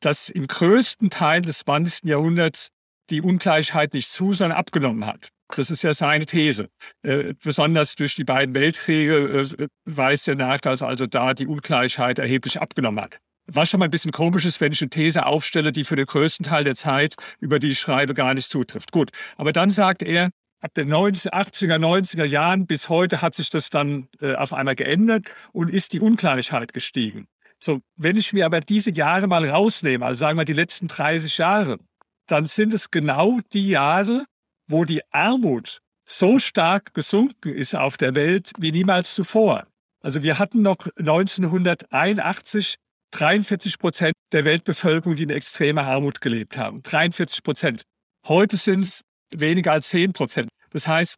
dass 0.00 0.28
im 0.28 0.46
größten 0.46 1.10
Teil 1.10 1.42
des 1.42 1.60
20. 1.60 2.08
Jahrhunderts 2.08 2.68
die 3.10 3.20
Ungleichheit 3.20 3.94
nicht 3.94 4.10
zu, 4.10 4.32
sondern 4.32 4.58
abgenommen 4.58 5.06
hat. 5.06 5.30
Das 5.56 5.70
ist 5.70 5.82
ja 5.82 5.94
seine 5.94 6.26
These. 6.26 6.68
Äh, 7.02 7.34
besonders 7.42 7.94
durch 7.94 8.14
die 8.14 8.24
beiden 8.24 8.54
Weltkriege 8.54 9.46
äh, 9.58 9.68
weist 9.84 10.28
er 10.28 10.34
nach, 10.34 10.60
dass 10.60 10.82
also 10.82 11.06
da 11.06 11.34
die 11.34 11.46
Ungleichheit 11.46 12.18
erheblich 12.18 12.60
abgenommen 12.60 13.02
hat. 13.02 13.18
Was 13.50 13.70
schon 13.70 13.80
mal 13.80 13.86
ein 13.86 13.90
bisschen 13.90 14.12
komisch 14.12 14.44
ist, 14.44 14.60
wenn 14.60 14.72
ich 14.72 14.82
eine 14.82 14.90
These 14.90 15.24
aufstelle, 15.24 15.72
die 15.72 15.84
für 15.84 15.96
den 15.96 16.04
größten 16.04 16.44
Teil 16.44 16.64
der 16.64 16.74
Zeit, 16.74 17.14
über 17.40 17.58
die 17.58 17.70
ich 17.70 17.80
schreibe, 17.80 18.12
gar 18.12 18.34
nicht 18.34 18.50
zutrifft. 18.50 18.92
Gut, 18.92 19.10
aber 19.36 19.52
dann 19.52 19.70
sagt 19.70 20.02
er, 20.02 20.30
ab 20.60 20.74
den 20.74 20.88
90, 20.88 21.32
80er, 21.32 21.78
90er 21.78 22.24
Jahren 22.24 22.66
bis 22.66 22.90
heute 22.90 23.22
hat 23.22 23.34
sich 23.34 23.48
das 23.48 23.70
dann 23.70 24.08
äh, 24.20 24.34
auf 24.34 24.52
einmal 24.52 24.74
geändert 24.74 25.34
und 25.52 25.70
ist 25.70 25.94
die 25.94 26.00
Ungleichheit 26.00 26.74
gestiegen. 26.74 27.26
So, 27.60 27.80
wenn 27.96 28.16
ich 28.16 28.32
mir 28.32 28.44
aber 28.46 28.60
diese 28.60 28.92
Jahre 28.92 29.26
mal 29.26 29.48
rausnehme, 29.48 30.04
also 30.04 30.20
sagen 30.20 30.38
wir 30.38 30.44
die 30.44 30.52
letzten 30.52 30.88
30 30.88 31.38
Jahre, 31.38 31.78
dann 32.26 32.46
sind 32.46 32.72
es 32.74 32.90
genau 32.90 33.40
die 33.52 33.68
Jahre, 33.68 34.26
wo 34.68 34.84
die 34.84 35.02
Armut 35.10 35.80
so 36.04 36.38
stark 36.38 36.94
gesunken 36.94 37.52
ist 37.52 37.74
auf 37.74 37.96
der 37.96 38.14
Welt 38.14 38.52
wie 38.58 38.72
niemals 38.72 39.14
zuvor. 39.14 39.66
Also 40.00 40.22
wir 40.22 40.38
hatten 40.38 40.62
noch 40.62 40.86
1981 40.96 42.76
43 43.10 43.78
Prozent 43.78 44.14
der 44.32 44.44
Weltbevölkerung, 44.44 45.16
die 45.16 45.22
in 45.24 45.30
extremer 45.30 45.84
Armut 45.84 46.20
gelebt 46.20 46.56
haben. 46.56 46.82
43 46.82 47.42
Prozent. 47.42 47.82
Heute 48.26 48.56
sind 48.56 48.84
es 48.84 49.02
weniger 49.30 49.72
als 49.72 49.88
10 49.88 50.12
Prozent. 50.12 50.50
Das 50.70 50.86
heißt, 50.86 51.16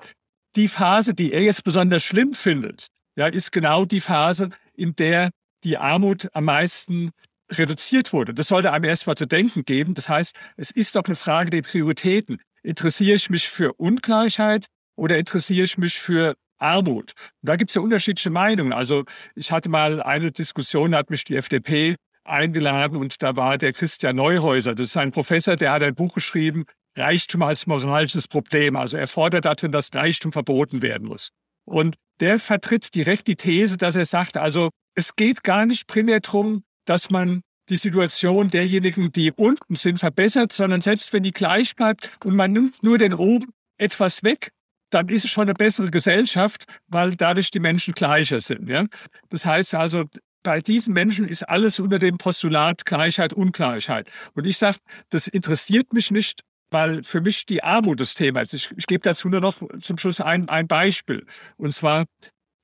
die 0.57 0.69
Phase, 0.69 1.15
die 1.15 1.33
er 1.33 1.43
jetzt 1.43 1.65
besonders 1.65 2.03
schlimm 2.03 2.35
findet, 2.35 2.87
ja, 3.17 3.27
ist 3.27 3.53
genau 3.53 3.85
die 3.85 4.01
Phase, 4.01 4.51
in 4.75 4.95
der 4.97 5.31
die 5.65 5.79
Armut 5.79 6.29
am 6.33 6.45
meisten 6.45 7.11
reduziert 7.51 8.13
wurde. 8.13 8.33
Das 8.33 8.49
sollte 8.49 8.73
einem 8.73 8.85
erstmal 8.85 9.17
zu 9.17 9.27
denken 9.27 9.65
geben. 9.65 9.95
Das 9.95 10.09
heißt, 10.09 10.37
es 10.57 10.71
ist 10.71 10.95
doch 10.95 11.05
eine 11.05 11.17
Frage 11.17 11.51
der 11.51 11.63
Prioritäten. 11.63 12.41
Interessiere 12.63 13.17
ich 13.17 13.31
mich 13.31 13.49
für 13.49 13.73
Ungleichheit 13.75 14.67
oder 14.97 15.19
interessiere 15.19 15.65
ich 15.65 15.79
mich 15.79 15.99
für 15.99 16.37
Armut? 16.59 17.13
Da 17.43 17.57
gibt 17.57 17.71
es 17.71 17.75
ja 17.75 17.83
unterschiedliche 17.83 18.31
Meinungen. 18.31 18.73
Also 18.73 19.05
ich 19.35 19.53
hatte 19.53 19.69
mal 19.69 20.03
eine 20.03 20.31
Diskussion, 20.31 20.95
hat 20.95 21.11
mich 21.11 21.25
die 21.25 21.37
FDP 21.37 21.97
eingeladen 22.25 22.97
und 22.97 23.23
da 23.23 23.37
war 23.37 23.59
der 23.59 23.73
Christian 23.73 24.17
Neuhäuser. 24.17 24.75
Das 24.75 24.89
ist 24.89 24.97
ein 24.97 25.11
Professor, 25.11 25.57
der 25.57 25.73
hat 25.73 25.83
ein 25.83 25.95
Buch 25.95 26.15
geschrieben, 26.15 26.65
Reichtum 26.97 27.43
als 27.43 27.67
moralisches 27.67 28.29
Problem. 28.29 28.77
Also 28.77 28.97
er 28.97 29.07
fordert 29.07 29.45
darin, 29.45 29.73
dass 29.73 29.95
Reichtum 29.95 30.33
verboten 30.33 30.83
werden 30.83 31.09
muss. 31.09 31.31
Und 31.65 31.97
der 32.21 32.39
vertritt 32.39 32.95
direkt 32.95 33.29
die 33.29 33.37
These, 33.37 33.77
dass 33.77 33.97
er 33.97 34.07
sagt, 34.07 34.37
also 34.37 34.71
es 34.95 35.17
geht 35.17 35.43
gar 35.43 35.67
nicht 35.67 35.87
primär 35.87 36.21
darum, 36.21 36.65
dass 36.85 37.11
man 37.11 37.43
die 37.71 37.77
Situation 37.77 38.49
derjenigen, 38.49 39.13
die 39.13 39.33
unten 39.33 39.77
sind, 39.77 39.99
verbessert, 39.99 40.53
sondern 40.53 40.83
selbst 40.83 41.13
wenn 41.13 41.23
die 41.23 41.33
gleich 41.33 41.77
bleibt 41.77 42.11
und 42.25 42.37
man 42.37 42.53
nimmt 42.53 42.83
nur 42.83 42.99
den 42.99 43.15
oben 43.15 43.53
etwas 43.79 44.23
weg, 44.23 44.51
dann 44.91 45.09
ist 45.09 45.25
es 45.25 45.31
schon 45.31 45.45
eine 45.45 45.55
bessere 45.55 45.91
Gesellschaft, 45.91 46.65
weil 46.89 47.15
dadurch 47.15 47.51
die 47.51 47.61
Menschen 47.61 47.95
gleicher 47.95 48.41
sind. 48.41 48.69
Ja? 48.69 48.87
Das 49.29 49.47
heißt 49.47 49.75
also, 49.75 50.05
bei 50.43 50.61
diesen 50.61 50.95
Menschen 50.95 51.29
ist 51.29 51.49
alles 51.49 51.79
unter 51.79 51.99
dem 51.99 52.19
Postulat 52.19 52.85
Gleichheit, 52.85 53.33
Ungleichheit. 53.33 54.11
Und 54.35 54.47
ich 54.47 54.59
sage, 54.59 54.79
das 55.11 55.29
interessiert 55.29 55.93
mich 55.93 56.11
nicht, 56.11 56.41
weil 56.71 57.03
für 57.03 57.21
mich 57.21 57.47
die 57.47 57.63
Armut 57.63 58.01
das 58.01 58.15
Thema 58.15 58.41
ist. 58.41 58.55
Ich, 58.55 58.71
ich 58.77 58.87
gebe 58.87 59.03
dazu 59.03 59.29
nur 59.29 59.41
noch 59.41 59.61
zum 59.81 59.99
Schluss 59.99 60.21
ein, 60.21 60.49
ein 60.49 60.67
Beispiel. 60.67 61.27
Und 61.57 61.73
zwar 61.73 62.07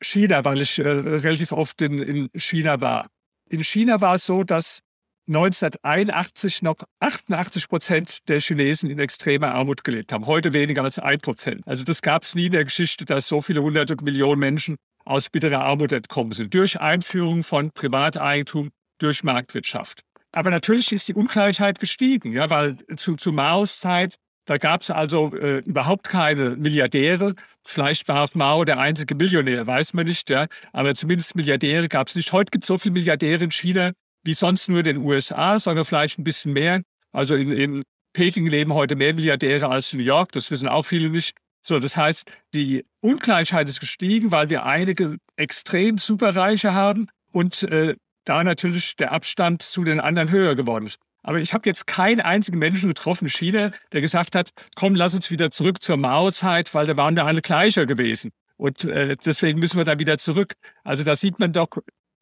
China, 0.02 0.44
weil 0.44 0.62
ich 0.62 0.78
äh, 0.78 0.88
relativ 0.88 1.52
oft 1.52 1.80
in, 1.82 1.98
in 1.98 2.30
China 2.36 2.80
war. 2.80 3.08
In 3.48 3.62
China 3.62 4.00
war 4.00 4.16
es 4.16 4.26
so, 4.26 4.42
dass 4.42 4.80
1981 5.28 6.62
noch 6.62 6.76
88 7.00 7.68
Prozent 7.68 8.28
der 8.28 8.40
Chinesen 8.40 8.90
in 8.90 8.98
extremer 8.98 9.52
Armut 9.52 9.82
gelebt 9.82 10.12
haben. 10.12 10.26
Heute 10.26 10.52
weniger 10.52 10.84
als 10.84 10.98
ein 10.98 11.18
Prozent. 11.18 11.62
Also 11.66 11.84
das 11.84 12.00
gab 12.02 12.22
es 12.22 12.34
nie 12.34 12.46
in 12.46 12.52
der 12.52 12.64
Geschichte, 12.64 13.04
dass 13.04 13.26
so 13.26 13.42
viele 13.42 13.62
hunderte 13.62 13.96
Millionen 14.02 14.38
Menschen 14.38 14.76
aus 15.04 15.28
bitterer 15.28 15.64
Armut 15.64 15.92
entkommen 15.92 16.32
sind. 16.32 16.54
Durch 16.54 16.80
Einführung 16.80 17.42
von 17.42 17.70
Privateigentum, 17.72 18.70
durch 18.98 19.24
Marktwirtschaft. 19.24 20.02
Aber 20.32 20.50
natürlich 20.50 20.92
ist 20.92 21.08
die 21.08 21.14
Ungleichheit 21.14 21.80
gestiegen, 21.80 22.32
ja, 22.32 22.50
weil 22.50 22.76
zu, 22.96 23.16
zu 23.16 23.32
Maos 23.32 23.80
Zeit 23.80 24.16
da 24.46 24.58
gab 24.58 24.82
es 24.82 24.90
also 24.90 25.34
äh, 25.34 25.58
überhaupt 25.58 26.08
keine 26.08 26.50
Milliardäre. 26.50 27.34
Vielleicht 27.64 28.06
war 28.06 28.28
Mao 28.34 28.64
der 28.64 28.78
einzige 28.78 29.16
Millionär, 29.16 29.66
weiß 29.66 29.92
man 29.92 30.06
nicht. 30.06 30.30
Ja. 30.30 30.46
Aber 30.72 30.94
zumindest 30.94 31.34
Milliardäre 31.34 31.88
gab 31.88 32.06
es 32.06 32.14
nicht. 32.14 32.32
Heute 32.32 32.52
gibt 32.52 32.62
es 32.62 32.68
so 32.68 32.78
viele 32.78 32.92
Milliardäre 32.92 33.42
in 33.42 33.50
China 33.50 33.90
wie 34.26 34.34
sonst 34.34 34.68
nur 34.68 34.80
in 34.80 34.84
den 34.84 34.96
USA, 34.98 35.58
sondern 35.58 35.84
vielleicht 35.84 36.18
ein 36.18 36.24
bisschen 36.24 36.52
mehr. 36.52 36.82
Also 37.12 37.34
in, 37.34 37.52
in 37.52 37.82
Peking 38.12 38.46
leben 38.46 38.74
heute 38.74 38.96
mehr 38.96 39.14
Milliardäre 39.14 39.68
als 39.68 39.92
in 39.92 40.00
New 40.00 40.04
York. 40.04 40.32
Das 40.32 40.50
wissen 40.50 40.68
auch 40.68 40.84
viele 40.84 41.10
nicht. 41.10 41.36
So, 41.62 41.78
das 41.78 41.96
heißt, 41.96 42.30
die 42.54 42.84
Ungleichheit 43.00 43.68
ist 43.68 43.80
gestiegen, 43.80 44.30
weil 44.30 44.50
wir 44.50 44.64
einige 44.64 45.16
extrem 45.36 45.98
Superreiche 45.98 46.74
haben 46.74 47.08
und 47.32 47.62
äh, 47.64 47.96
da 48.24 48.44
natürlich 48.44 48.96
der 48.96 49.12
Abstand 49.12 49.62
zu 49.62 49.84
den 49.84 50.00
anderen 50.00 50.30
höher 50.30 50.54
geworden 50.54 50.86
ist. 50.86 50.98
Aber 51.22 51.40
ich 51.40 51.52
habe 51.54 51.68
jetzt 51.68 51.88
keinen 51.88 52.20
einzigen 52.20 52.58
Menschen 52.58 52.88
getroffen 52.88 53.24
in 53.24 53.30
China, 53.30 53.72
der 53.92 54.00
gesagt 54.00 54.36
hat, 54.36 54.50
komm, 54.76 54.94
lass 54.94 55.14
uns 55.14 55.30
wieder 55.30 55.50
zurück 55.50 55.82
zur 55.82 55.96
Mao-Zeit, 55.96 56.72
weil 56.72 56.86
da 56.86 56.96
waren 56.96 57.16
da 57.16 57.26
alle 57.26 57.42
gleicher 57.42 57.84
gewesen. 57.84 58.30
Und 58.56 58.84
äh, 58.84 59.16
deswegen 59.16 59.58
müssen 59.58 59.76
wir 59.76 59.84
da 59.84 59.98
wieder 59.98 60.18
zurück. 60.18 60.54
Also 60.84 61.02
da 61.02 61.16
sieht 61.16 61.40
man 61.40 61.52
doch, 61.52 61.68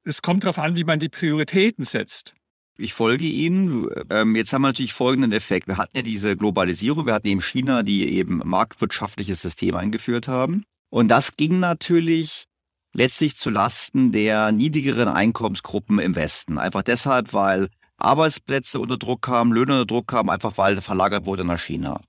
es 0.05 0.22
kommt 0.22 0.44
darauf 0.44 0.59
an, 0.59 0.76
wie 0.76 0.84
man 0.84 0.98
die 0.98 1.09
Prioritäten 1.09 1.84
setzt. 1.84 2.34
Ich 2.76 2.92
folge 2.92 3.24
Ihnen. 3.24 3.88
Ähm, 4.11 4.34
jetzt 4.34 4.52
haben 4.52 4.62
wir 4.62 4.68
natürlich 4.68 4.94
folgenden 4.94 5.32
Effekt. 5.32 5.68
Wir 5.68 5.76
hatten 5.76 5.96
ja 5.96 6.02
diese 6.02 6.36
Globalisierung, 6.36 7.07
wir 7.07 7.14
hatten 7.14 7.28
eben 7.28 7.40
China, 7.40 7.82
die 7.82 8.09
eben 8.12 8.42
marktwirtschaftliches 8.44 9.40
System 9.42 9.76
eingeführt 9.76 10.26
haben. 10.26 10.64
Und 10.90 11.09
das 11.09 11.36
ging 11.36 11.61
natürlich 11.61 12.46
letztlich 12.92 13.36
zu 13.36 13.50
Lasten 13.50 14.12
der 14.12 14.52
niedrigeren 14.52 15.09
Einkommensgruppen 15.09 15.98
im 15.98 16.16
Westen. 16.16 16.59
Einfach 16.59 16.82
deshalb, 16.82 17.32
weil 17.32 17.68
Arbeitsplätze 17.96 18.80
unter 18.80 18.96
Druck 18.96 19.22
kamen, 19.22 19.52
Löhne 19.52 19.72
unter 19.72 19.86
Druck 19.86 20.09
kamen, 20.09 20.30
einfach 20.30 20.59
weil 20.59 20.80
verlagert 20.80 21.26
wurde 21.26 21.44
nach 21.44 21.61
China. 21.61 22.00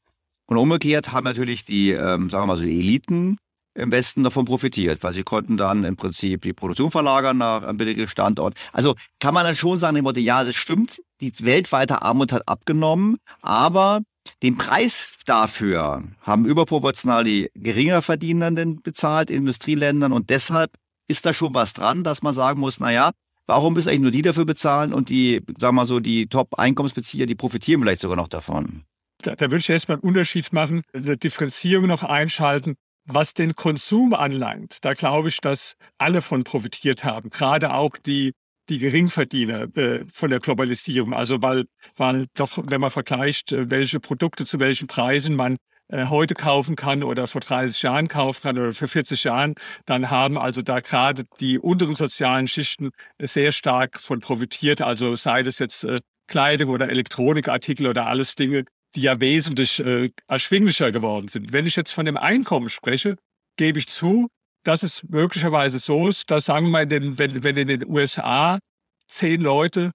Und 0.48 0.58
umgekehrt 0.58 1.12
haben 1.12 1.24
natürlich 1.24 1.64
die, 1.64 1.92
ähm, 1.92 2.30
sagen 2.30 2.44
wir 2.44 2.48
mal 2.48 2.58
so, 2.58 2.64
die 2.64 2.80
Eliten 2.80 3.38
im 3.76 3.92
Westen 3.92 4.24
davon 4.24 4.46
profitiert, 4.46 5.04
weil 5.04 5.14
sie 5.14 5.24
konnten 5.24 5.58
dann 5.58 5.84
im 5.84 5.96
Prinzip 5.96 6.42
die 6.42 6.54
Produktion 6.54 6.92
verlagern 6.92 7.38
nach 7.38 7.64
einem 7.64 7.78
billigen 7.78 8.08
Standort. 8.08 8.56
Also 8.72 8.96
kann 9.20 9.34
man 9.34 9.46
dann 9.46 9.56
schon 9.56 9.78
sagen, 9.78 10.04
ja, 10.18 10.44
das 10.44 10.56
stimmt, 10.56 11.02
die 11.22 11.34
weltweite 11.40 12.02
Armut 12.02 12.32
hat 12.32 12.48
abgenommen, 12.48 13.18
aber 13.42 14.02
den 14.42 14.58
Preis 14.58 15.12
dafür 15.26 16.04
haben 16.22 16.46
überproportional 16.46 17.24
die 17.24 17.50
geringer 17.54 18.02
Verdienenden 18.02 18.82
bezahlt 18.82 19.30
in 19.30 19.38
Industrieländern 19.38 20.14
und 20.14 20.30
deshalb 20.30 20.72
ist 21.08 21.26
da 21.26 21.34
schon 21.34 21.54
was 21.54 21.74
dran, 21.74 22.04
dass 22.04 22.24
man 22.24 22.34
sagen 22.34 22.60
muss, 22.60 22.80
na 22.80 22.92
ja, 22.92 23.12
Warum 23.48 23.74
müssen 23.74 23.90
eigentlich 23.90 24.02
nur 24.02 24.12
die 24.12 24.24
dafür 24.24 24.46
bezahlen 24.46 24.92
und 24.92 25.10
die, 25.10 25.36
sagen 25.60 25.60
wir 25.60 25.72
mal 25.74 25.86
so, 25.86 26.00
die 26.00 26.28
Top-Einkommensbezieher, 26.28 27.28
die 27.28 27.36
profitieren 27.36 27.82
vielleicht 27.82 28.02
sogar 28.02 28.18
noch 28.18 28.28
davon? 28.28 28.86
Da, 29.22 29.36
da 29.36 29.46
würde 29.46 29.58
ich 29.58 29.70
erstmal 29.70 29.98
einen 29.98 30.04
Unterschied 30.04 30.52
machen, 30.52 30.82
eine 30.94 31.18
Differenzierung 31.18 31.88
noch 31.88 32.04
einschalten. 32.04 32.76
Was 33.06 33.34
den 33.34 33.56
Konsum 33.56 34.14
anlangt, 34.14 34.84
da 34.84 34.94
glaube 34.94 35.30
ich, 35.30 35.40
dass 35.42 35.76
alle 35.98 36.22
von 36.22 36.44
profitiert 36.44 37.04
haben, 37.04 37.30
gerade 37.30 37.74
auch 37.74 37.98
die 37.98 38.34
die 38.70 38.80
Geringverdiener 38.80 39.68
äh, 39.78 40.06
von 40.12 40.30
der 40.30 40.40
Globalisierung. 40.40 41.14
Also 41.14 41.42
weil, 41.42 41.66
weil 41.98 42.26
doch, 42.36 42.58
wenn 42.64 42.82
man 42.82 42.92
vergleicht, 42.92 43.52
äh, 43.52 43.70
welche 43.70 44.00
Produkte 44.00 44.46
zu 44.46 44.60
welchen 44.60 44.88
Preisen 44.88 45.36
man 45.36 45.58
äh, 45.88 46.08
heute 46.08 46.34
kaufen 46.34 46.76
kann 46.76 47.04
oder 47.04 47.28
vor 47.28 47.42
30 47.42 47.82
Jahren 47.84 48.08
kaufen 48.08 48.42
kann 48.42 48.58
oder 48.58 48.74
für 48.74 48.88
40 48.88 49.24
Jahren, 49.24 49.54
dann 49.86 50.10
haben 50.10 50.38
also 50.38 50.62
da 50.62 50.80
gerade 50.80 51.26
die 51.40 51.60
unteren 51.60 51.96
sozialen 51.96 52.48
Schichten 52.48 52.90
sehr 53.22 53.52
stark 53.52 54.00
von 54.00 54.20
profitiert. 54.20 54.82
Also 54.82 55.16
sei 55.16 55.44
das 55.44 55.60
jetzt 55.60 55.84
äh, 55.84 56.00
Kleidung 56.28 56.72
oder 56.72 56.90
Elektronikartikel 56.90 57.86
oder 57.86 58.08
alles 58.08 58.34
Dinge, 58.34 58.66
die 58.96 59.02
ja 59.02 59.20
wesentlich 59.20 59.80
äh, 59.80 60.10
erschwinglicher 60.28 60.92
geworden 60.92 61.28
sind. 61.28 61.52
Wenn 61.52 61.66
ich 61.66 61.76
jetzt 61.76 61.92
von 61.92 62.06
dem 62.06 62.18
Einkommen 62.18 62.70
spreche, 62.70 63.18
gebe 63.58 63.80
ich 63.80 63.88
zu, 63.88 64.28
dass 64.64 64.84
es 64.84 65.04
möglicherweise 65.04 65.80
so 65.80 66.08
ist, 66.08 66.32
dass 66.32 66.46
sagen 66.46 66.68
wir 66.68 66.72
mal, 66.72 66.90
wenn, 66.90 67.18
wenn 67.18 67.58
in 67.58 67.68
den 67.68 67.86
USA 67.86 68.60
zehn 69.08 69.42
Leute 69.42 69.92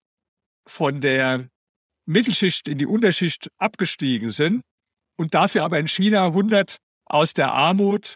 von 0.67 1.01
der 1.01 1.49
Mittelschicht 2.07 2.69
in 2.69 2.79
die 2.79 2.87
Unterschicht 2.87 3.49
abgestiegen 3.59 4.31
sind 4.31 4.63
und 5.17 5.35
dafür 5.35 5.65
aber 5.65 5.79
in 5.79 5.89
China 5.89 6.27
100 6.27 6.77
aus 7.07 7.33
der 7.35 7.53
Armut 7.53 8.15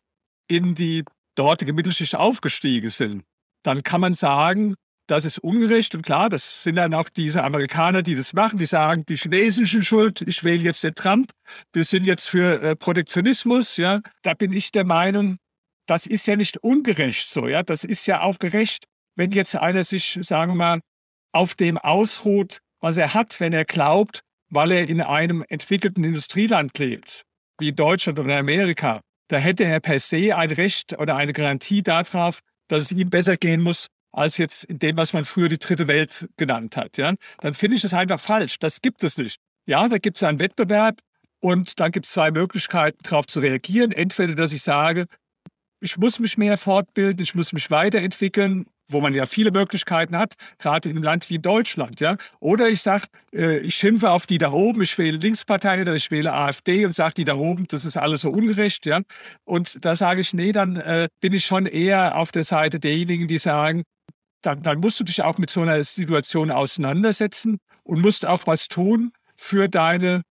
in 0.48 0.74
die 0.74 1.04
dortige 1.34 1.72
Mittelschicht 1.72 2.14
aufgestiegen 2.14 2.90
sind, 2.90 3.24
dann 3.64 3.82
kann 3.82 4.00
man 4.00 4.14
sagen, 4.14 4.74
das 5.06 5.24
ist 5.24 5.38
ungerecht. 5.38 5.94
Und 5.94 6.02
klar, 6.02 6.28
das 6.28 6.62
sind 6.62 6.76
dann 6.76 6.94
auch 6.94 7.08
diese 7.08 7.44
Amerikaner, 7.44 8.02
die 8.02 8.14
das 8.14 8.32
machen, 8.32 8.58
die 8.58 8.66
sagen, 8.66 9.04
die 9.06 9.16
chinesische 9.16 9.82
Schuld, 9.82 10.22
ich 10.22 10.44
wähle 10.44 10.62
jetzt 10.62 10.82
den 10.82 10.94
Trump, 10.94 11.30
wir 11.72 11.84
sind 11.84 12.04
jetzt 12.04 12.28
für 12.28 12.62
äh, 12.62 12.76
Protektionismus. 12.76 13.76
Ja, 13.76 14.00
da 14.22 14.34
bin 14.34 14.52
ich 14.52 14.72
der 14.72 14.84
Meinung, 14.84 15.38
das 15.86 16.06
ist 16.06 16.26
ja 16.26 16.36
nicht 16.36 16.58
ungerecht 16.58 17.28
so. 17.28 17.46
Ja, 17.46 17.62
das 17.62 17.84
ist 17.84 18.06
ja 18.06 18.22
auch 18.22 18.38
gerecht, 18.38 18.84
wenn 19.16 19.30
jetzt 19.32 19.54
einer 19.54 19.84
sich, 19.84 20.18
sagen 20.22 20.52
wir 20.52 20.56
mal, 20.56 20.80
auf 21.32 21.54
dem 21.54 21.78
ausruht, 21.78 22.58
was 22.80 22.96
er 22.96 23.14
hat, 23.14 23.40
wenn 23.40 23.52
er 23.52 23.64
glaubt, 23.64 24.20
weil 24.50 24.70
er 24.72 24.88
in 24.88 25.00
einem 25.00 25.44
entwickelten 25.48 26.04
Industrieland 26.04 26.78
lebt, 26.78 27.24
wie 27.58 27.72
Deutschland 27.72 28.18
oder 28.18 28.38
Amerika, 28.38 29.00
da 29.28 29.38
hätte 29.38 29.64
er 29.64 29.80
per 29.80 30.00
se 30.00 30.36
ein 30.36 30.50
Recht 30.50 30.98
oder 30.98 31.16
eine 31.16 31.32
Garantie 31.32 31.82
darauf, 31.82 32.40
dass 32.68 32.82
es 32.82 32.92
ihm 32.92 33.10
besser 33.10 33.36
gehen 33.36 33.62
muss, 33.62 33.88
als 34.14 34.38
jetzt 34.38 34.64
in 34.64 34.78
dem, 34.78 34.96
was 34.96 35.12
man 35.12 35.24
früher 35.24 35.48
die 35.48 35.58
dritte 35.58 35.88
Welt 35.88 36.28
genannt 36.36 36.76
hat. 36.76 36.96
Ja? 36.96 37.14
Dann 37.40 37.54
finde 37.54 37.76
ich 37.76 37.82
das 37.82 37.94
einfach 37.94 38.20
falsch. 38.20 38.58
Das 38.58 38.80
gibt 38.80 39.02
es 39.04 39.18
nicht. 39.18 39.40
Ja, 39.66 39.88
da 39.88 39.98
gibt 39.98 40.16
es 40.16 40.22
einen 40.22 40.38
Wettbewerb 40.38 41.00
und 41.40 41.80
dann 41.80 41.90
gibt 41.90 42.06
es 42.06 42.12
zwei 42.12 42.30
Möglichkeiten, 42.30 42.98
darauf 43.02 43.26
zu 43.26 43.40
reagieren. 43.40 43.92
Entweder, 43.92 44.34
dass 44.34 44.52
ich 44.52 44.62
sage, 44.62 45.06
ich 45.80 45.98
muss 45.98 46.18
mich 46.18 46.38
mehr 46.38 46.56
fortbilden, 46.56 47.22
ich 47.22 47.34
muss 47.34 47.52
mich 47.52 47.70
weiterentwickeln, 47.70 48.66
wo 48.88 49.00
man 49.00 49.14
ja 49.14 49.26
viele 49.26 49.50
Möglichkeiten 49.50 50.16
hat, 50.16 50.34
gerade 50.58 50.88
in 50.88 50.96
einem 50.96 51.04
Land 51.04 51.30
wie 51.30 51.38
Deutschland. 51.38 52.00
Ja? 52.00 52.16
Oder 52.38 52.68
ich 52.68 52.82
sage, 52.82 53.06
äh, 53.34 53.58
ich 53.58 53.74
schimpfe 53.74 54.10
auf 54.10 54.26
die 54.26 54.38
da 54.38 54.52
oben, 54.52 54.82
ich 54.82 54.96
wähle 54.98 55.16
Linkspartei 55.16 55.82
oder 55.82 55.94
ich 55.94 56.10
wähle 56.10 56.34
AfD 56.34 56.84
und 56.84 56.92
sage, 56.92 57.14
die 57.14 57.24
da 57.24 57.34
oben, 57.34 57.66
das 57.68 57.84
ist 57.84 57.96
alles 57.96 58.20
so 58.20 58.30
ungerecht. 58.30 58.86
Ja? 58.86 59.00
Und 59.44 59.84
da 59.84 59.96
sage 59.96 60.20
ich, 60.20 60.34
nee, 60.34 60.52
dann 60.52 60.76
äh, 60.76 61.08
bin 61.20 61.32
ich 61.32 61.46
schon 61.46 61.66
eher 61.66 62.16
auf 62.16 62.30
der 62.30 62.44
Seite 62.44 62.78
derjenigen, 62.78 63.26
die 63.26 63.38
sagen, 63.38 63.82
dann, 64.44 64.62
dann 64.62 64.80
musst 64.80 65.00
du 65.00 65.04
dich 65.04 65.22
auch 65.22 65.38
mit 65.38 65.50
so 65.50 65.62
einer 65.62 65.82
Situation 65.82 66.50
auseinandersetzen 66.50 67.58
und 67.82 68.00
musst 68.00 68.26
auch 68.26 68.46
was 68.46 68.68
tun 68.68 69.12
für 69.36 69.68
deine 69.68 70.22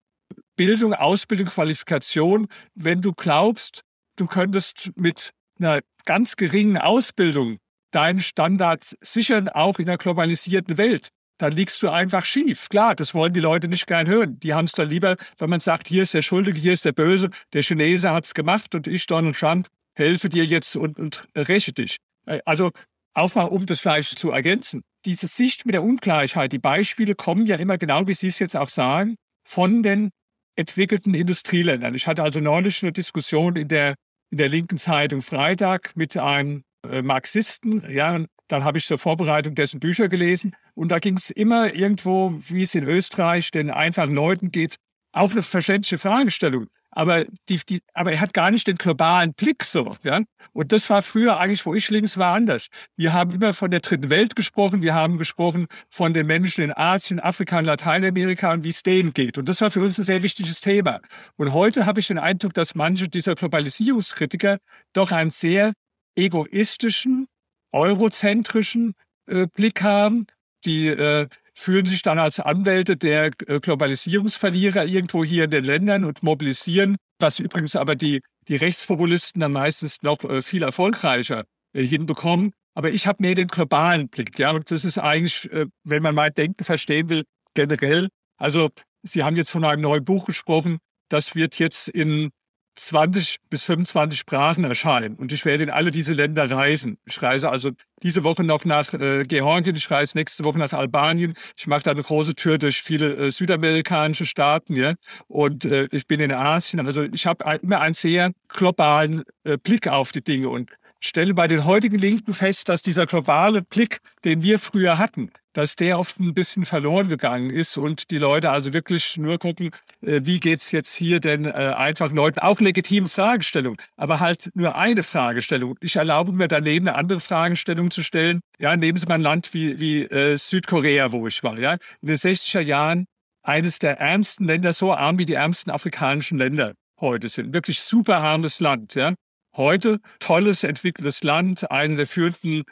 Bildung, 0.55 0.93
Ausbildung, 0.93 1.47
Qualifikation, 1.47 2.47
wenn 2.75 3.01
du 3.01 3.11
glaubst, 3.13 3.81
du 4.15 4.27
könntest 4.27 4.91
mit 4.95 5.31
einer 5.59 5.81
ganz 6.05 6.35
geringen 6.35 6.77
Ausbildung 6.77 7.57
deinen 7.91 8.21
Standard 8.21 8.95
sichern, 9.01 9.49
auch 9.49 9.79
in 9.79 9.85
der 9.85 9.97
globalisierten 9.97 10.77
Welt. 10.77 11.09
Dann 11.39 11.51
liegst 11.51 11.81
du 11.81 11.89
einfach 11.89 12.25
schief. 12.25 12.69
Klar, 12.69 12.95
das 12.95 13.13
wollen 13.13 13.33
die 13.33 13.39
Leute 13.39 13.67
nicht 13.67 13.87
gern 13.87 14.07
hören. 14.07 14.39
Die 14.39 14.53
haben 14.53 14.65
es 14.65 14.71
dann 14.73 14.89
lieber, 14.89 15.15
wenn 15.37 15.49
man 15.49 15.59
sagt, 15.59 15.87
hier 15.87 16.03
ist 16.03 16.13
der 16.13 16.21
Schuldige, 16.21 16.59
hier 16.59 16.73
ist 16.73 16.85
der 16.85 16.91
Böse, 16.91 17.29
der 17.53 17.63
Chinese 17.63 18.11
hat 18.11 18.25
es 18.25 18.33
gemacht 18.33 18.75
und 18.75 18.87
ich, 18.87 19.05
Donald 19.07 19.35
Trump, 19.35 19.67
helfe 19.95 20.29
dir 20.29 20.45
jetzt 20.45 20.75
und, 20.75 20.99
und 20.99 21.27
räche 21.35 21.73
dich. 21.73 21.97
Äh, 22.25 22.39
also 22.45 22.71
auch 23.13 23.35
mal, 23.35 23.43
um 23.43 23.65
das 23.65 23.79
vielleicht 23.79 24.17
zu 24.17 24.31
ergänzen. 24.31 24.83
Diese 25.05 25.27
Sicht 25.27 25.65
mit 25.65 25.73
der 25.73 25.83
Ungleichheit, 25.83 26.51
die 26.51 26.59
Beispiele 26.59 27.15
kommen 27.15 27.45
ja 27.45 27.57
immer 27.57 27.77
genau, 27.77 28.07
wie 28.07 28.13
Sie 28.13 28.27
es 28.27 28.39
jetzt 28.39 28.55
auch 28.55 28.69
sagen, 28.69 29.15
von 29.47 29.83
den 29.83 30.09
entwickelten 30.55 31.13
Industrieländern. 31.13 31.95
Ich 31.95 32.07
hatte 32.07 32.23
also 32.23 32.39
neulich 32.39 32.81
eine 32.83 32.91
Diskussion 32.91 33.55
in 33.55 33.67
der, 33.67 33.95
in 34.31 34.37
der 34.37 34.49
linken 34.49 34.77
Zeitung 34.77 35.21
Freitag 35.21 35.95
mit 35.95 36.15
einem 36.17 36.63
äh, 36.87 37.01
Marxisten, 37.01 37.83
ja, 37.91 38.15
und 38.15 38.27
dann 38.47 38.63
habe 38.63 38.77
ich 38.77 38.85
zur 38.85 38.99
Vorbereitung 38.99 39.55
dessen 39.55 39.79
Bücher 39.79 40.09
gelesen 40.09 40.55
und 40.75 40.89
da 40.89 40.99
ging 40.99 41.17
es 41.17 41.31
immer 41.31 41.73
irgendwo, 41.73 42.33
wie 42.47 42.63
es 42.63 42.75
in 42.75 42.83
Österreich 42.83 43.51
den 43.51 43.71
einfachen 43.71 44.13
Leuten 44.13 44.51
geht, 44.51 44.75
auch 45.11 45.31
eine 45.31 45.43
verständliche 45.43 45.97
Fragestellung 45.97 46.67
aber, 46.95 47.25
die, 47.49 47.59
die, 47.67 47.81
aber 47.93 48.11
er 48.13 48.21
hat 48.21 48.33
gar 48.33 48.51
nicht 48.51 48.67
den 48.67 48.75
globalen 48.75 49.33
Blick 49.33 49.63
so. 49.63 49.95
Ja? 50.03 50.21
Und 50.53 50.71
das 50.71 50.89
war 50.89 51.01
früher 51.01 51.39
eigentlich, 51.39 51.65
wo 51.65 51.73
ich 51.73 51.89
links 51.89 52.17
war, 52.17 52.35
anders. 52.35 52.67
Wir 52.95 53.13
haben 53.13 53.31
immer 53.31 53.53
von 53.53 53.71
der 53.71 53.79
dritten 53.79 54.09
Welt 54.09 54.35
gesprochen, 54.35 54.81
wir 54.81 54.93
haben 54.93 55.17
gesprochen 55.17 55.67
von 55.89 56.13
den 56.13 56.27
Menschen 56.27 56.63
in 56.63 56.71
Asien, 56.75 57.19
Afrika 57.19 57.59
und 57.59 57.65
Lateinamerika 57.65 58.53
und 58.53 58.63
wie 58.63 58.69
es 58.69 58.83
denen 58.83 59.13
geht. 59.13 59.37
Und 59.37 59.49
das 59.49 59.61
war 59.61 59.71
für 59.71 59.81
uns 59.81 59.97
ein 59.97 60.05
sehr 60.05 60.23
wichtiges 60.23 60.61
Thema. 60.61 61.01
Und 61.35 61.53
heute 61.53 61.85
habe 61.85 61.99
ich 61.99 62.07
den 62.07 62.19
Eindruck, 62.19 62.53
dass 62.53 62.75
manche 62.75 63.09
dieser 63.09 63.35
Globalisierungskritiker 63.35 64.59
doch 64.93 65.11
einen 65.11 65.31
sehr 65.31 65.73
egoistischen, 66.15 67.27
eurozentrischen 67.71 68.93
äh, 69.27 69.47
Blick 69.47 69.81
haben, 69.81 70.27
die 70.65 70.87
äh, 70.87 71.27
fühlen 71.53 71.85
sich 71.85 72.01
dann 72.01 72.19
als 72.19 72.39
Anwälte 72.39 72.97
der 72.97 73.31
äh, 73.47 73.59
Globalisierungsverlierer 73.59 74.85
irgendwo 74.85 75.23
hier 75.23 75.45
in 75.45 75.51
den 75.51 75.63
Ländern 75.63 76.03
und 76.03 76.23
mobilisieren, 76.23 76.97
was 77.19 77.39
übrigens 77.39 77.75
aber 77.75 77.95
die, 77.95 78.21
die 78.47 78.55
Rechtspopulisten 78.55 79.39
dann 79.39 79.51
meistens 79.51 80.01
noch 80.01 80.23
äh, 80.23 80.41
viel 80.41 80.63
erfolgreicher 80.63 81.43
äh, 81.73 81.83
hinbekommen. 81.83 82.51
Aber 82.75 82.89
ich 82.89 83.05
habe 83.05 83.21
mehr 83.21 83.35
den 83.35 83.47
globalen 83.47 84.09
Blick, 84.09 84.39
ja, 84.39 84.51
und 84.51 84.71
das 84.71 84.83
ist 84.83 84.97
eigentlich, 84.97 85.47
wenn 85.83 86.01
man 86.01 86.15
mein 86.15 86.33
Denken 86.33 86.63
verstehen 86.63 87.07
will, 87.07 87.23
generell. 87.53 88.09
Also 88.37 88.69
Sie 89.03 89.23
haben 89.23 89.35
jetzt 89.35 89.51
von 89.51 89.63
einem 89.63 89.83
neuen 89.83 90.03
Buch 90.03 90.25
gesprochen, 90.25 90.79
das 91.07 91.35
wird 91.35 91.59
jetzt 91.59 91.87
in 91.87 92.31
20 92.75 93.37
bis 93.49 93.63
25 93.63 94.19
Sprachen 94.19 94.63
erscheinen. 94.63 95.15
Und 95.15 95.31
ich 95.31 95.45
werde 95.45 95.63
in 95.63 95.69
alle 95.69 95.91
diese 95.91 96.13
Länder 96.13 96.49
reisen. 96.49 96.97
Ich 97.05 97.21
reise 97.21 97.49
also 97.49 97.71
diese 98.01 98.23
Woche 98.23 98.43
noch 98.43 98.65
nach 98.65 98.93
äh, 98.93 99.23
Georgien, 99.23 99.75
ich 99.75 99.89
reise 99.89 100.17
nächste 100.17 100.43
Woche 100.43 100.57
nach 100.57 100.73
Albanien. 100.73 101.35
Ich 101.55 101.67
mache 101.67 101.83
da 101.83 101.91
eine 101.91 102.03
große 102.03 102.35
Tür 102.35 102.57
durch 102.57 102.81
viele 102.81 103.15
äh, 103.15 103.31
südamerikanische 103.31 104.25
Staaten. 104.25 104.75
Ja? 104.75 104.95
Und 105.27 105.65
äh, 105.65 105.87
ich 105.91 106.07
bin 106.07 106.19
in 106.19 106.31
Asien. 106.31 106.85
Also 106.85 107.03
ich 107.03 107.25
habe 107.25 107.59
immer 107.61 107.79
einen 107.79 107.93
sehr 107.93 108.31
globalen 108.49 109.23
äh, 109.43 109.57
Blick 109.57 109.87
auf 109.87 110.11
die 110.11 110.23
Dinge 110.23 110.49
und 110.49 110.71
stelle 111.05 111.33
bei 111.33 111.47
den 111.47 111.65
heutigen 111.65 111.97
Linken 111.97 112.33
fest, 112.33 112.69
dass 112.69 112.81
dieser 112.81 113.05
globale 113.05 113.61
Blick, 113.61 113.99
den 114.23 114.41
wir 114.41 114.59
früher 114.59 114.97
hatten, 114.97 115.31
dass 115.53 115.75
der 115.75 115.99
oft 115.99 116.19
ein 116.19 116.33
bisschen 116.33 116.65
verloren 116.65 117.09
gegangen 117.09 117.49
ist 117.49 117.77
und 117.77 118.09
die 118.09 118.17
Leute 118.17 118.49
also 118.49 118.73
wirklich 118.73 119.17
nur 119.17 119.37
gucken, 119.37 119.71
äh, 120.01 120.21
wie 120.23 120.39
geht's 120.39 120.71
jetzt 120.71 120.93
hier 120.95 121.19
denn 121.19 121.45
äh, 121.45 121.49
einfach 121.49 122.11
Leuten, 122.11 122.39
auch 122.39 122.59
legitime 122.59 123.07
Fragestellung, 123.07 123.77
aber 123.95 124.19
halt 124.19 124.49
nur 124.55 124.75
eine 124.75 125.03
Fragestellung. 125.03 125.75
Ich 125.81 125.95
erlaube 125.95 126.31
mir 126.31 126.47
daneben 126.47 126.87
eine 126.87 126.97
andere 126.97 127.19
Fragestellung 127.19 127.91
zu 127.91 128.01
stellen. 128.01 128.41
Ja, 128.59 128.75
nehmen 128.75 128.97
Sie 128.97 129.05
mal 129.05 129.15
ein 129.15 129.21
Land 129.21 129.53
wie, 129.53 129.79
wie 129.79 130.03
äh, 130.03 130.37
Südkorea, 130.37 131.11
wo 131.11 131.27
ich 131.27 131.43
war. 131.43 131.59
Ja, 131.59 131.73
in 132.01 132.07
den 132.07 132.17
60er 132.17 132.61
Jahren 132.61 133.05
eines 133.43 133.77
der 133.79 133.99
ärmsten 133.99 134.45
Länder, 134.45 134.73
so 134.73 134.93
arm 134.93 135.19
wie 135.19 135.25
die 135.25 135.33
ärmsten 135.33 135.71
afrikanischen 135.71 136.37
Länder 136.37 136.73
heute 136.99 137.29
sind. 137.29 137.53
Wirklich 137.53 137.81
super 137.81 138.17
armes 138.17 138.59
Land. 138.59 138.95
Ja. 138.95 139.13
Heute 139.55 139.99
tolles, 140.19 140.63
entwickeltes 140.63 141.23
Land, 141.23 141.69
eine 141.69 141.95
der 141.95 142.07
führenden 142.07 142.63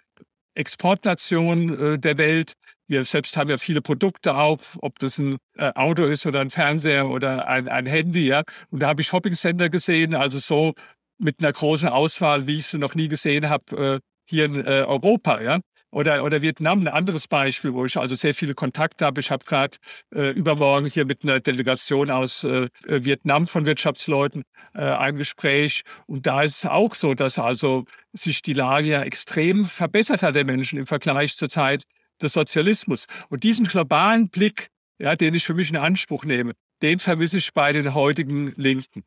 Exportnation 0.55 1.79
äh, 1.79 1.99
der 1.99 2.17
Welt. 2.17 2.53
Wir 2.87 3.05
selbst 3.05 3.37
haben 3.37 3.49
ja 3.51 3.57
viele 3.57 3.81
Produkte 3.81 4.35
auch, 4.35 4.59
ob 4.79 4.97
das 4.97 5.19
ein 5.19 5.37
äh, 5.57 5.71
Auto 5.75 6.05
ist 6.05 6.25
oder 6.25 6.41
ein 6.41 6.49
Fernseher 6.49 7.07
oder 7.07 7.47
ein, 7.47 7.69
ein 7.69 7.85
Handy. 7.85 8.27
Ja. 8.27 8.43
Und 8.71 8.81
da 8.81 8.87
habe 8.87 9.01
ich 9.01 9.07
Shoppingcenter 9.07 9.69
gesehen, 9.69 10.15
also 10.15 10.39
so 10.39 10.73
mit 11.19 11.39
einer 11.39 11.53
großen 11.53 11.87
Auswahl, 11.87 12.47
wie 12.47 12.57
ich 12.57 12.67
sie 12.67 12.79
noch 12.79 12.95
nie 12.95 13.07
gesehen 13.07 13.47
habe, 13.47 13.77
äh, 13.77 13.99
hier 14.27 14.45
in 14.45 14.55
äh, 14.55 14.83
Europa, 14.87 15.39
ja. 15.39 15.59
Oder, 15.91 16.23
oder 16.23 16.41
Vietnam, 16.41 16.81
ein 16.81 16.87
anderes 16.87 17.27
Beispiel, 17.27 17.73
wo 17.73 17.85
ich 17.85 17.97
also 17.97 18.15
sehr 18.15 18.33
viele 18.33 18.55
Kontakte 18.55 19.05
habe. 19.05 19.19
Ich 19.19 19.29
habe 19.29 19.43
gerade 19.45 19.77
äh, 20.15 20.31
übermorgen 20.31 20.87
hier 20.87 21.05
mit 21.05 21.23
einer 21.23 21.41
Delegation 21.41 22.09
aus 22.09 22.45
äh, 22.45 22.69
Vietnam 22.85 23.47
von 23.47 23.65
Wirtschaftsleuten 23.65 24.43
äh, 24.73 24.83
ein 24.83 25.17
Gespräch. 25.17 25.81
Und 26.07 26.27
da 26.27 26.43
ist 26.43 26.63
es 26.63 26.65
auch 26.65 26.95
so, 26.95 27.13
dass 27.13 27.37
also 27.37 27.85
sich 28.13 28.41
die 28.41 28.53
Lage 28.53 28.87
ja 28.87 29.03
extrem 29.03 29.65
verbessert 29.65 30.23
hat 30.23 30.35
der 30.35 30.45
Menschen 30.45 30.79
im 30.79 30.87
Vergleich 30.87 31.35
zur 31.35 31.49
Zeit 31.49 31.83
des 32.21 32.33
Sozialismus. 32.33 33.07
Und 33.29 33.43
diesen 33.43 33.65
globalen 33.65 34.29
Blick, 34.29 34.67
ja, 34.97 35.15
den 35.15 35.33
ich 35.33 35.43
für 35.43 35.53
mich 35.53 35.71
in 35.71 35.77
Anspruch 35.77 36.23
nehme, 36.23 36.53
den 36.81 36.99
vermisse 36.99 37.37
ich 37.37 37.53
bei 37.53 37.73
den 37.73 37.93
heutigen 37.93 38.53
Linken. 38.55 39.03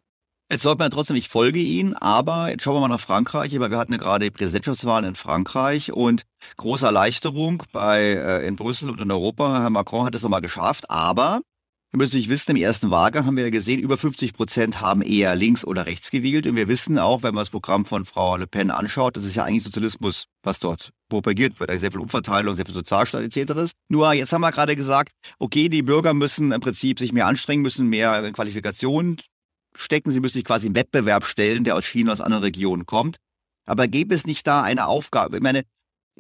Jetzt 0.51 0.63
sollte 0.63 0.81
man 0.81 0.91
trotzdem, 0.91 1.17
ich 1.17 1.31
folge 1.31 1.59
Ihnen, 1.59 1.95
aber 1.95 2.51
jetzt 2.51 2.63
schauen 2.63 2.75
wir 2.75 2.81
mal 2.81 2.89
nach 2.89 3.01
Frankreich, 3.01 3.59
weil 3.59 3.71
wir 3.71 3.79
hatten 3.79 3.93
ja 3.93 3.99
gerade 3.99 4.27
die 4.27 4.31
Präsidentschaftswahlen 4.31 5.09
in 5.09 5.15
Frankreich 5.15 5.91
und 5.91 6.25
große 6.59 6.85
Erleichterung 6.85 7.63
bei, 7.73 8.01
äh, 8.01 8.47
in 8.47 8.55
Brüssel 8.55 8.91
und 8.91 9.01
in 9.01 9.11
Europa. 9.11 9.63
Herr 9.63 9.71
Macron 9.71 10.05
hat 10.05 10.15
es 10.15 10.23
nochmal 10.23 10.43
geschafft, 10.43 10.91
aber 10.91 11.41
wir 11.93 11.99
müssen 11.99 12.17
nicht 12.19 12.29
wissen, 12.29 12.51
im 12.51 12.57
ersten 12.59 12.91
Wahlgang 12.91 13.25
haben 13.25 13.37
wir 13.39 13.45
ja 13.45 13.51
gesehen, 13.51 13.81
über 13.81 13.97
50 13.97 14.35
Prozent 14.35 14.81
haben 14.83 15.01
eher 15.01 15.35
links 15.35 15.65
oder 15.65 15.87
rechts 15.87 16.11
gewählt. 16.11 16.47
Und 16.47 16.57
wir 16.57 16.69
wissen 16.69 16.99
auch, 16.99 17.23
wenn 17.23 17.35
man 17.35 17.43
das 17.43 17.51
Programm 17.51 17.87
von 17.87 18.05
Frau 18.05 18.37
Le 18.37 18.47
Pen 18.47 18.71
anschaut, 18.71 19.17
das 19.17 19.25
ist 19.25 19.37
ja 19.37 19.45
eigentlich 19.45 19.63
Sozialismus, 19.63 20.27
was 20.43 20.59
dort 20.59 20.91
propagiert 21.09 21.59
wird. 21.59 21.71
Also 21.71 21.81
sehr 21.81 21.93
viel 21.93 22.01
Umverteilung, 22.01 22.55
sehr 22.55 22.67
viel 22.67 22.75
Sozialstaat 22.75 23.23
etc. 23.23 23.73
Nur 23.89 24.13
jetzt 24.13 24.33
haben 24.33 24.43
wir 24.43 24.53
gerade 24.53 24.77
gesagt, 24.77 25.13
okay, 25.39 25.71
die 25.71 25.83
Bürger 25.83 26.13
müssen 26.13 26.53
im 26.53 26.61
Prinzip 26.61 26.99
sich 26.99 27.13
mehr 27.13 27.29
anstrengen, 27.29 27.63
müssen 27.63 27.87
mehr 27.87 28.31
Qualifikationen 28.33 29.17
stecken. 29.77 30.11
Sie 30.11 30.21
müssen 30.21 30.35
sich 30.35 30.45
quasi 30.45 30.67
im 30.67 30.75
Wettbewerb 30.75 31.25
stellen, 31.25 31.65
der 31.65 31.77
aus 31.77 31.85
China, 31.85 32.13
aus 32.13 32.21
anderen 32.21 32.45
Regionen 32.45 32.87
kommt. 32.87 33.17
Aber 33.67 33.89
gäbe 33.89 34.15
es 34.15 34.27
nicht 34.27 34.47
da 34.47 34.63
eine 34.63 34.87
Aufgabe? 34.87 35.37
Ich 35.37 35.43
meine, 35.43 35.63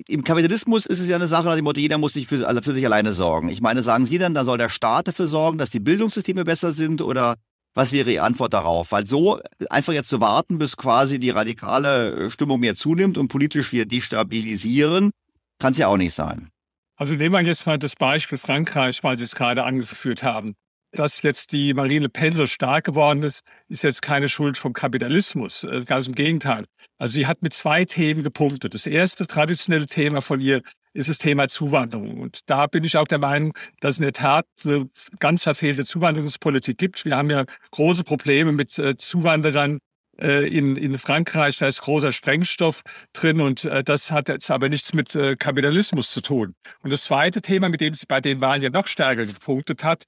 im 0.09 0.25
Kapitalismus 0.25 0.87
ist 0.87 1.01
es 1.01 1.09
ja 1.09 1.17
eine 1.17 1.29
Sache 1.29 1.55
dem 1.55 1.65
Motto, 1.65 1.81
jeder 1.81 1.99
muss 1.99 2.15
sich 2.15 2.27
für, 2.27 2.47
also 2.49 2.63
für 2.63 2.73
sich 2.73 2.85
alleine 2.85 3.13
sorgen. 3.13 3.49
Ich 3.49 3.61
meine, 3.61 3.83
sagen 3.83 4.05
Sie 4.05 4.19
dann, 4.19 4.35
da 4.35 4.45
soll 4.45 4.59
der 4.59 4.69
Staat 4.69 5.09
dafür 5.09 5.27
sorgen, 5.27 5.59
dass 5.59 5.71
die 5.71 5.81
Bildungssysteme 5.81 6.45
besser 6.45 6.73
sind 6.73 7.01
oder 7.01 7.37
was 7.75 7.93
wäre 7.93 8.11
Ihre 8.11 8.23
Antwort 8.23 8.55
darauf? 8.55 8.93
Weil 8.93 9.07
so 9.07 9.41
einfach 9.69 9.93
jetzt 9.93 10.09
zu 10.09 10.21
warten, 10.21 10.59
bis 10.59 10.77
quasi 10.77 11.19
die 11.19 11.31
radikale 11.31 12.31
Stimmung 12.31 12.61
mehr 12.61 12.75
zunimmt 12.75 13.19
und 13.19 13.29
politisch 13.29 13.73
wir 13.73 13.87
destabilisieren, 13.87 15.11
kann 15.59 15.73
es 15.73 15.79
ja 15.79 15.89
auch 15.89 15.97
nicht 15.97 16.15
sein. 16.15 16.51
Also 16.97 17.15
nehmen 17.15 17.33
wir 17.35 17.43
jetzt 17.43 17.67
mal 17.67 17.79
das 17.79 17.97
Beispiel 17.97 18.39
Frankreich, 18.39 19.03
weil 19.03 19.19
Sie 19.19 19.25
es 19.25 19.35
gerade 19.35 19.65
angeführt 19.65 20.23
haben 20.23 20.55
dass 20.95 21.23
jetzt 21.23 21.53
die 21.53 21.75
Marine 21.75 22.05
Le 22.05 22.09
Pen 22.09 22.35
so 22.35 22.47
stark 22.47 22.85
geworden 22.85 23.23
ist, 23.23 23.43
ist 23.69 23.83
jetzt 23.83 24.03
keine 24.03 24.29
Schuld 24.29 24.57
vom 24.57 24.73
Kapitalismus. 24.73 25.65
Äh, 25.65 25.85
ganz 25.85 26.07
im 26.07 26.15
Gegenteil. 26.15 26.65
Also 26.99 27.15
sie 27.15 27.27
hat 27.27 27.43
mit 27.43 27.53
zwei 27.53 27.85
Themen 27.85 28.23
gepunktet. 28.23 28.75
Das 28.75 28.87
erste 28.87 29.27
traditionelle 29.27 29.87
Thema 29.87 30.21
von 30.23 30.41
ihr 30.41 30.63
ist 30.93 31.09
das 31.09 31.19
Thema 31.19 31.49
Zuwanderung. 31.49 32.21
Und 32.21 32.41
da 32.47 32.67
bin 32.67 32.85
ich 32.85 32.97
auch 32.97 33.09
der 33.09 33.19
Meinung, 33.19 33.53
dass 33.81 33.97
es 33.97 33.99
in 33.99 34.05
der 34.05 34.13
Tat 34.13 34.47
eine 34.65 34.89
ganz 35.19 35.43
verfehlte 35.43 35.85
Zuwanderungspolitik 35.85 36.79
gibt. 36.79 37.05
Wir 37.05 37.17
haben 37.17 37.31
ja 37.31 37.45
große 37.73 38.05
Probleme 38.05 38.53
mit 38.53 38.79
äh, 38.79 38.97
Zuwanderern 38.97 39.81
äh, 40.21 40.47
in, 40.47 40.77
in 40.77 40.97
Frankreich, 40.99 41.59
da 41.59 41.67
ist 41.67 41.83
großer 41.83 42.13
Sprengstoff 42.13 42.83
drin 43.13 43.41
und 43.41 43.65
äh, 43.65 43.83
das 43.83 44.13
hat 44.13 44.29
jetzt 44.29 44.51
aber 44.51 44.69
nichts 44.69 44.95
mit 44.95 45.15
äh, 45.17 45.35
Kapitalismus 45.35 46.13
zu 46.13 46.21
tun. 46.21 46.55
Und 46.83 46.93
das 46.93 47.05
zweite 47.05 47.41
Thema, 47.41 47.69
mit 47.69 47.81
dem 47.81 47.95
sie 47.95 48.07
bei 48.07 48.21
den 48.21 48.41
Wahlen 48.41 48.63
ja 48.63 48.71
noch 48.71 48.87
stärker 48.87 49.27
gepunktet 49.27 49.83
hat, 49.83 50.05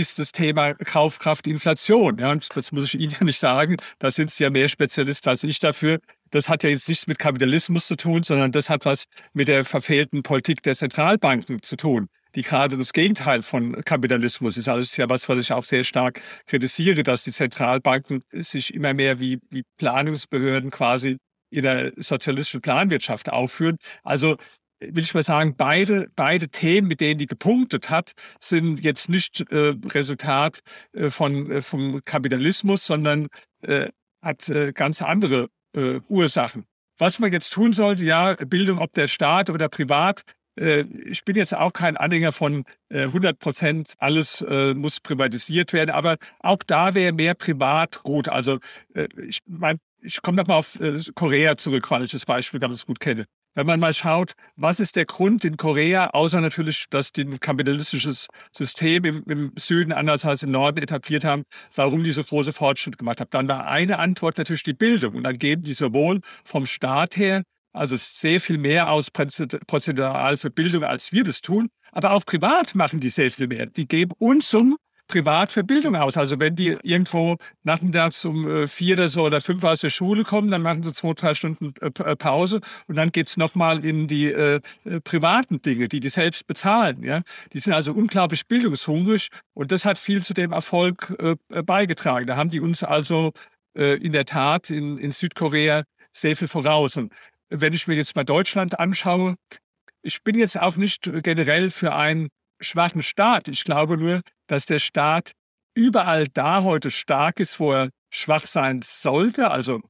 ist 0.00 0.18
das 0.18 0.32
Thema 0.32 0.74
Kaufkraft, 0.74 1.46
Inflation. 1.46 2.18
Ja, 2.18 2.32
und 2.32 2.48
das 2.56 2.72
muss 2.72 2.94
ich 2.94 3.00
Ihnen 3.00 3.10
ja 3.12 3.24
nicht 3.24 3.38
sagen. 3.38 3.76
Da 3.98 4.10
sind 4.10 4.30
Sie 4.30 4.42
ja 4.42 4.50
mehr 4.50 4.68
Spezialist 4.68 5.28
als 5.28 5.44
ich 5.44 5.58
dafür. 5.58 5.98
Das 6.30 6.48
hat 6.48 6.62
ja 6.62 6.70
jetzt 6.70 6.88
nichts 6.88 7.06
mit 7.06 7.18
Kapitalismus 7.18 7.86
zu 7.86 7.96
tun, 7.96 8.22
sondern 8.22 8.52
das 8.52 8.70
hat 8.70 8.84
was 8.86 9.04
mit 9.32 9.48
der 9.48 9.64
verfehlten 9.64 10.22
Politik 10.22 10.62
der 10.62 10.74
Zentralbanken 10.74 11.62
zu 11.62 11.76
tun, 11.76 12.08
die 12.34 12.42
gerade 12.42 12.76
das 12.76 12.92
Gegenteil 12.92 13.42
von 13.42 13.84
Kapitalismus 13.84 14.56
ist. 14.56 14.68
Also 14.68 14.80
das 14.80 14.90
ist 14.90 14.96
ja 14.96 15.08
was, 15.08 15.28
was 15.28 15.40
ich 15.40 15.52
auch 15.52 15.64
sehr 15.64 15.84
stark 15.84 16.20
kritisiere, 16.46 17.02
dass 17.02 17.24
die 17.24 17.32
Zentralbanken 17.32 18.22
sich 18.32 18.72
immer 18.74 18.94
mehr 18.94 19.20
wie, 19.20 19.38
wie 19.50 19.64
Planungsbehörden 19.76 20.70
quasi 20.70 21.18
in 21.50 21.64
der 21.64 21.92
sozialistischen 21.96 22.60
Planwirtschaft 22.60 23.28
aufführen. 23.28 23.76
Also 24.02 24.36
will 24.80 25.02
ich 25.02 25.14
mal 25.14 25.22
sagen, 25.22 25.54
beide, 25.56 26.08
beide 26.16 26.48
Themen, 26.48 26.88
mit 26.88 27.00
denen 27.00 27.18
die 27.18 27.26
gepunktet 27.26 27.90
hat, 27.90 28.12
sind 28.40 28.80
jetzt 28.80 29.08
nicht 29.08 29.40
äh, 29.50 29.74
Resultat 29.86 30.60
äh, 30.92 31.10
von, 31.10 31.50
äh, 31.50 31.62
vom 31.62 32.00
Kapitalismus, 32.04 32.86
sondern 32.86 33.28
äh, 33.62 33.88
hat 34.22 34.48
äh, 34.48 34.72
ganz 34.72 35.02
andere 35.02 35.48
äh, 35.74 36.00
Ursachen. 36.08 36.64
Was 36.98 37.18
man 37.18 37.32
jetzt 37.32 37.52
tun 37.52 37.72
sollte, 37.72 38.04
ja, 38.04 38.34
Bildung, 38.34 38.78
ob 38.78 38.92
der 38.92 39.08
Staat 39.08 39.50
oder 39.50 39.68
privat, 39.68 40.22
äh, 40.58 40.84
ich 41.04 41.24
bin 41.24 41.36
jetzt 41.36 41.54
auch 41.54 41.72
kein 41.72 41.96
Anhänger 41.96 42.32
von 42.32 42.64
100 42.92 43.38
Prozent, 43.38 43.94
alles 43.98 44.44
muss 44.74 44.98
privatisiert 44.98 45.72
werden, 45.72 45.90
aber 45.90 46.16
auch 46.40 46.58
da 46.66 46.94
wäre 46.94 47.12
mehr 47.12 47.34
privat 47.34 48.02
gut. 48.02 48.28
Also 48.28 48.58
ich 49.16 49.38
meine, 49.46 49.78
ich 50.02 50.22
komme 50.22 50.38
nochmal 50.38 50.58
auf 50.58 50.76
Korea 51.14 51.56
zurück, 51.56 51.88
weil 51.92 52.02
ich 52.02 52.10
das 52.10 52.26
Beispiel 52.26 52.58
ganz 52.58 52.84
gut 52.84 52.98
kenne 52.98 53.26
wenn 53.54 53.66
man 53.66 53.80
mal 53.80 53.94
schaut, 53.94 54.34
was 54.56 54.80
ist 54.80 54.96
der 54.96 55.06
Grund 55.06 55.44
in 55.44 55.56
Korea, 55.56 56.10
außer 56.10 56.40
natürlich, 56.40 56.86
dass 56.90 57.12
die 57.12 57.22
ein 57.22 57.40
kapitalistisches 57.40 58.28
System 58.52 59.04
im, 59.04 59.24
im, 59.26 59.52
Süden 59.56 59.92
anders 59.92 60.24
als 60.24 60.42
im 60.42 60.50
Norden 60.50 60.78
etabliert 60.78 61.24
haben, 61.24 61.44
warum 61.74 62.04
die 62.04 62.12
so 62.12 62.22
große 62.22 62.52
Fortschritte 62.52 62.98
gemacht 62.98 63.20
haben. 63.20 63.30
Dann 63.30 63.48
war 63.48 63.66
eine 63.66 63.98
Antwort 63.98 64.38
natürlich 64.38 64.62
die 64.62 64.72
Bildung. 64.72 65.14
Und 65.14 65.24
dann 65.24 65.38
geben 65.38 65.62
die 65.62 65.72
sowohl 65.72 66.20
vom 66.44 66.66
Staat 66.66 67.16
her, 67.16 67.42
also 67.72 67.96
sehr 67.96 68.40
viel 68.40 68.58
mehr 68.58 68.90
aus 68.90 69.10
prozentual 69.10 70.36
für 70.36 70.50
Bildung, 70.50 70.84
als 70.84 71.12
wir 71.12 71.24
das 71.24 71.40
tun, 71.40 71.68
aber 71.92 72.12
auch 72.12 72.24
privat 72.24 72.74
machen 72.74 73.00
die 73.00 73.10
sehr 73.10 73.30
viel 73.30 73.46
mehr. 73.46 73.66
Die 73.66 73.86
geben 73.86 74.12
uns 74.18 74.52
um 74.54 74.76
privat 75.10 75.52
für 75.52 75.64
Bildung 75.64 75.96
aus. 75.96 76.16
Also 76.16 76.38
wenn 76.38 76.56
die 76.56 76.76
irgendwo 76.82 77.36
nachmittags 77.64 78.24
um 78.24 78.48
äh, 78.48 78.68
vier 78.68 78.94
oder 78.94 79.08
so 79.08 79.24
oder 79.24 79.40
fünf 79.40 79.64
aus 79.64 79.80
der 79.80 79.90
Schule 79.90 80.22
kommen, 80.24 80.50
dann 80.50 80.62
machen 80.62 80.82
sie 80.82 80.92
zwei, 80.92 81.12
drei 81.14 81.34
Stunden 81.34 81.74
äh, 81.80 81.86
äh, 82.02 82.16
Pause 82.16 82.60
und 82.86 82.96
dann 82.96 83.10
geht's 83.10 83.36
nochmal 83.36 83.84
in 83.84 84.06
die 84.06 84.32
äh, 84.32 84.60
privaten 85.04 85.60
Dinge, 85.60 85.88
die 85.88 86.00
die 86.00 86.08
selbst 86.08 86.46
bezahlen. 86.46 87.02
Ja? 87.02 87.22
Die 87.52 87.58
sind 87.58 87.72
also 87.72 87.92
unglaublich 87.92 88.46
bildungshungrig 88.46 89.28
und 89.54 89.72
das 89.72 89.84
hat 89.84 89.98
viel 89.98 90.22
zu 90.22 90.32
dem 90.32 90.52
Erfolg 90.52 91.14
äh, 91.18 91.62
beigetragen. 91.62 92.26
Da 92.26 92.36
haben 92.36 92.50
die 92.50 92.60
uns 92.60 92.84
also 92.84 93.32
äh, 93.76 93.96
in 93.96 94.12
der 94.12 94.24
Tat 94.24 94.70
in, 94.70 94.96
in 94.96 95.12
Südkorea 95.12 95.82
sehr 96.12 96.36
viel 96.36 96.48
voraus. 96.48 96.96
Und 96.96 97.12
wenn 97.50 97.72
ich 97.72 97.86
mir 97.88 97.94
jetzt 97.94 98.14
mal 98.14 98.24
Deutschland 98.24 98.78
anschaue, 98.78 99.34
ich 100.02 100.22
bin 100.22 100.38
jetzt 100.38 100.58
auch 100.58 100.76
nicht 100.76 101.10
generell 101.22 101.70
für 101.70 101.94
ein 101.94 102.28
schwachen 102.60 103.02
Staat. 103.02 103.48
Ich 103.48 103.64
glaube 103.64 103.96
nur, 103.96 104.20
dass 104.46 104.66
der 104.66 104.78
Staat 104.78 105.32
überall 105.74 106.26
da 106.28 106.62
heute 106.62 106.90
stark 106.90 107.40
ist, 107.40 107.60
wo 107.60 107.72
er 107.72 107.90
schwach 108.10 108.46
sein 108.46 108.80
sollte, 108.82 109.50
also 109.50 109.80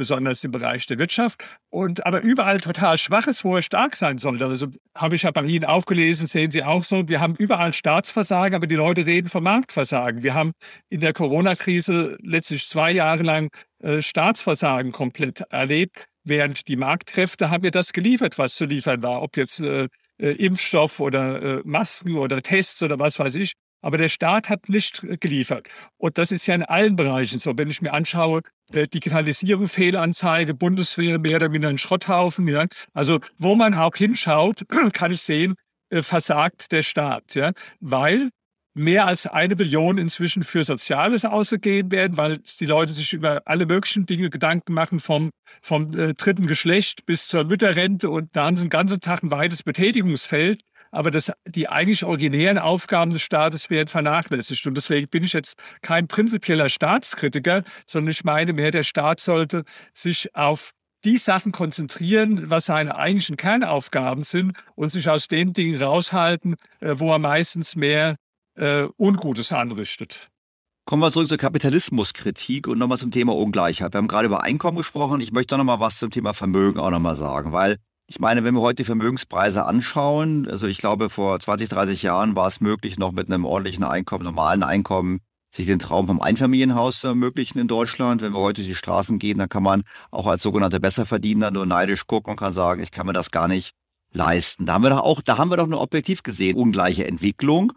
besonders 0.00 0.42
im 0.44 0.50
Bereich 0.50 0.86
der 0.86 0.98
Wirtschaft, 0.98 1.44
und 1.68 2.06
aber 2.06 2.22
überall 2.22 2.58
total 2.58 2.96
schwach 2.96 3.26
ist, 3.26 3.44
wo 3.44 3.56
er 3.56 3.62
stark 3.62 3.96
sein 3.96 4.16
sollte. 4.16 4.46
Also 4.46 4.68
habe 4.96 5.14
ich 5.14 5.22
ja 5.22 5.30
bei 5.30 5.44
Ihnen 5.44 5.66
aufgelesen, 5.66 6.26
sehen 6.26 6.50
Sie 6.50 6.64
auch 6.64 6.84
so, 6.84 7.06
wir 7.08 7.20
haben 7.20 7.34
überall 7.34 7.74
Staatsversagen, 7.74 8.54
aber 8.54 8.66
die 8.66 8.76
Leute 8.76 9.04
reden 9.04 9.28
vom 9.28 9.44
Marktversagen. 9.44 10.22
Wir 10.22 10.32
haben 10.32 10.52
in 10.88 11.00
der 11.00 11.12
Corona-Krise 11.12 12.16
letztlich 12.22 12.66
zwei 12.66 12.92
Jahre 12.92 13.22
lang 13.22 13.50
äh, 13.80 14.00
Staatsversagen 14.00 14.92
komplett 14.92 15.42
erlebt, 15.50 16.06
während 16.24 16.66
die 16.68 16.76
Marktkräfte 16.76 17.50
haben 17.50 17.64
ja 17.64 17.70
das 17.70 17.92
geliefert, 17.92 18.38
was 18.38 18.54
zu 18.54 18.64
liefern 18.64 19.02
war, 19.02 19.20
ob 19.20 19.36
jetzt 19.36 19.60
äh, 19.60 19.88
äh, 20.20 20.32
Impfstoff 20.32 21.00
oder 21.00 21.42
äh, 21.42 21.62
Masken 21.64 22.16
oder 22.16 22.42
Tests 22.42 22.82
oder 22.82 22.98
was 22.98 23.18
weiß 23.18 23.34
ich. 23.36 23.54
Aber 23.82 23.96
der 23.96 24.10
Staat 24.10 24.50
hat 24.50 24.68
nicht 24.68 25.02
geliefert. 25.20 25.70
Und 25.96 26.18
das 26.18 26.32
ist 26.32 26.46
ja 26.46 26.54
in 26.54 26.62
allen 26.62 26.96
Bereichen 26.96 27.38
so. 27.38 27.56
Wenn 27.56 27.70
ich 27.70 27.80
mir 27.80 27.94
anschaue, 27.94 28.42
äh, 28.72 28.86
Digitalisierung, 28.86 29.68
Fehlanzeige, 29.68 30.52
Bundeswehr, 30.52 31.18
mehr 31.18 31.36
oder 31.36 31.52
weniger 31.52 31.68
ein 31.68 31.78
Schrotthaufen. 31.78 32.46
Ja. 32.46 32.66
Also 32.92 33.20
wo 33.38 33.54
man 33.54 33.74
auch 33.74 33.96
hinschaut, 33.96 34.66
kann 34.92 35.12
ich 35.12 35.22
sehen, 35.22 35.54
äh, 35.88 36.02
versagt 36.02 36.72
der 36.72 36.82
Staat. 36.82 37.34
Ja. 37.34 37.52
Weil 37.80 38.30
mehr 38.74 39.06
als 39.06 39.26
eine 39.26 39.56
Billion 39.56 39.98
inzwischen 39.98 40.42
für 40.42 40.64
Soziales 40.64 41.24
ausgegeben 41.24 41.90
werden, 41.90 42.16
weil 42.16 42.38
die 42.38 42.66
Leute 42.66 42.92
sich 42.92 43.12
über 43.12 43.42
alle 43.46 43.66
möglichen 43.66 44.06
Dinge 44.06 44.30
Gedanken 44.30 44.72
machen, 44.72 45.00
vom, 45.00 45.30
vom 45.60 45.86
äh, 45.98 46.14
dritten 46.14 46.46
Geschlecht 46.46 47.06
bis 47.06 47.28
zur 47.28 47.44
Mütterrente 47.44 48.10
und 48.10 48.34
da 48.36 48.46
haben 48.46 48.56
sie 48.56 48.64
den 48.64 48.70
ganzen 48.70 49.00
Tag 49.00 49.22
ein 49.22 49.30
weites 49.30 49.62
Betätigungsfeld. 49.62 50.60
Aber 50.92 51.12
das, 51.12 51.30
die 51.46 51.68
eigentlich 51.68 52.04
originären 52.04 52.58
Aufgaben 52.58 53.12
des 53.12 53.22
Staates 53.22 53.70
werden 53.70 53.86
vernachlässigt. 53.86 54.66
Und 54.66 54.76
deswegen 54.76 55.08
bin 55.08 55.22
ich 55.22 55.32
jetzt 55.32 55.56
kein 55.82 56.08
prinzipieller 56.08 56.68
Staatskritiker, 56.68 57.62
sondern 57.86 58.10
ich 58.10 58.24
meine 58.24 58.52
mehr, 58.52 58.72
der 58.72 58.82
Staat 58.82 59.20
sollte 59.20 59.62
sich 59.94 60.34
auf 60.34 60.72
die 61.04 61.16
Sachen 61.16 61.52
konzentrieren, 61.52 62.50
was 62.50 62.66
seine 62.66 62.96
eigentlichen 62.96 63.36
Kernaufgaben 63.36 64.24
sind 64.24 64.52
und 64.74 64.88
sich 64.88 65.08
aus 65.08 65.28
den 65.28 65.52
Dingen 65.52 65.80
raushalten, 65.80 66.56
äh, 66.80 66.94
wo 66.96 67.12
er 67.12 67.18
meistens 67.18 67.76
mehr 67.76 68.16
äh, 68.60 68.88
Ungutes 68.98 69.52
anrichtet. 69.52 70.28
Kommen 70.84 71.02
wir 71.02 71.12
zurück 71.12 71.28
zur 71.28 71.38
Kapitalismuskritik 71.38 72.66
und 72.68 72.78
nochmal 72.78 72.98
zum 72.98 73.10
Thema 73.10 73.34
Ungleichheit. 73.34 73.92
Wir 73.92 73.98
haben 73.98 74.08
gerade 74.08 74.26
über 74.26 74.42
Einkommen 74.42 74.76
gesprochen. 74.76 75.20
Ich 75.20 75.32
möchte 75.32 75.56
nochmal 75.56 75.80
was 75.80 75.98
zum 75.98 76.10
Thema 76.10 76.34
Vermögen 76.34 76.78
auch 76.78 76.90
nochmal 76.90 77.16
sagen, 77.16 77.52
weil 77.52 77.76
ich 78.06 78.18
meine, 78.18 78.42
wenn 78.42 78.54
wir 78.54 78.60
heute 78.60 78.76
die 78.76 78.84
Vermögenspreise 78.84 79.64
anschauen, 79.66 80.48
also 80.50 80.66
ich 80.66 80.78
glaube, 80.78 81.10
vor 81.10 81.38
20, 81.38 81.68
30 81.68 82.02
Jahren 82.02 82.34
war 82.34 82.48
es 82.48 82.60
möglich, 82.60 82.98
noch 82.98 83.12
mit 83.12 83.28
einem 83.28 83.44
ordentlichen 83.44 83.84
Einkommen, 83.84 84.24
normalen 84.24 84.64
Einkommen, 84.64 85.20
sich 85.54 85.66
den 85.66 85.78
Traum 85.78 86.08
vom 86.08 86.20
Einfamilienhaus 86.20 87.00
zu 87.00 87.06
ermöglichen 87.08 87.60
in 87.60 87.68
Deutschland. 87.68 88.20
Wenn 88.20 88.32
wir 88.32 88.40
heute 88.40 88.62
die 88.62 88.74
Straßen 88.74 89.20
gehen, 89.20 89.38
dann 89.38 89.48
kann 89.48 89.62
man 89.62 89.82
auch 90.10 90.26
als 90.26 90.42
sogenannte 90.42 90.80
Besserverdiener 90.80 91.52
nur 91.52 91.66
neidisch 91.66 92.06
gucken 92.08 92.32
und 92.32 92.36
kann 92.36 92.52
sagen, 92.52 92.82
ich 92.82 92.90
kann 92.90 93.06
mir 93.06 93.12
das 93.12 93.30
gar 93.30 93.46
nicht 93.46 93.74
leisten. 94.12 94.66
Da 94.66 94.74
haben 94.74 94.82
wir 94.82 94.90
doch 94.90 95.02
auch, 95.02 95.20
da 95.22 95.38
haben 95.38 95.50
wir 95.50 95.56
doch 95.56 95.64
eine 95.64 95.78
objektiv 95.78 96.24
gesehen 96.24 96.56
ungleiche 96.56 97.06
Entwicklung. 97.06 97.72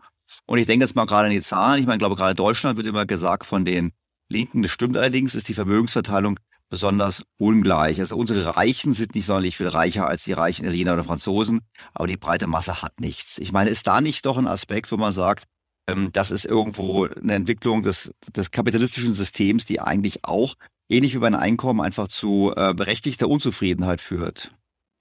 Und 0.45 0.59
ich 0.59 0.67
denke 0.67 0.85
jetzt 0.85 0.95
mal 0.95 1.05
gerade 1.05 1.27
an 1.27 1.33
die 1.33 1.41
Zahlen. 1.41 1.79
Ich 1.79 1.85
meine, 1.85 1.97
ich 1.97 1.99
glaube, 1.99 2.15
gerade 2.15 2.35
Deutschland 2.35 2.77
wird 2.77 2.87
immer 2.87 3.05
gesagt 3.05 3.45
von 3.45 3.65
den 3.65 3.91
Linken. 4.29 4.61
Das 4.61 4.71
stimmt 4.71 4.97
allerdings, 4.97 5.35
ist 5.35 5.49
die 5.49 5.53
Vermögensverteilung 5.53 6.39
besonders 6.69 7.23
ungleich. 7.37 7.99
Also 7.99 8.17
unsere 8.17 8.57
Reichen 8.57 8.93
sind 8.93 9.13
nicht 9.13 9.25
sonderlich 9.25 9.57
viel 9.57 9.67
reicher 9.67 10.07
als 10.07 10.23
die 10.23 10.33
reichen 10.33 10.63
Italiener 10.63 10.93
oder 10.93 11.03
Franzosen, 11.03 11.61
aber 11.93 12.07
die 12.07 12.17
breite 12.17 12.47
Masse 12.47 12.81
hat 12.81 12.99
nichts. 12.99 13.37
Ich 13.37 13.51
meine, 13.51 13.69
ist 13.69 13.85
da 13.85 14.01
nicht 14.01 14.25
doch 14.25 14.37
ein 14.37 14.47
Aspekt, 14.47 14.91
wo 14.91 14.97
man 14.97 15.13
sagt, 15.13 15.45
ähm, 15.87 16.11
das 16.11 16.31
ist 16.31 16.45
irgendwo 16.45 17.05
eine 17.05 17.33
Entwicklung 17.33 17.83
des, 17.83 18.11
des 18.35 18.49
kapitalistischen 18.49 19.13
Systems, 19.13 19.65
die 19.65 19.81
eigentlich 19.81 20.25
auch, 20.25 20.55
ähnlich 20.89 21.13
wie 21.13 21.19
bei 21.19 21.27
einem 21.27 21.39
Einkommen, 21.39 21.79
einfach 21.79 22.07
zu 22.07 22.51
äh, 22.55 22.73
berechtigter 22.73 23.27
Unzufriedenheit 23.27 24.01
führt? 24.01 24.51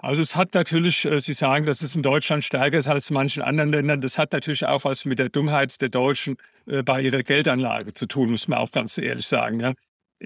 Also 0.04 0.20
es 0.20 0.34
hat 0.34 0.54
natürlich, 0.54 1.04
äh, 1.04 1.20
Sie 1.20 1.32
sagen, 1.32 1.64
dass 1.64 1.80
es 1.80 1.94
in 1.94 2.02
Deutschland 2.02 2.42
stärker 2.44 2.76
ist 2.76 2.88
als 2.88 3.08
in 3.10 3.14
manchen 3.14 3.40
anderen 3.42 3.70
Ländern. 3.70 4.00
Das 4.00 4.18
hat 4.18 4.32
natürlich 4.32 4.66
auch 4.66 4.84
was 4.84 5.04
mit 5.04 5.20
der 5.20 5.28
Dummheit 5.28 5.80
der 5.80 5.90
Deutschen 5.90 6.36
äh, 6.66 6.82
bei 6.82 7.00
ihrer 7.00 7.22
Geldanlage 7.22 7.92
zu 7.92 8.06
tun, 8.06 8.32
muss 8.32 8.48
man 8.48 8.58
auch 8.58 8.72
ganz 8.72 8.98
ehrlich 8.98 9.26
sagen. 9.26 9.60
Ja 9.60 9.74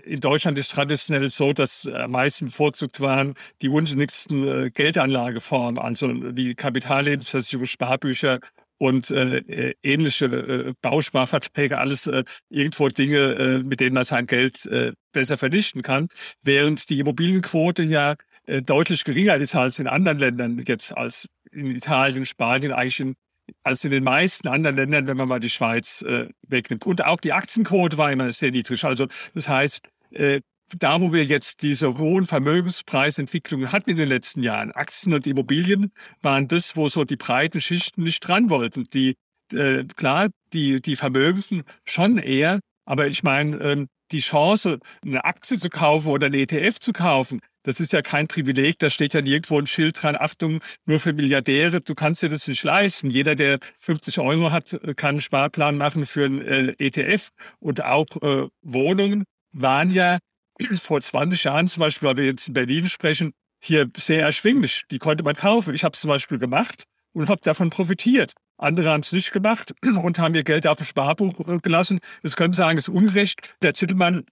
in 0.05 0.21
Deutschland 0.21 0.59
ist 0.59 0.73
traditionell 0.73 1.31
so, 1.31 1.55
dass 1.55 1.87
am 1.87 2.11
meisten 2.11 2.47
bevorzugt 2.47 3.01
waren 3.01 3.33
die 3.63 3.71
unsinnigsten 3.71 4.47
äh, 4.47 4.71
Geldanlageformen, 4.71 5.79
also 5.79 6.09
wie 6.37 6.55
Kapitallebensversicherung, 6.55 7.65
Sparbücher 7.65 8.41
und 8.79 9.11
äh, 9.11 9.39
äh, 9.39 9.75
ähnliche 9.83 10.27
äh, 10.27 10.75
Bausparverträge, 10.83 11.79
alles 11.79 12.07
äh, 12.07 12.25
irgendwo 12.51 12.89
Dinge, 12.89 13.19
äh, 13.19 13.59
mit 13.63 13.81
denen 13.81 13.95
man 13.95 14.05
sein 14.05 14.27
Geld 14.27 14.67
äh, 14.67 14.93
besser 15.13 15.39
vernichten 15.39 15.81
kann, 15.83 16.09
während 16.43 16.91
die 16.91 17.01
Immobilienquote 17.01 17.83
ja 17.83 18.17
äh, 18.47 18.63
deutlich 18.63 19.05
geringer 19.05 19.37
ist 19.37 19.55
als 19.55 19.79
in 19.79 19.87
anderen 19.87 20.19
Ländern, 20.19 20.63
jetzt 20.67 20.97
als 20.97 21.29
in 21.53 21.71
Italien, 21.71 22.25
Spanien, 22.25 22.73
eigentlich 22.73 23.01
in 23.01 23.17
als 23.63 23.85
in 23.85 23.91
den 23.91 24.05
meisten 24.05 24.49
anderen 24.49 24.77
Ländern, 24.77 25.07
wenn 25.07 25.17
man 25.17 25.29
mal 25.29 25.41
die 25.41 25.51
Schweiz 25.51 26.03
äh, 26.03 26.29
wegnimmt. 26.49 26.85
Und 26.85 27.05
auch 27.05 27.21
die 27.21 27.33
Aktienquote 27.33 27.97
war 27.97 28.11
immer 28.11 28.33
sehr 28.33 28.51
niedrig. 28.51 28.85
Also 28.85 29.07
das 29.35 29.49
heißt, 29.49 29.81
äh, 30.11 30.41
da 30.77 31.01
wo 31.01 31.13
wir 31.13 31.25
jetzt 31.25 31.63
diese 31.63 31.97
hohen 31.97 32.27
Vermögenspreisentwicklungen 32.27 33.71
hatten 33.71 33.91
in 33.91 33.97
den 33.97 34.09
letzten 34.09 34.43
Jahren, 34.43 34.73
Aktien 34.73 35.15
und 35.15 35.27
Immobilien 35.27 35.93
waren 36.23 36.49
das, 36.49 36.77
wo 36.77 36.89
so 36.89 37.05
die 37.05 37.17
breiten 37.17 37.61
Schichten 37.61 38.03
nicht 38.03 38.21
dran 38.21 38.51
wollten. 38.51 38.85
Die 38.93 39.15
äh, 39.53 39.85
klar, 39.85 40.29
die 40.53 40.81
die 40.81 40.97
Vermögenden 40.97 41.63
schon 41.85 42.19
eher, 42.19 42.59
aber 42.85 43.07
ich 43.07 43.23
meine, 43.23 43.59
ähm, 43.59 43.89
die 44.13 44.21
Chance, 44.21 44.79
eine 45.05 45.25
Aktie 45.25 45.59
zu 45.59 45.69
kaufen 45.69 46.09
oder 46.09 46.27
eine 46.27 46.39
ETF 46.39 46.79
zu 46.79 46.93
kaufen, 46.93 47.41
das 47.67 47.81
ist 47.81 47.93
ja 47.93 48.01
kein 48.01 48.29
Privileg, 48.29 48.79
da 48.79 48.91
steht 48.91 49.13
ja 49.13 49.21
nirgendwo 49.21 49.59
ein 49.59 49.67
Schild 49.67 50.01
dran, 50.01 50.17
Achtung, 50.17 50.61
nur 50.85 51.01
für 51.01 51.13
Milliardäre, 51.13 51.81
du 51.81 51.97
kannst 51.97 52.23
dir 52.23 52.29
das 52.29 52.47
nicht 52.47 52.63
leisten. 52.63 53.11
Jeder, 53.11 53.35
der 53.35 53.59
50 53.81 54.21
Euro 54.21 54.53
hat, 54.53 54.79
kann 54.97 55.11
einen 55.11 55.21
Sparplan 55.21 55.77
machen 55.77 56.07
für 56.07 56.27
ein 56.27 56.41
äh, 56.41 56.75
ETF. 56.79 57.31
Und 57.59 57.85
auch 57.85 58.07
äh, 58.23 58.47
Wohnungen 58.63 59.25
waren 59.53 59.91
ja 59.91 60.19
vor 60.77 61.01
20 61.01 61.43
Jahren 61.43 61.67
zum 61.67 61.81
Beispiel, 61.81 62.09
weil 62.09 62.17
wir 62.19 62.27
jetzt 62.27 62.47
in 62.47 62.55
Berlin 62.55 62.87
sprechen, 62.87 63.33
hier 63.59 63.91
sehr 63.97 64.23
erschwinglich. 64.23 64.85
Die 64.93 64.99
konnte 64.99 65.25
man 65.25 65.35
kaufen. 65.35 65.75
Ich 65.75 65.83
habe 65.83 65.95
es 65.95 66.01
zum 66.01 66.09
Beispiel 66.09 66.39
gemacht 66.39 66.85
und 67.13 67.29
habe 67.29 67.41
davon 67.43 67.71
profitiert. 67.71 68.35
Andere 68.59 68.91
haben 68.91 69.01
es 69.01 69.11
nicht 69.11 69.33
gemacht 69.33 69.75
und 69.83 70.21
haben 70.21 70.37
ihr 70.37 70.45
Geld 70.45 70.69
auf 70.69 70.77
dem 70.77 70.87
Sparbuch 70.87 71.49
äh, 71.49 71.59
gelassen. 71.59 71.99
Das 72.23 72.37
können 72.37 72.55
sagen, 72.55 72.79
es 72.79 72.87
ist 72.87 72.95
ungerecht. 72.95 73.57
Der 73.61 73.75
Zittelmann 73.75 74.25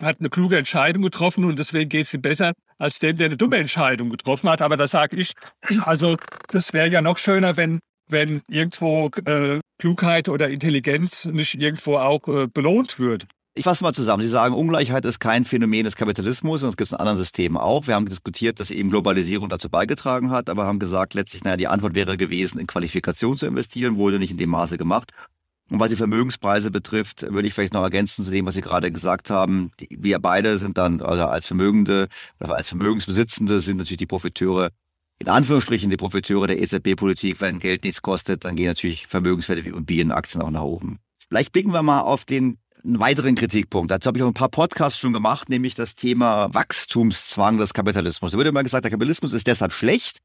hat 0.00 0.20
eine 0.20 0.30
kluge 0.30 0.56
Entscheidung 0.56 1.02
getroffen 1.02 1.44
und 1.44 1.58
deswegen 1.58 1.90
geht 1.90 2.06
es 2.06 2.14
ihm 2.14 2.22
besser 2.22 2.54
als 2.80 2.98
dem, 2.98 3.16
der 3.16 3.26
eine 3.26 3.36
dumme 3.36 3.58
Entscheidung 3.58 4.10
getroffen 4.10 4.48
hat. 4.48 4.62
Aber 4.62 4.76
da 4.76 4.88
sage 4.88 5.16
ich, 5.16 5.34
also 5.82 6.16
das 6.48 6.72
wäre 6.72 6.88
ja 6.88 7.02
noch 7.02 7.18
schöner, 7.18 7.56
wenn, 7.56 7.78
wenn 8.08 8.42
irgendwo 8.48 9.10
äh, 9.26 9.60
Klugheit 9.78 10.28
oder 10.28 10.48
Intelligenz 10.48 11.26
nicht 11.26 11.54
irgendwo 11.54 11.96
auch 11.96 12.26
äh, 12.26 12.46
belohnt 12.52 12.98
wird. 12.98 13.26
Ich 13.54 13.64
fasse 13.64 13.82
mal 13.82 13.92
zusammen. 13.92 14.22
Sie 14.22 14.28
sagen, 14.28 14.54
Ungleichheit 14.54 15.04
ist 15.04 15.18
kein 15.18 15.44
Phänomen 15.44 15.84
des 15.84 15.96
Kapitalismus 15.96 16.62
und 16.62 16.70
es 16.70 16.76
gibt 16.76 16.86
es 16.86 16.92
in 16.92 16.98
anderen 16.98 17.18
Systemen 17.18 17.58
auch. 17.58 17.86
Wir 17.86 17.96
haben 17.96 18.06
diskutiert, 18.06 18.60
dass 18.60 18.70
eben 18.70 18.90
Globalisierung 18.90 19.48
dazu 19.48 19.68
beigetragen 19.68 20.30
hat, 20.30 20.48
aber 20.48 20.64
haben 20.64 20.78
gesagt, 20.78 21.14
letztlich, 21.14 21.44
naja, 21.44 21.56
die 21.56 21.66
Antwort 21.66 21.94
wäre 21.94 22.16
gewesen, 22.16 22.60
in 22.60 22.68
Qualifikation 22.68 23.36
zu 23.36 23.46
investieren, 23.46 23.96
wurde 23.96 24.18
nicht 24.18 24.30
in 24.30 24.38
dem 24.38 24.50
Maße 24.50 24.78
gemacht. 24.78 25.10
Und 25.70 25.78
was 25.78 25.90
die 25.90 25.96
Vermögenspreise 25.96 26.70
betrifft, 26.70 27.22
würde 27.22 27.46
ich 27.46 27.54
vielleicht 27.54 27.74
noch 27.74 27.82
ergänzen 27.82 28.24
zu 28.24 28.30
dem, 28.32 28.44
was 28.44 28.54
Sie 28.54 28.60
gerade 28.60 28.90
gesagt 28.90 29.30
haben. 29.30 29.70
Wir 29.88 30.18
beide 30.18 30.58
sind 30.58 30.76
dann, 30.78 31.00
also 31.00 31.24
als 31.26 31.46
Vermögende 31.46 32.08
oder 32.40 32.56
als 32.56 32.68
Vermögensbesitzende 32.68 33.60
sind 33.60 33.76
natürlich 33.76 33.98
die 33.98 34.06
Profiteure, 34.06 34.70
in 35.20 35.28
Anführungsstrichen 35.28 35.88
die 35.88 35.96
Profiteure 35.96 36.48
der 36.48 36.60
EZB-Politik. 36.60 37.40
Wenn 37.40 37.60
Geld 37.60 37.84
nichts 37.84 38.02
kostet, 38.02 38.44
dann 38.44 38.56
gehen 38.56 38.66
natürlich 38.66 39.06
Vermögenswerte 39.06 39.64
wie 39.64 39.68
Immobilienaktien 39.68 40.42
auch 40.42 40.50
nach 40.50 40.62
oben. 40.62 40.98
Vielleicht 41.28 41.52
blicken 41.52 41.72
wir 41.72 41.84
mal 41.84 42.00
auf 42.00 42.24
den 42.24 42.58
einen 42.84 42.98
weiteren 42.98 43.34
Kritikpunkt. 43.34 43.90
Dazu 43.90 44.08
habe 44.08 44.18
ich 44.18 44.24
auch 44.24 44.28
ein 44.28 44.34
paar 44.34 44.48
Podcasts 44.48 44.98
schon 44.98 45.12
gemacht, 45.12 45.48
nämlich 45.48 45.74
das 45.74 45.94
Thema 45.94 46.52
Wachstumszwang 46.52 47.58
des 47.58 47.74
Kapitalismus. 47.74 48.32
Da 48.32 48.38
wird 48.38 48.48
immer 48.48 48.62
gesagt, 48.62 48.84
der 48.84 48.90
Kapitalismus 48.90 49.32
ist 49.32 49.46
deshalb 49.46 49.72
schlecht, 49.72 50.18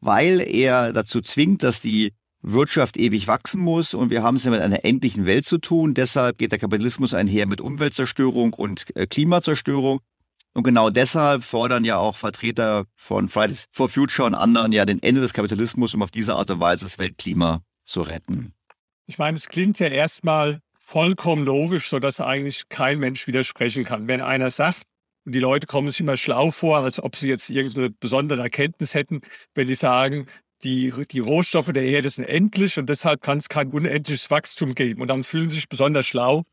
weil 0.00 0.40
er 0.40 0.92
dazu 0.92 1.20
zwingt, 1.20 1.62
dass 1.62 1.80
die 1.80 2.12
Wirtschaft 2.42 2.96
ewig 2.96 3.26
wachsen 3.26 3.60
muss 3.60 3.94
und 3.94 4.10
wir 4.10 4.22
haben 4.22 4.36
es 4.36 4.44
ja 4.44 4.50
mit 4.50 4.60
einer 4.60 4.84
endlichen 4.84 5.26
Welt 5.26 5.44
zu 5.44 5.58
tun. 5.58 5.94
Deshalb 5.94 6.38
geht 6.38 6.52
der 6.52 6.58
Kapitalismus 6.58 7.14
einher 7.14 7.46
mit 7.46 7.60
Umweltzerstörung 7.60 8.54
und 8.54 8.84
äh, 8.96 9.06
Klimazerstörung. 9.06 10.00
Und 10.52 10.64
genau 10.64 10.90
deshalb 10.90 11.44
fordern 11.44 11.84
ja 11.84 11.98
auch 11.98 12.16
Vertreter 12.16 12.84
von 12.96 13.28
Fridays 13.28 13.66
for 13.72 13.88
Future 13.88 14.26
und 14.26 14.34
anderen 14.34 14.72
ja 14.72 14.84
den 14.84 15.02
Ende 15.02 15.20
des 15.20 15.32
Kapitalismus, 15.32 15.94
um 15.94 16.02
auf 16.02 16.10
diese 16.10 16.34
Art 16.34 16.50
und 16.50 16.60
Weise 16.60 16.86
das 16.86 16.98
Weltklima 16.98 17.62
zu 17.84 18.00
retten. 18.00 18.52
Ich 19.06 19.18
meine, 19.18 19.36
es 19.36 19.48
klingt 19.48 19.78
ja 19.78 19.88
erstmal 19.88 20.60
vollkommen 20.78 21.44
logisch, 21.44 21.88
sodass 21.88 22.20
eigentlich 22.20 22.68
kein 22.68 22.98
Mensch 22.98 23.26
widersprechen 23.26 23.84
kann. 23.84 24.08
Wenn 24.08 24.20
einer 24.20 24.50
sagt, 24.50 24.82
und 25.24 25.34
die 25.34 25.40
Leute 25.40 25.66
kommen 25.66 25.88
sich 25.88 26.00
immer 26.00 26.16
schlau 26.16 26.50
vor, 26.50 26.78
als 26.78 27.00
ob 27.00 27.14
sie 27.14 27.28
jetzt 27.28 27.50
irgendeine 27.50 27.90
besondere 27.90 28.42
Erkenntnis 28.42 28.94
hätten, 28.94 29.20
wenn 29.54 29.68
die 29.68 29.74
sagen, 29.74 30.26
die, 30.62 30.92
die 31.10 31.20
Rohstoffe 31.20 31.72
der 31.72 31.84
Erde 31.84 32.10
sind 32.10 32.24
endlich 32.24 32.78
und 32.78 32.88
deshalb 32.88 33.22
kann 33.22 33.38
es 33.38 33.48
kein 33.48 33.70
unendliches 33.70 34.30
Wachstum 34.30 34.74
geben. 34.74 35.00
Und 35.00 35.08
dann 35.08 35.24
fühlen 35.24 35.50
sie 35.50 35.56
sich 35.56 35.68
besonders 35.68 36.06
schlau, 36.06 36.44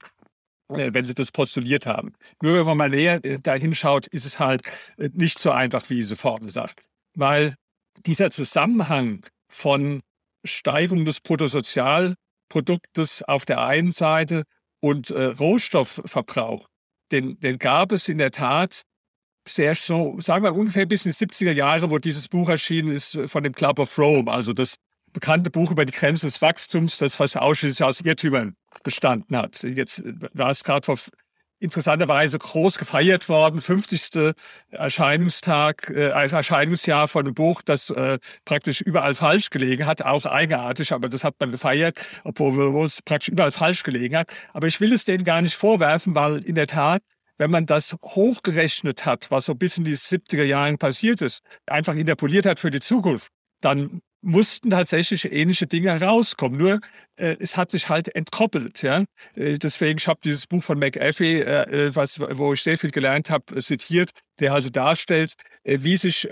äh, 0.69 0.91
wenn 0.93 1.05
sie 1.05 1.13
das 1.13 1.31
postuliert 1.31 1.85
haben. 1.85 2.13
Nur 2.41 2.57
wenn 2.57 2.65
man 2.65 2.77
mal 2.77 2.89
näher 2.89 3.23
äh, 3.23 3.39
dahin 3.39 3.75
schaut, 3.75 4.07
ist 4.07 4.25
es 4.25 4.39
halt 4.39 4.61
äh, 4.97 5.09
nicht 5.13 5.39
so 5.39 5.51
einfach, 5.51 5.89
wie 5.89 5.95
diese 5.95 6.15
Formel 6.15 6.51
sagt. 6.51 6.85
Weil 7.15 7.55
dieser 8.05 8.31
Zusammenhang 8.31 9.25
von 9.49 10.01
Steigerung 10.45 11.05
des 11.05 11.19
Bruttosozialproduktes 11.19 13.23
auf 13.23 13.45
der 13.45 13.61
einen 13.61 13.91
Seite 13.91 14.43
und 14.79 15.09
äh, 15.09 15.25
Rohstoffverbrauch, 15.25 16.67
den, 17.11 17.39
den 17.39 17.57
gab 17.57 17.91
es 17.91 18.09
in 18.09 18.17
der 18.17 18.31
Tat 18.31 18.83
sehr 19.47 19.75
so, 19.75 20.19
sagen 20.19 20.43
wir 20.43 20.53
ungefähr 20.53 20.85
bis 20.85 21.05
in 21.05 21.11
die 21.11 21.17
70er 21.17 21.51
Jahre, 21.51 21.89
wo 21.89 21.97
dieses 21.97 22.27
Buch 22.27 22.49
erschienen 22.49 22.91
ist 22.91 23.15
äh, 23.15 23.27
von 23.27 23.43
dem 23.43 23.53
Club 23.53 23.79
of 23.79 23.97
Rome, 23.97 24.31
also 24.31 24.53
das 24.53 24.75
bekannte 25.13 25.49
Buch 25.49 25.71
über 25.71 25.85
die 25.85 25.93
Grenzen 25.93 26.27
des 26.27 26.41
Wachstums, 26.41 26.97
das 26.97 27.15
fast 27.15 27.37
ausschließlich 27.37 27.83
aus 27.83 28.01
Irrtümern 28.01 28.55
bestanden 28.83 29.35
hat. 29.37 29.63
Jetzt 29.63 29.99
äh, 29.99 30.13
war 30.33 30.51
es 30.51 30.63
gerade 30.63 30.85
vor 30.85 30.97
interessanterweise 31.59 32.37
groß 32.37 32.77
gefeiert 32.77 33.29
worden, 33.29 33.61
50. 33.61 34.35
Erscheinungstag, 34.69 35.89
äh, 35.89 36.09
Erscheinungsjahr 36.09 37.07
von 37.07 37.25
einem 37.25 37.33
Buch, 37.33 37.61
das 37.63 37.89
äh, 37.89 38.19
praktisch 38.45 38.81
überall 38.81 39.15
falsch 39.15 39.49
gelegen 39.49 39.85
hat, 39.85 40.03
auch 40.03 40.25
eigenartig, 40.25 40.93
aber 40.93 41.09
das 41.09 41.23
hat 41.23 41.35
man 41.39 41.51
gefeiert, 41.51 41.99
obwohl 42.23 42.85
es 42.85 43.01
praktisch 43.01 43.29
überall 43.29 43.51
falsch 43.51 43.83
gelegen 43.83 44.15
hat. 44.15 44.31
Aber 44.53 44.67
ich 44.67 44.79
will 44.79 44.93
es 44.93 45.05
denen 45.05 45.23
gar 45.23 45.41
nicht 45.41 45.55
vorwerfen, 45.55 46.13
weil 46.15 46.43
in 46.43 46.55
der 46.55 46.67
Tat 46.67 47.01
wenn 47.37 47.51
man 47.51 47.65
das 47.65 47.95
hochgerechnet 48.03 49.05
hat, 49.05 49.29
was 49.31 49.45
so 49.45 49.55
bis 49.55 49.77
in 49.77 49.83
die 49.83 49.95
70er 49.95 50.43
Jahren 50.43 50.77
passiert 50.77 51.21
ist, 51.21 51.41
einfach 51.65 51.95
interpoliert 51.95 52.45
hat 52.45 52.59
für 52.59 52.71
die 52.71 52.79
Zukunft, 52.79 53.29
dann 53.61 54.01
mussten 54.21 54.71
tatsächlich 54.71 55.31
ähnliche 55.31 55.67
Dinge 55.67 55.91
herauskommen. 55.91 56.57
Nur 56.57 56.79
äh, 57.15 57.37
es 57.39 57.55
hat 57.55 57.71
sich 57.71 57.89
halt 57.89 58.13
entkoppelt. 58.15 58.81
Ja? 58.81 59.05
Äh, 59.35 59.57
deswegen, 59.57 59.99
ich 59.99 60.09
dieses 60.23 60.47
Buch 60.47 60.63
von 60.63 60.79
McAfee, 60.79 61.41
äh, 61.41 61.85
äh 61.85 61.95
was, 61.95 62.19
wo 62.19 62.53
ich 62.53 62.63
sehr 62.63 62.77
viel 62.77 62.91
gelernt 62.91 63.29
habe, 63.29 63.55
äh, 63.55 63.61
zitiert, 63.61 64.11
der 64.39 64.53
also 64.53 64.69
darstellt, 64.69 65.33
äh, 65.63 65.79
wie 65.81 65.97
sich 65.97 66.27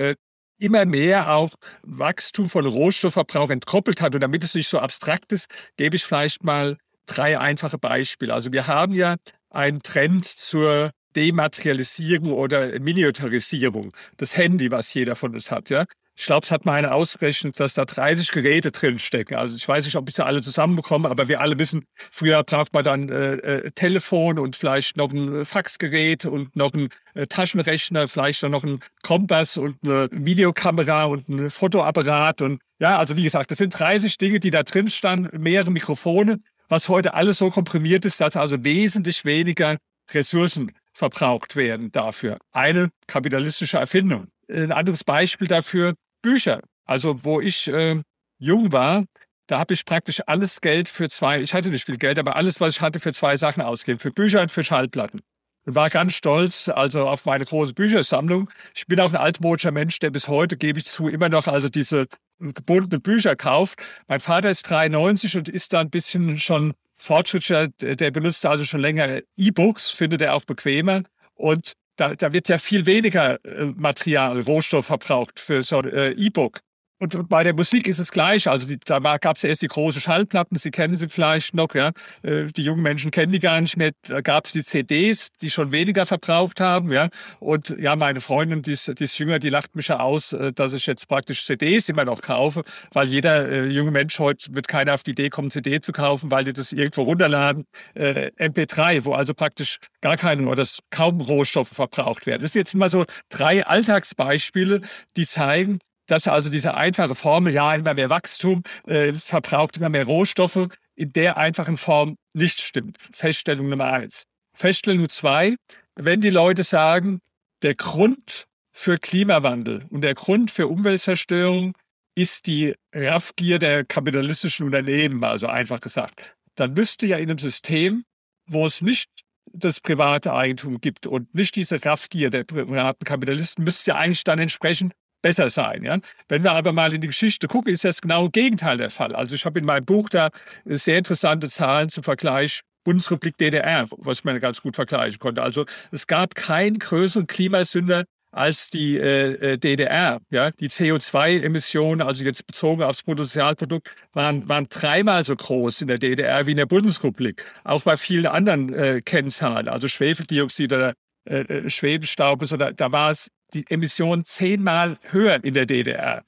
immer 0.57 0.85
mehr 0.85 1.35
auch 1.35 1.53
Wachstum 1.83 2.49
von 2.49 2.65
Rohstoffverbrauch 2.65 3.49
entkoppelt 3.49 4.01
hat. 4.01 4.15
Und 4.15 4.21
damit 4.21 4.43
es 4.43 4.55
nicht 4.55 4.69
so 4.69 4.79
abstrakt 4.79 5.31
ist, 5.31 5.47
gebe 5.77 5.97
ich 5.97 6.03
vielleicht 6.03 6.43
mal 6.43 6.77
drei 7.05 7.37
einfache 7.37 7.77
Beispiele. 7.77 8.33
Also 8.33 8.51
wir 8.51 8.67
haben 8.67 8.93
ja 8.93 9.15
einen 9.55 9.81
Trend 9.81 10.25
zur 10.25 10.91
Dematerialisierung 11.15 12.33
oder 12.33 12.79
Miniaturisierung. 12.79 13.93
Das 14.17 14.35
Handy, 14.37 14.71
was 14.71 14.93
jeder 14.93 15.15
von 15.15 15.33
uns 15.33 15.51
hat, 15.51 15.69
ja. 15.69 15.85
Ich 16.17 16.27
glaube, 16.27 16.45
es 16.45 16.51
hat 16.51 16.63
mal 16.63 16.75
einer 16.75 16.95
ausgerechnet, 16.95 17.59
dass 17.59 17.73
da 17.73 17.83
30 17.83 18.31
Geräte 18.31 18.71
drin 18.71 18.99
stecken. 18.99 19.35
Also 19.35 19.53
ich 19.57 19.67
weiß 19.67 19.83
nicht, 19.83 19.97
ob 19.97 20.07
ich 20.07 20.15
sie 20.15 20.25
alle 20.25 20.41
zusammenbekomme, 20.41 21.09
aber 21.09 21.27
wir 21.27 21.41
alle 21.41 21.59
wissen, 21.59 21.83
früher 22.09 22.41
braucht 22.43 22.73
man 22.73 22.85
dann 22.85 23.09
äh, 23.09 23.33
äh, 23.33 23.71
Telefon 23.71 24.39
und 24.39 24.55
vielleicht 24.55 24.95
noch 24.95 25.11
ein 25.11 25.43
Faxgerät 25.43 26.23
und 26.25 26.55
noch 26.55 26.73
ein 26.73 26.87
äh, 27.15 27.27
Taschenrechner, 27.27 28.07
vielleicht 28.07 28.43
noch 28.43 28.63
ein 28.63 28.79
Kompass 29.03 29.57
und 29.57 29.77
eine 29.83 30.07
Videokamera 30.11 31.03
und 31.03 31.27
ein 31.27 31.49
Fotoapparat 31.49 32.41
und 32.41 32.61
ja, 32.79 32.97
also 32.97 33.17
wie 33.17 33.23
gesagt, 33.23 33.51
das 33.51 33.57
sind 33.57 33.77
30 33.77 34.17
Dinge, 34.17 34.39
die 34.39 34.51
da 34.51 34.63
drin 34.63 34.89
standen, 34.89 35.41
mehrere 35.41 35.71
Mikrofone 35.71 36.39
was 36.69 36.89
heute 36.89 37.13
alles 37.13 37.37
so 37.37 37.49
komprimiert 37.51 38.05
ist, 38.05 38.21
dass 38.21 38.35
also 38.35 38.63
wesentlich 38.63 39.25
weniger 39.25 39.77
Ressourcen 40.11 40.71
verbraucht 40.93 41.55
werden 41.55 41.91
dafür. 41.91 42.37
Eine 42.51 42.89
kapitalistische 43.07 43.77
Erfindung. 43.77 44.27
Ein 44.49 44.71
anderes 44.71 45.03
Beispiel 45.03 45.47
dafür, 45.47 45.95
Bücher. 46.21 46.61
Also 46.85 47.23
wo 47.23 47.41
ich 47.41 47.67
äh, 47.67 48.01
jung 48.37 48.71
war, 48.71 49.05
da 49.47 49.59
habe 49.59 49.73
ich 49.73 49.85
praktisch 49.85 50.21
alles 50.25 50.61
Geld 50.61 50.89
für 50.89 51.09
zwei, 51.09 51.41
ich 51.41 51.53
hatte 51.53 51.69
nicht 51.69 51.85
viel 51.85 51.97
Geld, 51.97 52.17
aber 52.17 52.35
alles, 52.35 52.59
was 52.61 52.75
ich 52.75 52.81
hatte, 52.81 52.99
für 52.99 53.13
zwei 53.13 53.37
Sachen 53.37 53.61
ausgegeben, 53.61 53.99
für 53.99 54.11
Bücher 54.11 54.41
und 54.41 54.51
für 54.51 54.63
Schallplatten. 54.63 55.21
Und 55.65 55.75
war 55.75 55.89
ganz 55.89 56.13
stolz 56.13 56.69
also 56.69 57.07
auf 57.07 57.25
meine 57.25 57.45
große 57.45 57.73
Büchersammlung. 57.73 58.49
Ich 58.75 58.85
bin 58.87 58.99
auch 58.99 59.11
ein 59.11 59.17
altmodischer 59.17 59.71
Mensch, 59.71 59.99
der 59.99 60.11
bis 60.11 60.27
heute, 60.27 60.57
gebe 60.57 60.79
ich 60.79 60.85
zu, 60.85 61.07
immer 61.07 61.29
noch 61.29 61.47
also 61.47 61.69
diese 61.69 62.07
gebundenen 62.39 63.01
Bücher 63.01 63.35
kauft. 63.35 63.83
Mein 64.07 64.19
Vater 64.19 64.49
ist 64.49 64.69
93 64.69 65.37
und 65.37 65.49
ist 65.49 65.73
da 65.73 65.81
ein 65.81 65.89
bisschen 65.89 66.37
schon 66.37 66.73
fortschrittlicher. 66.97 67.69
Der 67.79 68.11
benutzt 68.11 68.45
also 68.45 68.63
schon 68.63 68.81
länger 68.81 69.21
E-Books, 69.37 69.89
findet 69.89 70.21
er 70.21 70.35
auch 70.35 70.45
bequemer. 70.45 71.01
Und 71.33 71.73
da, 71.95 72.13
da 72.15 72.33
wird 72.33 72.49
ja 72.49 72.57
viel 72.57 72.85
weniger 72.85 73.43
äh, 73.45 73.65
Material, 73.65 74.39
Rohstoff 74.41 74.87
verbraucht 74.87 75.39
für 75.39 75.63
so 75.63 75.79
ein 75.79 75.91
äh, 75.91 76.11
E-Book. 76.11 76.61
Und 76.97 77.27
bei 77.27 77.43
der 77.43 77.53
Musik 77.53 77.87
ist 77.87 77.99
es 77.99 78.09
gleich. 78.11 78.47
Also 78.47 78.67
die, 78.67 78.77
da 78.79 78.99
gab 79.17 79.35
es 79.35 79.41
ja 79.41 79.49
erst 79.49 79.61
die 79.61 79.67
großen 79.67 79.99
Schallplatten, 79.99 80.57
Sie 80.57 80.71
kennen 80.71 80.95
sie 80.95 81.09
vielleicht 81.09 81.53
noch, 81.53 81.75
ja. 81.75 81.91
Äh, 82.23 82.45
die 82.45 82.63
jungen 82.63 82.81
Menschen 82.81 83.11
kennen 83.11 83.33
die 83.33 83.39
gar 83.39 83.59
nicht 83.59 83.75
mehr. 83.75 83.91
Da 84.03 84.21
gab 84.21 84.45
es 84.45 84.53
die 84.53 84.63
CDs, 84.63 85.27
die 85.41 85.49
schon 85.51 85.73
weniger 85.73 86.05
verbraucht 86.05 86.61
haben, 86.61 86.93
ja. 86.93 87.09
Und 87.39 87.69
ja, 87.77 87.97
meine 87.97 88.21
Freundin, 88.21 88.61
die 88.61 88.71
ist, 88.71 88.97
die 88.99 89.03
ist 89.03 89.17
jünger, 89.17 89.39
die 89.39 89.49
lacht 89.49 89.75
mich 89.75 89.89
ja 89.89 89.99
aus, 89.99 90.31
äh, 90.31 90.53
dass 90.53 90.71
ich 90.71 90.85
jetzt 90.85 91.07
praktisch 91.09 91.45
CDs 91.45 91.89
immer 91.89 92.05
noch 92.05 92.21
kaufe, 92.21 92.63
weil 92.93 93.07
jeder 93.09 93.49
äh, 93.49 93.65
junge 93.65 93.91
Mensch 93.91 94.17
heute 94.19 94.55
wird 94.55 94.69
keiner 94.69 94.93
auf 94.93 95.03
die 95.03 95.11
Idee 95.11 95.29
kommen, 95.29 95.51
CD 95.51 95.81
zu 95.81 95.91
kaufen, 95.91 96.31
weil 96.31 96.45
die 96.45 96.53
das 96.53 96.71
irgendwo 96.71 97.03
runterladen. 97.03 97.65
Äh, 97.93 98.31
MP3, 98.39 99.03
wo 99.03 99.13
also 99.13 99.33
praktisch 99.33 99.79
gar 99.99 100.15
keine 100.15 100.47
oder 100.47 100.65
kaum 100.91 101.19
Rohstoffe 101.19 101.69
verbraucht 101.69 102.25
werden. 102.25 102.41
Das 102.41 102.53
sind 102.53 102.61
jetzt 102.61 102.73
immer 102.73 102.87
so 102.87 103.05
drei 103.29 103.65
Alltagsbeispiele, 103.65 104.81
die 105.17 105.25
zeigen, 105.25 105.79
dass 106.07 106.27
also 106.27 106.49
diese 106.49 106.75
einfache 106.75 107.15
Formel, 107.15 107.53
ja, 107.53 107.73
immer 107.75 107.93
mehr 107.93 108.09
Wachstum, 108.09 108.63
äh, 108.87 109.13
verbraucht 109.13 109.77
immer 109.77 109.89
mehr 109.89 110.05
Rohstoffe, 110.05 110.67
in 110.95 111.13
der 111.13 111.37
einfachen 111.37 111.77
Form 111.77 112.17
nicht 112.33 112.61
stimmt. 112.61 112.97
Feststellung 113.11 113.69
Nummer 113.69 113.91
eins. 113.91 114.23
Feststellung 114.53 115.09
zwei, 115.09 115.55
wenn 115.95 116.21
die 116.21 116.29
Leute 116.29 116.63
sagen, 116.63 117.19
der 117.61 117.75
Grund 117.75 118.45
für 118.71 118.97
Klimawandel 118.97 119.85
und 119.89 120.01
der 120.01 120.13
Grund 120.13 120.51
für 120.51 120.67
Umweltzerstörung 120.67 121.73
ist 122.15 122.47
die 122.47 122.73
Raffgier 122.93 123.59
der 123.59 123.83
kapitalistischen 123.83 124.65
Unternehmen, 124.65 125.23
also 125.23 125.47
einfach 125.47 125.81
gesagt, 125.81 126.35
dann 126.55 126.73
müsste 126.73 127.07
ja 127.07 127.17
in 127.17 127.29
einem 127.29 127.37
System, 127.37 128.05
wo 128.47 128.65
es 128.65 128.81
nicht 128.81 129.09
das 129.51 129.79
private 129.79 130.33
Eigentum 130.33 130.79
gibt 130.79 131.07
und 131.07 131.33
nicht 131.33 131.55
diese 131.55 131.83
Raffgier 131.83 132.29
der 132.29 132.43
privaten 132.43 133.05
Kapitalisten, 133.05 133.63
müsste 133.63 133.91
ja 133.91 133.97
eigentlich 133.97 134.23
dann 134.23 134.39
entsprechend 134.39 134.93
besser 135.25 135.49
sein. 135.49 135.83
Ja? 135.83 135.97
Wenn 136.27 136.43
wir 136.43 136.51
aber 136.51 136.71
mal 136.71 136.93
in 136.93 137.01
die 137.01 137.07
Geschichte 137.07 137.47
gucken, 137.47 137.73
ist 137.73 137.83
das 137.83 137.99
genau 137.99 138.29
Gegenteil 138.29 138.77
der 138.77 138.91
Fall. 138.91 139.15
Also 139.15 139.33
ich 139.33 139.43
habe 139.45 139.57
in 139.57 139.65
meinem 139.65 139.83
Buch 139.83 140.07
da 140.07 140.29
sehr 140.65 140.99
interessante 140.99 141.49
Zahlen 141.49 141.89
zum 141.89 142.03
Vergleich 142.03 142.61
Bundesrepublik 142.83 143.35
DDR, 143.37 143.87
was 143.97 144.23
man 144.23 144.39
ganz 144.39 144.61
gut 144.61 144.75
vergleichen 144.75 145.17
konnte. 145.17 145.41
Also 145.41 145.65
es 145.91 146.05
gab 146.05 146.35
keinen 146.35 146.77
größeren 146.77 147.25
Klimasünder 147.25 148.03
als 148.31 148.69
die 148.69 148.97
äh, 148.97 149.53
äh 149.53 149.57
DDR. 149.57 150.19
Ja? 150.29 150.51
Die 150.51 150.69
CO2-Emissionen, 150.69 152.03
also 152.03 152.23
jetzt 152.23 152.45
bezogen 152.45 152.83
aufs 152.83 153.01
Bruttosozialprodukt, 153.01 153.95
waren, 154.13 154.47
waren 154.47 154.67
dreimal 154.69 155.25
so 155.25 155.35
groß 155.35 155.81
in 155.81 155.87
der 155.87 155.97
DDR 155.97 156.45
wie 156.45 156.51
in 156.51 156.57
der 156.57 156.67
Bundesrepublik. 156.67 157.43
Auch 157.63 157.81
bei 157.81 157.97
vielen 157.97 158.27
anderen 158.27 158.71
äh, 158.75 159.01
Kennzahlen, 159.03 159.69
also 159.69 159.87
Schwefeldioxid 159.87 160.71
oder 160.71 160.93
äh, 161.27 161.39
äh 161.39 161.69
Schwebenstaub, 161.71 162.45
da, 162.47 162.71
da 162.71 162.91
war 162.91 163.09
es 163.09 163.31
die 163.53 163.65
Emissionen 163.69 164.23
zehnmal 164.23 164.97
höher 165.09 165.43
in 165.43 165.53
der 165.53 165.65
DDR. 165.65 166.23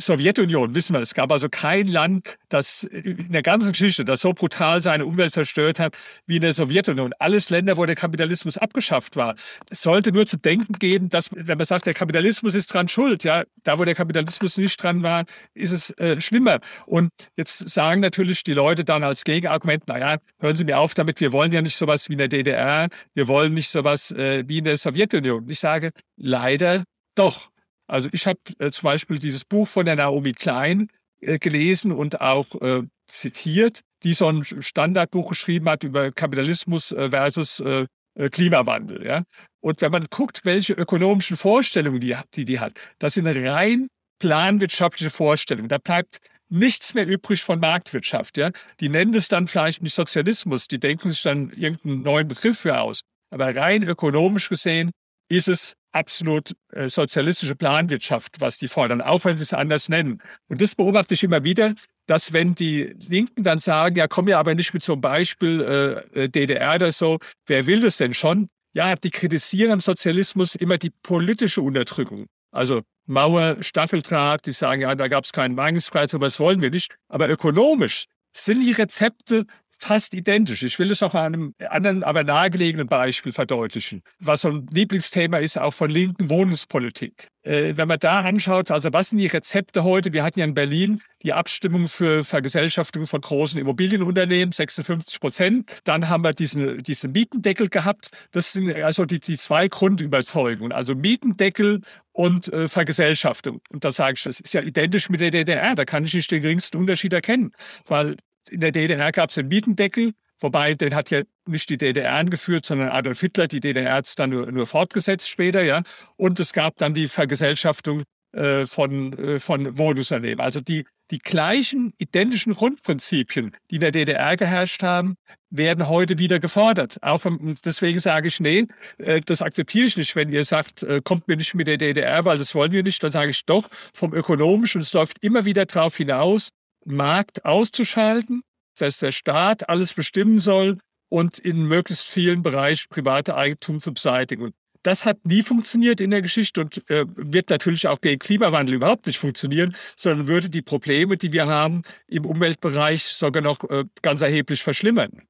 Sowjetunion, 0.00 0.74
wissen 0.74 0.94
wir, 0.94 1.00
es 1.00 1.14
gab 1.14 1.30
also 1.30 1.48
kein 1.48 1.86
Land, 1.86 2.38
das 2.48 2.84
in 2.84 3.32
der 3.32 3.42
ganzen 3.42 3.72
Geschichte, 3.72 4.04
das 4.04 4.20
so 4.20 4.32
brutal 4.32 4.80
seine 4.80 5.06
Umwelt 5.06 5.32
zerstört 5.32 5.78
hat 5.78 5.96
wie 6.26 6.36
in 6.36 6.42
der 6.42 6.54
Sowjetunion. 6.54 7.12
Alles 7.18 7.50
Länder, 7.50 7.76
wo 7.76 7.86
der 7.86 7.94
Kapitalismus 7.94 8.56
abgeschafft 8.56 9.16
war. 9.16 9.34
Es 9.70 9.82
sollte 9.82 10.12
nur 10.12 10.26
zu 10.26 10.36
denken 10.36 10.74
geben, 10.74 11.08
dass, 11.08 11.30
wenn 11.32 11.58
man 11.58 11.64
sagt, 11.64 11.86
der 11.86 11.94
Kapitalismus 11.94 12.54
ist 12.54 12.72
dran 12.72 12.88
schuld, 12.88 13.24
ja, 13.24 13.44
da 13.62 13.78
wo 13.78 13.84
der 13.84 13.94
Kapitalismus 13.94 14.56
nicht 14.56 14.82
dran 14.82 15.02
war, 15.02 15.24
ist 15.54 15.72
es 15.72 15.90
äh, 15.98 16.20
schlimmer. 16.20 16.60
Und 16.86 17.10
jetzt 17.36 17.68
sagen 17.68 18.00
natürlich 18.00 18.42
die 18.42 18.54
Leute 18.54 18.84
dann 18.84 19.04
als 19.04 19.24
Gegenargument, 19.24 19.86
naja, 19.88 20.18
hören 20.38 20.56
Sie 20.56 20.64
mir 20.64 20.78
auf 20.78 20.94
damit, 20.94 21.20
wir 21.20 21.32
wollen 21.32 21.52
ja 21.52 21.62
nicht 21.62 21.76
sowas 21.76 22.08
wie 22.08 22.14
in 22.14 22.18
der 22.18 22.28
DDR, 22.28 22.88
wir 23.14 23.28
wollen 23.28 23.54
nicht 23.54 23.68
sowas 23.70 24.10
äh, 24.12 24.44
wie 24.46 24.58
in 24.58 24.64
der 24.64 24.76
Sowjetunion. 24.76 25.48
Ich 25.48 25.60
sage, 25.60 25.90
leider 26.16 26.84
doch. 27.14 27.50
Also 27.90 28.08
ich 28.12 28.26
habe 28.26 28.38
äh, 28.58 28.70
zum 28.70 28.86
Beispiel 28.86 29.18
dieses 29.18 29.44
Buch 29.44 29.66
von 29.66 29.84
der 29.84 29.96
Naomi 29.96 30.32
Klein 30.32 30.88
äh, 31.20 31.38
gelesen 31.38 31.92
und 31.92 32.20
auch 32.20 32.54
äh, 32.62 32.82
zitiert, 33.06 33.80
die 34.04 34.14
so 34.14 34.28
ein 34.28 34.44
Standardbuch 34.44 35.28
geschrieben 35.28 35.68
hat 35.68 35.82
über 35.82 36.12
Kapitalismus 36.12 36.92
äh, 36.92 37.10
versus 37.10 37.60
äh, 37.60 37.86
äh, 38.14 38.30
Klimawandel. 38.30 39.04
Ja? 39.04 39.24
Und 39.60 39.80
wenn 39.82 39.90
man 39.90 40.06
guckt, 40.08 40.44
welche 40.44 40.72
ökonomischen 40.74 41.36
Vorstellungen 41.36 42.00
die, 42.00 42.16
die, 42.34 42.44
die 42.44 42.60
hat, 42.60 42.80
das 42.98 43.14
sind 43.14 43.26
rein 43.26 43.88
planwirtschaftliche 44.20 45.10
Vorstellungen. 45.10 45.68
Da 45.68 45.78
bleibt 45.78 46.18
nichts 46.48 46.94
mehr 46.94 47.06
übrig 47.06 47.42
von 47.42 47.58
Marktwirtschaft. 47.58 48.36
Ja? 48.36 48.50
Die 48.78 48.88
nennen 48.88 49.14
es 49.14 49.28
dann 49.28 49.48
vielleicht 49.48 49.82
nicht 49.82 49.94
Sozialismus, 49.94 50.68
die 50.68 50.78
denken 50.78 51.10
sich 51.10 51.22
dann 51.22 51.50
irgendeinen 51.50 52.02
neuen 52.02 52.28
Begriff 52.28 52.60
für 52.60 52.78
aus. 52.78 53.00
Aber 53.32 53.54
rein 53.54 53.82
ökonomisch 53.82 54.48
gesehen 54.48 54.90
ist 55.30 55.48
es 55.48 55.76
absolut 55.92 56.54
äh, 56.72 56.88
sozialistische 56.88 57.54
Planwirtschaft, 57.54 58.40
was 58.40 58.58
die 58.58 58.68
fordern, 58.68 59.00
auch 59.00 59.24
wenn 59.24 59.36
sie 59.36 59.44
es 59.44 59.52
anders 59.52 59.88
nennen. 59.88 60.18
Und 60.48 60.60
das 60.60 60.74
beobachte 60.74 61.14
ich 61.14 61.24
immer 61.24 61.42
wieder, 61.44 61.74
dass 62.06 62.32
wenn 62.32 62.54
die 62.54 62.94
Linken 63.08 63.44
dann 63.44 63.58
sagen, 63.58 63.96
ja, 63.96 64.08
komm 64.08 64.28
ja 64.28 64.38
aber 64.38 64.54
nicht 64.54 64.74
mit 64.74 64.82
so 64.82 64.92
einem 64.92 65.00
Beispiel 65.00 66.04
äh, 66.14 66.24
äh 66.24 66.28
DDR 66.28 66.74
oder 66.74 66.92
so, 66.92 67.18
wer 67.46 67.66
will 67.66 67.80
das 67.80 67.96
denn 67.96 68.14
schon? 68.14 68.48
Ja, 68.72 68.94
die 68.94 69.10
kritisieren 69.10 69.72
am 69.72 69.80
Sozialismus 69.80 70.54
immer 70.54 70.78
die 70.78 70.90
politische 70.90 71.62
Unterdrückung. 71.62 72.26
Also 72.52 72.82
Mauer, 73.06 73.56
Staffeldraht, 73.62 74.46
die 74.46 74.52
sagen, 74.52 74.82
ja, 74.82 74.94
da 74.94 75.08
gab 75.08 75.24
es 75.24 75.32
keinen 75.32 75.54
Meinungsfreiheit, 75.54 76.12
das 76.12 76.40
wollen 76.40 76.62
wir 76.62 76.70
nicht. 76.70 76.96
Aber 77.08 77.28
ökonomisch 77.28 78.06
sind 78.32 78.60
die 78.64 78.72
Rezepte 78.72 79.46
fast 79.80 80.14
identisch. 80.14 80.62
Ich 80.62 80.78
will 80.78 80.90
es 80.90 81.02
auch 81.02 81.14
an 81.14 81.34
einem 81.34 81.54
anderen, 81.68 82.04
aber 82.04 82.22
nahegelegenen 82.22 82.86
Beispiel 82.86 83.32
verdeutlichen, 83.32 84.02
was 84.18 84.42
so 84.42 84.50
ein 84.50 84.66
Lieblingsthema 84.72 85.38
ist, 85.38 85.58
auch 85.58 85.72
von 85.72 85.90
linken 85.90 86.28
Wohnungspolitik. 86.28 87.28
Äh, 87.42 87.76
wenn 87.76 87.88
man 87.88 87.98
da 87.98 88.20
anschaut, 88.20 88.70
also 88.70 88.92
was 88.92 89.08
sind 89.08 89.18
die 89.18 89.26
Rezepte 89.26 89.82
heute? 89.82 90.12
Wir 90.12 90.22
hatten 90.22 90.38
ja 90.38 90.44
in 90.44 90.54
Berlin 90.54 91.00
die 91.22 91.32
Abstimmung 91.32 91.88
für 91.88 92.22
Vergesellschaftung 92.22 93.06
von 93.06 93.20
großen 93.20 93.58
Immobilienunternehmen, 93.58 94.52
56 94.52 95.20
Prozent. 95.20 95.80
Dann 95.84 96.08
haben 96.08 96.22
wir 96.22 96.32
diesen, 96.32 96.78
diesen 96.82 97.12
Mietendeckel 97.12 97.68
gehabt. 97.68 98.10
Das 98.32 98.52
sind 98.52 98.74
also 98.76 99.06
die, 99.06 99.20
die 99.20 99.38
zwei 99.38 99.68
Grundüberzeugungen, 99.68 100.72
also 100.72 100.94
Mietendeckel 100.94 101.80
und 102.12 102.52
äh, 102.52 102.68
Vergesellschaftung. 102.68 103.60
Und 103.70 103.84
da 103.84 103.92
sage 103.92 104.14
ich, 104.14 104.22
das 104.24 104.40
ist 104.40 104.52
ja 104.52 104.60
identisch 104.60 105.08
mit 105.08 105.20
der 105.20 105.30
DDR. 105.30 105.74
Da 105.74 105.84
kann 105.86 106.04
ich 106.04 106.12
nicht 106.12 106.30
den 106.30 106.42
geringsten 106.42 106.76
Unterschied 106.76 107.12
erkennen, 107.12 107.52
weil 107.86 108.16
in 108.50 108.60
der 108.60 108.72
DDR 108.72 109.12
gab 109.12 109.30
es 109.30 109.36
den 109.36 109.48
Mietendeckel, 109.48 110.12
wobei 110.40 110.74
den 110.74 110.94
hat 110.94 111.10
ja 111.10 111.22
nicht 111.46 111.68
die 111.70 111.78
DDR 111.78 112.14
angeführt, 112.14 112.66
sondern 112.66 112.88
Adolf 112.88 113.20
Hitler. 113.20 113.46
Die 113.46 113.60
DDR 113.60 113.94
hat 113.94 114.06
es 114.06 114.14
dann 114.14 114.30
nur, 114.30 114.50
nur 114.50 114.66
fortgesetzt 114.66 115.28
später, 115.28 115.62
ja. 115.62 115.82
Und 116.16 116.40
es 116.40 116.52
gab 116.52 116.76
dann 116.76 116.94
die 116.94 117.08
Vergesellschaftung 117.08 118.04
äh, 118.32 118.64
von, 118.66 119.12
äh, 119.14 119.40
von 119.40 119.76
Wohnungsunternehmen. 119.76 120.40
Also 120.40 120.60
die, 120.60 120.84
die 121.10 121.18
gleichen 121.18 121.92
identischen 121.98 122.54
Grundprinzipien, 122.54 123.56
die 123.70 123.76
in 123.76 123.80
der 123.80 123.90
DDR 123.90 124.36
geherrscht 124.36 124.84
haben, 124.84 125.16
werden 125.50 125.88
heute 125.88 126.18
wieder 126.18 126.38
gefordert. 126.38 126.98
Auch 127.02 127.20
vom, 127.20 127.56
deswegen 127.64 127.98
sage 127.98 128.28
ich, 128.28 128.38
nee, 128.38 128.66
äh, 128.98 129.20
das 129.20 129.42
akzeptiere 129.42 129.86
ich 129.86 129.96
nicht. 129.96 130.14
Wenn 130.14 130.28
ihr 130.28 130.44
sagt, 130.44 130.84
äh, 130.84 131.00
kommt 131.02 131.26
mir 131.26 131.36
nicht 131.36 131.54
mit 131.54 131.66
der 131.66 131.76
DDR, 131.76 132.24
weil 132.24 132.38
das 132.38 132.54
wollen 132.54 132.70
wir 132.70 132.84
nicht, 132.84 133.02
dann 133.02 133.10
sage 133.10 133.30
ich 133.30 133.44
doch, 133.46 133.68
vom 133.92 134.14
ökonomischen, 134.14 134.80
es 134.80 134.92
läuft 134.92 135.16
immer 135.22 135.44
wieder 135.44 135.66
darauf 135.66 135.96
hinaus, 135.96 136.50
Markt 136.84 137.44
auszuschalten, 137.44 138.42
dass 138.78 138.98
der 138.98 139.12
Staat 139.12 139.68
alles 139.68 139.94
bestimmen 139.94 140.38
soll 140.38 140.78
und 141.08 141.38
in 141.38 141.64
möglichst 141.64 142.06
vielen 142.06 142.42
Bereichen 142.42 142.86
private 142.88 143.36
Eigentum 143.36 143.80
zu 143.80 143.92
beseitigen. 143.92 144.52
Das 144.82 145.04
hat 145.04 145.26
nie 145.26 145.42
funktioniert 145.42 146.00
in 146.00 146.10
der 146.10 146.22
Geschichte 146.22 146.62
und 146.62 146.88
äh, 146.88 147.04
wird 147.14 147.50
natürlich 147.50 147.86
auch 147.86 148.00
gegen 148.00 148.18
Klimawandel 148.18 148.76
überhaupt 148.76 149.06
nicht 149.06 149.18
funktionieren, 149.18 149.76
sondern 149.96 150.26
würde 150.26 150.48
die 150.48 150.62
Probleme, 150.62 151.18
die 151.18 151.32
wir 151.32 151.46
haben 151.46 151.82
im 152.06 152.24
Umweltbereich, 152.24 153.04
sogar 153.04 153.42
noch 153.42 153.62
äh, 153.68 153.84
ganz 154.00 154.22
erheblich 154.22 154.62
verschlimmern. 154.62 155.22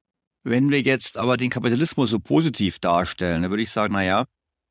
Wenn 0.43 0.71
wir 0.71 0.81
jetzt 0.81 1.17
aber 1.17 1.35
den 1.35 1.49
Kapitalismus 1.49 2.11
so 2.11 2.19
positiv 2.19 2.79
darstellen, 2.79 3.41
dann 3.41 3.51
würde 3.51 3.63
ich 3.63 3.69
sagen, 3.69 3.93
naja, 3.93 4.25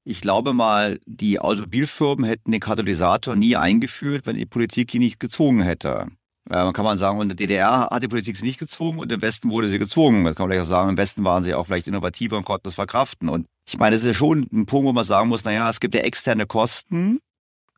ich 0.04 0.22
glaube 0.22 0.54
mal, 0.54 0.98
die 1.04 1.38
Automobilfirmen 1.38 2.24
hätten 2.24 2.50
den 2.50 2.60
Katalysator 2.60 3.36
nie 3.36 3.56
eingeführt, 3.56 4.24
wenn 4.24 4.36
die 4.36 4.46
Politik 4.46 4.94
ihn 4.94 5.02
nicht 5.02 5.20
gezwungen 5.20 5.62
hätte. 5.62 6.08
Äh, 6.48 6.72
kann 6.72 6.84
man 6.84 6.98
sagen, 6.98 7.20
in 7.20 7.28
der 7.28 7.36
DDR 7.36 7.88
hat 7.90 8.02
die 8.02 8.08
Politik 8.08 8.36
sie 8.36 8.44
nicht 8.44 8.58
gezwungen 8.58 8.98
und 8.98 9.12
im 9.12 9.20
Westen 9.20 9.50
wurde 9.50 9.68
sie 9.68 9.78
gezwungen. 9.78 10.24
Das 10.24 10.34
kann 10.34 10.48
man 10.48 10.54
vielleicht 10.54 10.66
auch 10.66 10.70
sagen, 10.70 10.90
im 10.90 10.96
Westen 10.96 11.24
waren 11.24 11.44
sie 11.44 11.54
auch 11.54 11.66
vielleicht 11.66 11.86
innovativer 11.86 12.36
und 12.36 12.44
konnten 12.44 12.64
das 12.64 12.76
verkraften. 12.76 13.28
Und 13.28 13.46
ich 13.66 13.78
meine, 13.78 13.94
das 13.94 14.02
ist 14.02 14.08
ja 14.08 14.14
schon 14.14 14.48
ein 14.52 14.66
Punkt, 14.66 14.86
wo 14.86 14.92
man 14.92 15.04
sagen 15.04 15.28
muss, 15.28 15.44
naja, 15.44 15.68
es 15.68 15.80
gibt 15.80 15.94
ja 15.94 16.00
externe 16.00 16.46
Kosten, 16.46 17.20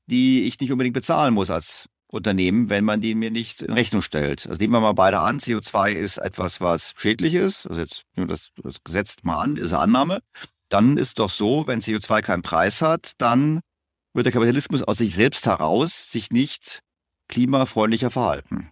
die 0.06 0.44
ich 0.44 0.60
nicht 0.60 0.70
unbedingt 0.70 0.94
bezahlen 0.94 1.34
muss 1.34 1.50
als 1.50 1.88
Unternehmen, 2.12 2.68
wenn 2.68 2.84
man 2.84 3.00
die 3.00 3.14
mir 3.14 3.30
nicht 3.30 3.62
in 3.62 3.72
Rechnung 3.72 4.02
stellt. 4.02 4.46
Also 4.46 4.58
nehmen 4.58 4.74
wir 4.74 4.80
mal 4.80 4.92
beide 4.92 5.20
an, 5.20 5.38
CO2 5.38 5.92
ist 5.92 6.18
etwas, 6.18 6.60
was 6.60 6.92
schädlich 6.96 7.34
ist. 7.34 7.66
Also 7.66 7.80
jetzt 7.80 8.04
nur 8.16 8.26
das, 8.26 8.50
das 8.62 8.84
gesetzt 8.84 9.24
mal 9.24 9.38
an, 9.38 9.56
ist 9.56 9.72
eine 9.72 9.82
Annahme. 9.82 10.20
Dann 10.68 10.98
ist 10.98 11.18
doch 11.18 11.30
so, 11.30 11.66
wenn 11.66 11.80
CO2 11.80 12.22
keinen 12.22 12.42
Preis 12.42 12.82
hat, 12.82 13.12
dann 13.18 13.60
wird 14.14 14.26
der 14.26 14.32
Kapitalismus 14.32 14.82
aus 14.82 14.98
sich 14.98 15.14
selbst 15.14 15.46
heraus 15.46 16.10
sich 16.10 16.30
nicht 16.30 16.80
klimafreundlicher 17.28 18.10
verhalten. 18.10 18.70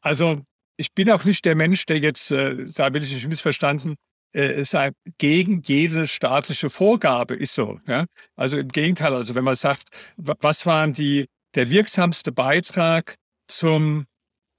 Also 0.00 0.42
ich 0.76 0.92
bin 0.94 1.10
auch 1.10 1.24
nicht 1.24 1.44
der 1.44 1.54
Mensch, 1.54 1.86
der 1.86 1.98
jetzt, 1.98 2.30
äh, 2.30 2.70
da 2.74 2.92
will 2.92 3.02
ich 3.02 3.12
nicht 3.12 3.28
missverstanden, 3.28 3.96
äh, 4.32 4.64
sagt, 4.64 4.96
gegen 5.18 5.62
jede 5.62 6.08
staatliche 6.08 6.70
Vorgabe 6.70 7.34
ist 7.34 7.54
so. 7.54 7.78
Ja? 7.86 8.06
Also 8.34 8.58
im 8.58 8.68
Gegenteil, 8.68 9.14
also 9.14 9.34
wenn 9.34 9.44
man 9.44 9.56
sagt, 9.56 9.88
was 10.16 10.66
waren 10.66 10.92
die 10.92 11.26
der 11.54 11.70
wirksamste 11.70 12.32
Beitrag 12.32 13.16
zum 13.46 14.06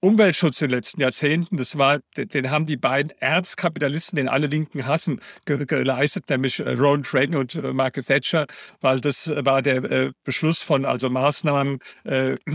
Umweltschutz 0.04 0.62
in 0.62 0.68
den 0.68 0.76
letzten 0.76 1.00
Jahrzehnten, 1.00 1.56
das 1.56 1.78
war, 1.78 2.00
den 2.18 2.52
haben 2.52 2.66
die 2.66 2.76
beiden 2.76 3.14
Erzkapitalisten, 3.20 4.18
den 4.18 4.28
alle 4.28 4.48
Linken 4.48 4.86
hassen, 4.86 5.22
geleistet, 5.46 6.30
nämlich 6.30 6.60
äh, 6.60 6.72
Ronald 6.72 7.14
Reagan 7.14 7.38
und 7.38 7.56
äh, 7.56 7.72
Margaret 7.72 8.08
Thatcher, 8.08 8.46
weil 8.82 9.00
das 9.00 9.30
war 9.30 9.62
der 9.62 9.84
äh, 9.86 10.12
Beschluss 10.26 10.62
von 10.62 10.84
also 10.84 11.10
Maßnahmen 11.10 11.80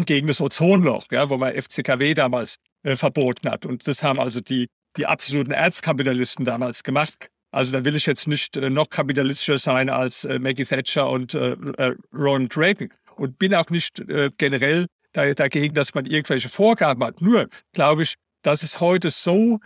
gegen 0.05 0.27
das 0.27 0.43
Ozonloch, 0.43 1.07
ja, 1.11 1.31
wo 1.31 1.39
man 1.39 1.55
FCKW 1.55 2.13
damals 2.13 2.57
verboten 2.83 3.51
hat. 3.51 3.65
Und 3.65 3.87
das 3.87 4.03
haben 4.03 4.21
also 4.21 4.41
die, 4.41 4.69
die 4.97 5.07
absoluten 5.07 5.53
Erzkapitalisten 5.53 6.45
damals 6.45 6.83
gemacht. 6.83 7.29
Also 7.51 7.73
da 7.73 7.85
will 7.85 7.97
ich 7.97 8.05
jetzt 8.07 8.29
nicht 8.29 8.57
noch 8.57 8.91
kapitalistischer 8.91 9.59
sein 9.59 9.89
als 9.89 10.25
Maggie 10.25 10.65
Thatcher 10.65 11.09
und 11.09 11.35
Ronald 11.35 12.57
Reagan 12.57 12.91
und 13.17 13.39
bin 13.39 13.55
auch 13.55 13.71
nicht 13.71 14.01
äh, 14.01 14.31
generell 14.37 14.87
dagegen, 15.35 15.75
dass 15.75 15.95
man 15.95 16.07
irgendwelche 16.07 16.49
Vorgaben 16.49 17.03
hat. 17.05 17.21
Nur 17.21 17.49
glaube 17.73 18.03
ich, 18.03 18.15
dass 18.43 18.63
es 18.63 18.81
heute 18.81 19.11
so 19.11 19.61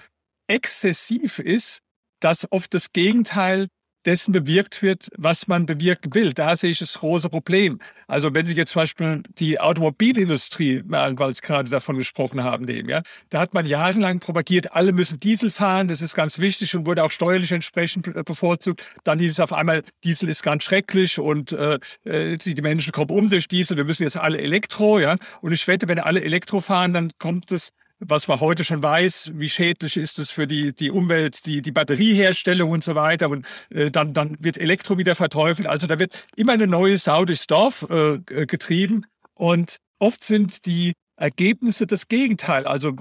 exzessiv 0.48 1.38
ist, 1.38 1.80
dass 2.20 2.50
oft 2.50 2.74
das 2.74 2.92
Gegenteil 2.92 3.68
dessen 4.04 4.32
bewirkt 4.32 4.82
wird, 4.82 5.08
was 5.16 5.48
man 5.48 5.66
bewirken 5.66 6.14
will. 6.14 6.32
Da 6.32 6.56
sehe 6.56 6.70
ich 6.70 6.78
das 6.78 6.94
große 6.94 7.28
Problem. 7.28 7.78
Also 8.06 8.34
wenn 8.34 8.46
Sie 8.46 8.54
jetzt 8.54 8.72
zum 8.72 8.82
Beispiel 8.82 9.22
die 9.38 9.60
Automobilindustrie, 9.60 10.82
weil 10.86 11.34
Sie 11.34 11.40
gerade 11.40 11.70
davon 11.70 11.96
gesprochen 11.96 12.42
haben, 12.42 12.64
nehmen, 12.64 12.88
ja, 12.88 13.02
da 13.30 13.40
hat 13.40 13.54
man 13.54 13.66
jahrelang 13.66 14.20
propagiert, 14.20 14.72
alle 14.72 14.92
müssen 14.92 15.20
Diesel 15.20 15.50
fahren, 15.50 15.88
das 15.88 16.02
ist 16.02 16.14
ganz 16.14 16.38
wichtig 16.38 16.74
und 16.74 16.86
wurde 16.86 17.04
auch 17.04 17.10
steuerlich 17.10 17.52
entsprechend 17.52 18.12
bevorzugt. 18.24 18.84
Dann 19.04 19.18
hieß 19.18 19.32
es 19.32 19.40
auf 19.40 19.52
einmal, 19.52 19.82
Diesel 20.04 20.28
ist 20.28 20.42
ganz 20.42 20.64
schrecklich 20.64 21.18
und 21.18 21.52
äh, 21.52 21.78
äh 22.04 22.36
die, 22.36 22.54
die 22.54 22.62
Menschen 22.62 22.92
kommen 22.92 23.10
um 23.10 23.28
durch 23.28 23.48
Diesel, 23.48 23.76
wir 23.76 23.84
müssen 23.84 24.02
jetzt 24.02 24.16
alle 24.16 24.38
Elektro, 24.38 24.98
ja. 24.98 25.16
Und 25.40 25.52
ich 25.52 25.66
wette, 25.68 25.88
wenn 25.88 25.98
alle 25.98 26.22
Elektro 26.22 26.60
fahren, 26.60 26.92
dann 26.92 27.12
kommt 27.18 27.52
es 27.52 27.72
was 28.04 28.28
man 28.28 28.40
heute 28.40 28.64
schon 28.64 28.82
weiß, 28.82 29.32
wie 29.34 29.48
schädlich 29.48 29.96
ist 29.96 30.18
es 30.18 30.30
für 30.30 30.46
die, 30.46 30.74
die 30.74 30.90
Umwelt, 30.90 31.46
die, 31.46 31.62
die 31.62 31.72
Batterieherstellung 31.72 32.70
und 32.70 32.84
so 32.84 32.94
weiter. 32.94 33.28
Und 33.28 33.46
äh, 33.70 33.90
dann, 33.90 34.12
dann 34.12 34.36
wird 34.40 34.58
Elektro 34.58 34.98
wieder 34.98 35.14
verteufelt. 35.14 35.68
Also 35.68 35.86
da 35.86 35.98
wird 35.98 36.26
immer 36.36 36.52
eine 36.52 36.66
neue 36.66 36.98
Sau 36.98 37.24
durchs 37.24 37.46
Dorf 37.46 37.86
äh, 37.88 38.18
getrieben. 38.18 39.06
Und 39.34 39.76
oft 39.98 40.22
sind 40.24 40.66
die 40.66 40.92
Ergebnisse 41.16 41.86
das 41.86 42.08
Gegenteil. 42.08 42.66
Also 42.66 42.96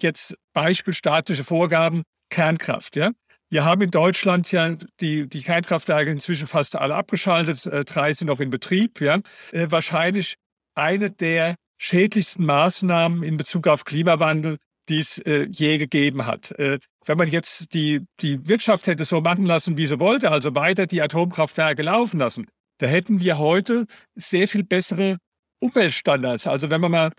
jetzt 0.00 0.36
Beispiel 0.52 0.94
staatliche 0.94 1.44
Vorgaben, 1.44 2.02
Kernkraft. 2.30 2.96
Ja? 2.96 3.12
Wir 3.50 3.64
haben 3.64 3.80
in 3.80 3.90
Deutschland 3.90 4.52
ja 4.52 4.76
die, 5.00 5.26
die 5.26 5.42
Kernkraftwerke 5.42 6.10
inzwischen 6.10 6.46
fast 6.46 6.76
alle 6.76 6.94
abgeschaltet, 6.94 7.64
äh, 7.66 7.84
drei 7.84 8.12
sind 8.12 8.26
noch 8.26 8.40
in 8.40 8.50
Betrieb. 8.50 9.00
Ja? 9.00 9.20
Äh, 9.52 9.70
wahrscheinlich 9.70 10.34
eine 10.74 11.10
der 11.10 11.56
schädlichsten 11.78 12.44
Maßnahmen 12.44 13.22
in 13.22 13.36
Bezug 13.36 13.66
auf 13.66 13.84
Klimawandel, 13.84 14.58
die 14.88 15.00
es 15.00 15.18
äh, 15.18 15.46
je 15.50 15.78
gegeben 15.78 16.26
hat. 16.26 16.50
Äh, 16.58 16.78
wenn 17.06 17.18
man 17.18 17.28
jetzt 17.28 17.72
die, 17.74 18.06
die 18.20 18.46
Wirtschaft 18.48 18.86
hätte 18.86 19.04
so 19.04 19.20
machen 19.20 19.46
lassen, 19.46 19.76
wie 19.76 19.86
sie 19.86 20.00
wollte, 20.00 20.30
also 20.30 20.54
weiter 20.54 20.86
die 20.86 21.02
Atomkraftwerke 21.02 21.82
laufen 21.82 22.18
lassen, 22.18 22.46
da 22.78 22.86
hätten 22.86 23.20
wir 23.20 23.38
heute 23.38 23.86
sehr 24.14 24.48
viel 24.48 24.64
bessere 24.64 25.18
Umweltstandards. 25.60 26.46
Also 26.46 26.70
wenn 26.70 26.80
man 26.80 26.90
mal 26.90 27.12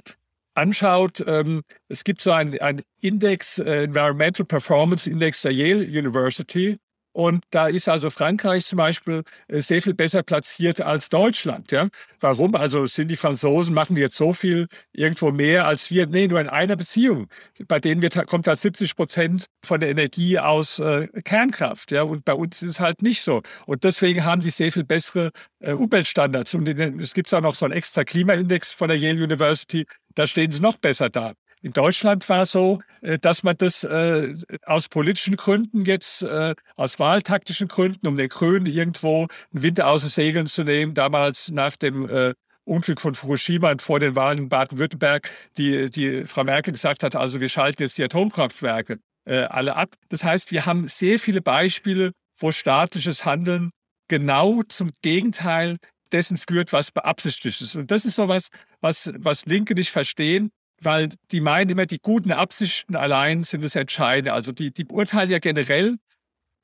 anschaut, 0.56 1.24
ähm, 1.26 1.64
es 1.88 2.04
gibt 2.04 2.22
so 2.22 2.32
einen, 2.32 2.82
Index, 3.02 3.60
äh, 3.60 3.84
Environmental 3.84 4.46
Performance 4.46 5.10
Index 5.10 5.42
der 5.42 5.54
Yale 5.54 5.86
University, 5.86 6.78
und 7.20 7.44
da 7.50 7.68
ist 7.68 7.90
also 7.90 8.10
Frankreich 8.10 8.66
zum 8.66 8.78
Beispiel 8.78 9.24
äh, 9.50 9.60
sehr 9.60 9.82
viel 9.82 9.94
besser 9.94 10.24
platziert 10.24 10.80
als 10.80 11.10
Deutschland. 11.10 11.70
Ja? 11.70 11.90
Warum? 12.22 12.56
Also 12.56 12.86
sind 12.86 13.12
die 13.12 13.18
Franzosen, 13.18 13.74
machen 13.74 13.98
die 13.98 14.02
jetzt 14.02 14.16
so 14.16 14.34
viel 14.34 14.68
irgendwo 14.94 15.30
mehr 15.34 15.68
als 15.68 15.92
wir? 15.92 16.08
Nee, 16.08 16.30
nur 16.30 16.40
in 16.40 16.48
einer 16.48 16.78
Beziehung. 16.78 17.28
Bei 17.68 17.82
denen 17.82 18.02
wird, 18.02 18.16
kommt 18.28 18.48
halt 18.48 18.62
70 18.62 18.96
Prozent 18.96 19.48
von 19.66 19.82
der 19.82 19.90
Energie 19.90 20.40
aus 20.40 20.80
äh, 20.80 21.10
Kernkraft. 21.26 21.92
Ja? 21.92 22.04
Und 22.04 22.24
bei 22.24 22.34
uns 22.34 22.62
ist 22.62 22.70
es 22.70 22.80
halt 22.80 23.02
nicht 23.02 23.22
so. 23.22 23.42
Und 23.66 23.84
deswegen 23.84 24.24
haben 24.24 24.40
die 24.40 24.50
sehr 24.50 24.72
viel 24.72 24.86
bessere 24.86 25.32
äh, 25.60 25.74
Umweltstandards. 25.74 26.54
Und 26.54 26.70
es 26.70 27.14
gibt 27.14 27.34
auch 27.34 27.42
noch 27.42 27.56
so 27.56 27.66
einen 27.66 27.74
extra 27.74 28.06
Klimaindex 28.06 28.72
von 28.72 28.88
der 28.88 28.98
Yale 28.98 29.22
University. 29.22 29.86
Da 30.16 30.26
stehen 30.26 30.54
sie 30.54 30.62
noch 30.62 30.78
besser 30.78 31.10
da. 31.10 31.34
In 31.62 31.74
Deutschland 31.74 32.28
war 32.30 32.44
es 32.44 32.54
so, 32.54 32.82
äh, 33.02 33.20
dass 33.20 33.44
man 33.44 33.58
das 33.58 33.84
äh, 33.84 34.34
aus 34.66 34.88
politischen 34.88 35.36
Gründen 35.36 35.84
jetzt, 35.84 36.22
äh, 36.22 36.56
aus 36.78 37.00
wahltaktischen 37.00 37.68
Gründen, 37.68 38.08
um 38.08 38.16
den 38.16 38.30
Grünen 38.30 38.66
irgendwo 38.66 39.28
einen 39.54 39.64
Winter 39.64 39.88
aus 39.88 40.02
den 40.02 40.10
Segeln 40.10 40.48
zu 40.48 40.64
nehmen, 40.64 40.94
damals 40.94 41.52
nach 41.52 41.76
dem 41.76 42.34
Unglück 42.64 43.02
von 43.02 43.16
Fukushima 43.16 43.72
und 43.72 43.82
vor 43.82 44.00
den 44.00 44.16
Wahlen 44.16 44.38
in 44.38 44.50
Baden-Württemberg, 44.50 45.30
die, 45.58 45.90
die 45.90 46.24
Frau 46.26 46.44
Merkel 46.44 46.72
gesagt 46.72 47.04
hat, 47.04 47.16
also 47.16 47.42
wir 47.42 47.50
schalten 47.50 47.82
jetzt 47.82 47.98
die 47.98 48.04
Atomkraftwerke 48.04 49.00
alle 49.26 49.76
ab. 49.76 49.96
Das 50.10 50.24
heißt, 50.24 50.52
wir 50.52 50.66
haben 50.66 50.88
sehr 50.88 51.20
viele 51.20 51.42
Beispiele, 51.42 52.12
wo 52.38 52.52
staatliches 52.52 53.26
Handeln 53.26 53.72
genau 54.08 54.62
zum 54.64 54.92
Gegenteil 55.02 55.78
dessen 56.12 56.38
führt, 56.38 56.72
was 56.74 56.92
beabsichtigt 56.92 57.62
ist. 57.62 57.76
Und 57.76 57.92
das 57.92 58.06
ist 58.06 58.16
so 58.16 58.28
was, 58.28 58.50
was, 58.82 59.12
was 59.18 59.46
Linke 59.46 59.74
nicht 59.74 59.92
verstehen 59.92 60.52
weil 60.82 61.10
die 61.32 61.42
meinen 61.42 61.70
immer, 61.70 61.86
die 61.86 62.00
guten 62.00 62.32
Absichten 62.32 62.96
allein 62.96 63.44
sind 63.44 63.64
das 63.64 63.76
Entscheidende. 63.76 64.34
Also 64.34 64.52
die, 64.52 64.72
die 64.72 64.84
beurteilen 64.84 65.30
ja 65.30 65.40
generell 65.40 65.98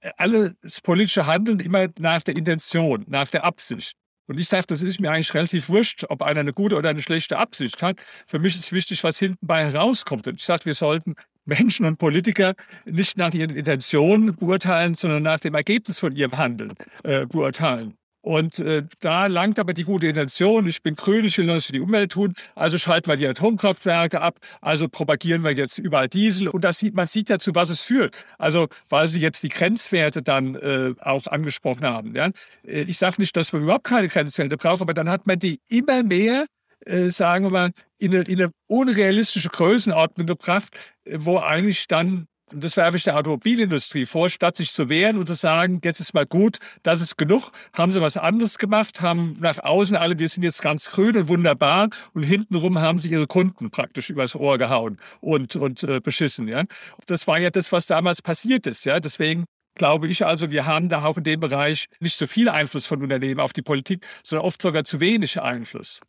äh, 0.01 0.11
alles 0.17 0.81
politische 0.81 1.25
Handeln 1.25 1.59
immer 1.59 1.87
nach 1.99 2.23
der 2.23 2.35
Intention, 2.35 3.05
nach 3.07 3.29
der 3.29 3.43
Absicht. 3.43 3.93
Und 4.27 4.39
ich 4.39 4.49
sage, 4.49 4.65
das 4.67 4.81
ist 4.81 4.99
mir 4.99 5.11
eigentlich 5.11 5.33
relativ 5.33 5.69
wurscht, 5.69 6.05
ob 6.09 6.23
einer 6.23 6.39
eine 6.39 6.53
gute 6.53 6.75
oder 6.75 6.89
eine 6.89 7.01
schlechte 7.01 7.37
Absicht 7.37 7.81
hat. 7.83 8.01
Für 8.25 8.39
mich 8.39 8.55
ist 8.55 8.71
wichtig, 8.71 9.03
was 9.03 9.19
hinten 9.19 9.45
bei 9.45 9.63
herauskommt. 9.63 10.27
Und 10.27 10.35
ich 10.35 10.45
sage, 10.45 10.65
wir 10.65 10.73
sollten 10.73 11.13
Menschen 11.45 11.85
und 11.85 11.97
Politiker 11.97 12.55
nicht 12.85 13.17
nach 13.17 13.33
ihren 13.33 13.55
Intentionen 13.55 14.35
beurteilen, 14.35 14.95
sondern 14.95 15.21
nach 15.21 15.39
dem 15.39 15.53
Ergebnis 15.53 15.99
von 15.99 16.15
ihrem 16.15 16.37
Handeln 16.37 16.73
äh, 17.03 17.27
beurteilen. 17.27 17.97
Und 18.25 18.57
äh, 18.57 18.81
da 19.01 19.27
langt 19.27 19.59
aber 19.59 19.73
die 19.75 19.83
gute 19.83 20.07
Intention, 20.07 20.65
ich 20.65 20.81
bin 20.81 20.95
grün, 20.95 21.25
ich 21.25 21.37
will 21.37 21.47
was 21.47 21.67
für 21.67 21.73
die 21.73 21.79
Umwelt 21.79 22.11
tun, 22.11 22.33
also 22.55 22.79
schalten 22.79 23.07
wir 23.07 23.17
die 23.17 23.27
Atomkraftwerke 23.27 24.19
ab, 24.19 24.39
also 24.61 24.89
propagieren 24.89 25.43
wir 25.43 25.51
jetzt 25.51 25.77
überall 25.77 26.09
Diesel. 26.09 26.47
Und 26.47 26.63
das 26.63 26.79
sieht, 26.79 26.95
man 26.95 27.05
sieht 27.05 27.29
ja, 27.29 27.37
zu 27.37 27.53
was 27.53 27.69
es 27.69 27.83
führt. 27.83 28.25
Also, 28.39 28.67
weil 28.89 29.09
Sie 29.09 29.19
jetzt 29.19 29.43
die 29.43 29.49
Grenzwerte 29.49 30.23
dann 30.23 30.55
äh, 30.55 30.95
auch 31.01 31.27
angesprochen 31.27 31.85
haben. 31.85 32.15
Ja? 32.15 32.31
Äh, 32.65 32.85
ich 32.87 32.97
sage 32.97 33.17
nicht, 33.19 33.37
dass 33.37 33.53
man 33.53 33.61
überhaupt 33.61 33.83
keine 33.83 34.07
Grenzwerte 34.07 34.57
braucht, 34.57 34.81
aber 34.81 34.95
dann 34.95 35.07
hat 35.07 35.27
man 35.27 35.37
die 35.37 35.59
immer 35.69 36.01
mehr 36.01 36.47
äh, 36.87 37.11
sagen 37.11 37.45
wir 37.45 37.51
mal, 37.51 37.71
in 37.99 38.15
eine, 38.15 38.23
in 38.23 38.41
eine 38.41 38.51
unrealistische 38.65 39.49
Größenordnung 39.49 40.25
gebracht, 40.25 40.75
äh, 41.03 41.19
wo 41.19 41.37
eigentlich 41.37 41.87
dann 41.87 42.25
und 42.53 42.63
das 42.63 42.77
werfe 42.77 42.97
ich 42.97 43.03
der 43.03 43.17
Automobilindustrie 43.17 44.05
vor, 44.05 44.29
statt 44.29 44.55
sich 44.55 44.71
zu 44.71 44.87
wehren 44.87 45.17
und 45.17 45.27
zu 45.27 45.33
sagen, 45.33 45.81
jetzt 45.83 45.99
ist 45.99 46.13
mal 46.13 46.27
gut, 46.27 46.59
das 46.83 47.01
ist 47.01 47.17
genug, 47.17 47.51
haben 47.73 47.91
sie 47.91 48.01
was 48.01 48.17
anderes 48.17 48.59
gemacht, 48.59 49.01
haben 49.01 49.35
nach 49.39 49.59
außen 49.59 49.95
alle, 49.95 50.19
wir 50.19 50.29
sind 50.29 50.43
jetzt 50.43 50.61
ganz 50.61 50.91
grün 50.91 51.17
und 51.17 51.27
wunderbar 51.27 51.89
und 52.13 52.23
hintenrum 52.23 52.79
haben 52.79 52.99
sie 52.99 53.09
ihre 53.09 53.25
Kunden 53.25 53.71
praktisch 53.71 54.11
übers 54.11 54.35
Ohr 54.35 54.57
gehauen 54.59 54.97
und, 55.21 55.55
und 55.55 55.83
äh, 55.83 55.99
beschissen. 55.99 56.47
Ja? 56.47 56.63
Das 57.07 57.25
war 57.25 57.39
ja 57.39 57.49
das, 57.49 57.71
was 57.71 57.87
damals 57.87 58.21
passiert 58.21 58.67
ist. 58.67 58.85
Ja? 58.85 58.99
Deswegen 58.99 59.45
glaube 59.73 60.07
ich 60.07 60.25
also, 60.25 60.51
wir 60.51 60.65
haben 60.65 60.87
da 60.87 61.03
auch 61.03 61.17
in 61.17 61.23
dem 61.23 61.39
Bereich 61.39 61.87
nicht 61.99 62.15
so 62.15 62.27
viel 62.27 62.47
Einfluss 62.47 62.85
von 62.85 63.01
Unternehmen 63.01 63.39
auf 63.39 63.53
die 63.53 63.63
Politik, 63.63 64.05
sondern 64.23 64.45
oft 64.45 64.61
sogar 64.61 64.83
zu 64.83 64.99
wenig 64.99 65.41
Einfluss. 65.41 65.99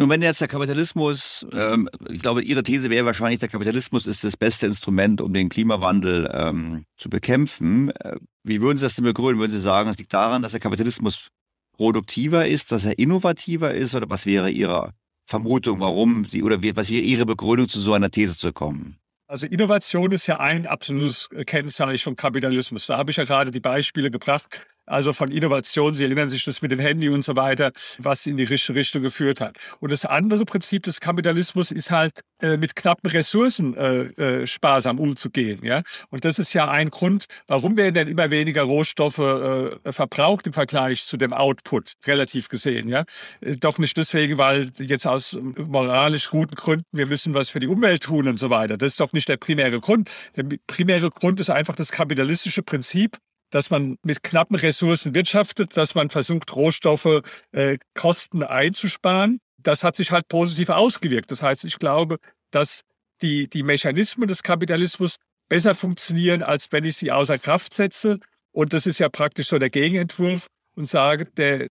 Nun, 0.00 0.08
wenn 0.08 0.22
jetzt 0.22 0.40
der 0.40 0.48
Kapitalismus, 0.48 1.46
ähm, 1.52 1.86
ich 2.08 2.20
glaube, 2.20 2.42
Ihre 2.42 2.62
These 2.62 2.88
wäre 2.88 3.04
wahrscheinlich, 3.04 3.38
der 3.38 3.50
Kapitalismus 3.50 4.06
ist 4.06 4.24
das 4.24 4.34
beste 4.34 4.64
Instrument, 4.64 5.20
um 5.20 5.34
den 5.34 5.50
Klimawandel 5.50 6.26
ähm, 6.32 6.86
zu 6.96 7.10
bekämpfen. 7.10 7.90
Äh, 7.90 8.16
wie 8.42 8.62
würden 8.62 8.78
Sie 8.78 8.84
das 8.84 8.94
denn 8.94 9.04
begründen? 9.04 9.42
Würden 9.42 9.52
Sie 9.52 9.60
sagen, 9.60 9.90
es 9.90 9.98
liegt 9.98 10.14
daran, 10.14 10.40
dass 10.40 10.52
der 10.52 10.60
Kapitalismus 10.62 11.28
produktiver 11.76 12.46
ist, 12.46 12.72
dass 12.72 12.86
er 12.86 12.98
innovativer 12.98 13.74
ist 13.74 13.94
oder 13.94 14.08
was 14.08 14.24
wäre 14.24 14.48
Ihrer 14.48 14.94
Vermutung, 15.26 15.80
warum 15.80 16.24
Sie 16.24 16.42
oder 16.42 16.56
was 16.76 16.86
hier 16.86 17.02
Ihre 17.02 17.26
Begründung 17.26 17.68
zu 17.68 17.78
so 17.78 17.92
einer 17.92 18.10
These 18.10 18.38
zu 18.38 18.54
kommen? 18.54 18.96
Also 19.26 19.46
Innovation 19.46 20.10
ist 20.12 20.26
ja 20.26 20.40
ein 20.40 20.66
absolutes 20.66 21.28
Kennzeichen 21.44 22.02
von 22.02 22.16
Kapitalismus. 22.16 22.86
Da 22.86 22.96
habe 22.96 23.10
ich 23.10 23.18
ja 23.18 23.24
gerade 23.24 23.50
die 23.50 23.60
Beispiele 23.60 24.10
gebracht 24.10 24.64
also 24.90 25.12
von 25.12 25.30
Innovation. 25.30 25.94
Sie 25.94 26.04
erinnern 26.04 26.28
sich 26.28 26.44
das 26.44 26.62
mit 26.62 26.70
dem 26.72 26.80
Handy 26.80 27.08
und 27.08 27.24
so 27.24 27.36
weiter, 27.36 27.72
was 27.98 28.26
in 28.26 28.36
die 28.36 28.44
richtige 28.44 28.78
Richtung 28.78 29.02
geführt 29.02 29.40
hat. 29.40 29.56
Und 29.80 29.92
das 29.92 30.04
andere 30.04 30.44
Prinzip 30.44 30.82
des 30.82 31.00
Kapitalismus 31.00 31.70
ist 31.70 31.90
halt, 31.90 32.20
äh, 32.40 32.56
mit 32.56 32.74
knappen 32.74 33.10
Ressourcen 33.10 33.76
äh, 33.76 34.42
äh, 34.42 34.46
sparsam 34.46 34.98
umzugehen. 34.98 35.60
Ja? 35.62 35.82
Und 36.08 36.24
das 36.24 36.38
ist 36.38 36.52
ja 36.52 36.68
ein 36.70 36.90
Grund, 36.90 37.26
warum 37.46 37.76
werden 37.76 37.94
denn 37.94 38.08
immer 38.08 38.30
weniger 38.30 38.62
Rohstoffe 38.62 39.18
äh, 39.18 39.92
verbraucht 39.92 40.46
im 40.46 40.52
Vergleich 40.52 41.04
zu 41.04 41.16
dem 41.16 41.32
Output, 41.32 41.92
relativ 42.06 42.48
gesehen. 42.48 42.88
Ja? 42.88 43.04
Äh, 43.40 43.56
doch 43.56 43.78
nicht 43.78 43.96
deswegen, 43.96 44.38
weil 44.38 44.70
jetzt 44.78 45.06
aus 45.06 45.38
moralisch 45.56 46.30
guten 46.30 46.54
Gründen, 46.54 46.86
wir 46.92 47.06
müssen 47.06 47.34
was 47.34 47.50
für 47.50 47.60
die 47.60 47.68
Umwelt 47.68 48.04
tun 48.04 48.26
und 48.26 48.38
so 48.38 48.50
weiter. 48.50 48.76
Das 48.76 48.88
ist 48.88 49.00
doch 49.00 49.12
nicht 49.12 49.28
der 49.28 49.36
primäre 49.36 49.80
Grund. 49.80 50.10
Der 50.36 50.44
primäre 50.66 51.10
Grund 51.10 51.40
ist 51.40 51.50
einfach 51.50 51.76
das 51.76 51.92
kapitalistische 51.92 52.62
Prinzip, 52.62 53.18
dass 53.50 53.70
man 53.70 53.96
mit 54.02 54.22
knappen 54.22 54.56
Ressourcen 54.56 55.14
wirtschaftet, 55.14 55.76
dass 55.76 55.94
man 55.94 56.10
versucht, 56.10 56.54
Rohstoffe, 56.54 57.22
äh, 57.52 57.78
Kosten 57.94 58.42
einzusparen. 58.42 59.40
Das 59.58 59.84
hat 59.84 59.96
sich 59.96 60.10
halt 60.10 60.28
positiv 60.28 60.70
ausgewirkt. 60.70 61.30
Das 61.30 61.42
heißt, 61.42 61.64
ich 61.64 61.78
glaube, 61.78 62.18
dass 62.50 62.82
die, 63.22 63.48
die 63.48 63.62
Mechanismen 63.62 64.28
des 64.28 64.42
Kapitalismus 64.42 65.16
besser 65.48 65.74
funktionieren, 65.74 66.42
als 66.42 66.72
wenn 66.72 66.84
ich 66.84 66.96
sie 66.96 67.12
außer 67.12 67.38
Kraft 67.38 67.74
setze. 67.74 68.18
Und 68.52 68.72
das 68.72 68.86
ist 68.86 68.98
ja 68.98 69.08
praktisch 69.08 69.48
so 69.48 69.58
der 69.58 69.70
Gegenentwurf 69.70 70.46
und 70.76 70.88
sage, 70.88 71.26
der, 71.36 71.68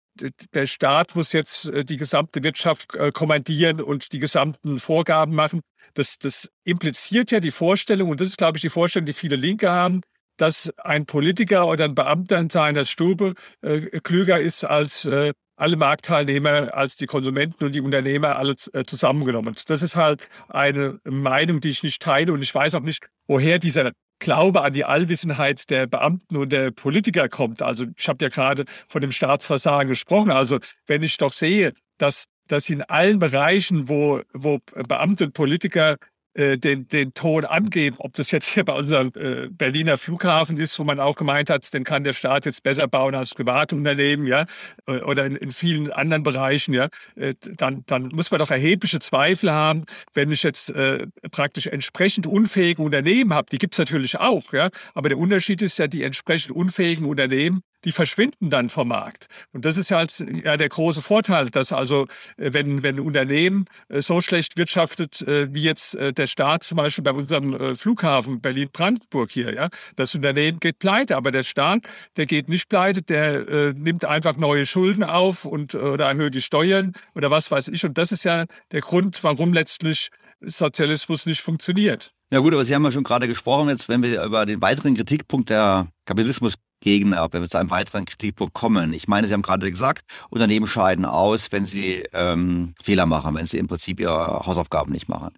der 0.52 0.66
Staat 0.66 1.14
muss 1.14 1.32
jetzt 1.32 1.66
äh, 1.66 1.84
die 1.84 1.96
gesamte 1.96 2.42
Wirtschaft 2.42 2.94
äh, 2.94 3.10
kommandieren 3.12 3.80
und 3.80 4.12
die 4.12 4.18
gesamten 4.18 4.78
Vorgaben 4.78 5.34
machen. 5.34 5.60
Das, 5.94 6.18
das 6.18 6.50
impliziert 6.64 7.30
ja 7.30 7.40
die 7.40 7.50
Vorstellung, 7.50 8.10
und 8.10 8.20
das 8.20 8.28
ist, 8.28 8.38
glaube 8.38 8.58
ich, 8.58 8.62
die 8.62 8.68
Vorstellung, 8.68 9.06
die 9.06 9.12
viele 9.12 9.36
Linke 9.36 9.70
haben, 9.70 10.02
dass 10.38 10.72
ein 10.78 11.04
Politiker 11.04 11.66
oder 11.66 11.84
ein 11.84 11.94
Beamter 11.94 12.38
in 12.38 12.48
seiner 12.48 12.84
Stube 12.84 13.34
äh, 13.60 14.00
klüger 14.00 14.40
ist 14.40 14.64
als 14.64 15.04
äh, 15.04 15.32
alle 15.56 15.76
Marktteilnehmer, 15.76 16.74
als 16.74 16.96
die 16.96 17.06
Konsumenten 17.06 17.64
und 17.64 17.74
die 17.74 17.80
Unternehmer 17.80 18.36
alle 18.36 18.54
äh, 18.72 18.84
zusammengenommen. 18.84 19.54
Das 19.66 19.82
ist 19.82 19.96
halt 19.96 20.28
eine 20.48 20.98
Meinung, 21.04 21.60
die 21.60 21.70
ich 21.70 21.82
nicht 21.82 22.00
teile 22.00 22.32
und 22.32 22.42
ich 22.42 22.54
weiß 22.54 22.74
auch 22.76 22.80
nicht, 22.80 23.08
woher 23.26 23.58
dieser 23.58 23.92
Glaube 24.20 24.62
an 24.62 24.72
die 24.72 24.84
Allwissenheit 24.84 25.70
der 25.70 25.86
Beamten 25.86 26.36
und 26.36 26.50
der 26.50 26.72
Politiker 26.72 27.28
kommt. 27.28 27.62
Also 27.62 27.86
ich 27.96 28.08
habe 28.08 28.24
ja 28.24 28.30
gerade 28.30 28.64
von 28.88 29.00
dem 29.00 29.12
Staatsversagen 29.12 29.88
gesprochen. 29.88 30.30
Also 30.30 30.58
wenn 30.86 31.02
ich 31.02 31.18
doch 31.18 31.32
sehe, 31.32 31.72
dass 31.98 32.24
dass 32.48 32.70
in 32.70 32.82
allen 32.82 33.18
Bereichen, 33.18 33.88
wo, 33.88 34.22
wo 34.32 34.58
Beamte 34.88 35.26
und 35.26 35.34
Politiker 35.34 35.96
den, 36.38 36.86
den 36.88 37.14
Ton 37.14 37.44
angeben, 37.44 37.96
ob 37.98 38.14
das 38.14 38.30
jetzt 38.30 38.48
hier 38.48 38.64
bei 38.64 38.72
unserem 38.72 39.12
äh, 39.16 39.48
Berliner 39.48 39.98
Flughafen 39.98 40.56
ist, 40.56 40.78
wo 40.78 40.84
man 40.84 41.00
auch 41.00 41.16
gemeint 41.16 41.50
hat, 41.50 41.72
den 41.74 41.84
kann 41.84 42.04
der 42.04 42.12
Staat 42.12 42.46
jetzt 42.46 42.62
besser 42.62 42.86
bauen 42.86 43.14
als 43.14 43.34
private 43.34 43.74
Unternehmen, 43.74 44.26
ja, 44.26 44.46
äh, 44.86 45.00
oder 45.00 45.26
in, 45.26 45.36
in 45.36 45.52
vielen 45.52 45.92
anderen 45.92 46.22
Bereichen, 46.22 46.74
ja, 46.74 46.88
äh, 47.16 47.34
dann, 47.56 47.84
dann 47.86 48.08
muss 48.08 48.30
man 48.30 48.38
doch 48.38 48.50
erhebliche 48.50 49.00
Zweifel 49.00 49.52
haben, 49.52 49.82
wenn 50.14 50.30
ich 50.30 50.42
jetzt 50.42 50.70
äh, 50.70 51.06
praktisch 51.30 51.66
entsprechend 51.66 52.26
unfähige 52.26 52.82
Unternehmen 52.82 53.34
habe. 53.34 53.48
Die 53.50 53.58
gibt 53.58 53.74
es 53.74 53.78
natürlich 53.78 54.18
auch, 54.18 54.52
ja, 54.52 54.70
aber 54.94 55.08
der 55.08 55.18
Unterschied 55.18 55.62
ist 55.62 55.78
ja, 55.78 55.86
die 55.86 56.04
entsprechend 56.04 56.52
unfähigen 56.52 57.04
Unternehmen 57.04 57.62
die 57.84 57.92
verschwinden 57.92 58.50
dann 58.50 58.68
vom 58.68 58.88
Markt. 58.88 59.26
Und 59.52 59.64
das 59.64 59.76
ist 59.76 59.90
halt 59.90 60.24
ja 60.44 60.56
der 60.56 60.68
große 60.68 61.02
Vorteil, 61.02 61.50
dass 61.50 61.72
also, 61.72 62.06
äh, 62.36 62.52
wenn, 62.52 62.82
wenn 62.82 62.96
ein 62.96 63.00
Unternehmen 63.00 63.66
äh, 63.88 64.02
so 64.02 64.20
schlecht 64.20 64.56
wirtschaftet, 64.56 65.22
äh, 65.22 65.52
wie 65.52 65.62
jetzt 65.62 65.96
der 65.98 66.26
Staat 66.26 66.62
zum 66.62 66.76
Beispiel 66.76 67.04
bei 67.04 67.12
unserem 67.12 67.76
Flughafen 67.76 68.40
Berlin-Brandenburg 68.40 69.30
hier, 69.30 69.54
ja, 69.54 69.68
das 69.96 70.14
Unternehmen 70.14 70.60
geht 70.60 70.78
pleite, 70.78 71.16
aber 71.16 71.30
der 71.30 71.42
Staat, 71.42 71.88
der 72.16 72.26
geht 72.26 72.48
nicht 72.48 72.68
pleite, 72.68 73.02
der 73.02 73.48
äh, 73.48 73.72
nimmt 73.74 74.04
einfach 74.04 74.36
neue 74.36 74.66
Schulden 74.66 75.04
auf 75.04 75.44
und 75.44 75.74
oder 75.74 76.06
erhöht 76.06 76.34
die 76.34 76.42
Steuern 76.42 76.92
oder 77.14 77.30
was 77.30 77.50
weiß 77.50 77.68
ich. 77.68 77.84
Und 77.84 77.98
das 77.98 78.12
ist 78.12 78.24
ja 78.24 78.44
der 78.72 78.80
Grund, 78.80 79.22
warum 79.24 79.52
letztlich 79.52 80.10
Sozialismus 80.40 81.26
nicht 81.26 81.40
funktioniert. 81.40 82.12
Ja 82.30 82.40
gut, 82.40 82.52
aber 82.52 82.64
Sie 82.64 82.74
haben 82.74 82.84
ja 82.84 82.92
schon 82.92 83.04
gerade 83.04 83.26
gesprochen, 83.26 83.68
jetzt 83.70 83.88
wenn 83.88 84.02
wir 84.02 84.22
über 84.22 84.46
den 84.46 84.60
weiteren 84.60 84.94
Kritikpunkt 84.94 85.50
der 85.50 85.88
Kapitalismus 86.04 86.54
Gegner, 86.88 87.28
wenn 87.30 87.42
wir 87.42 87.50
zu 87.50 87.58
einem 87.58 87.70
weiteren 87.70 88.06
Kritikpunkt 88.06 88.54
kommen. 88.54 88.94
Ich 88.94 89.08
meine, 89.08 89.26
Sie 89.26 89.34
haben 89.34 89.42
gerade 89.42 89.70
gesagt, 89.70 90.04
Unternehmen 90.30 90.66
scheiden 90.66 91.04
aus, 91.04 91.52
wenn 91.52 91.66
sie 91.66 92.02
ähm, 92.14 92.74
Fehler 92.82 93.04
machen, 93.04 93.34
wenn 93.34 93.46
sie 93.46 93.58
im 93.58 93.66
Prinzip 93.66 94.00
ihre 94.00 94.46
Hausaufgaben 94.46 94.90
nicht 94.90 95.08
machen. 95.08 95.34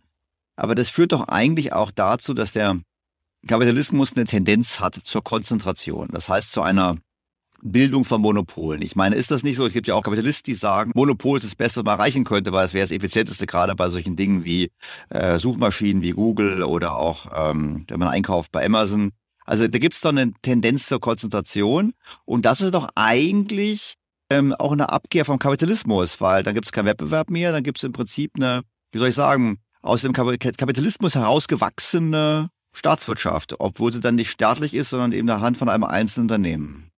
Aber 0.55 0.77
das 0.77 0.91
führt 0.91 1.11
doch 1.11 1.27
eigentlich 1.27 1.73
auch 1.73 1.91
dazu, 1.91 2.35
dass 2.35 2.53
der 2.53 2.79
Kapitalismus 3.49 4.15
eine 4.15 4.27
Tendenz 4.27 4.79
hat 4.79 4.95
zur 4.95 5.25
Konzentration. 5.25 6.09
Das 6.13 6.29
heißt, 6.29 6.53
zu 6.53 6.63
einer 6.63 6.99
Bildung 7.63 8.05
von 8.05 8.21
Monopolen. 8.21 8.81
Ich 8.81 8.95
meine, 8.95 9.17
ist 9.17 9.31
das 9.31 9.43
nicht 9.43 9.57
so? 9.57 9.67
Es 9.67 9.73
gibt 9.73 9.89
ja 9.89 9.95
auch 9.95 10.03
Kapitalisten, 10.03 10.53
die 10.53 10.57
sagen, 10.57 10.93
Monopol 10.95 11.39
ist 11.39 11.47
das 11.47 11.57
Beste, 11.57 11.81
was 11.81 11.85
man 11.85 11.99
erreichen 11.99 12.25
könnte, 12.25 12.53
weil 12.53 12.65
es 12.65 12.75
wäre 12.75 12.85
das 12.85 12.97
Effizienteste 12.97 13.47
gerade 13.47 13.75
bei 13.75 13.89
solchen 13.89 14.17
Dingen 14.17 14.45
wie 14.45 14.71
äh, 15.11 15.39
Suchmaschinen 15.39 16.03
wie 16.03 16.13
Google 16.13 16.63
oder 16.63 16.97
auch, 16.97 17.27
ähm, 17.35 17.85
wenn 17.89 17.99
man 17.99 18.09
einkauft 18.09 18.53
bei 18.53 18.65
Amazon. 18.65 19.13
Also 19.51 19.67
da 19.67 19.79
gibt 19.79 19.95
es 19.95 20.01
doch 20.01 20.11
eine 20.11 20.33
Tendenz 20.43 20.87
zur 20.87 21.01
Konzentration 21.01 21.93
und 22.25 22.45
das 22.47 22.61
ist 22.61 22.73
doch 22.73 22.89
eigentlich 22.95 23.95
ähm, 24.31 24.55
auch 24.55 24.71
eine 24.71 24.91
Abkehr 24.91 25.25
vom 25.25 25.41
Kapitalismus, 25.41 26.21
weil 26.21 26.45
dann 26.45 26.55
gibt 26.55 26.67
es 26.67 26.73
keinen 26.73 26.87
Wettbewerb 26.87 27.31
mehr, 27.31 27.51
dann 27.51 27.65
gibt 27.65 27.79
es 27.79 27.83
im 27.83 27.91
Prinzip 27.91 28.31
eine, 28.37 28.63
wie 28.93 28.99
soll 28.99 29.09
ich 29.09 29.17
sagen, 29.17 29.59
aus 29.83 30.03
dem 30.03 30.13
Kapitalismus 30.13 31.17
herausgewachsene 31.17 32.49
Staatswirtschaft, 32.73 33.59
obwohl 33.59 33.93
sie 33.93 33.99
dann 33.99 34.15
nicht 34.15 34.31
staatlich 34.31 34.73
ist, 34.73 34.91
sondern 34.91 35.11
eben 35.11 35.27
der 35.27 35.41
Hand 35.41 35.57
von 35.57 35.69
einem 35.69 35.83
einzelnen 35.83 36.27
Unternehmen. 36.27 36.93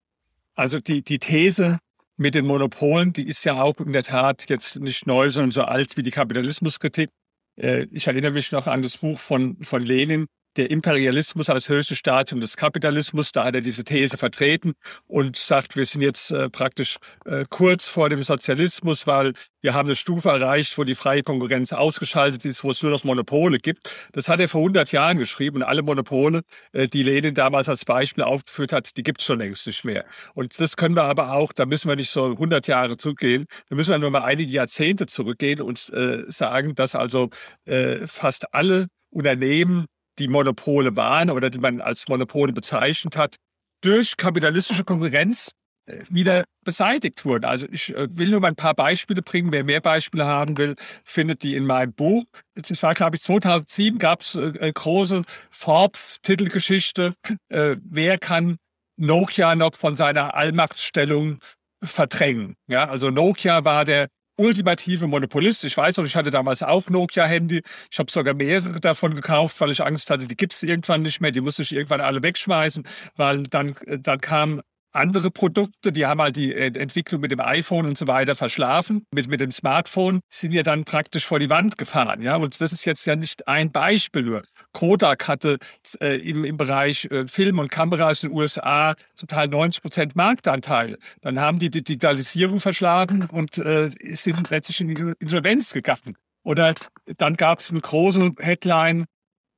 Also 0.54 0.78
die, 0.78 1.00
die 1.00 1.20
These 1.20 1.78
mit 2.18 2.34
den 2.34 2.44
Monopolen, 2.44 3.14
die 3.14 3.26
ist 3.26 3.42
ja 3.44 3.62
auch 3.62 3.78
in 3.78 3.94
der 3.94 4.02
Tat 4.02 4.50
jetzt 4.50 4.78
nicht 4.78 5.06
neu, 5.06 5.30
sondern 5.30 5.52
so 5.52 5.62
alt 5.62 5.96
wie 5.96 6.02
die 6.02 6.10
Kapitalismuskritik. 6.10 7.08
Äh, 7.56 7.86
ich 7.92 8.08
erinnere 8.08 8.32
mich 8.32 8.52
noch 8.52 8.66
an 8.66 8.82
das 8.82 8.98
Buch 8.98 9.18
von, 9.18 9.56
von 9.62 9.80
Lenin, 9.80 10.26
der 10.56 10.70
Imperialismus 10.70 11.50
als 11.50 11.68
höchste 11.68 11.96
Stadium 11.96 12.40
des 12.40 12.56
Kapitalismus. 12.56 13.32
Da 13.32 13.44
hat 13.44 13.54
er 13.54 13.60
diese 13.60 13.84
These 13.84 14.18
vertreten 14.18 14.74
und 15.06 15.36
sagt, 15.36 15.76
wir 15.76 15.86
sind 15.86 16.02
jetzt 16.02 16.30
äh, 16.30 16.50
praktisch 16.50 16.98
äh, 17.24 17.44
kurz 17.48 17.88
vor 17.88 18.08
dem 18.10 18.22
Sozialismus, 18.22 19.06
weil 19.06 19.32
wir 19.60 19.74
haben 19.74 19.88
eine 19.88 19.96
Stufe 19.96 20.28
erreicht, 20.28 20.76
wo 20.76 20.84
die 20.84 20.94
freie 20.94 21.22
Konkurrenz 21.22 21.72
ausgeschaltet 21.72 22.44
ist, 22.44 22.64
wo 22.64 22.70
es 22.70 22.82
nur 22.82 22.90
noch 22.90 23.04
Monopole 23.04 23.58
gibt. 23.58 23.88
Das 24.12 24.28
hat 24.28 24.40
er 24.40 24.48
vor 24.48 24.60
100 24.60 24.92
Jahren 24.92 25.18
geschrieben 25.18 25.58
und 25.58 25.62
alle 25.62 25.82
Monopole, 25.82 26.42
äh, 26.72 26.88
die 26.88 27.02
Lenin 27.02 27.34
damals 27.34 27.68
als 27.68 27.84
Beispiel 27.84 28.24
aufgeführt 28.24 28.72
hat, 28.72 28.96
die 28.96 29.02
gibt 29.02 29.20
es 29.20 29.26
schon 29.26 29.38
längst 29.38 29.66
nicht 29.66 29.84
mehr. 29.84 30.04
Und 30.34 30.58
das 30.60 30.76
können 30.76 30.96
wir 30.96 31.04
aber 31.04 31.32
auch, 31.32 31.52
da 31.52 31.66
müssen 31.66 31.88
wir 31.88 31.96
nicht 31.96 32.10
so 32.10 32.26
100 32.26 32.66
Jahre 32.66 32.96
zurückgehen, 32.96 33.46
da 33.68 33.76
müssen 33.76 33.90
wir 33.90 33.98
nur 33.98 34.10
mal 34.10 34.22
einige 34.22 34.50
Jahrzehnte 34.50 35.06
zurückgehen 35.06 35.60
und 35.60 35.90
äh, 35.90 36.24
sagen, 36.28 36.74
dass 36.74 36.94
also 36.94 37.30
äh, 37.64 38.06
fast 38.06 38.54
alle 38.54 38.88
Unternehmen 39.10 39.86
die 40.22 40.28
Monopole 40.28 40.94
waren 40.96 41.30
oder 41.30 41.50
die 41.50 41.58
man 41.58 41.80
als 41.80 42.08
Monopole 42.08 42.52
bezeichnet 42.52 43.16
hat, 43.16 43.36
durch 43.82 44.16
kapitalistische 44.16 44.84
Konkurrenz 44.84 45.50
äh, 45.86 46.04
wieder 46.08 46.44
beseitigt 46.64 47.24
wurden. 47.24 47.44
Also 47.44 47.66
ich 47.70 47.94
äh, 47.94 48.06
will 48.16 48.28
nur 48.28 48.40
mal 48.40 48.48
ein 48.48 48.56
paar 48.56 48.74
Beispiele 48.74 49.20
bringen. 49.20 49.52
Wer 49.52 49.64
mehr 49.64 49.80
Beispiele 49.80 50.24
haben 50.24 50.56
will, 50.56 50.76
findet 51.04 51.42
die 51.42 51.56
in 51.56 51.66
meinem 51.66 51.92
Buch. 51.92 52.24
Das 52.54 52.82
war, 52.84 52.94
glaube 52.94 53.16
ich, 53.16 53.22
2007 53.22 53.98
gab 53.98 54.20
es 54.20 54.36
äh, 54.36 54.72
große 54.72 55.22
Forbes-Titelgeschichte. 55.50 57.14
Äh, 57.48 57.76
wer 57.82 58.18
kann 58.18 58.58
Nokia 58.96 59.56
noch 59.56 59.74
von 59.74 59.96
seiner 59.96 60.34
Allmachtsstellung 60.34 61.40
verdrängen? 61.82 62.54
Ja, 62.68 62.88
also 62.88 63.10
Nokia 63.10 63.64
war 63.64 63.84
der 63.84 64.06
ultimative 64.36 65.06
Monopolist. 65.06 65.64
Ich 65.64 65.76
weiß 65.76 65.96
noch, 65.96 66.04
ich 66.04 66.16
hatte 66.16 66.30
damals 66.30 66.62
auch 66.62 66.88
Nokia-Handy. 66.88 67.62
Ich 67.90 67.98
habe 67.98 68.10
sogar 68.10 68.34
mehrere 68.34 68.80
davon 68.80 69.14
gekauft, 69.14 69.60
weil 69.60 69.70
ich 69.70 69.82
Angst 69.84 70.10
hatte, 70.10 70.26
die 70.26 70.36
gibt 70.36 70.52
es 70.52 70.62
irgendwann 70.62 71.02
nicht 71.02 71.20
mehr. 71.20 71.30
Die 71.30 71.40
musste 71.40 71.62
ich 71.62 71.72
irgendwann 71.72 72.00
alle 72.00 72.22
wegschmeißen, 72.22 72.84
weil 73.16 73.44
dann, 73.44 73.76
äh, 73.86 73.98
dann 73.98 74.20
kam 74.20 74.62
andere 74.92 75.30
Produkte, 75.30 75.92
die 75.92 76.06
haben 76.06 76.20
halt 76.20 76.36
die 76.36 76.54
Entwicklung 76.54 77.20
mit 77.20 77.30
dem 77.30 77.40
iPhone 77.40 77.86
und 77.86 77.98
so 77.98 78.06
weiter 78.06 78.34
verschlafen. 78.34 79.06
Mit, 79.12 79.28
mit 79.28 79.40
dem 79.40 79.50
Smartphone 79.50 80.20
sind 80.28 80.52
ja 80.52 80.62
dann 80.62 80.84
praktisch 80.84 81.26
vor 81.26 81.38
die 81.38 81.50
Wand 81.50 81.78
gefahren. 81.78 82.22
Ja? 82.22 82.36
Und 82.36 82.60
das 82.60 82.72
ist 82.72 82.84
jetzt 82.84 83.04
ja 83.06 83.16
nicht 83.16 83.48
ein 83.48 83.72
Beispiel 83.72 84.22
nur. 84.22 84.42
Kodak 84.72 85.28
hatte 85.28 85.58
äh, 86.00 86.16
im, 86.16 86.44
im 86.44 86.56
Bereich 86.56 87.06
äh, 87.06 87.26
Film 87.26 87.58
und 87.58 87.70
Kameras 87.70 88.22
in 88.22 88.30
den 88.30 88.38
USA 88.38 88.94
zum 89.14 89.28
Teil 89.28 89.48
90 89.48 89.82
Prozent 89.82 90.16
Marktanteil. 90.16 90.98
Dann 91.20 91.40
haben 91.40 91.58
die 91.58 91.70
die 91.70 91.82
Digitalisierung 91.82 92.60
verschlagen 92.60 93.26
und 93.32 93.58
äh, 93.58 93.90
sind 94.14 94.50
letztlich 94.50 94.80
in 94.80 95.14
Insolvenz 95.18 95.72
gegangen. 95.72 96.16
Oder 96.44 96.74
dann 97.18 97.34
gab 97.34 97.60
es 97.60 97.70
eine 97.70 97.80
große 97.80 98.32
Headline 98.38 99.06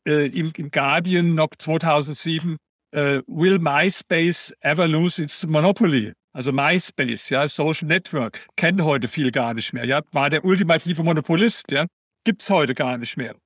äh, 0.06 0.26
im, 0.26 0.52
im 0.56 0.70
Guardian 0.70 1.34
noch 1.34 1.50
2007, 1.58 2.56
uh, 2.94 3.20
will 3.26 3.58
MySpace 3.58 4.52
ever 4.60 4.86
lose 4.86 5.22
its 5.22 5.46
monopoly? 5.46 6.12
also 6.34 6.52
MySpace, 6.52 7.30
ja, 7.30 7.48
Social 7.48 7.86
Network, 7.86 8.46
kennen 8.56 8.84
heute 8.84 9.08
viel 9.08 9.30
gar 9.30 9.54
nicht 9.54 9.72
mehr, 9.72 9.84
ja, 9.84 10.02
war 10.10 10.30
der 10.30 10.44
ultimative 10.44 11.02
Monopolist, 11.02 11.70
ja, 11.70 11.86
gibt's 12.24 12.50
heute 12.50 12.74
gar 12.74 12.98
nicht 12.98 13.16
mehr. 13.16 13.36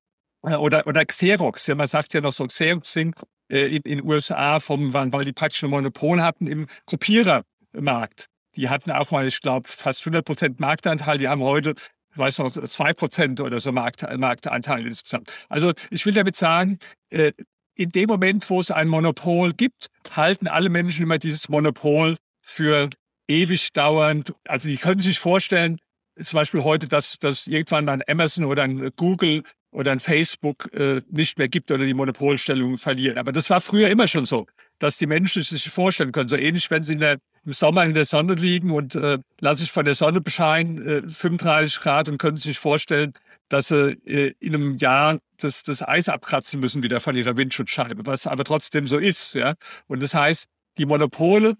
Oder, 0.42 0.86
oder 0.86 1.04
Xerox, 1.04 1.66
ja, 1.66 1.74
man 1.74 1.86
sagt 1.86 2.14
ja 2.14 2.20
noch 2.20 2.32
so 2.32 2.46
Xerox 2.46 2.96
in 2.96 3.12
in 3.50 3.80
den 3.82 4.04
USA, 4.04 4.60
vom, 4.60 4.92
weil 4.92 5.24
die 5.24 5.32
praktisch 5.32 5.62
ein 5.64 5.70
Monopol 5.70 6.22
hatten 6.22 6.46
im 6.46 6.66
Kopierermarkt. 6.84 8.26
Die 8.56 8.68
hatten 8.68 8.90
auch 8.90 9.10
mal, 9.10 9.26
ich 9.26 9.40
glaube, 9.40 9.66
fast 9.70 10.02
100 10.02 10.22
Prozent 10.22 10.60
Marktanteil. 10.60 11.16
Die 11.16 11.28
haben 11.28 11.40
heute 11.40 11.74
ich 12.12 12.18
weiß 12.18 12.38
noch, 12.38 12.50
zwei 12.50 12.92
Prozent 12.92 13.40
oder 13.40 13.60
so 13.60 13.72
Markt, 13.72 14.02
Marktanteil 14.18 14.86
insgesamt. 14.86 15.30
Also 15.48 15.72
ich 15.90 16.04
will 16.04 16.12
damit 16.12 16.36
sagen, 16.36 16.78
äh, 17.10 17.32
in 17.78 17.90
dem 17.90 18.08
Moment, 18.08 18.50
wo 18.50 18.60
es 18.60 18.70
ein 18.70 18.88
Monopol 18.88 19.54
gibt, 19.54 19.86
halten 20.10 20.48
alle 20.48 20.68
Menschen 20.68 21.04
immer 21.04 21.18
dieses 21.18 21.48
Monopol 21.48 22.16
für 22.42 22.90
ewig 23.28 23.72
dauernd. 23.72 24.34
Also 24.46 24.68
die 24.68 24.78
können 24.78 24.98
sich 24.98 25.20
vorstellen, 25.20 25.78
zum 26.20 26.38
Beispiel 26.38 26.64
heute, 26.64 26.88
dass, 26.88 27.18
dass 27.20 27.46
irgendwann 27.46 27.88
ein 27.88 28.02
Amazon 28.08 28.44
oder 28.44 28.64
ein 28.64 28.90
Google 28.96 29.44
oder 29.70 29.92
ein 29.92 30.00
Facebook 30.00 30.68
äh, 30.72 31.02
nicht 31.08 31.38
mehr 31.38 31.48
gibt 31.48 31.70
oder 31.70 31.84
die 31.84 31.94
Monopolstellung 31.94 32.78
verlieren. 32.78 33.16
Aber 33.16 33.30
das 33.30 33.48
war 33.48 33.60
früher 33.60 33.88
immer 33.88 34.08
schon 34.08 34.26
so, 34.26 34.46
dass 34.80 34.96
die 34.98 35.06
Menschen 35.06 35.44
sich 35.44 35.70
vorstellen 35.70 36.10
können. 36.10 36.28
So 36.28 36.36
ähnlich, 36.36 36.68
wenn 36.72 36.82
sie 36.82 36.96
der, 36.96 37.18
im 37.44 37.52
Sommer 37.52 37.84
in 37.84 37.94
der 37.94 38.06
Sonne 38.06 38.34
liegen 38.34 38.72
und 38.72 38.96
äh, 38.96 39.18
lassen 39.38 39.60
sich 39.60 39.70
von 39.70 39.84
der 39.84 39.94
Sonne 39.94 40.20
bescheinen, 40.20 40.84
äh, 40.84 41.02
35 41.08 41.80
Grad 41.80 42.08
und 42.08 42.18
können 42.18 42.38
sich 42.38 42.58
vorstellen, 42.58 43.12
dass 43.48 43.68
sie 43.68 43.92
äh, 44.06 44.34
in 44.40 44.54
einem 44.54 44.76
Jahr 44.76 45.18
das, 45.38 45.62
das 45.62 45.86
Eis 45.86 46.08
abkratzen 46.08 46.60
müssen 46.60 46.82
wieder 46.82 47.00
von 47.00 47.16
ihrer 47.16 47.36
Windschutzscheibe, 47.36 48.06
was 48.06 48.26
aber 48.26 48.44
trotzdem 48.44 48.86
so 48.86 48.98
ist. 48.98 49.34
Ja? 49.34 49.54
Und 49.86 50.02
das 50.02 50.14
heißt, 50.14 50.46
die 50.78 50.86
Monopole 50.86 51.56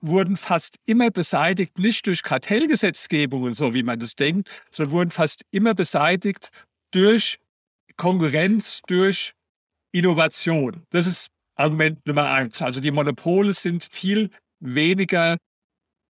wurden 0.00 0.36
fast 0.36 0.76
immer 0.86 1.10
beseitigt, 1.10 1.78
nicht 1.78 2.06
durch 2.06 2.22
Kartellgesetzgebungen, 2.22 3.54
so 3.54 3.74
wie 3.74 3.82
man 3.82 3.98
das 3.98 4.14
denkt, 4.14 4.48
sondern 4.70 4.92
wurden 4.92 5.10
fast 5.10 5.42
immer 5.50 5.74
beseitigt 5.74 6.50
durch 6.90 7.38
Konkurrenz 7.96 8.80
durch 8.86 9.34
Innovation. 9.92 10.86
Das 10.90 11.06
ist 11.06 11.28
Argument 11.54 12.06
Nummer 12.06 12.30
eins. 12.30 12.62
Also 12.62 12.80
die 12.80 12.90
Monopole 12.90 13.52
sind 13.52 13.84
viel 13.84 14.30
weniger 14.60 15.36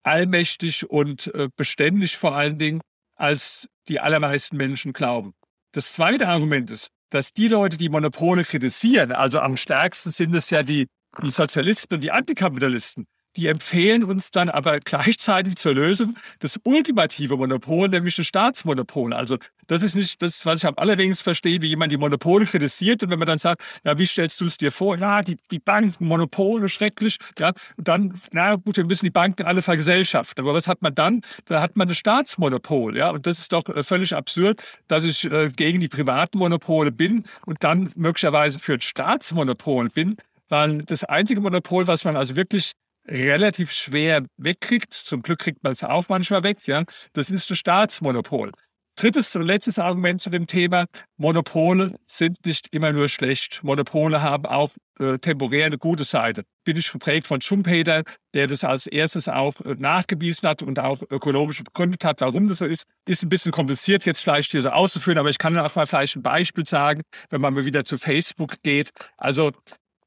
allmächtig 0.03 0.89
und 0.89 1.33
äh, 1.35 1.49
beständig 1.57 2.17
vor 2.17 2.35
allen 2.35 2.59
Dingen, 2.59 2.81
als 3.21 3.69
die 3.89 4.01
allermeisten 4.01 4.57
Menschen 4.57 4.93
glauben. 4.93 5.35
Das 5.73 5.93
zweite 5.93 6.29
Argument 6.29 6.71
ist, 6.71 6.89
dass 7.11 7.33
die 7.33 7.49
Leute, 7.49 7.77
die 7.77 7.89
Monopole 7.89 8.45
kritisieren, 8.45 9.13
also 9.13 9.41
am 9.41 9.57
stärksten 9.57 10.11
sind 10.11 10.35
es 10.35 10.51
ja 10.51 10.63
die, 10.63 10.87
die 11.23 11.31
Sozialisten 11.31 11.95
und 11.95 12.05
die 12.05 12.13
Antikapitalisten, 12.13 13.07
die 13.37 13.47
empfehlen 13.47 14.05
uns 14.05 14.31
dann 14.31 14.49
aber 14.49 14.81
gleichzeitig 14.81 15.57
zur 15.57 15.75
Lösung 15.75 16.17
das 16.41 16.59
ultimative 16.65 17.37
Monopol, 17.37 17.89
nämlich 17.89 18.17
das 18.17 18.27
Staatsmonopol. 18.27 19.13
Also 19.13 19.39
das 19.67 19.83
ist 19.83 19.95
nicht 19.95 20.21
das, 20.21 20.45
was 20.47 20.63
ich 20.63 20.67
am 20.67 20.75
allerwenigsten 20.77 21.25
verstehe, 21.25 21.63
wie 21.63 21.69
jemand 21.69 21.93
die 21.93 21.97
Monopole 21.97 22.45
kritisiert. 22.45 23.03
Und 23.03 23.11
wenn 23.11 23.21
man 23.21 23.29
dann 23.29 23.39
sagt, 23.39 23.63
ja, 23.85 23.97
wie 23.99 24.07
stellst 24.07 24.41
du 24.41 24.47
es 24.47 24.57
dir 24.57 24.73
vor? 24.73 24.97
Ja, 24.97 25.23
die, 25.23 25.37
die 25.51 25.61
Banken, 25.61 26.07
Monopole, 26.07 26.69
schrecklich. 26.69 27.19
Ja, 27.39 27.53
und 27.77 27.87
dann, 27.87 28.21
na 28.33 28.57
gut, 28.57 28.77
wir 28.77 28.85
müssen 28.85 29.05
die 29.05 29.11
Banken 29.11 29.45
alle 29.45 29.63
vergesellschaften. 29.63 30.43
Aber 30.43 30.55
was 30.55 30.67
hat 30.67 30.83
man 30.83 30.95
dann? 30.95 31.21
Da 31.45 31.63
hat 31.63 31.77
man 31.77 31.87
das 31.87 31.99
Staatsmonopol. 31.99 32.97
Ja, 32.97 33.11
und 33.11 33.27
das 33.27 33.39
ist 33.39 33.53
doch 33.53 33.69
äh, 33.69 33.85
völlig 33.85 34.15
absurd, 34.15 34.63
dass 34.89 35.05
ich 35.05 35.31
äh, 35.31 35.51
gegen 35.55 35.79
die 35.79 35.89
privaten 35.89 36.39
Monopole 36.39 36.91
bin 36.91 37.25
und 37.47 37.63
dann 37.63 37.93
möglicherweise 37.95 38.59
für 38.59 38.75
ein 38.75 38.81
Staatsmonopol 38.81 39.89
bin. 39.91 40.17
Weil 40.49 40.83
das 40.83 41.05
einzige 41.05 41.41
Monopol, 41.41 41.87
was 41.87 42.05
man 42.05 42.17
also 42.17 42.35
wirklich 42.35 42.73
relativ 43.11 43.73
schwer 43.73 44.25
wegkriegt. 44.37 44.95
Zum 44.95 45.23
Glück 45.23 45.41
kriegt 45.41 45.63
man 45.63 45.73
es 45.73 45.85
auch 45.85 46.09
manchmal 46.09 46.43
weg. 46.43 46.59
Ja, 46.67 46.85
das 47.13 47.31
ist 47.31 47.51
das 47.51 47.59
Staatsmonopol. 47.59 48.53
Drittes 48.97 49.35
und 49.35 49.45
letztes 49.45 49.79
Argument 49.79 50.21
zu 50.21 50.29
dem 50.29 50.47
Thema, 50.47 50.85
Monopole 51.17 51.97
sind 52.07 52.45
nicht 52.45 52.75
immer 52.75 52.93
nur 52.93 53.09
schlecht. 53.09 53.63
Monopole 53.63 54.21
haben 54.21 54.45
auch 54.45 54.73
äh, 54.99 55.17
temporär 55.17 55.65
eine 55.67 55.79
gute 55.79 56.05
Seite. 56.05 56.43
Bin 56.65 56.77
ich 56.77 56.93
geprägt 56.93 57.27
von 57.27 57.41
Schumpeter, 57.41 58.03
der 58.35 58.47
das 58.47 58.63
als 58.63 58.87
erstes 58.87 59.27
auch 59.29 59.59
äh, 59.63 59.75
nachgewiesen 59.79 60.47
hat 60.47 60.63
und 60.63 60.79
auch 60.79 61.03
ökonomisch 61.09 61.65
begründet 61.65 62.05
hat, 62.05 62.21
warum 62.21 62.47
das 62.49 62.59
so 62.59 62.67
ist. 62.67 62.85
Ist 63.07 63.23
ein 63.23 63.31
bisschen 63.31 63.53
kompliziert 63.53 64.05
jetzt 64.05 64.21
vielleicht 64.21 64.51
hier 64.51 64.61
so 64.61 64.69
auszuführen, 64.69 65.19
aber 65.19 65.31
ich 65.31 65.39
kann 65.39 65.57
auch 65.57 65.75
mal 65.75 65.87
vielleicht 65.87 66.17
ein 66.17 66.23
Beispiel 66.23 66.67
sagen, 66.67 67.01
wenn 67.31 67.41
man 67.41 67.55
mal 67.55 67.65
wieder 67.65 67.87
zu 67.87 67.97
Facebook 67.97 68.57
geht. 68.63 68.91
Also 69.17 69.53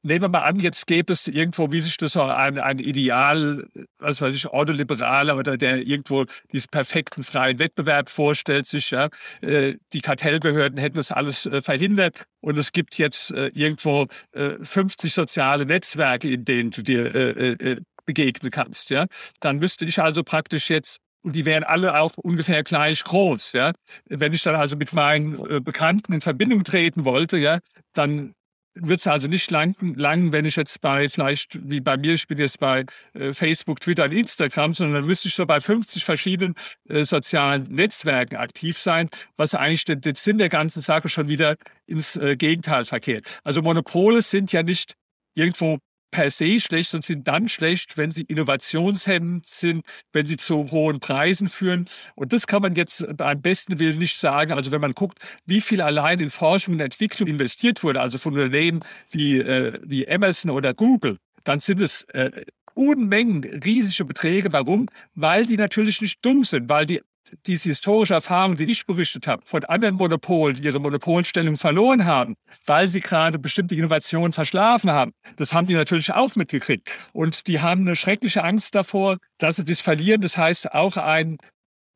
nehmen 0.04 0.22
wir 0.22 0.28
mal 0.28 0.42
an, 0.42 0.60
jetzt 0.60 0.86
gäbe 0.86 1.12
es 1.12 1.26
irgendwo, 1.26 1.72
wie 1.72 1.80
sich 1.80 1.96
das 1.96 2.12
so 2.12 2.22
ein, 2.22 2.58
ein 2.58 2.78
Ideal, 2.78 3.66
was 3.98 4.20
weiß 4.20 4.34
ich, 4.34 4.46
Ordoliberaler 4.46 5.36
oder 5.36 5.56
der 5.56 5.78
irgendwo 5.78 6.26
diesen 6.52 6.68
perfekten 6.70 7.24
freien 7.24 7.58
Wettbewerb 7.58 8.10
vorstellt, 8.10 8.66
sich, 8.66 8.90
ja, 8.90 9.08
äh, 9.40 9.76
die 9.92 10.02
Kartellbehörden 10.02 10.78
hätten 10.78 10.96
das 10.96 11.10
alles 11.10 11.46
äh, 11.46 11.62
verhindert 11.62 12.24
und 12.40 12.58
es 12.58 12.72
gibt 12.72 12.98
jetzt 12.98 13.30
äh, 13.30 13.48
irgendwo 13.48 14.06
50 14.34 15.12
soziale 15.12 15.64
Netzwerke, 15.64 16.28
in 16.28 16.44
denen 16.44 16.70
du 16.70 16.82
dir 16.82 17.80
begegnen 18.04 18.50
kannst, 18.50 18.90
ja. 18.90 19.06
Dann 19.40 19.58
müsste 19.58 19.84
ich 19.84 20.00
also 20.00 20.22
praktisch 20.22 20.68
jetzt 20.70 20.98
und 21.22 21.34
die 21.34 21.44
wären 21.44 21.64
alle 21.64 21.98
auch 21.98 22.18
ungefähr 22.18 22.62
gleich 22.62 23.02
groß, 23.04 23.52
ja. 23.52 23.72
Wenn 24.06 24.32
ich 24.32 24.42
dann 24.42 24.56
also 24.56 24.76
mit 24.76 24.92
meinen 24.92 25.64
Bekannten 25.64 26.12
in 26.12 26.20
Verbindung 26.20 26.64
treten 26.64 27.04
wollte, 27.04 27.38
ja, 27.38 27.60
dann 27.94 28.34
wird 28.74 29.00
es 29.00 29.06
also 29.06 29.28
nicht 29.28 29.50
lang, 29.50 29.76
lang, 29.96 30.32
wenn 30.32 30.44
ich 30.44 30.56
jetzt 30.56 30.80
bei, 30.80 31.08
vielleicht 31.08 31.58
wie 31.68 31.80
bei 31.80 31.96
mir, 31.96 32.14
ich 32.14 32.26
bin 32.26 32.38
jetzt 32.38 32.58
bei 32.58 32.84
äh, 33.14 33.32
Facebook, 33.32 33.80
Twitter 33.80 34.04
und 34.04 34.12
Instagram, 34.12 34.74
sondern 34.74 34.96
dann 34.96 35.06
müsste 35.06 35.28
ich 35.28 35.34
so 35.34 35.46
bei 35.46 35.60
50 35.60 36.04
verschiedenen 36.04 36.54
äh, 36.88 37.04
sozialen 37.04 37.64
Netzwerken 37.64 38.36
aktiv 38.36 38.78
sein, 38.78 39.08
was 39.36 39.54
eigentlich 39.54 39.84
den, 39.84 40.00
den 40.00 40.14
Sinn 40.14 40.38
der 40.38 40.48
ganzen 40.48 40.82
Sache 40.82 41.08
schon 41.08 41.28
wieder 41.28 41.56
ins 41.86 42.16
äh, 42.16 42.36
Gegenteil 42.36 42.84
verkehrt. 42.84 43.40
Also 43.44 43.62
Monopole 43.62 44.22
sind 44.22 44.52
ja 44.52 44.62
nicht 44.62 44.94
irgendwo 45.34 45.78
per 46.14 46.30
se 46.30 46.60
schlecht 46.60 46.94
und 46.94 47.02
sind 47.02 47.26
dann 47.26 47.48
schlecht, 47.48 47.96
wenn 47.96 48.12
sie 48.12 48.22
innovationshemmend 48.22 49.46
sind, 49.46 49.84
wenn 50.12 50.26
sie 50.26 50.36
zu 50.36 50.70
hohen 50.70 51.00
Preisen 51.00 51.48
führen. 51.48 51.86
Und 52.14 52.32
das 52.32 52.46
kann 52.46 52.62
man 52.62 52.76
jetzt 52.76 53.04
beim 53.16 53.42
besten 53.42 53.80
Willen 53.80 53.98
nicht 53.98 54.20
sagen. 54.20 54.52
Also 54.52 54.70
wenn 54.70 54.80
man 54.80 54.92
guckt, 54.92 55.18
wie 55.44 55.60
viel 55.60 55.80
allein 55.80 56.20
in 56.20 56.30
Forschung 56.30 56.74
und 56.74 56.80
Entwicklung 56.80 57.28
investiert 57.28 57.82
wurde, 57.82 58.00
also 58.00 58.18
von 58.18 58.34
Unternehmen 58.34 58.78
wie, 59.10 59.38
äh, 59.40 59.76
wie 59.82 60.08
Amazon 60.08 60.52
oder 60.52 60.72
Google, 60.72 61.18
dann 61.42 61.58
sind 61.58 61.80
es 61.80 62.04
äh, 62.10 62.30
Unmengen, 62.74 63.42
riesige 63.64 64.04
Beträge. 64.04 64.52
Warum? 64.52 64.86
Weil 65.16 65.46
die 65.46 65.56
natürlich 65.56 66.00
nicht 66.00 66.24
dumm 66.24 66.44
sind, 66.44 66.68
weil 66.68 66.86
die 66.86 67.02
diese 67.46 67.68
historische 67.68 68.14
Erfahrung, 68.14 68.56
die 68.56 68.64
ich 68.64 68.86
berichtet 68.86 69.26
habe, 69.26 69.42
von 69.46 69.64
anderen 69.64 69.96
Monopolen, 69.96 70.56
die 70.56 70.64
ihre 70.64 70.80
Monopolstellung 70.80 71.56
verloren 71.56 72.04
haben, 72.04 72.36
weil 72.66 72.88
sie 72.88 73.00
gerade 73.00 73.38
bestimmte 73.38 73.74
Innovationen 73.74 74.32
verschlafen 74.32 74.92
haben, 74.92 75.12
das 75.36 75.52
haben 75.52 75.66
die 75.66 75.74
natürlich 75.74 76.12
auch 76.12 76.36
mitgekriegt. 76.36 76.90
Und 77.12 77.46
die 77.46 77.60
haben 77.60 77.82
eine 77.82 77.96
schreckliche 77.96 78.44
Angst 78.44 78.74
davor, 78.74 79.18
dass 79.38 79.56
sie 79.56 79.64
das 79.64 79.80
verlieren. 79.80 80.20
Das 80.20 80.36
heißt 80.36 80.72
auch 80.72 80.96
ein, 80.96 81.38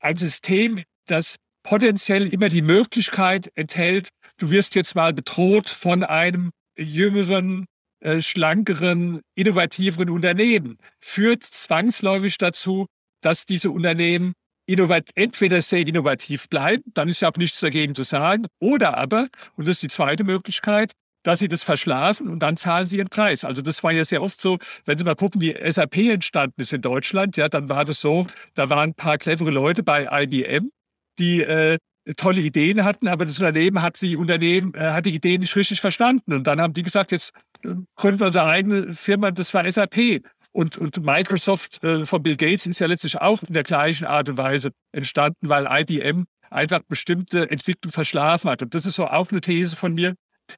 ein 0.00 0.16
System, 0.16 0.82
das 1.06 1.36
potenziell 1.62 2.26
immer 2.28 2.48
die 2.48 2.62
Möglichkeit 2.62 3.50
enthält, 3.54 4.08
du 4.38 4.50
wirst 4.50 4.74
jetzt 4.74 4.94
mal 4.94 5.12
bedroht 5.12 5.68
von 5.68 6.04
einem 6.04 6.50
jüngeren, 6.78 7.66
äh, 8.00 8.22
schlankeren, 8.22 9.20
innovativeren 9.34 10.10
Unternehmen, 10.10 10.78
führt 11.00 11.42
zwangsläufig 11.42 12.38
dazu, 12.38 12.86
dass 13.20 13.44
diese 13.44 13.70
Unternehmen 13.70 14.32
innovat 14.68 15.10
entweder 15.14 15.62
sehr 15.62 15.86
innovativ 15.86 16.48
bleiben, 16.48 16.82
dann 16.94 17.08
ist 17.08 17.20
ja 17.20 17.30
auch 17.30 17.36
nichts 17.36 17.58
dagegen 17.60 17.94
zu 17.94 18.02
sagen, 18.02 18.46
oder 18.60 18.96
aber, 18.96 19.28
und 19.56 19.66
das 19.66 19.76
ist 19.76 19.82
die 19.82 19.88
zweite 19.88 20.24
Möglichkeit, 20.24 20.92
dass 21.24 21.40
sie 21.40 21.48
das 21.48 21.64
verschlafen 21.64 22.28
und 22.28 22.40
dann 22.40 22.56
zahlen 22.56 22.86
sie 22.86 22.98
ihren 22.98 23.08
Preis. 23.08 23.44
Also 23.44 23.62
das 23.62 23.82
war 23.82 23.92
ja 23.92 24.04
sehr 24.04 24.22
oft 24.22 24.40
so, 24.40 24.58
wenn 24.84 24.96
Sie 24.96 25.04
mal 25.04 25.16
gucken, 25.16 25.40
wie 25.40 25.56
SAP 25.70 25.96
entstanden 25.96 26.60
ist 26.60 26.72
in 26.72 26.80
Deutschland, 26.80 27.36
ja, 27.36 27.48
dann 27.48 27.68
war 27.68 27.84
das 27.84 28.00
so, 28.00 28.26
da 28.54 28.70
waren 28.70 28.90
ein 28.90 28.94
paar 28.94 29.18
clevere 29.18 29.50
Leute 29.50 29.82
bei 29.82 30.06
IBM, 30.10 30.70
die 31.18 31.42
äh, 31.42 31.78
tolle 32.16 32.40
Ideen 32.40 32.84
hatten, 32.84 33.08
aber 33.08 33.26
das 33.26 33.38
Unternehmen 33.38 33.82
hat 33.82 34.00
die 34.00 34.16
Unternehmen, 34.16 34.74
äh, 34.74 34.90
hat 34.90 35.06
die 35.06 35.14
Ideen 35.14 35.40
nicht 35.40 35.56
richtig 35.56 35.80
verstanden. 35.80 36.32
Und 36.32 36.46
dann 36.46 36.60
haben 36.60 36.72
die 36.72 36.82
gesagt, 36.82 37.12
jetzt 37.12 37.32
äh, 37.62 37.74
gründen 37.96 38.20
wir 38.20 38.26
unsere 38.28 38.46
eigene 38.46 38.94
Firma, 38.94 39.30
das 39.30 39.52
war 39.54 39.70
SAP. 39.70 40.22
Und, 40.58 40.76
und 40.76 41.04
Microsoft 41.04 41.84
äh, 41.84 42.04
von 42.04 42.20
Bill 42.20 42.34
Gates 42.34 42.66
ist 42.66 42.80
ja 42.80 42.88
letztlich 42.88 43.20
auch 43.20 43.44
in 43.44 43.54
der 43.54 43.62
gleichen 43.62 44.06
Art 44.06 44.28
und 44.28 44.38
Weise 44.38 44.72
entstanden, 44.90 45.48
weil 45.48 45.68
IBM 45.70 46.24
einfach 46.50 46.80
bestimmte 46.88 47.48
Entwicklungen 47.48 47.92
verschlafen 47.92 48.50
hat. 48.50 48.60
Und 48.60 48.74
das 48.74 48.84
ist 48.84 48.96
so 48.96 49.06
auch 49.06 49.30
eine 49.30 49.40
These 49.40 49.76
von 49.76 49.94
mir. 49.94 50.16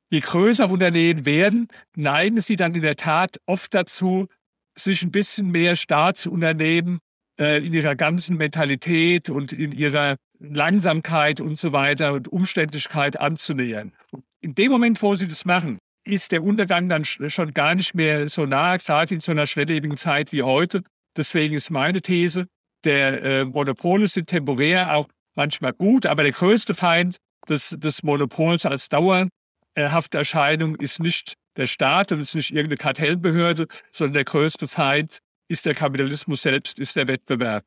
Je 0.08 0.20
größer 0.20 0.70
Unternehmen 0.70 1.26
werden, 1.26 1.68
neigen 1.96 2.40
sie 2.40 2.56
dann 2.56 2.74
in 2.74 2.80
der 2.80 2.96
Tat 2.96 3.36
oft 3.44 3.74
dazu, 3.74 4.26
sich 4.74 5.02
ein 5.02 5.10
bisschen 5.10 5.50
mehr 5.50 5.76
Staatsunternehmen 5.76 7.00
äh, 7.38 7.62
in 7.62 7.74
ihrer 7.74 7.94
ganzen 7.94 8.38
Mentalität 8.38 9.28
und 9.28 9.52
in 9.52 9.70
ihrer 9.70 10.16
Langsamkeit 10.38 11.42
und 11.42 11.58
so 11.58 11.72
weiter 11.72 12.14
und 12.14 12.26
Umständlichkeit 12.26 13.20
anzunähern. 13.20 13.92
Und 14.12 14.24
in 14.40 14.54
dem 14.54 14.72
Moment, 14.72 15.02
wo 15.02 15.14
sie 15.14 15.28
das 15.28 15.44
machen, 15.44 15.78
ist 16.04 16.32
der 16.32 16.42
Untergang 16.42 16.88
dann 16.88 17.04
schon 17.04 17.52
gar 17.52 17.74
nicht 17.74 17.94
mehr 17.94 18.28
so 18.28 18.46
nah, 18.46 18.76
gerade 18.76 19.14
in 19.14 19.20
so 19.20 19.32
einer 19.32 19.46
schnelllebigen 19.46 19.96
Zeit 19.96 20.32
wie 20.32 20.42
heute. 20.42 20.82
Deswegen 21.16 21.54
ist 21.54 21.70
meine 21.70 22.00
These, 22.00 22.46
der 22.84 23.22
äh, 23.22 23.44
Monopole 23.44 24.08
sind 24.08 24.28
temporär 24.28 24.94
auch 24.94 25.08
manchmal 25.34 25.72
gut, 25.72 26.06
aber 26.06 26.22
der 26.22 26.32
größte 26.32 26.74
Feind 26.74 27.18
des, 27.48 27.76
des 27.78 28.02
Monopols 28.02 28.66
als 28.66 28.88
dauerhafte 28.88 30.18
Erscheinung 30.18 30.76
ist 30.76 31.00
nicht 31.00 31.34
der 31.56 31.66
Staat 31.66 32.12
und 32.12 32.20
ist 32.20 32.34
nicht 32.34 32.50
irgendeine 32.50 32.78
Kartellbehörde, 32.78 33.66
sondern 33.92 34.14
der 34.14 34.24
größte 34.24 34.68
Feind 34.68 35.18
ist 35.48 35.66
der 35.66 35.74
Kapitalismus 35.74 36.42
selbst, 36.42 36.78
ist 36.78 36.96
der 36.96 37.08
Wettbewerb. 37.08 37.64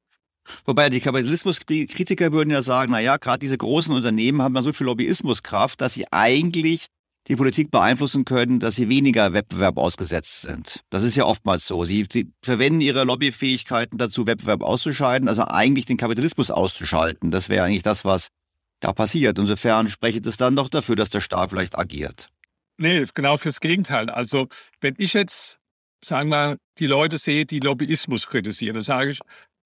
Wobei 0.66 0.90
die 0.90 1.00
Kapitalismuskritiker 1.00 2.32
würden 2.34 2.50
ja 2.50 2.62
sagen, 2.62 2.92
na 2.92 3.00
ja, 3.00 3.18
gerade 3.18 3.40
diese 3.40 3.58
großen 3.58 3.94
Unternehmen 3.94 4.42
haben 4.42 4.54
dann 4.54 4.64
so 4.64 4.74
viel 4.74 4.86
Lobbyismuskraft, 4.86 5.80
dass 5.80 5.94
sie 5.94 6.06
eigentlich 6.12 6.88
die 7.28 7.36
Politik 7.36 7.72
beeinflussen 7.72 8.26
können, 8.26 8.60
dass 8.60 8.76
sie 8.76 8.90
weniger 8.90 9.34
Wettbewerb 9.34 9.78
ausgesetzt 9.78 10.42
sind. 10.42 10.82
Das 10.90 11.04
ist 11.04 11.16
ja 11.16 11.26
oftmals 11.26 11.66
so. 11.66 11.86
Sie, 11.86 12.06
sie 12.12 12.32
verwenden 12.42 12.82
ihre 12.82 13.06
Lobbyfähigkeiten 13.06 13.98
dazu, 13.98 14.28
Wettbewerb 14.28 14.62
auszuscheiden, 14.62 15.30
also 15.30 15.46
eigentlich 15.46 15.86
den 15.86 15.98
Kapitalismus 15.98 16.52
auszuschalten. 16.52 17.32
Das 17.32 17.50
wäre 17.50 17.66
eigentlich 17.66 17.84
das, 17.84 18.04
was 18.04 18.28
da 18.82 18.92
passiert. 18.92 19.40
Insofern 19.40 19.88
spricht 19.88 20.26
es 20.26 20.38
dann 20.38 20.56
doch 20.56 20.68
dafür, 20.68 20.96
dass 20.96 21.10
der 21.10 21.22
Staat 21.22 21.52
vielleicht 21.52 21.78
agiert. 21.78 22.30
Nee, 22.78 23.06
genau 23.14 23.38
fürs 23.38 23.60
Gegenteil. 23.60 24.10
Also 24.10 24.48
wenn 24.82 24.96
ich 24.98 25.14
jetzt, 25.14 25.60
sagen 26.04 26.30
wir, 26.30 26.58
die 26.80 26.88
Leute 26.88 27.18
sehe, 27.18 27.46
die 27.46 27.60
Lobbyismus 27.60 28.28
kritisieren, 28.28 28.76
dann 28.76 28.84
sage 28.84 29.12
ich, 29.12 29.20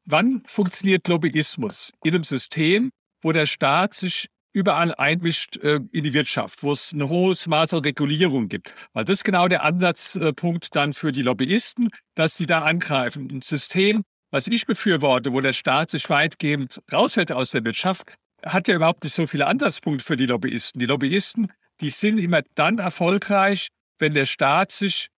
wann 0.06 0.44
funktioniert 0.46 1.08
Lobbyismus? 1.08 1.92
In 2.04 2.14
einem 2.14 2.24
System, 2.24 2.92
wo 3.22 3.32
der 3.32 3.48
Staat 3.48 3.94
sich 3.94 4.28
überall 4.54 4.94
einmischt 4.96 5.58
äh, 5.58 5.80
in 5.92 6.04
die 6.04 6.14
Wirtschaft, 6.14 6.64
wo 6.64 6.72
es 6.72 6.92
ein 6.92 7.08
hohes 7.08 7.48
Maß 7.48 7.74
an 7.74 7.82
Regulierung 7.82 8.48
gibt. 8.48 8.74
Weil 8.94 9.06
das 9.06 9.20
ist 9.20 9.24
genau 9.24 9.48
der 9.48 9.64
Ansatzpunkt 9.64 10.76
dann 10.76 10.94
für 10.94 11.12
die 11.12 11.22
Lobbyisten, 11.22 11.90
dass 12.16 12.38
sie 12.38 12.46
da 12.46 12.62
angreifen. 12.64 13.30
Ein 13.32 13.42
System, 13.42 14.04
was 14.32 14.48
ich 14.48 14.66
befürworte, 14.66 15.34
wo 15.34 15.42
der 15.42 15.54
Staat 15.54 15.92
sich 15.92 16.10
weitgehend 16.10 16.82
raushält 16.92 17.32
aus 17.32 17.52
der 17.52 17.66
Wirtschaft, 17.66 18.16
hat 18.46 18.68
ja 18.68 18.76
überhaupt 18.76 19.04
nicht 19.04 19.14
so 19.14 19.28
viele 19.28 19.48
Ansatzpunkte 19.48 20.04
für 20.04 20.18
die 20.18 20.26
Lobbyisten. 20.26 20.80
Die 20.80 20.86
Lobbyisten, 20.86 21.52
die 21.82 21.90
sind 21.90 22.18
immer 22.18 22.42
dann 22.56 22.80
erfolgreich, 22.80 23.70
wenn 24.00 24.14
der 24.14 24.26
Staat 24.26 24.72
sich 24.72 25.10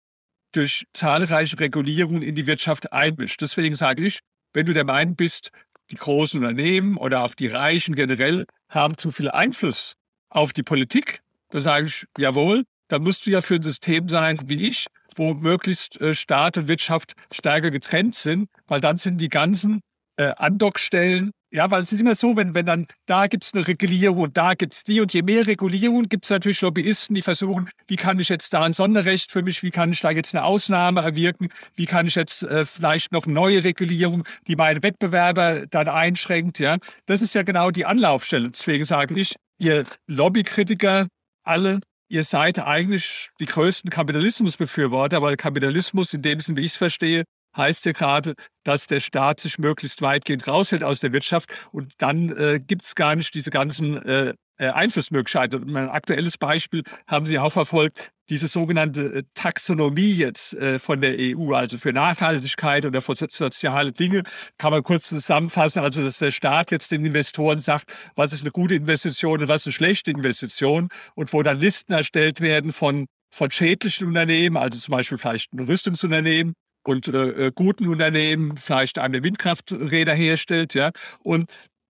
durch 0.52 0.86
zahlreiche 0.94 1.60
Regulierungen 1.60 2.22
in 2.22 2.36
die 2.36 2.48
Wirtschaft 2.48 2.92
einmischt. 2.92 3.42
Deswegen 3.42 3.76
sage 3.76 4.06
ich, 4.06 4.20
wenn 4.54 4.66
du 4.66 4.74
der 4.74 4.86
Meinung 4.86 5.16
bist, 5.16 5.52
die 5.92 5.96
großen 5.96 6.40
Unternehmen 6.40 6.98
oder 6.98 7.24
auch 7.24 7.36
die 7.36 7.48
Reichen 7.48 7.96
generell 7.96 8.46
haben 8.70 8.98
zu 8.98 9.12
viel 9.12 9.30
Einfluss 9.30 9.94
auf 10.30 10.54
die 10.54 10.64
Politik, 10.64 11.22
dann 11.50 11.62
sage 11.62 11.88
ich, 11.88 12.06
jawohl, 12.18 12.64
dann 12.88 13.04
musst 13.04 13.26
du 13.26 13.32
ja 13.32 13.42
für 13.42 13.56
ein 13.56 13.62
System 13.62 14.10
sein 14.10 14.40
wie 14.46 14.68
ich, 14.68 14.88
wo 15.16 15.34
möglichst 15.34 16.00
äh, 16.02 16.14
Staat 16.14 16.58
und 16.58 16.68
Wirtschaft 16.68 17.14
stärker 17.32 17.72
getrennt 17.72 18.16
sind, 18.16 18.50
weil 18.68 18.80
dann 18.80 18.98
sind 18.98 19.20
die 19.20 19.30
ganzen 19.30 19.82
äh, 20.18 20.34
Andockstellen 20.38 21.32
ja, 21.52 21.70
weil 21.72 21.82
es 21.82 21.92
ist 21.92 22.02
immer 22.02 22.16
so, 22.16 22.36
wenn, 22.36 22.54
wenn 22.54 22.66
dann 22.66 22.88
da 23.06 23.28
gibt 23.28 23.44
es 23.44 23.54
eine 23.54 23.68
Regulierung 23.68 24.20
und 24.20 24.38
da 24.38 24.54
gibt 24.54 24.74
es 24.74 24.84
die 24.84 25.02
und 25.02 25.14
je 25.14 25.22
mehr 25.22 25.48
Regulierung 25.48 26.04
gibt 26.04 26.26
es 26.26 26.30
natürlich 26.30 26.62
Lobbyisten, 26.62 27.16
die 27.16 27.22
versuchen, 27.22 27.70
wie 27.88 27.96
kann 27.96 28.20
ich 28.20 28.30
jetzt 28.30 28.54
da 28.54 28.64
ein 28.64 28.74
Sonderrecht 28.74 29.32
für 29.32 29.42
mich, 29.42 29.64
wie 29.64 29.72
kann 29.72 29.92
ich 29.92 30.02
da 30.02 30.12
jetzt 30.12 30.36
eine 30.36 30.44
Ausnahme 30.44 31.02
erwirken, 31.02 31.50
wie 31.76 31.86
kann 31.86 32.08
ich 32.08 32.16
jetzt 32.16 32.44
äh, 32.44 32.66
vielleicht 32.66 33.12
noch 33.12 33.26
neue 33.26 33.64
Regulierung, 33.64 34.26
die 34.48 34.56
meine 34.56 34.84
Wettbewerber 34.84 35.66
dann 35.68 35.88
einschränkt. 35.88 36.60
Ja, 36.60 36.78
das 37.06 37.22
ist 37.22 37.34
ja 37.34 37.44
genau 37.44 37.72
die 37.72 37.86
Anlaufstelle. 37.86 38.50
Deswegen 38.50 38.86
sage 38.86 39.20
ich, 39.20 39.36
ihr 39.58 39.86
Lobbykritiker 40.08 41.08
alle 41.44 41.80
ihr 42.10 42.24
seid 42.24 42.60
eigentlich 42.60 43.30
die 43.40 43.46
größten 43.46 43.90
Kapitalismusbefürworter, 43.90 45.22
weil 45.22 45.38
Kapitalismus 45.38 46.14
in 46.14 46.24
dem 46.24 46.40
Sinne, 46.40 46.58
wie 46.58 46.66
ich 46.66 46.72
es 46.72 46.78
verstehe, 46.78 47.24
heißt 47.56 47.86
ja 47.86 47.92
gerade, 47.92 48.34
dass 48.64 48.88
der 48.88 49.00
Staat 49.00 49.40
sich 49.40 49.58
möglichst 49.58 50.02
weitgehend 50.02 50.48
raushält 50.48 50.84
aus 50.84 51.00
der 51.00 51.14
Wirtschaft 51.14 51.50
und 51.72 51.94
dann 51.98 52.30
äh, 52.38 52.60
gibt 52.60 52.84
es 52.84 52.96
gar 52.96 53.16
nicht 53.16 53.34
diese 53.34 53.50
ganzen 53.50 54.02
äh, 54.04 54.34
äh 54.58 54.70
Einflussmöglichkeiten. 54.70 55.72
Mein 55.72 55.90
aktuelles 55.90 56.38
Beispiel 56.38 56.84
haben 57.08 57.26
Sie 57.26 57.40
auch 57.40 57.54
verfolgt, 57.54 58.12
diese 58.30 58.48
sogenannte 58.48 59.02
äh, 59.02 59.24
Taxonomie 59.34 60.14
jetzt 60.14 60.54
äh, 60.54 60.80
von 60.80 61.02
der 61.02 61.16
EU, 61.18 61.54
also 61.54 61.78
für 61.78 61.94
Nachhaltigkeit 61.94 62.86
oder 62.86 63.02
für 63.02 63.16
soziale 63.16 63.92
Dinge, 63.92 64.24
kann 64.58 64.72
man 64.72 64.84
kurz 64.84 65.08
zusammenfassen. 65.08 65.80
Also, 65.80 66.04
dass 66.04 66.20
der 66.20 66.32
Staat 66.32 66.72
jetzt 66.72 66.92
den 66.92 67.06
Investoren 67.06 67.60
sagt, 67.60 67.92
was 68.16 68.34
ist 68.34 68.42
eine 68.42 68.52
gute 68.52 68.76
Investition 68.76 69.42
und 69.42 69.48
was 69.48 69.64
ist 69.64 69.68
eine 69.68 69.74
schlechte 69.74 70.12
Investition 70.12 70.90
und 71.16 71.34
wo 71.34 71.42
dann 71.42 71.60
Listen 71.60 71.94
erstellt 71.94 72.42
werden 72.42 72.72
von 72.72 73.08
von 73.32 73.52
schädlichen 73.52 74.08
Unternehmen, 74.08 74.58
also 74.58 74.80
zum 74.80 74.92
Beispiel 74.94 75.18
vielleicht 75.18 75.54
ein 75.54 75.60
Rüstungsunternehmen, 75.60 76.56
und 76.84 77.08
äh, 77.08 77.48
äh, 77.48 77.52
guten 77.54 77.88
Unternehmen 77.88 78.58
vielleicht 78.58 79.00
eine 79.00 79.24
Windkrafträder 79.24 80.14
herstellt. 80.14 80.74
Ja? 80.74 80.92
Und 81.24 81.52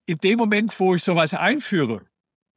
in 0.07 0.19
dem 0.19 0.39
Moment, 0.39 0.79
wo 0.81 0.95
ich 0.95 1.05
sowas 1.05 1.35
einführe, 1.35 2.03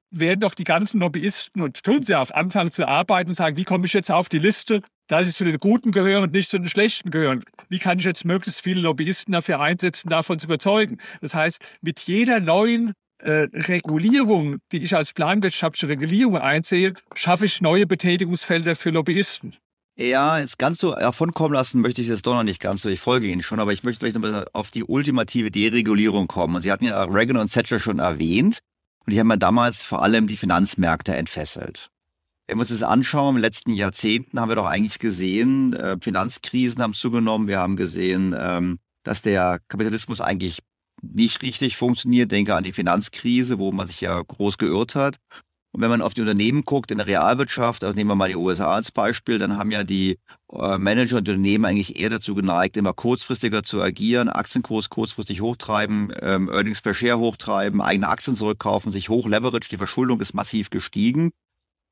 werden 0.09 0.41
doch 0.41 0.53
die 0.53 0.63
ganzen 0.63 0.99
Lobbyisten, 0.99 1.61
und 1.61 1.83
tun 1.83 2.03
sie 2.03 2.15
auch, 2.15 2.29
anfangen 2.31 2.71
zu 2.71 2.87
arbeiten 2.87 3.31
und 3.31 3.35
sagen, 3.35 3.57
wie 3.57 3.63
komme 3.63 3.85
ich 3.85 3.93
jetzt 3.93 4.11
auf 4.11 4.29
die 4.29 4.39
Liste, 4.39 4.81
dass 5.07 5.27
ich 5.27 5.35
zu 5.35 5.43
den 5.43 5.59
Guten 5.59 5.91
gehöre 5.91 6.21
und 6.21 6.33
nicht 6.33 6.49
zu 6.49 6.57
den 6.57 6.67
Schlechten 6.67 7.11
gehöre. 7.11 7.39
Wie 7.69 7.79
kann 7.79 7.99
ich 7.99 8.05
jetzt 8.05 8.25
möglichst 8.25 8.61
viele 8.61 8.81
Lobbyisten 8.81 9.33
dafür 9.33 9.59
einsetzen, 9.59 10.09
davon 10.09 10.39
zu 10.39 10.47
überzeugen? 10.47 10.97
Das 11.21 11.33
heißt, 11.33 11.61
mit 11.81 11.99
jeder 12.01 12.39
neuen 12.39 12.93
äh, 13.19 13.47
Regulierung, 13.53 14.57
die 14.71 14.83
ich 14.83 14.95
als 14.95 15.13
planwirtschaftliche 15.13 15.89
Regulierung 15.89 16.37
einsehe, 16.37 16.93
schaffe 17.15 17.45
ich 17.45 17.61
neue 17.61 17.85
Betätigungsfelder 17.85 18.75
für 18.75 18.91
Lobbyisten. 18.91 19.55
Ja, 19.95 20.39
jetzt 20.39 20.57
ganz 20.57 20.79
so 20.79 20.95
davonkommen 20.95 21.53
lassen 21.53 21.81
möchte 21.81 22.01
ich 22.01 22.09
es 22.09 22.23
doch 22.23 22.33
noch 22.33 22.43
nicht 22.43 22.59
ganz 22.59 22.81
so. 22.81 22.89
Ich 22.89 22.99
folge 22.99 23.27
Ihnen 23.27 23.43
schon, 23.43 23.59
aber 23.59 23.73
ich 23.73 23.83
möchte 23.83 23.99
vielleicht 23.99 24.17
noch 24.17 24.45
auf 24.53 24.71
die 24.71 24.83
ultimative 24.83 25.51
Deregulierung 25.51 26.27
kommen. 26.27 26.55
Und 26.55 26.63
Sie 26.63 26.71
hatten 26.71 26.85
ja 26.85 27.03
Reagan 27.03 27.37
und 27.37 27.51
Thatcher 27.51 27.79
schon 27.79 27.99
erwähnt. 27.99 28.59
Und 29.05 29.13
die 29.13 29.19
haben 29.19 29.29
ja 29.29 29.37
damals 29.37 29.83
vor 29.83 30.01
allem 30.01 30.25
die 30.25 30.37
Finanzmärkte 30.37 31.15
entfesselt. 31.15 31.89
Wenn 32.47 32.57
wir 32.57 32.61
uns 32.61 32.71
das 32.71 32.81
anschauen, 32.81 33.35
in 33.35 33.41
den 33.41 33.43
letzten 33.43 33.73
Jahrzehnten 33.73 34.39
haben 34.39 34.49
wir 34.49 34.55
doch 34.55 34.65
eigentlich 34.65 34.97
gesehen, 34.97 35.73
äh, 35.73 35.97
Finanzkrisen 36.01 36.81
haben 36.81 36.93
zugenommen. 36.93 37.47
Wir 37.47 37.59
haben 37.59 37.75
gesehen, 37.75 38.35
ähm, 38.37 38.79
dass 39.03 39.21
der 39.21 39.59
Kapitalismus 39.67 40.21
eigentlich 40.21 40.59
nicht 41.03 41.43
richtig 41.43 41.77
funktioniert. 41.77 42.31
Denke 42.31 42.55
an 42.55 42.63
die 42.63 42.73
Finanzkrise, 42.73 43.59
wo 43.59 43.71
man 43.71 43.85
sich 43.85 44.01
ja 44.01 44.19
groß 44.19 44.57
geirrt 44.57 44.95
hat. 44.95 45.17
Und 45.73 45.81
wenn 45.81 45.89
man 45.89 46.03
auf 46.03 46.13
die 46.13 46.21
Unternehmen 46.21 46.65
guckt, 46.65 46.91
in 46.91 46.99
der 46.99 47.07
Realwirtschaft, 47.07 47.83
also 47.83 47.95
nehmen 47.95 48.11
wir 48.11 48.15
mal 48.15 48.29
die 48.29 48.35
USA 48.35 48.75
als 48.75 48.91
Beispiel, 48.91 49.39
dann 49.39 49.57
haben 49.57 49.71
ja 49.71 49.83
die 49.83 50.19
äh, 50.51 50.77
Manager 50.77 51.17
und 51.17 51.27
Unternehmen 51.27 51.65
eigentlich 51.65 51.99
eher 51.99 52.11
dazu 52.11 52.35
geneigt, 52.35 52.77
immer 52.77 52.93
kurzfristiger 52.93 53.63
zu 53.63 53.81
agieren, 53.81 54.29
Aktienkurs 54.29 54.89
kurzfristig 54.89 55.41
hochtreiben, 55.41 56.13
ähm, 56.21 56.47
Earnings 56.47 56.81
per 56.81 56.93
Share 56.93 57.17
hochtreiben, 57.17 57.81
eigene 57.81 58.07
Aktien 58.07 58.35
zurückkaufen, 58.35 58.91
sich 58.91 59.09
hochleverage, 59.09 59.67
die 59.69 59.77
Verschuldung 59.77 60.21
ist 60.21 60.35
massiv 60.35 60.69
gestiegen. 60.69 61.31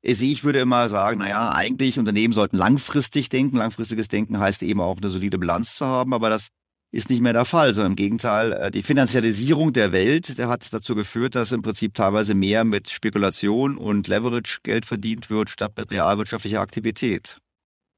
Ich 0.00 0.44
würde 0.44 0.60
immer 0.60 0.88
sagen, 0.88 1.18
naja, 1.18 1.50
eigentlich 1.52 1.98
Unternehmen 1.98 2.34
sollten 2.34 2.56
langfristig 2.56 3.28
denken. 3.28 3.56
Langfristiges 3.56 4.08
Denken 4.08 4.38
heißt 4.38 4.62
eben 4.64 4.80
auch 4.80 4.96
eine 4.96 5.10
solide 5.10 5.38
Bilanz 5.38 5.76
zu 5.76 5.86
haben, 5.86 6.12
aber 6.12 6.28
das 6.28 6.48
ist 6.92 7.08
nicht 7.08 7.22
mehr 7.22 7.32
der 7.32 7.46
Fall, 7.46 7.74
sondern 7.74 7.92
im 7.92 7.96
Gegenteil, 7.96 8.52
äh, 8.52 8.70
die 8.70 8.82
Finanzialisierung 8.82 9.72
der 9.72 9.92
Welt, 9.92 10.38
der 10.38 10.48
hat 10.48 10.72
dazu 10.72 10.94
geführt, 10.94 11.34
dass 11.34 11.50
im 11.50 11.62
Prinzip 11.62 11.94
teilweise 11.94 12.34
mehr 12.34 12.64
mit 12.64 12.90
Spekulation 12.90 13.78
und 13.78 14.06
Leverage 14.08 14.58
Geld 14.62 14.86
verdient 14.86 15.30
wird, 15.30 15.50
statt 15.50 15.72
mit 15.76 15.90
realwirtschaftlicher 15.90 16.60
Aktivität. 16.60 17.41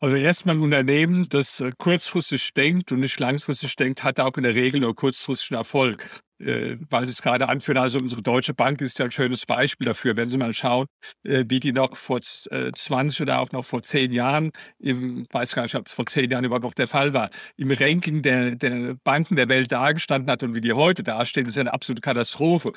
Also 0.04 0.16
erstmal 0.16 0.56
ein 0.56 0.60
Unternehmen, 0.60 1.30
das 1.30 1.60
äh, 1.60 1.72
kurzfristig 1.78 2.52
denkt 2.52 2.92
und 2.92 3.00
nicht 3.00 3.18
langfristig 3.20 3.74
denkt, 3.74 4.04
hat 4.04 4.20
auch 4.20 4.36
in 4.36 4.42
der 4.42 4.54
Regel 4.54 4.80
nur 4.80 4.94
kurzfristigen 4.94 5.56
Erfolg. 5.56 6.20
Äh, 6.38 6.76
weil 6.90 7.06
Sie 7.06 7.12
es 7.12 7.22
gerade 7.22 7.48
anführen, 7.48 7.78
also 7.78 8.00
unsere 8.00 8.20
Deutsche 8.20 8.52
Bank 8.52 8.82
ist 8.82 8.98
ja 8.98 9.06
ein 9.06 9.12
schönes 9.12 9.46
Beispiel 9.46 9.86
dafür. 9.86 10.14
Wenn 10.18 10.28
Sie 10.28 10.36
mal 10.36 10.52
schauen, 10.52 10.88
äh, 11.22 11.44
wie 11.48 11.58
die 11.58 11.72
noch 11.72 11.96
vor 11.96 12.20
20 12.20 13.22
oder 13.22 13.38
auch 13.38 13.50
noch 13.52 13.64
vor 13.64 13.82
10 13.82 14.12
Jahren, 14.12 14.50
im, 14.78 15.26
weiß 15.30 15.54
gar 15.54 15.62
nicht, 15.62 15.74
ob 15.74 15.86
es 15.86 15.94
vor 15.94 16.04
10 16.04 16.30
Jahren 16.30 16.44
überhaupt 16.44 16.64
noch 16.64 16.74
der 16.74 16.86
Fall 16.86 17.14
war, 17.14 17.30
im 17.56 17.70
Ranking 17.70 18.20
der, 18.20 18.56
der 18.56 18.96
Banken 19.04 19.36
der 19.36 19.48
Welt 19.48 19.72
dargestanden 19.72 20.30
hat 20.30 20.42
und 20.42 20.54
wie 20.54 20.60
die 20.60 20.74
heute 20.74 21.02
dastehen, 21.02 21.46
ist 21.46 21.56
ja 21.56 21.62
eine 21.62 21.72
absolute 21.72 22.02
Katastrophe. 22.02 22.72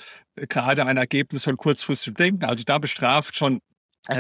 Gerade 0.48 0.86
ein 0.86 0.96
Ergebnis 0.96 1.44
von 1.44 1.58
kurzfristigem 1.58 2.16
Denken. 2.16 2.46
Also 2.46 2.64
da 2.66 2.78
bestraft 2.78 3.36
schon 3.36 3.60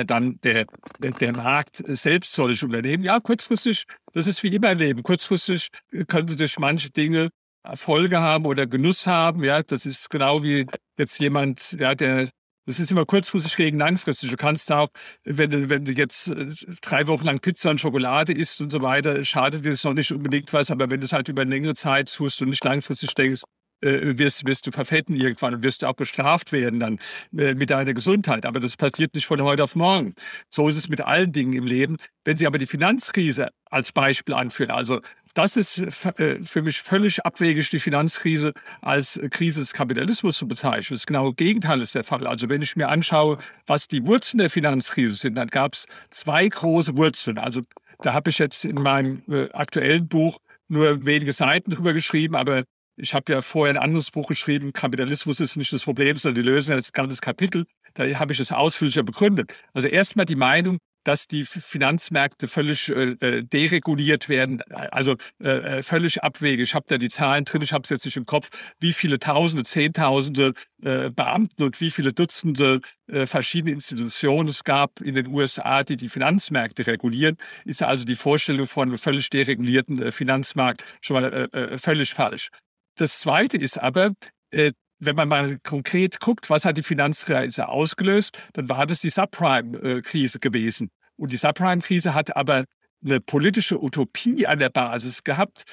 dann 0.05 0.39
der, 0.41 0.65
der, 0.99 1.11
der 1.11 1.35
Markt 1.35 1.83
selbst 1.85 2.33
solche 2.33 2.65
Unternehmen. 2.65 3.03
Ja, 3.03 3.19
kurzfristig, 3.19 3.85
das 4.13 4.27
ist 4.27 4.43
wie 4.43 4.53
immer 4.53 4.71
im 4.71 4.79
Leben. 4.79 5.03
Kurzfristig 5.03 5.69
können 6.07 6.27
sie 6.27 6.35
durch 6.35 6.59
manche 6.59 6.89
Dinge 6.89 7.29
Erfolge 7.63 8.19
haben 8.19 8.45
oder 8.45 8.65
Genuss 8.65 9.07
haben. 9.07 9.43
Ja, 9.43 9.61
das 9.63 9.85
ist 9.85 10.09
genau 10.09 10.43
wie 10.43 10.65
jetzt 10.97 11.19
jemand, 11.19 11.73
ja, 11.79 11.95
der 11.95 12.29
das 12.67 12.81
ist 12.81 12.91
immer 12.91 13.05
kurzfristig 13.05 13.55
gegen 13.55 13.79
langfristig. 13.79 14.29
Du 14.29 14.35
kannst 14.35 14.73
auch, 14.73 14.89
wenn 15.23 15.49
du, 15.49 15.69
wenn 15.69 15.85
du 15.85 15.93
jetzt 15.93 16.27
äh, 16.27 16.47
drei 16.81 17.07
Wochen 17.07 17.23
lang 17.23 17.39
Pizza 17.39 17.69
und 17.69 17.79
Schokolade 17.79 18.33
isst 18.33 18.59
und 18.59 18.71
so 18.71 18.81
weiter, 18.81 19.23
schadet 19.23 19.63
dir 19.63 19.71
das 19.71 19.85
noch 19.85 19.93
nicht 19.93 20.11
unbedingt 20.11 20.51
was. 20.51 20.69
Aber 20.69 20.89
wenn 20.89 20.99
du 20.99 21.05
es 21.05 21.13
halt 21.13 21.29
über 21.29 21.43
eine 21.43 21.51
längere 21.51 21.75
Zeit 21.75 22.13
tust 22.13 22.41
und 22.41 22.49
nicht 22.49 22.65
langfristig 22.65 23.13
denkst, 23.15 23.43
äh, 23.81 24.17
wirst, 24.17 24.45
wirst 24.47 24.65
du 24.65 24.71
verfetten 24.71 25.15
irgendwann 25.15 25.53
und 25.53 25.63
wirst 25.63 25.81
du 25.81 25.87
auch 25.87 25.93
bestraft 25.93 26.51
werden 26.51 26.79
dann 26.79 26.99
äh, 27.37 27.53
mit 27.53 27.69
deiner 27.69 27.93
Gesundheit. 27.93 28.45
Aber 28.45 28.59
das 28.59 28.75
passiert 28.75 29.13
nicht 29.13 29.27
von 29.27 29.41
heute 29.41 29.63
auf 29.63 29.75
morgen. 29.75 30.13
So 30.49 30.67
ist 30.69 30.77
es 30.77 30.89
mit 30.89 31.01
allen 31.01 31.31
Dingen 31.31 31.53
im 31.53 31.65
Leben. 31.65 31.97
Wenn 32.23 32.37
Sie 32.37 32.47
aber 32.47 32.57
die 32.57 32.65
Finanzkrise 32.65 33.49
als 33.65 33.91
Beispiel 33.91 34.33
anführen, 34.33 34.71
also 34.71 35.01
das 35.33 35.55
ist 35.55 35.77
äh, 36.17 36.43
für 36.43 36.63
mich 36.63 36.81
völlig 36.81 37.23
abwegig, 37.25 37.69
die 37.69 37.79
Finanzkrise 37.79 38.53
als 38.81 39.19
Krise 39.29 39.59
des 39.59 39.73
Kapitalismus 39.73 40.37
zu 40.37 40.47
bezeichnen. 40.47 40.97
Das 40.97 41.05
genaue 41.05 41.33
Gegenteil 41.33 41.81
ist 41.81 41.93
der 41.93 42.03
Fall. 42.03 42.25
Also 42.25 42.49
wenn 42.49 42.63
ich 42.63 42.75
mir 42.75 42.89
anschaue, 42.89 43.37
was 43.67 43.87
die 43.87 44.05
Wurzeln 44.07 44.39
der 44.39 44.49
Finanzkrise 44.49 45.15
sind, 45.15 45.35
dann 45.35 45.49
gab 45.49 45.73
es 45.73 45.85
zwei 46.09 46.47
große 46.47 46.97
Wurzeln. 46.97 47.37
Also 47.37 47.61
da 47.99 48.13
habe 48.13 48.31
ich 48.31 48.39
jetzt 48.39 48.65
in 48.65 48.75
meinem 48.75 49.21
aktuellen 49.53 50.07
Buch 50.07 50.39
nur 50.67 51.05
wenige 51.05 51.33
Seiten 51.33 51.71
drüber 51.71 51.93
geschrieben, 51.93 52.35
aber 52.35 52.63
ich 52.97 53.13
habe 53.13 53.31
ja 53.31 53.41
vorher 53.41 53.75
ein 53.75 53.81
anderes 53.81 54.11
Buch 54.11 54.27
geschrieben, 54.27 54.73
Kapitalismus 54.73 55.39
ist 55.39 55.55
nicht 55.55 55.71
das 55.71 55.83
Problem, 55.83 56.17
sondern 56.17 56.43
die 56.43 56.49
Lösung, 56.49 56.75
das 56.75 56.91
ganze 56.91 57.21
Kapitel. 57.21 57.65
Da 57.93 58.03
habe 58.19 58.33
ich 58.33 58.39
es 58.39 58.51
ausführlicher 58.51 59.03
begründet. 59.03 59.63
Also 59.73 59.87
erstmal 59.87 60.25
die 60.25 60.35
Meinung, 60.35 60.79
dass 61.07 61.25
die 61.25 61.45
Finanzmärkte 61.45 62.49
völlig 62.49 62.89
äh, 62.89 63.11
äh, 63.21 63.43
dereguliert 63.43 64.27
werden, 64.27 64.61
also 64.91 65.15
äh, 65.41 65.77
äh, 65.77 65.83
völlig 65.83 66.21
abwegig. 66.21 66.61
Ich 66.61 66.75
habe 66.75 66.85
da 66.89 66.97
die 66.97 67.07
Zahlen 67.07 67.45
drin, 67.45 67.61
ich 67.61 67.71
habe 67.71 67.83
es 67.83 67.89
jetzt 67.89 68.03
nicht 68.03 68.17
im 68.17 68.25
Kopf, 68.25 68.49
wie 68.81 68.91
viele 68.91 69.17
Tausende, 69.17 69.63
Zehntausende 69.63 70.51
äh, 70.81 71.09
Beamten 71.09 71.63
und 71.63 71.79
wie 71.79 71.91
viele 71.91 72.11
Dutzende 72.11 72.81
äh, 73.07 73.25
verschiedene 73.25 73.71
Institutionen 73.71 74.49
es 74.49 74.65
gab 74.65 74.99
in 74.99 75.15
den 75.15 75.27
USA, 75.27 75.83
die 75.83 75.95
die 75.95 76.09
Finanzmärkte 76.09 76.85
regulieren, 76.85 77.37
ist 77.63 77.81
also 77.83 78.03
die 78.03 78.15
Vorstellung 78.15 78.67
von 78.67 78.89
einem 78.89 78.97
völlig 78.97 79.29
deregulierten 79.29 80.01
äh, 80.01 80.11
Finanzmarkt 80.11 80.83
schon 80.99 81.21
mal 81.21 81.49
äh, 81.53 81.57
äh, 81.57 81.77
völlig 81.77 82.13
falsch. 82.13 82.49
Das 82.97 83.19
Zweite 83.19 83.57
ist 83.57 83.77
aber, 83.77 84.13
äh, 84.51 84.71
wenn 84.99 85.15
man 85.15 85.29
mal 85.29 85.59
konkret 85.59 86.19
guckt, 86.19 86.49
was 86.49 86.65
hat 86.65 86.77
die 86.77 86.83
Finanzkrise 86.83 87.69
ausgelöst, 87.69 88.37
dann 88.53 88.67
war 88.69 88.87
das 88.87 89.01
die 89.01 89.11
Subprime-Krise 89.11 90.39
gewesen. 90.39 90.89
Und 91.15 91.31
die 91.31 91.37
Subprime-Krise 91.37 92.15
hat 92.15 92.35
aber 92.35 92.65
eine 93.05 93.21
politische 93.21 93.81
Utopie 93.81 94.47
an 94.47 94.57
der 94.57 94.69
Basis 94.69 95.23
gehabt, 95.23 95.63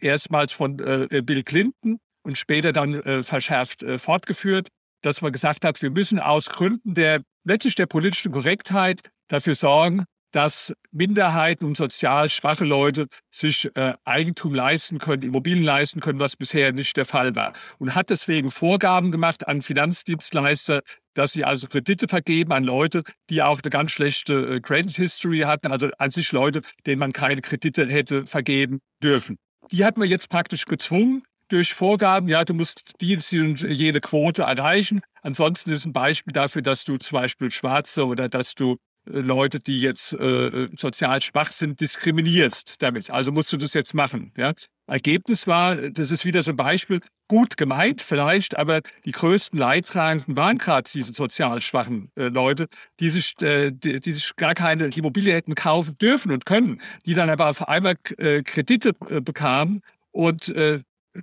erstmals 0.00 0.52
von 0.52 0.80
äh, 0.80 1.22
Bill 1.22 1.44
Clinton 1.44 1.98
und 2.24 2.36
später 2.36 2.72
dann 2.72 2.94
äh, 2.94 3.22
verschärft 3.22 3.84
äh, 3.84 3.98
fortgeführt, 3.98 4.68
dass 5.02 5.22
man 5.22 5.32
gesagt 5.32 5.64
hat, 5.64 5.80
wir 5.82 5.90
müssen 5.90 6.18
aus 6.18 6.50
Gründen 6.50 6.94
der 6.94 7.22
letztlich 7.44 7.76
der 7.76 7.86
politischen 7.86 8.32
Korrektheit 8.32 9.10
dafür 9.28 9.54
sorgen, 9.54 10.04
dass 10.32 10.74
Minderheiten 10.90 11.64
und 11.64 11.76
sozial 11.76 12.28
schwache 12.28 12.64
Leute 12.64 13.06
sich 13.30 13.70
äh, 13.74 13.94
Eigentum 14.04 14.54
leisten 14.54 14.98
können, 14.98 15.22
Immobilien 15.22 15.64
leisten 15.64 16.00
können, 16.00 16.18
was 16.18 16.36
bisher 16.36 16.72
nicht 16.72 16.96
der 16.96 17.04
Fall 17.04 17.36
war. 17.36 17.52
Und 17.78 17.94
hat 17.94 18.10
deswegen 18.10 18.50
Vorgaben 18.50 19.12
gemacht 19.12 19.46
an 19.46 19.62
Finanzdienstleister, 19.62 20.80
dass 21.14 21.32
sie 21.32 21.44
also 21.44 21.68
Kredite 21.68 22.08
vergeben 22.08 22.52
an 22.52 22.64
Leute, 22.64 23.02
die 23.30 23.42
auch 23.42 23.60
eine 23.62 23.70
ganz 23.70 23.92
schlechte 23.92 24.56
äh, 24.56 24.60
Credit 24.60 24.96
History 24.96 25.40
hatten, 25.40 25.70
also 25.70 25.88
an 25.98 26.10
sich 26.10 26.32
Leute, 26.32 26.62
denen 26.86 26.98
man 26.98 27.12
keine 27.12 27.42
Kredite 27.42 27.86
hätte 27.86 28.26
vergeben 28.26 28.80
dürfen. 29.02 29.36
Die 29.70 29.84
hat 29.84 29.96
man 29.96 30.08
jetzt 30.08 30.28
praktisch 30.28 30.64
gezwungen, 30.64 31.22
durch 31.52 31.74
Vorgaben, 31.74 32.28
ja, 32.28 32.44
du 32.44 32.54
musst 32.54 32.92
die 33.02 33.14
und 33.16 33.60
jede 33.60 34.00
Quote 34.00 34.42
erreichen. 34.42 35.02
Ansonsten 35.20 35.70
ist 35.70 35.84
ein 35.84 35.92
Beispiel 35.92 36.32
dafür, 36.32 36.62
dass 36.62 36.84
du 36.84 36.96
zum 36.96 37.16
Beispiel 37.16 37.50
Schwarze 37.50 38.06
oder 38.06 38.28
dass 38.28 38.54
du 38.54 38.78
Leute, 39.04 39.58
die 39.58 39.80
jetzt 39.80 40.12
äh, 40.14 40.68
sozial 40.76 41.20
schwach 41.20 41.50
sind, 41.50 41.80
diskriminierst 41.80 42.80
damit. 42.82 43.10
Also 43.10 43.32
musst 43.32 43.52
du 43.52 43.56
das 43.56 43.74
jetzt 43.74 43.94
machen. 43.94 44.32
Ja? 44.36 44.52
Ergebnis 44.86 45.46
war, 45.46 45.76
das 45.76 46.10
ist 46.10 46.24
wieder 46.24 46.42
so 46.42 46.50
ein 46.50 46.56
Beispiel, 46.56 47.00
gut 47.28 47.56
gemeint 47.56 48.02
vielleicht, 48.02 48.58
aber 48.58 48.80
die 49.04 49.12
größten 49.12 49.58
Leidtragenden 49.58 50.36
waren 50.36 50.58
gerade 50.58 50.88
diese 50.92 51.14
sozial 51.14 51.60
schwachen 51.60 52.10
äh, 52.14 52.28
Leute, 52.28 52.66
die 53.00 53.10
sich, 53.10 53.34
äh, 53.40 53.70
die, 53.72 54.00
die, 54.00 54.12
sich 54.12 54.36
gar 54.36 54.54
keine 54.54 54.86
Immobilie 54.86 55.34
hätten 55.34 55.54
kaufen 55.54 55.96
dürfen 55.98 56.30
und 56.30 56.46
können, 56.46 56.80
die 57.06 57.14
dann 57.14 57.30
aber 57.30 57.48
auf 57.48 57.66
einmal 57.66 57.96
äh, 58.18 58.42
Kredite 58.42 58.92
äh, 59.08 59.20
bekamen 59.20 59.80
und 60.10 60.52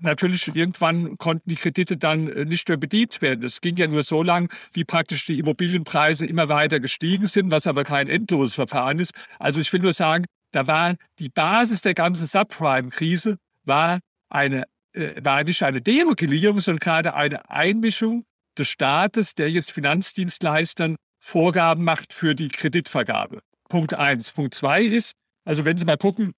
natürlich 0.02 0.48
irgendwann 0.56 1.18
konnten 1.18 1.50
die 1.50 1.56
Kredite 1.56 1.98
dann 1.98 2.28
äh, 2.28 2.46
nicht 2.46 2.68
mehr 2.68 2.78
bedient 2.78 3.22
werden. 3.22 3.44
Es 3.44 3.62
ging 3.62 3.78
ja 3.78 3.88
nur 3.88 4.04
so 4.04 4.24
lang, 4.24 4.52
wie 4.74 4.84
praktisch 4.84 5.26
die 5.26 5.40
Immobilienpreise 5.40 6.26
immer 6.26 6.50
weiter 6.50 6.80
gestiegen 6.80 7.28
sind, 7.28 7.52
was 7.52 7.68
aber 7.68 7.84
kein 7.84 8.08
endloses 8.08 8.56
Verfahren 8.56 9.00
ist. 9.00 9.14
Also 9.40 9.62
ich 9.62 9.72
will 9.74 9.82
nur 9.82 9.94
sagen, 9.94 10.26
da 10.52 10.68
war 10.68 10.96
die 11.20 11.30
Basis 11.30 11.82
der 11.82 11.94
ganzen 11.94 12.28
Subprime-Krise 12.28 13.38
war 13.66 14.00
eine 14.30 14.66
äh, 14.94 15.24
war 15.24 15.44
nicht 15.44 15.64
eine 15.64 15.82
Deregulierung, 15.82 16.60
sondern 16.60 16.80
gerade 16.80 17.14
eine 17.14 17.50
Einmischung 17.50 18.26
des 18.58 18.68
Staates, 18.68 19.36
der 19.36 19.50
jetzt 19.50 19.72
Finanzdienstleistern 19.72 20.96
Vorgaben 21.20 21.84
macht 21.84 22.14
für 22.14 22.36
die 22.36 22.50
Kreditvergabe. 22.50 23.42
Punkt 23.68 23.94
eins. 23.94 24.32
Punkt 24.32 24.54
zwei 24.54 24.84
ist, 24.84 25.14
also 25.46 25.66
wenn 25.66 25.78
Sie 25.78 25.86
mal 25.86 25.98
gucken, 25.98 26.34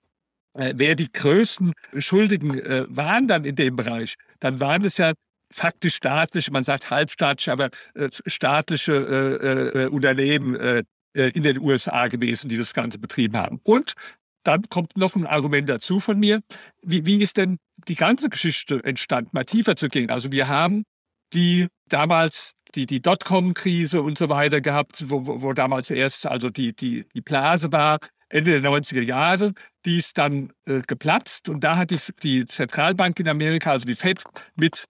äh, 0.53 0.73
wer 0.75 0.95
die 0.95 1.11
größten 1.11 1.73
Schuldigen 1.97 2.59
äh, 2.59 2.85
waren 2.89 3.27
dann 3.27 3.45
in 3.45 3.55
dem 3.55 3.75
Bereich, 3.75 4.15
dann 4.39 4.59
waren 4.59 4.83
es 4.83 4.97
ja 4.97 5.13
faktisch 5.51 5.95
staatliche, 5.95 6.51
man 6.51 6.63
sagt 6.63 6.89
halbstaatliche, 6.89 7.51
aber 7.51 7.69
äh, 7.95 8.09
staatliche 8.25 8.93
äh, 8.93 9.83
äh, 9.83 9.87
Unternehmen 9.87 10.55
äh, 10.55 10.83
in 11.13 11.43
den 11.43 11.59
USA 11.59 12.07
gewesen, 12.07 12.49
die 12.49 12.57
das 12.57 12.73
Ganze 12.73 12.97
betrieben 12.97 13.35
haben. 13.35 13.59
Und 13.63 13.93
dann 14.43 14.63
kommt 14.69 14.97
noch 14.97 15.15
ein 15.15 15.27
Argument 15.27 15.69
dazu 15.69 15.99
von 15.99 16.17
mir. 16.17 16.41
Wie, 16.81 17.05
wie 17.05 17.21
ist 17.21 17.37
denn 17.37 17.57
die 17.87 17.95
ganze 17.95 18.29
Geschichte 18.29 18.81
entstanden, 18.83 19.31
mal 19.33 19.43
tiefer 19.43 19.75
zu 19.75 19.89
gehen? 19.89 20.09
Also 20.09 20.31
wir 20.31 20.47
haben 20.47 20.83
die 21.33 21.67
damals 21.89 22.53
die, 22.75 22.85
die 22.85 23.01
Dotcom-Krise 23.01 24.01
und 24.01 24.17
so 24.17 24.29
weiter 24.29 24.61
gehabt, 24.61 25.09
wo, 25.09 25.25
wo, 25.27 25.41
wo 25.41 25.53
damals 25.53 25.91
erst 25.91 26.25
also 26.25 26.49
die, 26.49 26.73
die, 26.73 27.05
die 27.13 27.21
Blase 27.21 27.71
war, 27.71 27.99
Ende 28.31 28.61
der 28.61 28.69
90er 28.69 29.01
Jahre. 29.01 29.53
Die 29.85 29.97
ist 29.97 30.17
dann 30.17 30.51
äh, 30.65 30.81
geplatzt 30.81 31.49
und 31.49 31.63
da 31.63 31.77
hat 31.77 31.91
die, 31.91 31.99
die 32.23 32.45
Zentralbank 32.45 33.19
in 33.19 33.27
Amerika, 33.27 33.71
also 33.71 33.85
die 33.85 33.95
Fed, 33.95 34.23
mit 34.55 34.85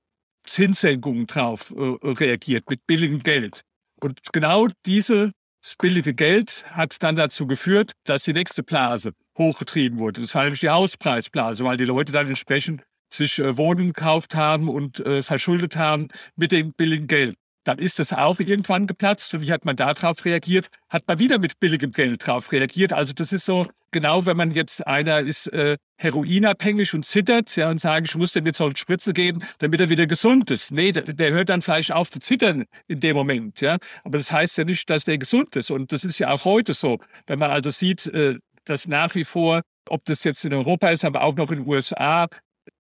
Zinssenkungen 0.45 1.27
drauf 1.27 1.73
äh, 1.75 2.07
reagiert, 2.07 2.69
mit 2.69 2.85
billigem 2.87 3.19
Geld. 3.19 3.61
Und 3.99 4.19
genau 4.31 4.67
dieses 4.85 5.31
billige 5.77 6.13
Geld 6.13 6.65
hat 6.71 7.01
dann 7.03 7.15
dazu 7.15 7.45
geführt, 7.45 7.91
dass 8.05 8.23
die 8.23 8.33
nächste 8.33 8.63
Blase 8.63 9.13
hochgetrieben 9.37 9.99
wurde. 9.99 10.21
Das 10.21 10.33
war 10.35 10.43
nämlich 10.43 10.61
die 10.61 10.69
Hauspreisblase, 10.69 11.63
weil 11.63 11.77
die 11.77 11.85
Leute 11.85 12.11
dann 12.11 12.27
entsprechend 12.27 12.83
sich 13.13 13.39
äh, 13.39 13.57
Wohnungen 13.57 13.93
gekauft 13.93 14.35
haben 14.35 14.69
und 14.69 14.99
äh, 15.01 15.21
verschuldet 15.21 15.75
haben 15.75 16.07
mit 16.35 16.51
dem 16.51 16.73
billigen 16.73 17.07
Geld. 17.07 17.35
Dann 17.63 17.77
ist 17.77 17.99
das 17.99 18.13
auch 18.13 18.39
irgendwann 18.39 18.87
geplatzt. 18.87 19.39
Wie 19.39 19.51
hat 19.51 19.65
man 19.65 19.75
darauf 19.75 20.25
reagiert? 20.25 20.69
Hat 20.89 21.03
man 21.07 21.19
wieder 21.19 21.37
mit 21.37 21.59
billigem 21.59 21.91
Geld 21.91 22.27
darauf 22.27 22.51
reagiert. 22.51 22.91
Also 22.93 23.13
das 23.13 23.31
ist 23.31 23.45
so, 23.45 23.67
genau 23.91 24.25
wenn 24.25 24.37
man 24.37 24.51
jetzt 24.51 24.87
einer 24.87 25.19
ist 25.19 25.47
äh, 25.47 25.77
heroinabhängig 25.97 26.93
und 26.93 27.05
zittert 27.05 27.55
ja, 27.55 27.69
und 27.69 27.79
sagt, 27.79 28.07
ich 28.07 28.15
muss 28.15 28.33
dem 28.33 28.45
jetzt 28.47 28.57
so 28.57 28.65
eine 28.65 28.75
Spritze 28.75 29.13
geben, 29.13 29.43
damit 29.59 29.79
er 29.79 29.89
wieder 29.89 30.07
gesund 30.07 30.49
ist. 30.49 30.71
Nee, 30.71 30.91
der, 30.91 31.03
der, 31.03 31.31
hört 31.31 31.49
dann 31.49 31.61
vielleicht 31.61 31.91
auf 31.91 32.09
zu 32.09 32.19
zittern 32.19 32.65
in 32.87 32.99
dem 32.99 33.15
Moment. 33.15 33.61
Ja. 33.61 33.77
Aber 34.03 34.17
das 34.17 34.31
heißt 34.31 34.57
ja 34.57 34.63
nicht, 34.63 34.89
dass 34.89 35.03
der 35.03 35.17
gesund 35.19 35.55
ist. 35.55 35.69
Und 35.69 35.91
das 35.91 36.03
ist 36.03 36.17
ja 36.17 36.31
auch 36.31 36.45
heute 36.45 36.73
so. 36.73 36.99
Wenn 37.27 37.37
man 37.37 37.51
also 37.51 37.69
sieht, 37.69 38.07
äh, 38.07 38.39
dass 38.65 38.87
nach 38.87 39.13
wie 39.13 39.23
vor, 39.23 39.61
ob 39.89 40.03
das 40.05 40.23
jetzt 40.23 40.43
in 40.45 40.53
Europa 40.53 40.89
ist, 40.89 41.05
aber 41.05 41.21
auch 41.23 41.35
noch 41.35 41.51
in 41.51 41.59
den 41.59 41.67
USA, 41.67 42.27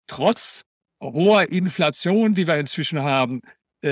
trotz 0.07 0.63
hoher 1.01 1.49
Inflation, 1.49 2.35
die 2.35 2.47
wir 2.47 2.57
inzwischen 2.57 3.01
haben, 3.01 3.41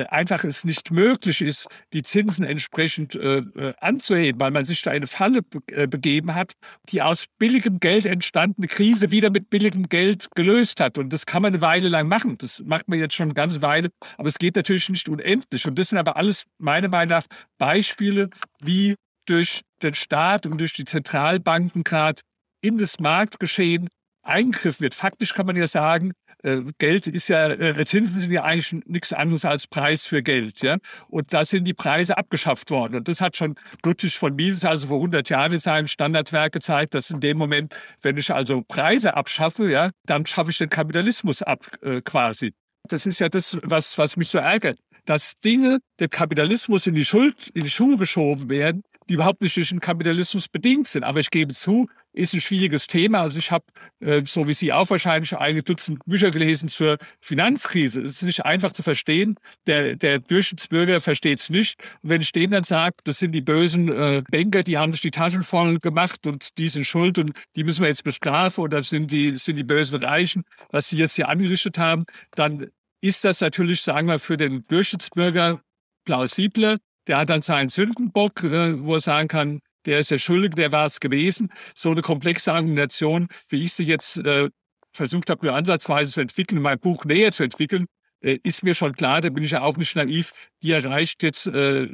einfach 0.10 0.44
es 0.44 0.66
nicht 0.66 0.91
möglich 0.91 1.41
ist, 1.41 1.68
die 1.94 2.03
Zinsen 2.03 2.45
entsprechend 2.45 3.16
äh, 3.16 3.40
äh, 3.40 3.74
anzuheben, 3.80 4.40
weil 4.40 4.52
man 4.52 4.64
sich 4.64 4.82
da 4.82 4.91
eine 4.91 5.07
Falle 5.07 5.41
äh, 5.68 5.88
begeben 5.88 6.36
hat, 6.36 6.53
die 6.90 7.02
aus 7.02 7.26
billigem 7.40 7.80
Geld 7.80 8.06
entstandene 8.06 8.68
Krise 8.68 9.11
wieder 9.11 9.30
mit 9.30 9.49
billigem 9.49 9.90
Geld 9.90 10.30
gelöst 10.36 10.80
hat. 10.80 10.98
Und 10.98 11.11
das 11.11 11.26
kann 11.26 11.41
man 11.41 11.53
eine 11.53 11.61
Weile 11.61 11.90
lang 11.90 12.07
machen. 12.07 12.38
Das 12.38 12.61
macht 12.66 12.88
man 12.88 12.99
jetzt 12.99 13.16
schon 13.16 13.26
eine 13.26 13.34
ganze 13.34 13.61
Weile, 13.61 13.90
aber 14.18 14.30
es 14.30 14.38
geht 14.38 14.56
natürlich 14.56 14.90
nicht 14.90 15.10
unendlich. 15.10 15.66
Und 15.68 15.78
das 15.80 15.90
sind 15.90 15.98
aber 15.98 16.18
alles 16.18 16.44
meiner 16.57 16.88
Meinung 16.88 17.18
nach 17.18 17.26
Beispiele, 17.57 18.30
wie 18.61 18.95
durch 19.26 19.61
den 19.82 19.95
Staat 19.95 20.45
und 20.45 20.60
durch 20.60 20.74
die 20.74 20.86
Zentralbanken 20.86 21.84
gerade 21.84 22.22
in 22.61 22.78
das 22.78 22.99
Marktgeschehen 22.99 23.88
eingegriffen 24.21 24.81
wird. 24.81 24.95
Faktisch 24.95 25.33
kann 25.33 25.45
man 25.45 25.55
ja 25.55 25.67
sagen, 25.67 26.11
äh, 26.43 26.61
Geld 26.77 27.07
ist 27.07 27.27
ja, 27.27 27.49
äh, 27.49 27.85
Zinsen 27.85 28.19
sind 28.19 28.31
ja 28.31 28.43
eigentlich 28.43 28.83
nichts 28.85 29.13
anderes 29.13 29.45
als 29.45 29.67
Preis 29.67 30.05
für 30.05 30.23
Geld. 30.23 30.61
Ja? 30.61 30.77
Und 31.07 31.33
da 31.33 31.43
sind 31.43 31.65
die 31.65 31.73
Preise 31.73 32.17
abgeschafft 32.17 32.71
worden. 32.71 32.95
Und 32.95 33.07
das 33.07 33.21
hat 33.21 33.35
schon 33.35 33.55
Ludwig 33.83 34.17
von 34.17 34.35
Mises, 34.35 34.65
also 34.65 34.87
vor 34.87 34.97
100 34.97 35.29
Jahren 35.29 35.53
in 35.53 35.59
seinem 35.59 35.87
Standardwerk 35.87 36.53
gezeigt, 36.53 36.93
dass 36.93 37.09
in 37.09 37.19
dem 37.19 37.37
Moment, 37.37 37.75
wenn 38.01 38.17
ich 38.17 38.33
also 38.33 38.63
Preise 38.67 39.15
abschaffe, 39.15 39.69
ja, 39.69 39.91
dann 40.05 40.25
schaffe 40.25 40.51
ich 40.51 40.57
den 40.57 40.69
Kapitalismus 40.69 41.41
ab 41.41 41.65
äh, 41.81 42.01
quasi. 42.01 42.53
Das 42.87 43.05
ist 43.05 43.19
ja 43.19 43.29
das, 43.29 43.57
was, 43.63 43.97
was 43.97 44.17
mich 44.17 44.29
so 44.29 44.37
ärgert, 44.37 44.79
dass 45.05 45.33
Dinge 45.43 45.79
dem 45.99 46.09
Kapitalismus 46.09 46.87
in 46.87 46.95
die 46.95 47.05
Schuld, 47.05 47.49
in 47.53 47.63
die 47.63 47.69
Schuhe 47.69 47.97
geschoben 47.97 48.49
werden, 48.49 48.83
die 49.10 49.15
überhaupt 49.15 49.41
nicht 49.41 49.57
durch 49.57 49.69
den 49.69 49.80
Kapitalismus 49.80 50.48
bedingt 50.48 50.88
sind. 50.88 51.03
Aber 51.03 51.19
ich 51.19 51.31
gebe 51.31 51.53
zu, 51.53 51.88
ist 52.14 52.34
ein 52.34 52.41
schwieriges 52.41 52.88
Thema. 52.88 53.22
Also 53.22 53.40
ich 53.40 53.52
habe, 53.52 53.65
äh, 53.99 54.22
so 54.26 54.48
wie 54.48 54.53
Sie 54.53 54.72
auch 54.72 54.90
wahrscheinlich, 54.90 55.36
einige 55.36 55.64
Dutzend 55.64 55.99
Bücher 56.06 56.31
gelesen 56.31 56.69
zur 56.69 56.98
Finanzkrise. 57.19 58.02
Es 58.02 58.14
ist 58.14 58.22
nicht 58.22 58.45
einfach 58.45 58.72
zu 58.72 58.84
verstehen. 58.84 59.36
Der, 59.65 59.95
der 59.95 60.19
Durchschnittsbürger 60.19 61.02
versteht 61.02 61.40
es 61.40 61.49
nicht. 61.49 61.81
Und 62.02 62.10
wenn 62.10 62.22
ich 62.22 62.31
dem 62.31 62.52
dann 62.52 62.64
sage, 62.64 62.95
das 63.03 63.19
sind 63.19 63.31
die 63.34 63.41
bösen 63.41 63.90
äh, 63.90 64.23
Banker, 64.31 64.64
die 64.64 64.77
haben 64.77 64.91
sich 64.91 65.02
die 65.02 65.11
Taschen 65.11 65.44
voll 65.44 65.80
gemacht 65.80 66.27
und 66.27 66.57
die 66.57 66.69
sind 66.69 66.86
schuld 66.86 67.18
und 67.18 67.31
die 67.56 67.64
müssen 67.64 67.81
wir 67.81 67.90
jetzt 67.90 68.03
bestrafen 68.03 68.64
oder 68.64 68.84
sind 68.84 69.11
die, 69.11 69.31
sind 69.38 69.56
die 69.56 69.64
bösen 69.64 69.99
Reichen, 70.03 70.44
was 70.69 70.90
sie 70.90 70.98
jetzt 70.98 71.15
hier 71.15 71.30
angerichtet 71.30 71.77
haben, 71.77 72.06
dann 72.36 72.68
ist 73.02 73.23
das 73.23 73.41
natürlich, 73.41 73.81
sagen 73.81 74.07
wir, 74.07 74.19
für 74.19 74.38
den 74.38 74.64
Durchschnittsbürger 74.68 75.61
plausibler. 76.06 76.77
Der 77.10 77.18
hat 77.18 77.30
dann 77.31 77.41
seinen 77.41 77.69
Sündenbock, 77.69 78.44
äh, 78.44 78.81
wo 78.81 78.94
er 78.94 78.99
sagen 78.99 79.27
kann, 79.27 79.60
der 79.86 79.99
ist 79.99 80.11
der 80.11 80.19
Schuldige, 80.19 80.56
der 80.56 80.72
war 80.72 80.86
es 80.86 80.99
gewesen. 80.99 81.52
So 81.73 81.90
eine 81.90 82.03
komplexe 82.03 82.53
Argumentation, 82.53 83.27
wie 83.49 83.64
ich 83.64 83.73
sie 83.73 83.86
jetzt 83.86 84.18
äh, 84.19 84.49
versucht 84.94 85.31
habe, 85.31 85.45
nur 85.45 85.56
ansatzweise 85.56 86.11
zu 86.11 86.22
entwickeln, 86.22 86.57
in 86.57 86.64
meinem 86.64 86.80
Buch 86.80 87.06
näher 87.06 87.31
zu 87.31 87.44
entwickeln, 87.44 87.88
äh, 88.22 88.38
ist 88.44 88.64
mir 88.64 88.76
schon 88.76 88.94
klar, 88.94 89.22
da 89.22 89.30
bin 89.30 89.44
ich 89.44 89.52
ja 89.52 89.61
auch 89.61 89.76
nicht 89.76 89.95
naiv, 89.95 90.34
die 90.61 90.72
erreicht 90.72 91.23
jetzt 91.23 91.48
äh, 91.48 91.90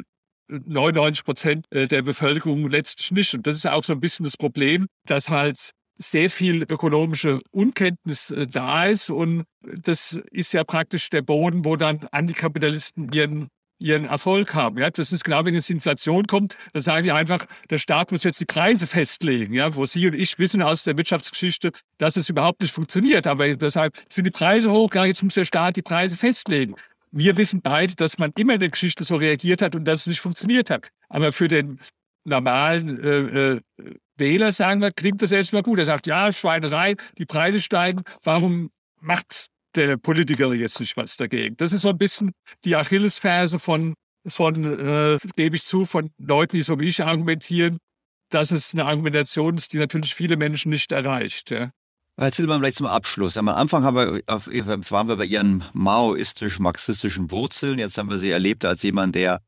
99 0.49 1.23
Prozent 1.23 1.65
äh, 1.71 1.87
der 1.87 2.01
Bevölkerung 2.01 2.69
letztlich 2.69 3.11
nicht. 3.11 3.33
Und 3.33 3.47
das 3.47 3.55
ist 3.55 3.67
auch 3.67 3.85
so 3.85 3.93
ein 3.93 4.01
bisschen 4.01 4.25
das 4.25 4.35
Problem, 4.35 4.87
dass 5.05 5.29
halt 5.29 5.71
sehr 5.97 6.29
viel 6.29 6.63
ökonomische 6.63 7.39
Unkenntnis 7.51 8.31
äh, 8.31 8.47
da 8.47 8.85
ist. 8.85 9.09
Und 9.09 9.45
das 9.61 10.21
ist 10.31 10.51
ja 10.51 10.65
praktisch 10.65 11.09
der 11.09 11.21
Boden, 11.21 11.63
wo 11.63 11.77
dann 11.77 12.05
Antikapitalisten 12.11 13.11
ihren 13.13 13.47
ihren 13.77 14.05
Erfolg 14.05 14.53
haben. 14.53 14.77
Ja, 14.77 14.89
das 14.89 15.11
ist 15.11 15.23
genau, 15.23 15.43
wenn 15.45 15.53
jetzt 15.53 15.69
Inflation 15.69 16.25
kommt, 16.27 16.55
dann 16.73 16.81
sagen 16.81 17.03
die 17.03 17.11
einfach, 17.11 17.45
der 17.69 17.77
Staat 17.77 18.11
muss 18.11 18.23
jetzt 18.23 18.39
die 18.39 18.45
Preise 18.45 18.87
festlegen. 18.87 19.53
Ja, 19.53 19.75
wo 19.75 19.85
Sie 19.85 20.07
und 20.07 20.15
ich 20.15 20.39
wissen 20.39 20.61
aus 20.61 20.83
der 20.83 20.97
Wirtschaftsgeschichte, 20.97 21.71
dass 21.97 22.15
es 22.15 22.29
überhaupt 22.29 22.61
nicht 22.61 22.73
funktioniert. 22.73 23.27
Aber 23.27 23.53
deshalb 23.55 23.97
sind 24.09 24.25
die 24.25 24.31
Preise 24.31 24.71
hoch, 24.71 24.93
ja, 24.93 25.05
jetzt 25.05 25.23
muss 25.23 25.33
der 25.33 25.45
Staat 25.45 25.75
die 25.75 25.81
Preise 25.81 26.17
festlegen. 26.17 26.75
Wir 27.11 27.37
wissen 27.37 27.61
beide, 27.61 27.95
dass 27.95 28.17
man 28.17 28.31
immer 28.37 28.55
in 28.55 28.59
der 28.59 28.69
Geschichte 28.69 29.03
so 29.03 29.15
reagiert 29.15 29.61
hat 29.61 29.75
und 29.75 29.85
dass 29.85 30.01
es 30.01 30.07
nicht 30.07 30.21
funktioniert 30.21 30.69
hat. 30.69 30.89
Aber 31.07 31.31
für 31.31 31.47
den 31.47 31.79
normalen 32.25 32.99
äh, 32.99 33.53
äh, 33.53 33.61
Wähler, 34.17 34.51
sagen 34.51 34.81
wir, 34.81 34.91
klingt 34.91 35.21
das 35.21 35.31
erstmal 35.31 35.63
gut. 35.63 35.79
Er 35.79 35.85
sagt, 35.85 36.07
ja, 36.07 36.31
Schweinerei, 36.33 36.95
die 37.17 37.25
Preise 37.25 37.61
steigen, 37.61 38.03
warum 38.23 38.71
macht 38.99 39.47
der 39.75 39.97
Politiker 39.97 40.53
jetzt 40.53 40.79
nicht 40.79 40.95
was 40.97 41.17
dagegen. 41.17 41.55
Das 41.57 41.73
ist 41.73 41.81
so 41.81 41.89
ein 41.89 41.97
bisschen 41.97 42.31
die 42.63 42.75
Achillesferse 42.75 43.59
von, 43.59 43.93
von 44.27 44.63
äh, 44.63 45.17
gebe 45.35 45.55
ich 45.55 45.63
zu, 45.63 45.85
von 45.85 46.11
Leuten, 46.17 46.55
die 46.55 46.63
so 46.63 46.79
wie 46.79 46.87
ich 46.87 47.03
argumentieren, 47.03 47.77
dass 48.29 48.51
es 48.51 48.73
eine 48.73 48.85
Argumentation 48.85 49.57
ist, 49.57 49.73
die 49.73 49.77
natürlich 49.77 50.15
viele 50.15 50.37
Menschen 50.37 50.71
nicht 50.71 50.91
erreicht. 50.91 51.51
Ja. 51.51 51.71
Herr 52.17 52.31
Zillmann, 52.31 52.61
vielleicht 52.61 52.77
zum 52.77 52.87
Abschluss. 52.87 53.37
Am 53.37 53.49
Anfang 53.49 53.83
wir 53.83 54.21
waren 54.25 55.07
wir 55.07 55.17
bei 55.17 55.25
Ihren 55.25 55.63
maoistisch-marxistischen 55.73 57.29
Wurzeln. 57.29 57.77
Jetzt 57.77 57.97
haben 57.97 58.09
wir 58.09 58.17
Sie 58.17 58.31
erlebt 58.31 58.63
als 58.63 58.83
jemand, 58.83 59.15
der 59.15 59.41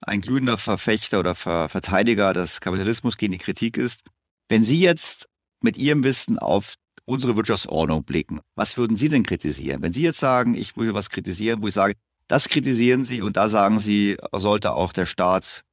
ein 0.00 0.20
glühender 0.20 0.58
Verfechter 0.58 1.18
oder 1.18 1.34
Ver 1.34 1.68
Verteidiger 1.68 2.32
des 2.32 2.60
Kapitalismus 2.60 3.16
gegen 3.16 3.32
die 3.32 3.38
Kritik 3.38 3.76
ist. 3.76 4.02
Wenn 4.48 4.62
Sie 4.62 4.80
jetzt 4.80 5.28
mit 5.60 5.76
Ihrem 5.76 6.04
Wissen 6.04 6.38
auf 6.38 6.74
unsere 7.06 7.36
Wirtschaftsordnung 7.36 8.04
blicken. 8.04 8.40
Was 8.54 8.76
würden 8.76 8.96
Sie 8.96 9.08
denn 9.08 9.22
kritisieren? 9.22 9.82
Wenn 9.82 9.92
Sie 9.92 10.02
jetzt 10.02 10.20
sagen, 10.20 10.54
ich 10.54 10.76
will 10.76 10.94
was 10.94 11.10
kritisieren, 11.10 11.62
wo 11.62 11.68
ich 11.68 11.74
sage, 11.74 11.94
das 12.28 12.48
kritisieren 12.48 13.04
Sie 13.04 13.22
und 13.22 13.36
da 13.36 13.48
sagen 13.48 13.78
Sie, 13.78 14.16
sollte 14.32 14.72
auch 14.72 14.92
der 14.92 15.06
Staat 15.06 15.64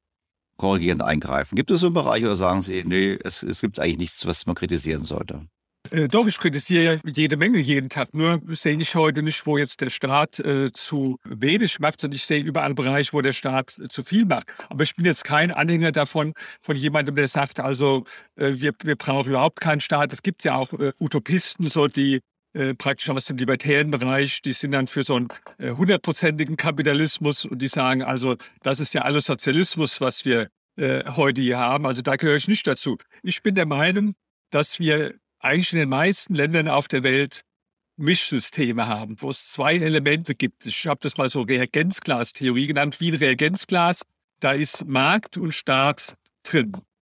korrigierend 0.56 1.02
eingreifen. 1.02 1.56
Gibt 1.56 1.70
es 1.70 1.80
so 1.80 1.86
einen 1.86 1.94
Bereich 1.94 2.22
oder 2.24 2.36
sagen 2.36 2.62
Sie, 2.62 2.84
nee, 2.84 3.18
es, 3.24 3.42
es 3.42 3.60
gibt 3.60 3.80
eigentlich 3.80 3.98
nichts, 3.98 4.26
was 4.26 4.46
man 4.46 4.54
kritisieren 4.54 5.02
sollte? 5.02 5.46
Äh, 5.90 6.08
doch, 6.08 6.26
ich 6.26 6.38
kritisiere 6.38 7.00
jede 7.04 7.36
Menge 7.36 7.58
jeden 7.58 7.88
Tag. 7.88 8.14
Nur 8.14 8.40
sehe 8.48 8.78
ich 8.78 8.94
heute 8.94 9.22
nicht, 9.22 9.46
wo 9.46 9.58
jetzt 9.58 9.80
der 9.80 9.90
Staat 9.90 10.38
äh, 10.38 10.72
zu 10.72 11.18
wenig 11.24 11.80
macht, 11.80 12.00
sondern 12.00 12.16
ich 12.16 12.24
sehe 12.24 12.42
überall 12.42 12.74
Bereiche, 12.74 13.12
wo 13.12 13.20
der 13.20 13.32
Staat 13.32 13.78
äh, 13.78 13.88
zu 13.88 14.04
viel 14.04 14.24
macht. 14.24 14.46
Aber 14.68 14.84
ich 14.84 14.94
bin 14.94 15.04
jetzt 15.04 15.24
kein 15.24 15.50
Anhänger 15.50 15.92
davon, 15.92 16.34
von 16.60 16.76
jemandem, 16.76 17.16
der 17.16 17.28
sagt, 17.28 17.60
also 17.60 18.04
äh, 18.36 18.52
wir, 18.54 18.72
wir 18.82 18.96
brauchen 18.96 19.30
überhaupt 19.30 19.60
keinen 19.60 19.80
Staat. 19.80 20.12
Es 20.12 20.22
gibt 20.22 20.44
ja 20.44 20.54
auch 20.54 20.72
äh, 20.74 20.92
Utopisten, 21.00 21.68
so 21.68 21.88
die 21.88 22.20
äh, 22.54 22.74
praktisch 22.74 23.10
aus 23.10 23.24
dem 23.26 23.36
libertären 23.36 23.90
Bereich, 23.90 24.40
die 24.42 24.52
sind 24.52 24.72
dann 24.72 24.86
für 24.86 25.02
so 25.04 25.16
einen 25.16 25.28
hundertprozentigen 25.58 26.56
Kapitalismus 26.56 27.44
und 27.44 27.60
die 27.60 27.68
sagen, 27.68 28.02
also 28.02 28.36
das 28.62 28.78
ist 28.78 28.94
ja 28.94 29.02
alles 29.02 29.26
Sozialismus, 29.26 30.00
was 30.00 30.24
wir 30.24 30.48
heute 30.78 31.42
hier 31.42 31.58
haben. 31.58 31.84
Also 31.84 32.00
da 32.00 32.16
gehöre 32.16 32.36
ich 32.36 32.48
nicht 32.48 32.66
dazu. 32.66 32.96
Ich 33.22 33.42
bin 33.42 33.54
der 33.54 33.66
Meinung, 33.66 34.14
dass 34.50 34.80
wir 34.80 35.14
eigentlich 35.42 35.72
in 35.72 35.80
den 35.80 35.88
meisten 35.88 36.34
Ländern 36.34 36.68
auf 36.68 36.88
der 36.88 37.02
Welt 37.02 37.44
Mischsysteme 37.96 38.88
haben, 38.88 39.20
wo 39.20 39.30
es 39.30 39.48
zwei 39.48 39.76
Elemente 39.76 40.34
gibt. 40.34 40.66
Ich 40.66 40.86
habe 40.86 41.00
das 41.02 41.16
mal 41.16 41.28
so 41.28 41.42
Reagenzglas-Theorie 41.42 42.66
genannt, 42.66 43.00
wie 43.00 43.10
ein 43.10 43.16
Reagenzglas. 43.16 44.02
Da 44.40 44.52
ist 44.52 44.86
Markt 44.86 45.36
und 45.36 45.52
Staat 45.52 46.16
drin. 46.42 46.72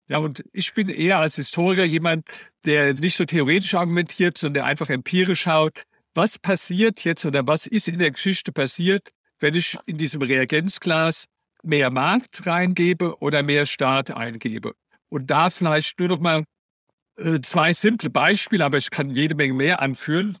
Ja, 0.07 0.19
und 0.19 0.45
ich 0.53 0.73
bin 0.73 0.87
eher 0.87 1.19
als 1.19 1.35
Historiker 1.35 1.83
jemand, 1.83 2.29
der 2.65 2.93
nicht 2.93 3.17
so 3.17 3.25
theoretisch 3.25 3.73
argumentiert, 3.73 4.37
sondern 4.37 4.53
der 4.53 4.65
einfach 4.65 4.89
empirisch 4.89 5.41
schaut, 5.41 5.83
was 6.13 6.39
passiert 6.39 7.03
jetzt 7.03 7.25
oder 7.25 7.45
was 7.45 7.67
ist 7.67 7.87
in 7.87 7.99
der 7.99 8.11
Geschichte 8.11 8.51
passiert, 8.51 9.09
wenn 9.39 9.55
ich 9.55 9.77
in 9.85 9.97
diesem 9.97 10.21
Reagenzglas 10.21 11.25
mehr 11.63 11.91
Markt 11.91 12.45
reingebe 12.45 13.17
oder 13.19 13.43
mehr 13.43 13.65
Staat 13.65 14.11
eingebe. 14.11 14.73
Und 15.09 15.29
da 15.29 15.49
vielleicht 15.49 15.99
nur 15.99 16.07
noch 16.07 16.19
mal 16.19 16.45
zwei 17.41 17.73
simple 17.73 18.09
Beispiele, 18.09 18.63
aber 18.63 18.77
ich 18.77 18.91
kann 18.91 19.09
jede 19.09 19.35
Menge 19.35 19.53
mehr 19.53 19.81
anführen. 19.81 20.37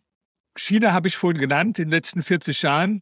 China 0.57 0.93
habe 0.93 1.07
ich 1.07 1.17
vorhin 1.17 1.39
genannt, 1.39 1.79
in 1.79 1.85
den 1.85 1.91
letzten 1.91 2.23
40 2.23 2.61
Jahren. 2.61 3.01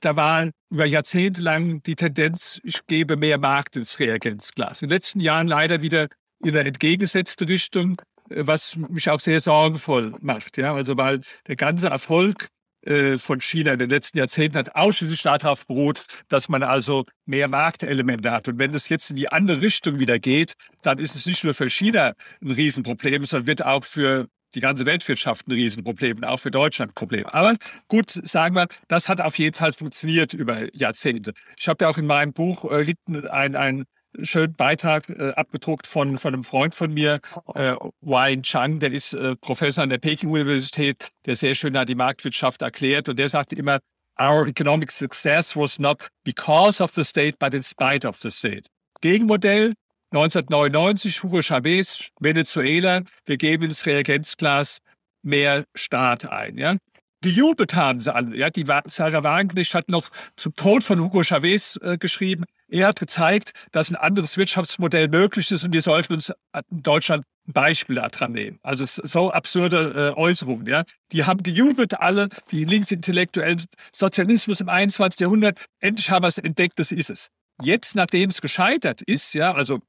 Da 0.00 0.16
war 0.16 0.50
über 0.70 0.86
Jahrzehnte 0.86 1.40
lang 1.40 1.82
die 1.82 1.96
Tendenz, 1.96 2.60
ich 2.62 2.86
gebe 2.86 3.16
mehr 3.16 3.38
Markt 3.38 3.76
ins 3.76 3.98
Reagenzglas. 3.98 4.82
In 4.82 4.88
den 4.88 4.96
letzten 4.96 5.20
Jahren 5.20 5.48
leider 5.48 5.82
wieder 5.82 6.08
in 6.42 6.56
eine 6.56 6.68
entgegengesetzte 6.68 7.48
Richtung, 7.48 8.00
äh, 8.30 8.46
was 8.46 8.76
mich 8.76 9.10
auch 9.10 9.20
sehr 9.20 9.40
sorgenvoll 9.40 10.14
macht. 10.20 10.56
Ja, 10.58 10.74
also 10.74 10.96
weil 10.96 11.20
der 11.46 11.56
ganze 11.56 11.88
Erfolg 11.88 12.48
äh, 12.82 13.18
von 13.18 13.40
China 13.40 13.72
in 13.72 13.78
den 13.78 13.90
letzten 13.90 14.18
Jahrzehnten 14.18 14.58
hat 14.58 14.74
ausschließlich 14.74 15.22
darauf 15.22 15.66
beruht, 15.66 16.04
dass 16.28 16.48
man 16.48 16.62
also 16.62 17.04
mehr 17.26 17.48
Marktelemente 17.48 18.30
hat. 18.30 18.48
Und 18.48 18.58
wenn 18.58 18.74
es 18.74 18.88
jetzt 18.88 19.10
in 19.10 19.16
die 19.16 19.30
andere 19.30 19.60
Richtung 19.60 19.98
wieder 19.98 20.18
geht, 20.18 20.54
dann 20.82 20.98
ist 20.98 21.14
es 21.14 21.26
nicht 21.26 21.44
nur 21.44 21.54
für 21.54 21.68
China 21.68 22.14
ein 22.42 22.50
Riesenproblem, 22.50 23.24
sondern 23.24 23.46
wird 23.46 23.64
auch 23.64 23.84
für 23.84 24.28
die 24.54 24.60
ganze 24.60 24.86
Weltwirtschaft 24.86 25.46
ein 25.46 25.52
Riesenproblem 25.52 26.18
und 26.18 26.24
auch 26.24 26.40
für 26.40 26.50
Deutschland 26.50 26.92
ein 26.92 26.94
Problem. 26.94 27.26
Aber 27.26 27.56
gut, 27.88 28.10
sagen 28.10 28.56
wir, 28.56 28.66
das 28.88 29.08
hat 29.08 29.20
auf 29.20 29.38
jeden 29.38 29.54
Fall 29.54 29.72
funktioniert 29.72 30.34
über 30.34 30.74
Jahrzehnte. 30.74 31.32
Ich 31.56 31.68
habe 31.68 31.84
ja 31.84 31.90
auch 31.90 31.98
in 31.98 32.06
meinem 32.06 32.32
Buch 32.32 32.70
äh, 32.70 32.84
hinten 32.84 33.26
ein, 33.28 33.56
ein 33.56 33.84
schönen 34.22 34.54
Beitrag 34.54 35.08
äh, 35.08 35.32
abgedruckt 35.32 35.86
von, 35.86 36.16
von 36.18 36.34
einem 36.34 36.44
Freund 36.44 36.74
von 36.74 36.92
mir, 36.92 37.20
äh, 37.54 37.74
Wayne 38.00 38.42
Chang, 38.42 38.78
der 38.78 38.92
ist 38.92 39.12
äh, 39.12 39.36
Professor 39.36 39.82
an 39.84 39.90
der 39.90 39.98
Peking-Universität, 39.98 41.10
der 41.26 41.36
sehr 41.36 41.54
schön 41.54 41.76
hat 41.76 41.88
die 41.88 41.94
Marktwirtschaft 41.94 42.62
erklärt 42.62 43.08
und 43.08 43.18
der 43.18 43.28
sagte 43.28 43.56
immer, 43.56 43.78
our 44.20 44.46
economic 44.46 44.90
success 44.90 45.56
was 45.56 45.78
not 45.78 46.08
because 46.24 46.82
of 46.82 46.92
the 46.92 47.04
state, 47.04 47.38
but 47.38 47.54
in 47.54 47.62
spite 47.62 48.06
of 48.06 48.16
the 48.16 48.30
state. 48.30 48.68
Gegenmodell 49.00 49.74
1999, 50.12 51.22
Hugo 51.22 51.40
Chavez, 51.40 52.10
Venezuela, 52.20 53.02
wir 53.26 53.36
geben 53.36 53.64
ins 53.64 53.86
Reagenzglas 53.86 54.78
mehr 55.22 55.64
Staat 55.74 56.26
ein. 56.26 56.58
Ja? 56.58 56.76
Gejubelt 57.22 57.74
haben 57.74 58.00
sie 58.00 58.12
alle. 58.12 58.36
Ja? 58.36 58.50
Die 58.50 58.66
Sarah 58.86 59.22
Wagenknecht 59.22 59.74
hat 59.74 59.88
noch 59.88 60.10
zum 60.36 60.54
Tod 60.56 60.82
von 60.82 61.00
Hugo 61.00 61.22
Chavez 61.22 61.78
äh, 61.82 61.96
geschrieben, 61.96 62.44
er 62.70 62.88
hat 62.88 63.00
gezeigt, 63.00 63.52
dass 63.72 63.90
ein 63.90 63.96
anderes 63.96 64.36
Wirtschaftsmodell 64.36 65.08
möglich 65.08 65.50
ist 65.50 65.64
und 65.64 65.72
wir 65.72 65.82
sollten 65.82 66.14
uns 66.14 66.32
in 66.70 66.82
Deutschland 66.82 67.24
ein 67.48 67.52
Beispiel 67.52 67.96
daran 67.96 68.32
nehmen. 68.32 68.58
Also 68.62 68.84
so 68.86 69.32
absurde 69.32 70.12
äh, 70.14 70.18
Äußerungen. 70.18 70.66
Ja. 70.66 70.84
Die 71.12 71.24
haben 71.24 71.42
gejubelt, 71.42 72.00
alle, 72.00 72.28
die 72.50 72.64
Linksintellektuellen, 72.64 73.64
Sozialismus 73.92 74.60
im 74.60 74.68
21. 74.68 75.20
Jahrhundert, 75.20 75.64
endlich 75.80 76.10
haben 76.10 76.22
wir 76.22 76.28
es 76.28 76.38
entdeckt, 76.38 76.78
das 76.78 76.92
ist 76.92 77.10
es. 77.10 77.28
Jetzt, 77.62 77.94
nachdem 77.94 78.30
es 78.30 78.40
gescheitert 78.40 79.02
ist, 79.02 79.34
ja, 79.34 79.52
also 79.52 79.80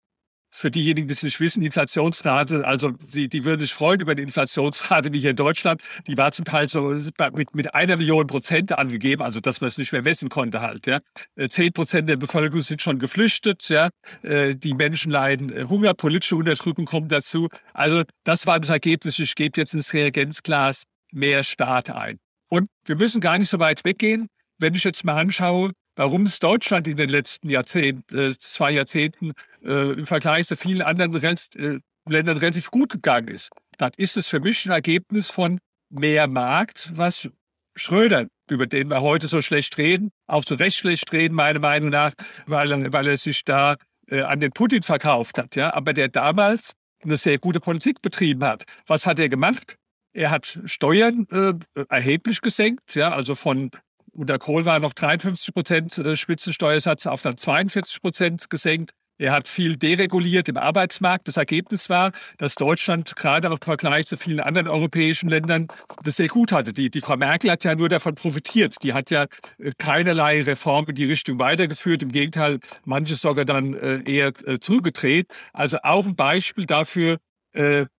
für 0.51 0.69
diejenigen, 0.69 1.07
die 1.07 1.13
es 1.13 1.23
nicht 1.23 1.39
wissen, 1.39 1.63
Inflationsrate, 1.63 2.67
also 2.67 2.91
die, 2.91 3.29
die 3.29 3.45
würden 3.45 3.61
sich 3.61 3.73
freuen 3.73 4.01
über 4.01 4.15
die 4.15 4.23
Inflationsrate 4.23 5.13
wie 5.13 5.19
hier 5.19 5.31
in 5.31 5.37
Deutschland. 5.37 5.81
Die 6.07 6.17
war 6.17 6.31
zum 6.33 6.45
Teil 6.45 6.69
so 6.69 6.93
mit, 7.33 7.55
mit 7.55 7.73
einer 7.73 7.95
Million 7.95 8.27
Prozent 8.27 8.77
angegeben, 8.77 9.23
also 9.23 9.39
dass 9.39 9.61
man 9.61 9.69
es 9.69 9.77
nicht 9.77 9.93
mehr 9.93 10.01
messen 10.01 10.29
konnte 10.29 10.61
halt. 10.61 10.87
Ja. 10.87 10.99
Äh, 11.35 11.47
zehn 11.47 11.71
Prozent 11.71 12.09
der 12.09 12.17
Bevölkerung 12.17 12.63
sind 12.63 12.81
schon 12.81 12.99
geflüchtet. 12.99 13.69
Ja. 13.69 13.89
Äh, 14.23 14.55
die 14.55 14.73
Menschen 14.73 15.11
leiden 15.11 15.51
äh, 15.51 15.63
Hunger, 15.63 15.93
politische 15.93 16.35
Unterdrückung 16.35 16.85
kommt 16.85 17.11
dazu. 17.11 17.47
Also 17.73 18.03
das 18.25 18.45
war 18.45 18.59
das 18.59 18.69
Ergebnis. 18.69 19.17
Ich 19.19 19.35
gebe 19.35 19.59
jetzt 19.59 19.73
ins 19.73 19.93
Reagenzglas 19.93 20.83
mehr 21.11 21.43
Staat 21.43 21.89
ein. 21.89 22.19
Und 22.49 22.67
wir 22.85 22.97
müssen 22.97 23.21
gar 23.21 23.37
nicht 23.37 23.49
so 23.49 23.59
weit 23.59 23.85
weggehen. 23.85 24.27
Wenn 24.57 24.75
ich 24.75 24.83
jetzt 24.83 25.05
mal 25.05 25.17
anschaue, 25.17 25.71
warum 26.01 26.25
es 26.25 26.39
Deutschland 26.39 26.87
in 26.87 26.97
den 26.97 27.09
letzten 27.09 27.47
Jahrzehnten, 27.47 28.17
äh, 28.17 28.35
zwei 28.35 28.71
Jahrzehnten 28.71 29.33
äh, 29.63 29.91
im 29.91 30.07
Vergleich 30.07 30.47
zu 30.47 30.55
vielen 30.55 30.81
anderen 30.81 31.13
äh, 31.13 31.77
Ländern 32.09 32.37
relativ 32.37 32.71
gut 32.71 32.93
gegangen 32.93 33.27
ist. 33.27 33.51
Dann 33.77 33.91
ist 33.97 34.17
es 34.17 34.27
für 34.27 34.39
mich 34.39 34.65
ein 34.65 34.71
Ergebnis 34.71 35.29
von 35.29 35.59
mehr 35.91 36.27
Markt, 36.27 36.91
was 36.95 37.29
Schröder, 37.75 38.25
über 38.49 38.65
den 38.65 38.89
wir 38.89 39.01
heute 39.01 39.27
so 39.27 39.43
schlecht 39.43 39.77
reden, 39.77 40.09
auch 40.25 40.43
zu 40.43 40.55
Recht 40.55 40.77
schlecht 40.77 41.13
reden, 41.13 41.35
meiner 41.35 41.59
Meinung 41.59 41.91
nach, 41.91 42.13
weil, 42.47 42.91
weil 42.91 43.07
er 43.07 43.17
sich 43.17 43.43
da 43.45 43.75
äh, 44.07 44.21
an 44.21 44.39
den 44.39 44.53
Putin 44.53 44.81
verkauft 44.81 45.37
hat, 45.37 45.55
ja, 45.55 45.71
aber 45.75 45.93
der 45.93 46.07
damals 46.07 46.73
eine 47.03 47.17
sehr 47.17 47.37
gute 47.37 47.59
Politik 47.59 48.01
betrieben 48.01 48.43
hat. 48.43 48.63
Was 48.87 49.05
hat 49.05 49.19
er 49.19 49.29
gemacht? 49.29 49.75
Er 50.13 50.31
hat 50.31 50.59
Steuern 50.65 51.27
äh, 51.29 51.53
erheblich 51.89 52.41
gesenkt, 52.41 52.95
ja, 52.95 53.13
also 53.13 53.35
von 53.35 53.69
unter 54.13 54.39
Kohl 54.39 54.65
war 54.65 54.79
noch 54.79 54.93
53 54.93 55.53
Prozent 55.53 55.97
äh, 55.97 56.15
Spitzensteuersatz 56.17 57.07
auf 57.07 57.21
dann 57.21 57.37
42 57.37 58.01
Prozent 58.01 58.49
gesenkt. 58.49 58.91
Er 59.17 59.33
hat 59.33 59.47
viel 59.47 59.77
dereguliert 59.77 60.49
im 60.49 60.57
Arbeitsmarkt. 60.57 61.27
Das 61.27 61.37
Ergebnis 61.37 61.91
war, 61.91 62.11
dass 62.39 62.55
Deutschland 62.55 63.15
gerade 63.15 63.49
im 63.49 63.57
Vergleich 63.59 64.07
zu 64.07 64.17
vielen 64.17 64.39
anderen 64.39 64.67
europäischen 64.67 65.29
Ländern 65.29 65.67
das 66.03 66.15
sehr 66.15 66.27
gut 66.27 66.51
hatte. 66.51 66.73
Die, 66.73 66.89
die 66.89 67.01
Frau 67.01 67.17
Merkel 67.17 67.51
hat 67.51 67.63
ja 67.63 67.75
nur 67.75 67.87
davon 67.87 68.15
profitiert. 68.15 68.77
Die 68.81 68.93
hat 68.93 69.11
ja 69.11 69.27
äh, 69.59 69.71
keinerlei 69.77 70.41
Reform 70.41 70.85
in 70.89 70.95
die 70.95 71.05
Richtung 71.05 71.37
weitergeführt. 71.37 72.01
Im 72.01 72.11
Gegenteil, 72.11 72.59
manches 72.83 73.21
sogar 73.21 73.45
dann 73.45 73.75
äh, 73.75 74.01
eher 74.09 74.33
zurückgedreht. 74.59 75.27
Also 75.53 75.77
auch 75.83 76.05
ein 76.05 76.15
Beispiel 76.15 76.65
dafür, 76.65 77.17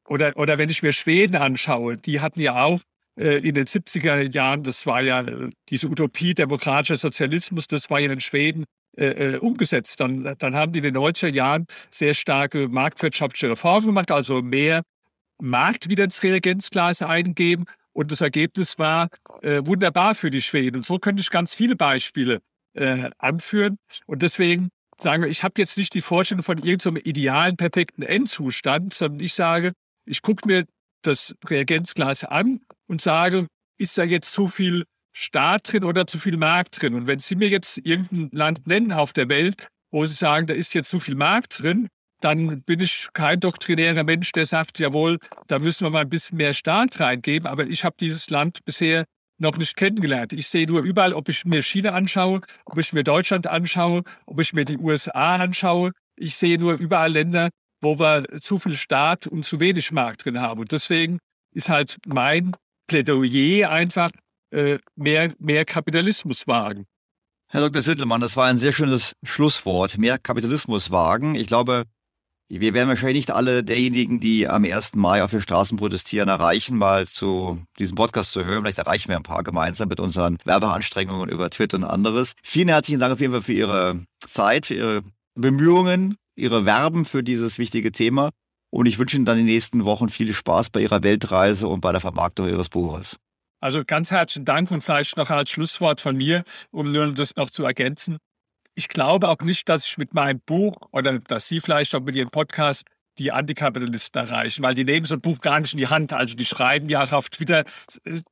oder, 0.08 0.32
oder 0.36 0.56
wenn 0.56 0.70
ich 0.70 0.82
mir 0.82 0.94
Schweden 0.94 1.36
anschaue, 1.36 1.98
die 1.98 2.20
hatten 2.20 2.40
ja 2.40 2.64
auch 2.64 2.80
in 3.14 3.54
den 3.54 3.66
70er 3.66 4.32
Jahren, 4.32 4.62
das 4.62 4.86
war 4.86 5.02
ja 5.02 5.24
diese 5.68 5.88
Utopie 5.88 6.34
demokratischer 6.34 6.96
Sozialismus, 6.96 7.66
das 7.66 7.90
war 7.90 8.00
ja 8.00 8.10
in 8.10 8.20
Schweden 8.20 8.64
äh, 8.96 9.06
äh, 9.06 9.38
umgesetzt. 9.38 10.00
Dann, 10.00 10.34
dann 10.38 10.54
haben 10.54 10.72
die 10.72 10.80
in 10.80 10.84
den 10.84 10.96
90er 10.96 11.32
Jahren 11.32 11.66
sehr 11.90 12.12
starke 12.12 12.68
marktwirtschaftliche 12.68 13.50
Reformen 13.50 13.86
gemacht, 13.86 14.10
also 14.10 14.42
mehr 14.42 14.82
Markt 15.40 15.88
wieder 15.88 16.04
ins 16.04 16.22
Reagenzglas 16.22 17.00
eingeben. 17.00 17.64
Und 17.94 18.12
das 18.12 18.20
Ergebnis 18.20 18.78
war 18.78 19.08
äh, 19.40 19.62
wunderbar 19.64 20.14
für 20.14 20.30
die 20.30 20.42
Schweden. 20.42 20.76
Und 20.76 20.84
so 20.84 20.98
könnte 20.98 21.22
ich 21.22 21.30
ganz 21.30 21.54
viele 21.54 21.74
Beispiele 21.74 22.40
äh, 22.74 23.08
anführen. 23.16 23.78
Und 24.06 24.20
deswegen 24.20 24.68
sagen 24.98 25.22
wir, 25.22 25.30
ich 25.30 25.42
habe 25.42 25.54
jetzt 25.56 25.78
nicht 25.78 25.94
die 25.94 26.02
Vorstellung 26.02 26.42
von 26.42 26.58
irgendeinem 26.58 26.96
idealen, 26.96 27.56
perfekten 27.56 28.02
Endzustand, 28.02 28.92
sondern 28.92 29.20
ich 29.20 29.32
sage, 29.32 29.72
ich 30.04 30.20
gucke 30.20 30.46
mir 30.46 30.66
das 31.02 31.34
Reagenzglas 31.46 32.24
an 32.24 32.60
und 32.86 33.00
sage, 33.00 33.46
ist 33.78 33.98
da 33.98 34.04
jetzt 34.04 34.32
zu 34.32 34.48
viel 34.48 34.84
Staat 35.14 35.72
drin 35.72 35.84
oder 35.84 36.06
zu 36.06 36.18
viel 36.18 36.36
Markt 36.36 36.80
drin. 36.80 36.94
Und 36.94 37.06
wenn 37.06 37.18
Sie 37.18 37.36
mir 37.36 37.48
jetzt 37.48 37.78
irgendein 37.78 38.30
Land 38.32 38.66
nennen 38.66 38.92
auf 38.92 39.12
der 39.12 39.28
Welt, 39.28 39.68
wo 39.90 40.06
Sie 40.06 40.14
sagen, 40.14 40.46
da 40.46 40.54
ist 40.54 40.72
jetzt 40.74 40.90
zu 40.90 41.00
viel 41.00 41.14
Markt 41.14 41.62
drin, 41.62 41.88
dann 42.20 42.62
bin 42.62 42.80
ich 42.80 43.08
kein 43.12 43.40
doktrinärer 43.40 44.04
Mensch, 44.04 44.32
der 44.32 44.46
sagt, 44.46 44.78
jawohl, 44.78 45.18
da 45.48 45.58
müssen 45.58 45.84
wir 45.84 45.90
mal 45.90 46.02
ein 46.02 46.08
bisschen 46.08 46.38
mehr 46.38 46.54
Staat 46.54 47.00
reingeben. 47.00 47.46
Aber 47.46 47.66
ich 47.66 47.84
habe 47.84 47.96
dieses 47.98 48.30
Land 48.30 48.64
bisher 48.64 49.04
noch 49.38 49.56
nicht 49.58 49.76
kennengelernt. 49.76 50.32
Ich 50.32 50.48
sehe 50.48 50.66
nur 50.66 50.82
überall, 50.82 51.12
ob 51.12 51.28
ich 51.28 51.44
mir 51.44 51.62
China 51.62 51.90
anschaue, 51.90 52.40
ob 52.64 52.78
ich 52.78 52.92
mir 52.92 53.02
Deutschland 53.02 53.48
anschaue, 53.48 54.02
ob 54.24 54.40
ich 54.40 54.52
mir 54.52 54.64
die 54.64 54.78
USA 54.78 55.36
anschaue. 55.36 55.90
Ich 56.16 56.36
sehe 56.36 56.58
nur 56.58 56.74
überall 56.74 57.12
Länder, 57.12 57.50
wo 57.82 57.98
wir 57.98 58.24
zu 58.40 58.58
viel 58.58 58.76
Staat 58.76 59.26
und 59.26 59.44
zu 59.44 59.60
wenig 59.60 59.92
Markt 59.92 60.24
drin 60.24 60.40
haben. 60.40 60.60
Und 60.60 60.72
deswegen 60.72 61.18
ist 61.54 61.68
halt 61.68 61.98
mein 62.06 62.52
Plädoyer 62.86 63.70
einfach, 63.70 64.10
äh, 64.50 64.78
mehr, 64.96 65.32
mehr 65.38 65.64
Kapitalismus 65.64 66.46
wagen. 66.46 66.86
Herr 67.48 67.60
Dr. 67.60 67.82
Sittelmann, 67.82 68.20
das 68.20 68.36
war 68.36 68.46
ein 68.46 68.56
sehr 68.56 68.72
schönes 68.72 69.12
Schlusswort. 69.22 69.98
Mehr 69.98 70.18
Kapitalismus 70.18 70.90
wagen. 70.90 71.34
Ich 71.34 71.46
glaube, 71.46 71.84
wir 72.48 72.74
werden 72.74 72.88
wahrscheinlich 72.88 73.16
nicht 73.16 73.30
alle 73.30 73.64
derjenigen, 73.64 74.20
die 74.20 74.48
am 74.48 74.64
1. 74.64 74.94
Mai 74.94 75.22
auf 75.22 75.30
den 75.30 75.40
Straßen 75.40 75.78
protestieren, 75.78 76.28
erreichen, 76.28 76.76
mal 76.76 77.06
zu 77.06 77.62
diesem 77.78 77.94
Podcast 77.94 78.32
zu 78.32 78.44
hören. 78.44 78.62
Vielleicht 78.62 78.78
erreichen 78.78 79.08
wir 79.08 79.16
ein 79.16 79.22
paar 79.22 79.42
gemeinsam 79.42 79.88
mit 79.88 80.00
unseren 80.00 80.38
Werbeanstrengungen 80.44 81.30
über 81.30 81.48
Twitter 81.50 81.78
und 81.78 81.84
anderes. 81.84 82.34
Vielen 82.42 82.68
herzlichen 82.68 83.00
Dank 83.00 83.14
auf 83.14 83.20
jeden 83.20 83.32
Fall 83.32 83.42
für 83.42 83.54
Ihre 83.54 84.04
Zeit, 84.20 84.66
für 84.66 84.74
Ihre 84.74 85.02
Bemühungen, 85.34 86.16
Ihre 86.36 86.64
Werben 86.64 87.04
für 87.04 87.22
dieses 87.22 87.58
wichtige 87.58 87.92
Thema. 87.92 88.30
Und 88.70 88.86
ich 88.86 88.98
wünsche 88.98 89.16
Ihnen 89.16 89.26
dann 89.26 89.38
in 89.38 89.46
den 89.46 89.54
nächsten 89.54 89.84
Wochen 89.84 90.08
viel 90.08 90.32
Spaß 90.32 90.70
bei 90.70 90.80
Ihrer 90.80 91.02
Weltreise 91.02 91.68
und 91.68 91.80
bei 91.80 91.92
der 91.92 92.00
Vermarktung 92.00 92.48
Ihres 92.48 92.70
Buches. 92.70 93.18
Also 93.60 93.82
ganz 93.86 94.10
herzlichen 94.10 94.44
Dank 94.44 94.70
und 94.70 94.82
vielleicht 94.82 95.16
noch 95.16 95.30
als 95.30 95.50
Schlusswort 95.50 96.00
von 96.00 96.16
mir, 96.16 96.42
um 96.70 96.88
nur 96.88 97.12
das 97.12 97.36
noch 97.36 97.50
zu 97.50 97.64
ergänzen. 97.64 98.18
Ich 98.74 98.88
glaube 98.88 99.28
auch 99.28 99.38
nicht, 99.42 99.68
dass 99.68 99.86
ich 99.86 99.98
mit 99.98 100.14
meinem 100.14 100.40
Buch 100.40 100.74
oder 100.90 101.18
dass 101.18 101.46
Sie 101.46 101.60
vielleicht 101.60 101.94
auch 101.94 102.00
mit 102.00 102.16
Ihrem 102.16 102.30
Podcast 102.30 102.84
die 103.18 103.32
Antikapitalisten 103.32 104.26
erreichen, 104.26 104.62
weil 104.62 104.74
die 104.74 104.84
nehmen 104.84 105.06
so 105.06 105.14
ein 105.14 105.20
Buch 105.20 105.40
gar 105.40 105.60
nicht 105.60 105.72
in 105.72 105.78
die 105.78 105.88
Hand. 105.88 106.12
Also 106.12 106.34
die 106.34 106.44
schreiben 106.44 106.88
ja 106.88 107.04
auf 107.12 107.28
Twitter, 107.30 107.64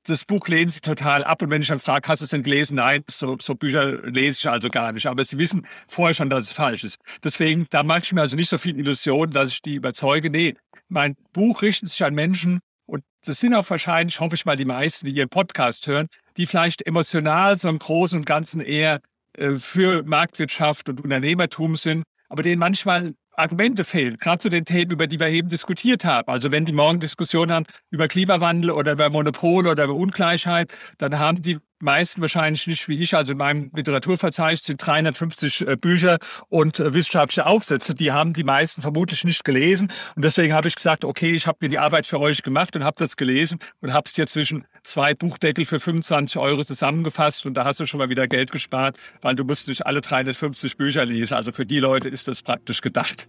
das 0.05 0.25
Buch 0.25 0.47
lehnen 0.49 0.71
sie 0.71 0.81
total 0.81 1.25
ab. 1.25 1.43
Und 1.43 1.51
wenn 1.51 1.63
ich 1.63 1.69
dann 1.69 1.79
frage, 1.79 2.09
hast 2.09 2.21
du 2.21 2.25
es 2.25 2.31
denn 2.31 2.43
gelesen? 2.43 2.77
Nein, 2.77 3.05
so, 3.11 3.37
so 3.41 3.55
Bücher 3.55 4.09
lese 4.09 4.39
ich 4.39 4.49
also 4.49 4.71
gar 4.71 4.93
nicht. 4.93 5.07
Aber 5.07 5.25
sie 5.25 5.39
wissen 5.39 5.67
vorher 5.89 6.15
schon, 6.15 6.31
dass 6.31 6.47
es 6.47 6.53
falsch 6.53 6.85
ist. 6.85 6.99
Deswegen, 7.23 7.67
da 7.71 7.83
mache 7.83 8.01
ich 8.05 8.13
mir 8.13 8.23
also 8.23 8.37
nicht 8.37 8.49
so 8.49 8.59
viel 8.59 8.79
Illusionen, 8.79 9.33
dass 9.33 9.51
ich 9.51 9.63
die 9.63 9.75
überzeuge. 9.75 10.31
Nee, 10.31 10.55
mein 10.89 11.17
Buch 11.33 11.63
richtet 11.63 11.89
sich 11.91 12.05
an 12.05 12.15
Menschen, 12.15 12.61
und 12.91 13.05
das 13.25 13.39
sind 13.39 13.55
auch 13.55 13.71
wahrscheinlich, 13.71 14.19
hoffe 14.19 14.35
ich 14.35 14.45
mal, 14.45 14.57
die 14.57 14.65
meisten, 14.65 15.07
die 15.07 15.13
ihren 15.13 15.29
Podcast 15.29 15.87
hören, 15.87 16.09
die 16.37 16.47
vielleicht 16.47 16.85
emotional 16.87 17.57
so 17.57 17.69
im 17.69 17.79
Großen 17.79 18.19
und 18.19 18.25
Ganzen 18.25 18.61
eher 18.61 19.01
äh, 19.35 19.59
für 19.59 20.03
Marktwirtschaft 20.03 20.89
und 20.89 21.01
Unternehmertum 21.01 21.77
sind, 21.77 22.03
aber 22.29 22.43
denen 22.43 22.59
manchmal 22.59 23.15
Argumente 23.41 23.85
fehlen, 23.85 24.17
gerade 24.19 24.41
zu 24.41 24.49
den 24.49 24.65
Themen, 24.65 24.93
über 24.93 25.07
die 25.07 25.19
wir 25.19 25.29
eben 25.29 25.49
diskutiert 25.49 26.05
haben. 26.05 26.29
Also 26.29 26.53
wenn 26.53 26.65
die 26.65 26.73
morgen 26.73 27.01
Diskussionen 27.01 27.53
haben 27.53 27.67
über 27.91 28.09
Klimawandel 28.09 28.71
oder 28.71 28.93
über 28.93 29.11
Monopol 29.11 29.67
oder 29.67 29.85
über 29.85 29.95
Ungleichheit, 29.95 30.77
dann 30.99 31.19
haben 31.19 31.43
die 31.43 31.59
meisten 31.81 32.21
wahrscheinlich 32.21 32.67
nicht 32.67 32.89
wie 32.89 32.99
ich. 32.99 33.15
Also 33.15 33.33
in 33.33 33.39
meinem 33.39 33.71
Literaturverzeichnis 33.75 34.65
sind 34.65 34.87
350 34.87 35.67
äh, 35.67 35.77
Bücher 35.77 36.19
und 36.49 36.79
äh, 36.79 36.93
wissenschaftliche 36.95 37.47
Aufsätze. 37.47 37.95
Die 37.95 38.13
haben 38.13 38.33
die 38.33 38.45
meisten 38.45 38.83
vermutlich 38.83 39.25
nicht 39.25 39.45
gelesen. 39.45 39.91
Und 40.15 40.25
deswegen 40.25 40.53
habe 40.53 40.69
ich 40.69 40.77
gesagt, 40.77 41.05
okay, 41.05 41.33
ich 41.33 41.47
habe 41.47 41.59
mir 41.63 41.69
die 41.69 41.79
Arbeit 41.79 42.07
für 42.07 42.21
euch 42.21 42.43
gemacht 42.43 42.77
und 42.77 42.85
habe 42.85 42.97
das 42.99 43.17
gelesen 43.17 43.59
und 43.81 43.93
habe 43.93 44.05
es 44.07 44.15
hier 44.15 44.27
zwischen 44.27 44.67
zwei 44.83 45.15
Buchdeckel 45.15 45.65
für 45.65 45.81
25 45.81 46.39
Euro 46.39 46.65
zusammengefasst. 46.65 47.47
Und 47.47 47.55
da 47.55 47.65
hast 47.65 47.81
du 47.81 47.87
schon 47.87 47.99
mal 47.99 48.09
wieder 48.09 48.27
Geld 48.29 48.53
gespart, 48.53 48.99
weil 49.23 49.35
du 49.35 49.45
musst 49.45 49.69
nicht 49.69 49.87
alle 49.87 50.01
350 50.01 50.77
Bücher 50.77 51.05
lesen. 51.05 51.35
Also 51.35 51.53
für 51.53 51.67
die 51.67 51.79
Leute 51.79 52.09
ist 52.09 52.29
das 52.29 52.43
praktisch 52.43 52.81
gedacht. 52.81 53.29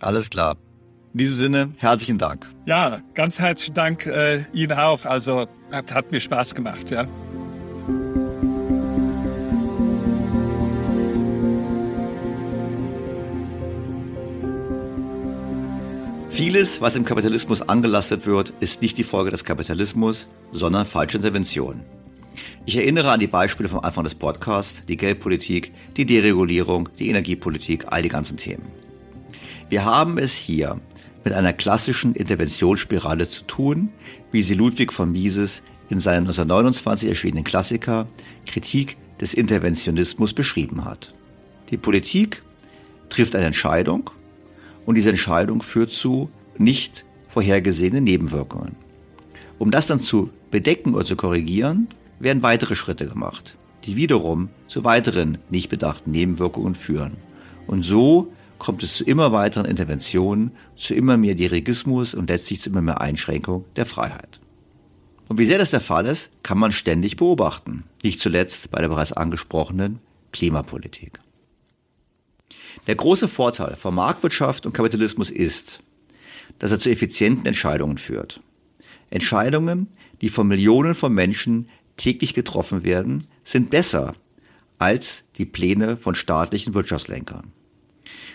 Alles 0.00 0.30
klar. 0.30 0.56
In 1.12 1.18
diesem 1.18 1.36
Sinne, 1.36 1.72
herzlichen 1.78 2.18
Dank. 2.18 2.46
Ja, 2.66 3.00
ganz 3.14 3.38
herzlichen 3.38 3.74
Dank 3.74 4.06
äh, 4.06 4.44
Ihnen 4.52 4.78
auch. 4.78 5.04
Also 5.04 5.48
hat, 5.72 5.92
hat 5.92 6.12
mir 6.12 6.20
Spaß 6.20 6.54
gemacht, 6.54 6.90
ja. 6.90 7.06
Vieles, 16.30 16.80
was 16.80 16.94
im 16.94 17.04
Kapitalismus 17.04 17.60
angelastet 17.60 18.24
wird, 18.24 18.54
ist 18.60 18.82
nicht 18.82 18.96
die 18.96 19.04
Folge 19.04 19.32
des 19.32 19.44
Kapitalismus, 19.44 20.28
sondern 20.52 20.86
falsche 20.86 21.16
Interventionen. 21.16 21.84
Ich 22.64 22.76
erinnere 22.76 23.10
an 23.10 23.20
die 23.20 23.26
Beispiele 23.26 23.68
vom 23.68 23.80
Anfang 23.80 24.04
des 24.04 24.14
Podcasts, 24.14 24.82
die 24.86 24.96
Geldpolitik, 24.96 25.72
die 25.96 26.06
Deregulierung, 26.06 26.88
die 26.98 27.08
Energiepolitik, 27.08 27.86
all 27.88 28.02
die 28.02 28.08
ganzen 28.08 28.36
Themen. 28.36 28.62
Wir 29.68 29.84
haben 29.84 30.18
es 30.18 30.36
hier 30.36 30.80
mit 31.24 31.34
einer 31.34 31.52
klassischen 31.52 32.14
Interventionsspirale 32.14 33.28
zu 33.28 33.42
tun, 33.44 33.90
wie 34.30 34.42
sie 34.42 34.54
Ludwig 34.54 34.92
von 34.92 35.10
Mises 35.10 35.62
in 35.90 35.98
seinem 35.98 36.22
1929 36.22 37.08
erschienenen 37.08 37.44
Klassiker 37.44 38.06
Kritik 38.46 38.96
des 39.20 39.34
Interventionismus 39.34 40.32
beschrieben 40.32 40.84
hat. 40.84 41.12
Die 41.70 41.76
Politik 41.76 42.42
trifft 43.08 43.34
eine 43.34 43.46
Entscheidung 43.46 44.10
und 44.90 44.96
diese 44.96 45.10
Entscheidung 45.10 45.62
führt 45.62 45.92
zu 45.92 46.30
nicht 46.58 47.04
vorhergesehenen 47.28 48.02
Nebenwirkungen. 48.02 48.74
Um 49.60 49.70
das 49.70 49.86
dann 49.86 50.00
zu 50.00 50.30
bedecken 50.50 50.96
oder 50.96 51.04
zu 51.04 51.14
korrigieren, 51.14 51.86
werden 52.18 52.42
weitere 52.42 52.74
Schritte 52.74 53.06
gemacht, 53.06 53.56
die 53.84 53.94
wiederum 53.94 54.48
zu 54.66 54.82
weiteren 54.82 55.38
nicht 55.48 55.68
bedachten 55.68 56.10
Nebenwirkungen 56.10 56.74
führen. 56.74 57.18
Und 57.68 57.84
so 57.84 58.32
kommt 58.58 58.82
es 58.82 58.96
zu 58.96 59.04
immer 59.04 59.30
weiteren 59.30 59.64
Interventionen, 59.64 60.50
zu 60.74 60.92
immer 60.92 61.16
mehr 61.16 61.36
Dirigismus 61.36 62.12
und 62.12 62.28
letztlich 62.28 62.60
zu 62.60 62.70
immer 62.70 62.82
mehr 62.82 63.00
Einschränkung 63.00 63.66
der 63.76 63.86
Freiheit. 63.86 64.40
Und 65.28 65.38
wie 65.38 65.46
sehr 65.46 65.58
das 65.58 65.70
der 65.70 65.78
Fall 65.78 66.06
ist, 66.06 66.32
kann 66.42 66.58
man 66.58 66.72
ständig 66.72 67.14
beobachten, 67.14 67.84
nicht 68.02 68.18
zuletzt 68.18 68.72
bei 68.72 68.80
der 68.80 68.88
bereits 68.88 69.12
angesprochenen 69.12 70.00
Klimapolitik. 70.32 71.20
Der 72.86 72.94
große 72.94 73.28
Vorteil 73.28 73.76
von 73.76 73.94
Marktwirtschaft 73.94 74.66
und 74.66 74.72
Kapitalismus 74.72 75.30
ist, 75.30 75.80
dass 76.58 76.70
er 76.70 76.78
zu 76.78 76.90
effizienten 76.90 77.46
Entscheidungen 77.46 77.98
führt. 77.98 78.40
Entscheidungen, 79.10 79.88
die 80.20 80.28
von 80.28 80.46
Millionen 80.46 80.94
von 80.94 81.12
Menschen 81.12 81.68
täglich 81.96 82.34
getroffen 82.34 82.84
werden, 82.84 83.26
sind 83.44 83.70
besser 83.70 84.14
als 84.78 85.24
die 85.36 85.44
Pläne 85.44 85.96
von 85.96 86.14
staatlichen 86.14 86.74
Wirtschaftslenkern. 86.74 87.52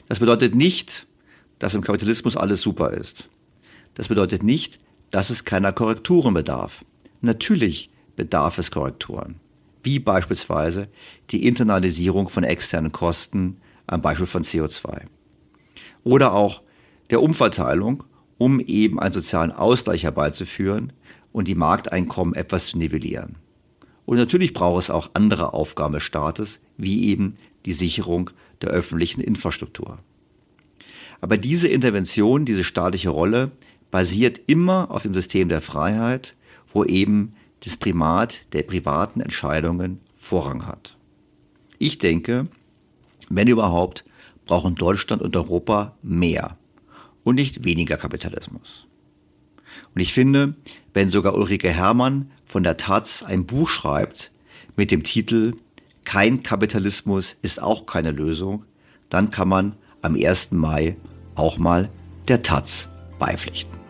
Das 0.08 0.20
bedeutet 0.20 0.54
nicht, 0.54 1.08
dass 1.60 1.74
im 1.74 1.82
Kapitalismus 1.82 2.38
alles 2.38 2.62
super 2.62 2.92
ist. 2.92 3.30
Das 3.96 4.10
bedeutet 4.10 4.44
nicht, 4.44 4.80
dass 5.10 5.30
es 5.30 5.46
keiner 5.46 5.72
Korrekturen 5.72 6.34
bedarf. 6.34 6.84
Natürlich 7.22 7.90
bedarf 8.16 8.58
es 8.58 8.70
Korrekturen, 8.70 9.40
wie 9.82 10.00
beispielsweise 10.00 10.90
die 11.32 11.48
Internalisierung 11.48 12.30
von 12.30 12.44
externen 12.44 12.92
Kosten 12.92 13.58
am 13.88 14.02
Beispiel 14.02 14.26
von 14.26 14.44
CO2. 14.44 15.02
Oder 16.04 16.34
auch 16.34 16.62
der 17.10 17.22
Umverteilung, 17.22 18.04
um 18.38 18.60
eben 18.60 19.00
einen 19.00 19.14
sozialen 19.14 19.52
Ausgleich 19.52 20.04
herbeizuführen 20.04 20.94
und 21.32 21.48
die 21.48 21.56
Markteinkommen 21.56 22.36
etwas 22.36 22.68
zu 22.68 22.78
nivellieren. 22.78 23.38
Und 24.06 24.18
natürlich 24.18 24.54
braucht 24.54 24.84
es 24.84 24.90
auch 24.90 25.12
andere 25.14 25.54
Aufgaben 25.54 25.94
des 25.94 26.04
Staates, 26.04 26.62
wie 26.78 27.10
eben 27.10 27.34
die 27.66 27.74
Sicherung 27.74 28.30
der 28.62 28.70
öffentlichen 28.70 29.22
Infrastruktur. 29.22 30.00
Aber 31.22 31.38
diese 31.38 31.68
Intervention, 31.68 32.46
diese 32.46 32.64
staatliche 32.64 33.10
Rolle 33.10 33.52
basiert 33.90 34.42
immer 34.48 34.92
auf 34.92 35.04
dem 35.04 35.14
System 35.14 35.50
der 35.50 35.62
Freiheit, 35.62 36.36
wo 36.74 36.84
eben 36.84 37.34
das 37.64 37.78
Primat 37.78 38.42
der 38.54 38.64
privaten 38.64 39.22
Entscheidungen 39.22 40.00
Vorrang 40.14 40.68
hat. 40.68 40.98
Ich 41.80 41.98
denke, 41.98 42.48
wenn 43.30 43.48
überhaupt, 43.48 44.06
brauchen 44.46 44.76
Deutschland 44.76 45.22
und 45.22 45.36
Europa 45.36 45.96
mehr 46.02 46.58
und 47.24 47.36
nicht 47.36 47.66
weniger 47.66 47.98
Kapitalismus. 47.98 48.86
Und 49.94 50.02
ich 50.02 50.14
finde, 50.14 50.56
wenn 50.94 51.10
sogar 51.10 51.36
Ulrike 51.36 51.70
Herrmann 51.70 52.32
von 52.46 52.64
der 52.64 52.78
Taz 52.78 53.24
ein 53.24 53.46
Buch 53.46 53.70
schreibt 53.70 54.32
mit 54.76 54.92
dem 54.92 55.04
Titel 55.04 55.54
Kein 56.04 56.44
Kapitalismus 56.44 57.36
ist 57.42 57.62
auch 57.62 57.86
keine 57.86 58.12
Lösung, 58.12 58.66
dann 59.10 59.32
kann 59.32 59.50
man 59.50 59.76
am 60.02 60.16
1. 60.16 60.52
Mai 60.52 60.98
auch 61.36 61.58
mal 61.58 61.90
der 62.28 62.42
Taz 62.42 62.88
beipflichten. 63.20 63.85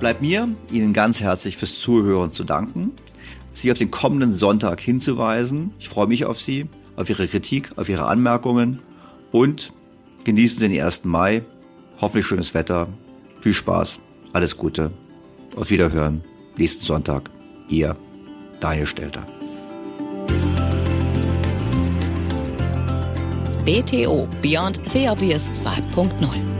Bleibt 0.00 0.22
mir, 0.22 0.48
Ihnen 0.72 0.94
ganz 0.94 1.20
herzlich 1.20 1.58
fürs 1.58 1.78
Zuhören 1.78 2.30
zu 2.30 2.42
danken, 2.42 2.92
Sie 3.52 3.70
auf 3.70 3.76
den 3.76 3.90
kommenden 3.90 4.32
Sonntag 4.32 4.80
hinzuweisen. 4.80 5.74
Ich 5.78 5.90
freue 5.90 6.06
mich 6.06 6.24
auf 6.24 6.40
Sie, 6.40 6.66
auf 6.96 7.10
Ihre 7.10 7.28
Kritik, 7.28 7.72
auf 7.76 7.90
Ihre 7.90 8.06
Anmerkungen 8.06 8.80
und 9.30 9.74
genießen 10.24 10.58
Sie 10.58 10.68
den 10.70 10.80
1. 10.80 11.04
Mai. 11.04 11.42
Hoffentlich 12.00 12.24
schönes 12.24 12.54
Wetter. 12.54 12.88
Viel 13.42 13.52
Spaß. 13.52 13.98
Alles 14.32 14.56
Gute. 14.56 14.90
Auf 15.54 15.68
Wiederhören. 15.68 16.24
Nächsten 16.56 16.84
Sonntag. 16.86 17.30
Ihr 17.68 17.94
Daniel 18.60 18.86
Stelter. 18.86 19.26
BTO 23.66 24.26
Beyond 24.40 24.80
the 24.90 25.08
Obvious 25.10 25.50
2.0 25.50 26.59